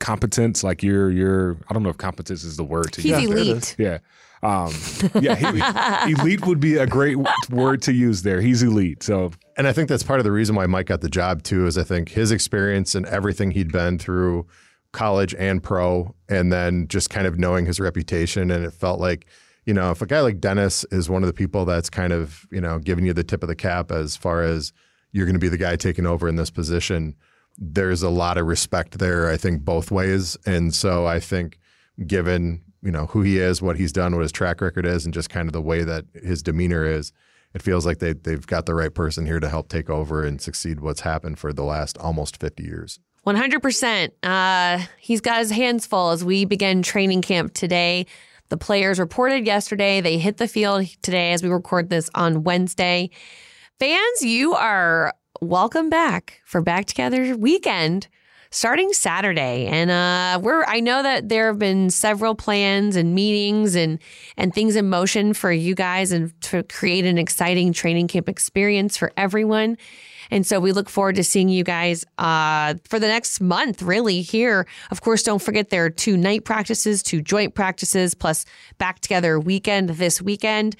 competence, 0.00 0.62
like 0.62 0.82
you're 0.82 1.10
you're 1.10 1.56
I 1.68 1.72
don't 1.74 1.82
know 1.82 1.88
if 1.88 1.98
competence 1.98 2.44
is 2.44 2.56
the 2.56 2.64
word 2.64 2.92
to 2.92 3.00
he's 3.02 3.10
use. 3.20 3.28
there 3.28 3.38
elite. 3.38 3.74
Yeah. 3.78 3.98
Um, 4.42 4.72
yeah, 5.20 5.34
he, 5.34 6.12
elite 6.12 6.46
would 6.46 6.60
be 6.60 6.76
a 6.76 6.86
great 6.86 7.16
word 7.50 7.82
to 7.82 7.92
use 7.92 8.22
there. 8.22 8.40
He's 8.40 8.62
elite. 8.62 9.02
So 9.02 9.32
And 9.56 9.66
I 9.66 9.72
think 9.72 9.88
that's 9.88 10.02
part 10.04 10.20
of 10.20 10.24
the 10.24 10.32
reason 10.32 10.54
why 10.54 10.66
Mike 10.66 10.86
got 10.86 11.00
the 11.00 11.08
job 11.08 11.42
too. 11.42 11.66
Is 11.66 11.76
I 11.76 11.82
think 11.82 12.10
his 12.10 12.30
experience 12.30 12.94
and 12.94 13.04
everything 13.06 13.50
he'd 13.50 13.72
been 13.72 13.98
through, 13.98 14.46
college 14.92 15.34
and 15.34 15.62
pro, 15.62 16.14
and 16.28 16.52
then 16.52 16.86
just 16.88 17.10
kind 17.10 17.26
of 17.26 17.38
knowing 17.38 17.66
his 17.66 17.80
reputation, 17.80 18.50
and 18.50 18.64
it 18.64 18.72
felt 18.72 19.00
like. 19.00 19.26
You 19.66 19.74
know, 19.74 19.90
if 19.90 20.00
a 20.00 20.06
guy 20.06 20.20
like 20.20 20.40
Dennis 20.40 20.86
is 20.90 21.10
one 21.10 21.22
of 21.22 21.26
the 21.26 21.34
people 21.34 21.66
that's 21.66 21.90
kind 21.90 22.10
of, 22.10 22.46
you 22.50 22.58
know, 22.58 22.78
giving 22.78 23.04
you 23.04 23.12
the 23.12 23.22
tip 23.22 23.42
of 23.42 23.50
the 23.50 23.54
cap 23.54 23.92
as 23.92 24.16
far 24.16 24.42
as 24.42 24.72
you're 25.12 25.26
going 25.26 25.34
to 25.34 25.38
be 25.38 25.50
the 25.50 25.58
guy 25.58 25.76
taking 25.76 26.06
over 26.06 26.26
in 26.26 26.36
this 26.36 26.50
position, 26.50 27.14
there's 27.58 28.02
a 28.02 28.08
lot 28.08 28.38
of 28.38 28.46
respect 28.46 28.98
there, 28.98 29.28
I 29.28 29.36
think, 29.36 29.66
both 29.66 29.90
ways. 29.90 30.38
And 30.46 30.74
so 30.74 31.06
I 31.06 31.20
think, 31.20 31.58
given, 32.06 32.62
you 32.82 32.90
know, 32.90 33.06
who 33.06 33.22
he 33.22 33.38
is, 33.38 33.60
what 33.60 33.76
he's 33.76 33.92
done, 33.92 34.14
what 34.14 34.22
his 34.22 34.32
track 34.32 34.60
record 34.60 34.86
is, 34.86 35.04
and 35.04 35.14
just 35.14 35.30
kind 35.30 35.48
of 35.48 35.52
the 35.52 35.62
way 35.62 35.84
that 35.84 36.04
his 36.14 36.42
demeanor 36.42 36.84
is, 36.84 37.12
it 37.54 37.62
feels 37.62 37.86
like 37.86 37.98
they, 37.98 38.12
they've 38.12 38.46
got 38.46 38.66
the 38.66 38.74
right 38.74 38.94
person 38.94 39.26
here 39.26 39.40
to 39.40 39.48
help 39.48 39.68
take 39.68 39.88
over 39.88 40.24
and 40.24 40.40
succeed 40.40 40.80
what's 40.80 41.00
happened 41.00 41.38
for 41.38 41.52
the 41.52 41.64
last 41.64 41.98
almost 41.98 42.38
50 42.38 42.62
years. 42.62 43.00
100%. 43.26 44.10
Uh, 44.22 44.84
he's 44.98 45.20
got 45.20 45.38
his 45.38 45.50
hands 45.50 45.86
full 45.86 46.10
as 46.10 46.24
we 46.24 46.44
begin 46.44 46.82
training 46.82 47.22
camp 47.22 47.54
today. 47.54 48.06
The 48.48 48.56
players 48.56 48.98
reported 48.98 49.46
yesterday. 49.46 50.00
They 50.00 50.18
hit 50.18 50.38
the 50.38 50.48
field 50.48 50.86
today 51.02 51.32
as 51.32 51.42
we 51.42 51.48
record 51.48 51.90
this 51.90 52.08
on 52.14 52.44
Wednesday. 52.44 53.10
Fans, 53.78 54.22
you 54.22 54.54
are 54.54 55.12
welcome 55.40 55.90
back 55.90 56.40
for 56.44 56.62
Back 56.62 56.86
Together 56.86 57.36
weekend 57.36 58.08
starting 58.50 58.92
Saturday. 58.92 59.66
And 59.66 59.90
uh, 59.90 60.40
we're 60.42 60.64
I 60.64 60.80
know 60.80 61.02
that 61.02 61.28
there 61.28 61.48
have 61.48 61.58
been 61.58 61.90
several 61.90 62.34
plans 62.34 62.96
and 62.96 63.14
meetings 63.14 63.74
and 63.74 63.98
and 64.36 64.54
things 64.54 64.76
in 64.76 64.88
motion 64.88 65.34
for 65.34 65.52
you 65.52 65.74
guys 65.74 66.12
and 66.12 66.38
to 66.42 66.62
create 66.64 67.04
an 67.04 67.18
exciting 67.18 67.72
training 67.72 68.08
camp 68.08 68.28
experience 68.28 68.96
for 68.96 69.12
everyone. 69.16 69.76
And 70.30 70.46
so 70.46 70.60
we 70.60 70.72
look 70.72 70.90
forward 70.90 71.16
to 71.16 71.24
seeing 71.24 71.48
you 71.48 71.64
guys 71.64 72.04
uh, 72.18 72.74
for 72.84 72.98
the 72.98 73.08
next 73.08 73.40
month, 73.40 73.80
really, 73.80 74.20
here. 74.20 74.66
Of 74.90 75.00
course, 75.00 75.22
don't 75.22 75.40
forget 75.40 75.70
there 75.70 75.86
are 75.86 75.90
two 75.90 76.18
night 76.18 76.44
practices, 76.44 77.02
two 77.02 77.22
joint 77.22 77.54
practices, 77.54 78.14
plus 78.14 78.44
back 78.76 79.00
together 79.00 79.40
weekend 79.40 79.88
this 79.88 80.20
weekend 80.20 80.76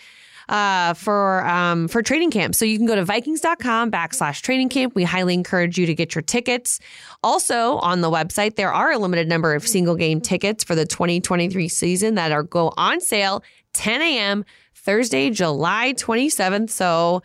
uh, 0.49 0.95
for 0.95 1.45
um, 1.47 1.89
for 1.89 2.03
training 2.03 2.31
camp. 2.31 2.55
So 2.55 2.65
you 2.65 2.79
can 2.79 2.87
go 2.87 2.95
to 2.95 3.05
Vikings.com 3.05 3.91
backslash 3.91 4.41
training 4.43 4.69
camp. 4.69 4.95
We 4.95 5.05
highly 5.05 5.35
encourage 5.35 5.79
you 5.79 5.87
to 5.87 5.95
get 5.95 6.15
your 6.15 6.23
tickets. 6.23 6.81
Also 7.23 7.77
on 7.79 8.01
the 8.01 8.11
website, 8.11 8.57
there 8.57 8.73
are 8.73 8.93
a 8.93 8.99
limited 8.99 9.29
number 9.29 9.55
of 9.55 9.67
single 9.67 9.97
game 9.97 10.21
tickets 10.21 10.65
for 10.65 10.75
the 10.75 10.87
2023 10.87 11.69
season 11.69 12.15
that 12.15 12.33
are 12.33 12.43
go 12.43 12.73
on 12.77 13.01
sale 13.01 13.43
10 13.75 14.01
a.m. 14.03 14.45
Thursday, 14.75 15.31
July 15.31 15.93
27th. 15.95 16.71
So 16.71 17.23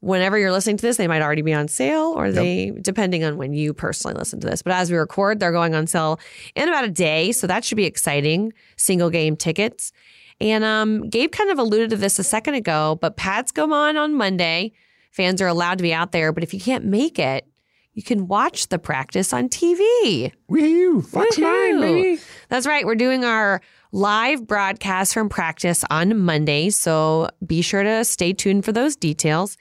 whenever 0.00 0.38
you're 0.38 0.52
listening 0.52 0.76
to 0.78 0.82
this, 0.82 0.96
they 0.96 1.06
might 1.06 1.22
already 1.22 1.42
be 1.42 1.52
on 1.52 1.68
sale 1.68 2.14
or 2.16 2.32
they, 2.32 2.72
depending 2.80 3.22
on 3.22 3.36
when 3.36 3.52
you 3.52 3.72
personally 3.74 4.16
listen 4.16 4.40
to 4.40 4.46
this. 4.46 4.62
But 4.62 4.72
as 4.72 4.90
we 4.90 4.96
record, 4.96 5.38
they're 5.38 5.52
going 5.52 5.74
on 5.74 5.86
sale 5.86 6.18
in 6.54 6.68
about 6.68 6.84
a 6.84 6.90
day. 6.90 7.32
So 7.32 7.46
that 7.46 7.64
should 7.64 7.76
be 7.76 7.84
exciting. 7.84 8.52
Single 8.76 9.10
game 9.10 9.36
tickets. 9.36 9.92
And 10.40 10.64
um, 10.64 11.08
Gabe 11.08 11.30
kind 11.30 11.50
of 11.50 11.58
alluded 11.58 11.90
to 11.90 11.96
this 11.96 12.18
a 12.18 12.24
second 12.24 12.54
ago, 12.54 12.98
but 13.00 13.16
pads 13.16 13.52
go 13.52 13.72
on 13.72 13.96
on 13.96 14.14
Monday. 14.14 14.72
Fans 15.10 15.40
are 15.42 15.46
allowed 15.46 15.78
to 15.78 15.82
be 15.82 15.92
out 15.92 16.12
there. 16.12 16.32
But 16.32 16.42
if 16.42 16.52
you 16.54 16.60
can't 16.60 16.84
make 16.84 17.18
it, 17.18 17.46
you 17.94 18.02
can 18.02 18.26
watch 18.26 18.68
the 18.68 18.78
practice 18.78 19.32
on 19.32 19.48
TV. 19.48 20.32
woo, 20.48 21.02
Fox 21.02 21.36
Nine, 21.36 21.80
baby. 21.80 22.20
That's 22.48 22.66
right. 22.66 22.86
We're 22.86 22.94
doing 22.94 23.24
our 23.24 23.60
live 23.92 24.46
broadcast 24.46 25.12
from 25.12 25.28
practice 25.28 25.84
on 25.90 26.18
Monday. 26.18 26.70
So 26.70 27.28
be 27.46 27.60
sure 27.60 27.82
to 27.82 28.04
stay 28.04 28.32
tuned 28.32 28.64
for 28.64 28.72
those 28.72 28.96
details. 28.96 29.58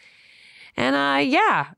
And 0.77 0.95
uh, 0.95 1.19
yeah, 1.21 1.71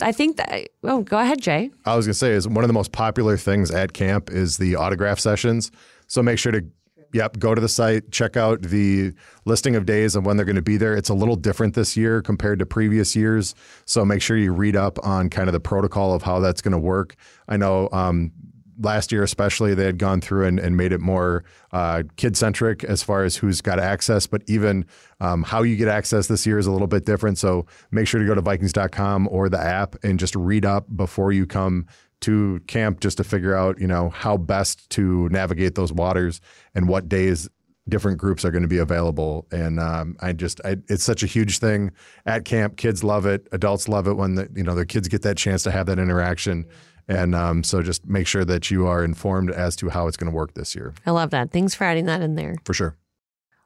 I 0.00 0.12
think 0.12 0.38
that. 0.38 0.68
Oh, 0.82 1.02
go 1.02 1.18
ahead, 1.18 1.42
Jay. 1.42 1.70
I 1.84 1.96
was 1.96 2.06
gonna 2.06 2.14
say 2.14 2.32
is 2.32 2.48
one 2.48 2.64
of 2.64 2.68
the 2.68 2.74
most 2.74 2.92
popular 2.92 3.36
things 3.36 3.70
at 3.70 3.92
camp 3.92 4.30
is 4.30 4.56
the 4.56 4.76
autograph 4.76 5.18
sessions. 5.18 5.70
So 6.06 6.22
make 6.22 6.38
sure 6.38 6.52
to 6.52 6.64
yep 7.12 7.38
go 7.38 7.54
to 7.54 7.60
the 7.60 7.68
site, 7.68 8.10
check 8.10 8.36
out 8.36 8.62
the 8.62 9.12
listing 9.44 9.76
of 9.76 9.86
days 9.86 10.16
and 10.16 10.24
when 10.24 10.36
they're 10.36 10.46
going 10.46 10.56
to 10.56 10.62
be 10.62 10.76
there. 10.76 10.94
It's 10.94 11.08
a 11.08 11.14
little 11.14 11.36
different 11.36 11.74
this 11.74 11.96
year 11.96 12.22
compared 12.22 12.58
to 12.58 12.66
previous 12.66 13.16
years. 13.16 13.54
So 13.84 14.04
make 14.04 14.22
sure 14.22 14.36
you 14.36 14.52
read 14.52 14.76
up 14.76 14.98
on 15.04 15.30
kind 15.30 15.48
of 15.48 15.52
the 15.52 15.60
protocol 15.60 16.14
of 16.14 16.22
how 16.22 16.40
that's 16.40 16.60
going 16.60 16.72
to 16.72 16.78
work. 16.78 17.16
I 17.48 17.56
know 17.56 17.88
um, 17.92 18.32
last 18.80 19.10
year 19.10 19.22
especially 19.22 19.74
they 19.74 19.84
had 19.84 19.98
gone 19.98 20.20
through 20.20 20.46
and, 20.46 20.58
and 20.58 20.76
made 20.76 20.92
it 20.92 21.00
more 21.00 21.44
uh, 21.72 22.02
kid 22.16 22.36
centric 22.36 22.84
as 22.84 23.02
far 23.02 23.24
as 23.24 23.36
who's 23.36 23.60
got 23.60 23.78
access 23.80 24.26
but 24.26 24.42
even 24.46 24.84
um, 25.20 25.42
how 25.42 25.62
you 25.62 25.76
get 25.76 25.88
access 25.88 26.28
this 26.28 26.46
year 26.46 26.58
is 26.58 26.66
a 26.66 26.70
little 26.70 26.86
bit 26.86 27.04
different 27.04 27.38
so 27.38 27.66
make 27.90 28.06
sure 28.06 28.20
to 28.20 28.26
go 28.26 28.34
to 28.34 28.40
vikings.com 28.40 29.28
or 29.30 29.48
the 29.48 29.58
app 29.58 29.96
and 30.04 30.18
just 30.18 30.34
read 30.36 30.64
up 30.64 30.84
before 30.96 31.32
you 31.32 31.46
come 31.46 31.86
to 32.20 32.60
camp 32.66 33.00
just 33.00 33.16
to 33.18 33.24
figure 33.24 33.54
out 33.54 33.78
you 33.80 33.86
know 33.86 34.10
how 34.10 34.36
best 34.36 34.88
to 34.90 35.28
navigate 35.28 35.74
those 35.74 35.92
waters 35.92 36.40
and 36.74 36.88
what 36.88 37.08
days 37.08 37.48
different 37.88 38.18
groups 38.18 38.44
are 38.44 38.50
going 38.50 38.62
to 38.62 38.68
be 38.68 38.78
available. 38.78 39.46
And 39.50 39.80
um, 39.80 40.16
i 40.20 40.32
just 40.32 40.60
I, 40.64 40.76
it's 40.88 41.04
such 41.04 41.22
a 41.22 41.26
huge 41.26 41.58
thing. 41.58 41.90
At 42.26 42.44
camp 42.44 42.76
kids 42.76 43.02
love 43.02 43.26
it. 43.26 43.48
Adults 43.52 43.88
love 43.88 44.06
it 44.06 44.14
when 44.14 44.34
the, 44.34 44.48
you 44.54 44.62
know 44.62 44.74
their 44.74 44.84
kids 44.84 45.08
get 45.08 45.22
that 45.22 45.36
chance 45.36 45.62
to 45.64 45.70
have 45.70 45.86
that 45.86 45.98
interaction. 45.98 46.66
And 47.08 47.34
um, 47.34 47.64
so 47.64 47.80
just 47.82 48.06
make 48.06 48.26
sure 48.26 48.44
that 48.44 48.70
you 48.70 48.86
are 48.86 49.02
informed 49.02 49.50
as 49.50 49.74
to 49.76 49.88
how 49.88 50.08
it's 50.08 50.18
going 50.18 50.30
to 50.30 50.36
work 50.36 50.52
this 50.52 50.74
year. 50.74 50.92
I 51.06 51.12
love 51.12 51.30
that. 51.30 51.50
Thanks 51.52 51.74
for 51.74 51.84
adding 51.84 52.04
that 52.04 52.20
in 52.20 52.34
there. 52.34 52.56
for 52.64 52.74
sure 52.74 52.96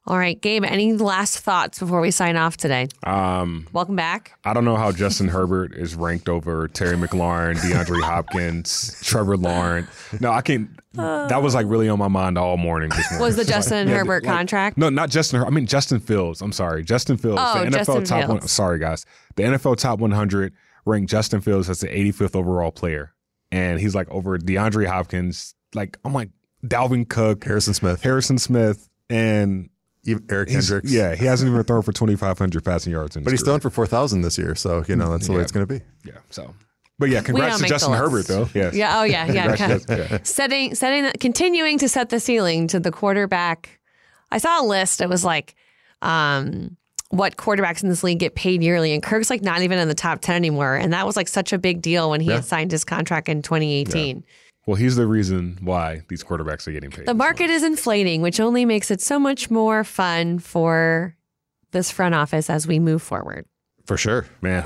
All 0.05 0.19
right, 0.19 0.41
Gabe, 0.41 0.65
any 0.65 0.93
last 0.95 1.39
thoughts 1.39 1.79
before 1.79 2.01
we 2.01 2.11
sign 2.11 2.35
off 2.37 2.57
today? 2.57 2.89
Um, 3.05 3.69
Welcome 3.73 3.95
back. 3.95 4.33
I 4.45 4.53
don't 4.53 4.65
know 4.65 4.75
how 4.75 4.91
Justin 4.91 5.29
Herbert 5.29 5.75
is 5.77 5.95
ranked 5.95 6.29
over 6.29 6.67
Terry 6.67 6.97
McLaurin, 6.97 7.55
DeAndre 7.59 8.03
Hopkins, 8.03 9.01
Trevor 9.05 9.37
Lawrence. 9.37 9.89
No, 10.21 10.33
I 10.33 10.41
can't. 10.43 10.71
That 10.95 11.41
was 11.41 11.55
like 11.55 11.67
really 11.69 11.89
on 11.89 12.01
my 12.01 12.09
mind 12.09 12.37
all 12.37 12.57
morning 12.57 12.89
this 12.89 13.09
morning. 13.13 13.25
Was 13.25 13.37
the 13.37 13.45
Justin 13.53 13.87
Yeah, 13.89 13.99
Herbert 13.99 14.25
like- 14.25 14.35
contract? 14.37 14.77
No, 14.77 14.89
not 14.91 15.09
Justin. 15.09 15.45
I 15.45 15.51
mean 15.51 15.67
Justin 15.67 16.01
Fields. 16.01 16.43
I'm 16.43 16.53
sorry, 16.53 16.83
Justin 16.83 17.17
Fields. 17.17 17.41
Oh, 17.43 17.61
the 17.65 17.71
NFL 17.71 17.73
Justin 17.73 18.05
top 18.05 18.29
one. 18.29 18.41
Sorry, 18.49 18.81
guys. 18.81 19.07
The 19.37 19.45
NFL 19.45 19.77
top 19.77 20.01
100 20.01 20.53
ranked 20.85 21.11
Justin 21.13 21.41
Fields 21.41 21.71
as 21.71 21.79
the 21.79 21.87
85th 21.87 22.35
overall 22.35 22.73
player, 22.73 23.15
and 23.53 23.79
he's 23.79 23.95
like 23.95 24.11
over 24.11 24.37
DeAndre 24.37 24.87
Hopkins. 24.89 25.55
Like 25.77 25.97
I'm 26.05 26.13
like 26.13 26.31
Dalvin 26.67 27.09
Cook, 27.09 27.45
harrison 27.45 27.73
smith 27.73 28.03
Harrison 28.03 28.37
Smith, 28.39 28.89
and 29.09 29.69
even 29.71 29.71
eric 30.29 30.49
he's- 30.49 30.69
kendricks 30.69 30.91
Yeah, 30.93 31.15
he 31.15 31.25
hasn't 31.27 31.51
even 31.51 31.63
thrown 31.65 31.83
for 31.83 31.93
2,500 31.93 32.65
passing 32.65 32.93
yards. 32.93 33.17
In 33.17 33.23
but 33.25 33.31
he's 33.33 33.41
career. 33.41 33.47
throwing 33.47 33.61
for 33.61 33.71
4000 33.71 34.23
this 34.23 34.37
year 34.39 34.55
so 34.55 34.85
you 34.89 34.97
know 34.97 35.11
that's 35.13 35.27
the 35.29 35.33
way 35.33 35.41
it's 35.43 35.53
going 35.53 35.67
to 35.67 35.73
be 35.73 35.81
Yeah. 36.05 36.19
So, 36.31 36.55
but 36.99 37.09
yeah, 37.09 37.23
congrats 37.23 37.61
to 37.61 37.67
Justin 37.67 37.95
Herbert 37.95 38.27
though. 38.27 38.49
Yes. 38.55 38.75
Yeah. 38.75 39.01
Oh, 39.01 39.05
yeah. 39.05 39.27
Yeah. 39.33 39.53
Okay. 39.53 39.79
yeah. 39.89 40.19
Setting, 40.23 40.75
setting, 40.75 41.05
the, 41.05 41.13
continuing 41.19 41.79
to 41.79 41.89
set 41.89 42.11
the 42.11 42.21
ceiling 42.21 42.69
to 42.69 42.79
the 42.81 42.91
quarterback. 42.93 43.81
I 44.31 44.39
saw 44.39 44.63
a 44.63 44.65
list. 44.65 45.01
It 45.01 45.09
was 45.09 45.25
like, 45.25 45.55
um, 46.01 46.77
what 47.11 47.37
quarterbacks 47.37 47.83
in 47.83 47.89
this 47.91 48.03
league 48.03 48.19
get 48.21 48.35
paid 48.35 48.63
yearly, 48.63 48.93
and 48.95 49.03
Kirk's 49.03 49.31
like 49.31 49.43
not 49.43 49.63
even 49.63 49.79
in 49.79 49.89
the 49.89 49.95
top 49.95 50.21
ten 50.21 50.37
anymore, 50.37 50.75
and 50.77 50.93
that 50.93 51.05
was 51.07 51.17
like 51.17 51.29
such 51.29 51.53
a 51.53 51.59
big 51.59 51.83
deal 51.83 52.09
when 52.09 52.21
he 52.21 52.29
Yeah. 52.29 52.37
had 52.37 52.45
signed 52.45 52.71
his 52.71 52.85
contract 52.85 53.29
in 53.29 53.43
2018. 53.43 54.25
Well, 54.67 54.77
he's 54.77 54.97
the 54.97 55.07
reason 55.07 55.59
why 55.61 56.03
these 56.09 56.23
quarterbacks 56.23 56.69
are 56.69 56.73
getting 56.73 56.91
paid. 56.91 57.07
The 57.07 57.15
market 57.15 57.51
is 57.51 57.63
inflating, 57.65 58.23
which 58.23 58.39
only 58.39 58.65
makes 58.65 58.91
it 58.91 59.01
so 59.01 59.19
much 59.19 59.51
more 59.51 59.83
fun 59.83 60.39
for 60.39 61.17
this 61.73 61.91
front 61.91 62.15
office 62.15 62.49
as 62.49 62.67
we 62.67 62.79
move 62.79 63.03
forward. 63.03 63.47
for 63.87 63.97
sure 63.97 64.27
man. 64.41 64.65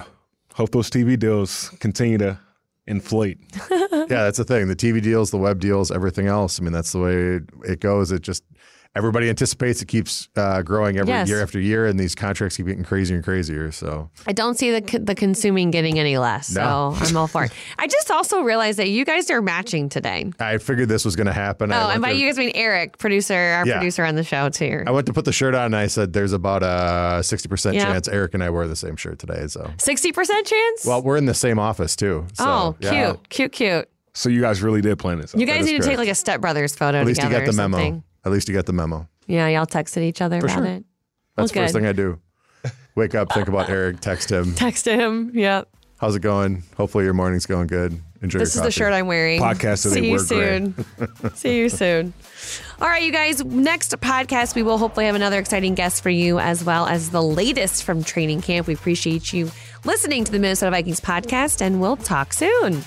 Hope 0.54 0.70
those 0.72 0.90
TV 0.90 1.18
deals 1.18 1.70
continue 1.80 2.18
to 2.18 2.38
inflate. 2.86 3.38
yeah, 3.70 4.06
that's 4.06 4.38
the 4.38 4.44
thing. 4.44 4.68
The 4.68 4.76
TV 4.76 5.02
deals, 5.02 5.30
the 5.30 5.36
web 5.38 5.60
deals, 5.60 5.90
everything 5.90 6.28
else. 6.28 6.58
I 6.60 6.62
mean, 6.64 6.72
that's 6.72 6.92
the 6.92 6.98
way 7.00 7.40
it 7.70 7.80
goes. 7.80 8.10
It 8.10 8.22
just 8.22 8.42
everybody 8.96 9.28
anticipates 9.28 9.82
it 9.82 9.86
keeps 9.88 10.28
uh, 10.36 10.62
growing 10.62 10.96
every 10.98 11.12
Yes. 11.12 11.28
year 11.28 11.42
after 11.42 11.60
year, 11.60 11.86
and 11.86 12.00
these 12.00 12.14
contracts 12.14 12.56
keep 12.56 12.66
getting 12.66 12.82
crazier 12.84 13.16
and 13.16 13.24
crazier. 13.24 13.70
So 13.70 14.10
I 14.26 14.32
don't 14.32 14.56
see 14.58 14.70
the 14.78 14.98
the 14.98 15.14
consuming 15.14 15.70
getting 15.70 15.98
any 15.98 16.16
less, 16.18 16.48
so 16.48 16.60
No. 16.60 16.96
I'm 16.98 17.16
all 17.16 17.26
for 17.26 17.44
it. 17.44 17.52
I 17.78 17.86
just 17.86 18.10
also 18.10 18.40
realized 18.40 18.78
that 18.78 18.88
you 18.88 19.04
guys 19.04 19.30
are 19.30 19.42
matching 19.42 19.88
today. 19.88 20.30
I 20.40 20.58
figured 20.58 20.88
this 20.88 21.04
was 21.04 21.14
going 21.16 21.26
to 21.26 21.32
happen. 21.32 21.72
Oh, 21.72 21.90
and 21.90 22.00
by 22.02 22.12
to- 22.12 22.18
you 22.18 22.26
guys 22.28 22.38
mean 22.38 22.52
Eric, 22.54 22.98
producer, 22.98 23.34
our 23.34 23.66
Yeah. 23.66 23.74
producer 23.78 24.04
on 24.04 24.14
the 24.16 24.24
show 24.24 24.48
too. 24.48 24.82
I 24.86 24.90
went 24.90 25.06
to 25.06 25.12
put 25.12 25.24
the 25.24 25.32
shirt 25.32 25.54
on, 25.54 25.66
and 25.66 25.76
I 25.76 25.86
said, 25.86 26.12
"There's 26.12 26.32
about 26.32 26.62
a 26.62 27.22
sixty 27.22 27.48
percent 27.48 27.76
chance 27.76 28.08
Eric 28.08 28.34
and 28.34 28.42
I 28.42 28.50
wear 28.50 28.66
the 28.66 28.76
same 28.76 28.96
shirt 28.96 29.18
today." 29.18 29.46
So, 29.48 29.70
Sixty 29.78 30.12
percent 30.12 30.46
chance. 30.46 30.84
well, 30.86 31.02
we're 31.02 31.16
in 31.18 31.26
the 31.26 31.34
same 31.34 31.58
office 31.58 31.94
too. 31.96 32.26
So, 32.34 32.44
oh, 32.46 32.76
cute, 32.80 32.92
yeah. 32.92 33.14
cute, 33.28 33.52
cute. 33.52 33.88
So 34.14 34.30
you 34.30 34.40
guys 34.40 34.62
really 34.62 34.80
did 34.80 34.98
plan 34.98 35.20
this. 35.20 35.34
out. 35.34 35.40
You 35.40 35.46
guys 35.46 35.66
need 35.66 35.80
to 35.82 35.86
take 35.86 35.98
like 35.98 36.08
a 36.08 36.14
Step 36.14 36.40
Brothers 36.40 36.74
photo 36.74 36.98
At 37.00 37.06
least 37.06 37.20
you 37.20 37.28
together 37.28 37.44
got 37.46 37.52
the 37.54 37.62
or 37.62 37.68
memo. 37.68 37.76
something. 37.76 38.02
At 38.26 38.32
least 38.32 38.48
you 38.48 38.54
got 38.54 38.66
the 38.66 38.72
memo. 38.74 39.08
Yeah, 39.26 39.48
y'all 39.48 39.64
texted 39.66 40.02
each 40.02 40.20
other 40.20 40.40
For 40.40 40.46
about 40.46 40.56
sure. 40.56 40.64
it. 40.66 40.84
That's 41.36 41.52
the 41.52 41.58
Well, 41.60 41.64
first 41.66 41.74
thing 41.74 41.86
I 41.86 41.92
do. 41.92 42.18
Wake 42.96 43.14
up, 43.14 43.32
think 43.32 43.46
about 43.48 43.70
Eric, 43.70 44.00
text 44.00 44.30
him. 44.32 44.54
Text 44.56 44.86
him. 44.86 45.30
Yep. 45.32 45.68
How's 45.98 46.16
it 46.16 46.20
going? 46.20 46.62
Hopefully 46.76 47.04
your 47.04 47.14
morning's 47.14 47.46
going 47.46 47.68
good. 47.68 47.92
Enjoy 48.22 48.38
your 48.38 48.38
coffee. 48.38 48.38
This 48.38 48.48
is 48.50 48.56
your 48.56 48.64
the 48.64 48.70
shirt 48.72 48.92
I'm 48.92 49.06
wearing. 49.06 49.40
Podcast 49.40 49.82
today, 49.84 49.94
See 50.00 50.06
you 50.06 50.12
we're 50.12 50.24
great. 50.24 50.74
soon. 51.08 51.34
See 51.36 51.56
you 51.58 51.68
soon. 51.68 52.12
All 52.80 52.88
right, 52.88 53.02
you 53.02 53.12
guys. 53.12 53.44
Next 53.44 53.92
podcast, 54.00 54.54
we 54.54 54.62
will 54.62 54.78
hopefully 54.78 55.06
have 55.06 55.14
another 55.14 55.38
exciting 55.38 55.74
guest 55.74 56.02
for 56.02 56.10
you, 56.10 56.38
as 56.38 56.64
well 56.64 56.86
as 56.86 57.10
the 57.10 57.22
latest 57.22 57.84
from 57.84 58.02
training 58.02 58.40
camp. 58.42 58.66
We 58.66 58.74
appreciate 58.74 59.32
you 59.32 59.50
listening 59.84 60.24
to 60.24 60.32
the 60.32 60.38
Minnesota 60.38 60.70
Vikings 60.70 61.00
podcast, 61.00 61.60
and 61.62 61.80
we'll 61.80 61.96
talk 61.98 62.32
soon. 62.32 62.82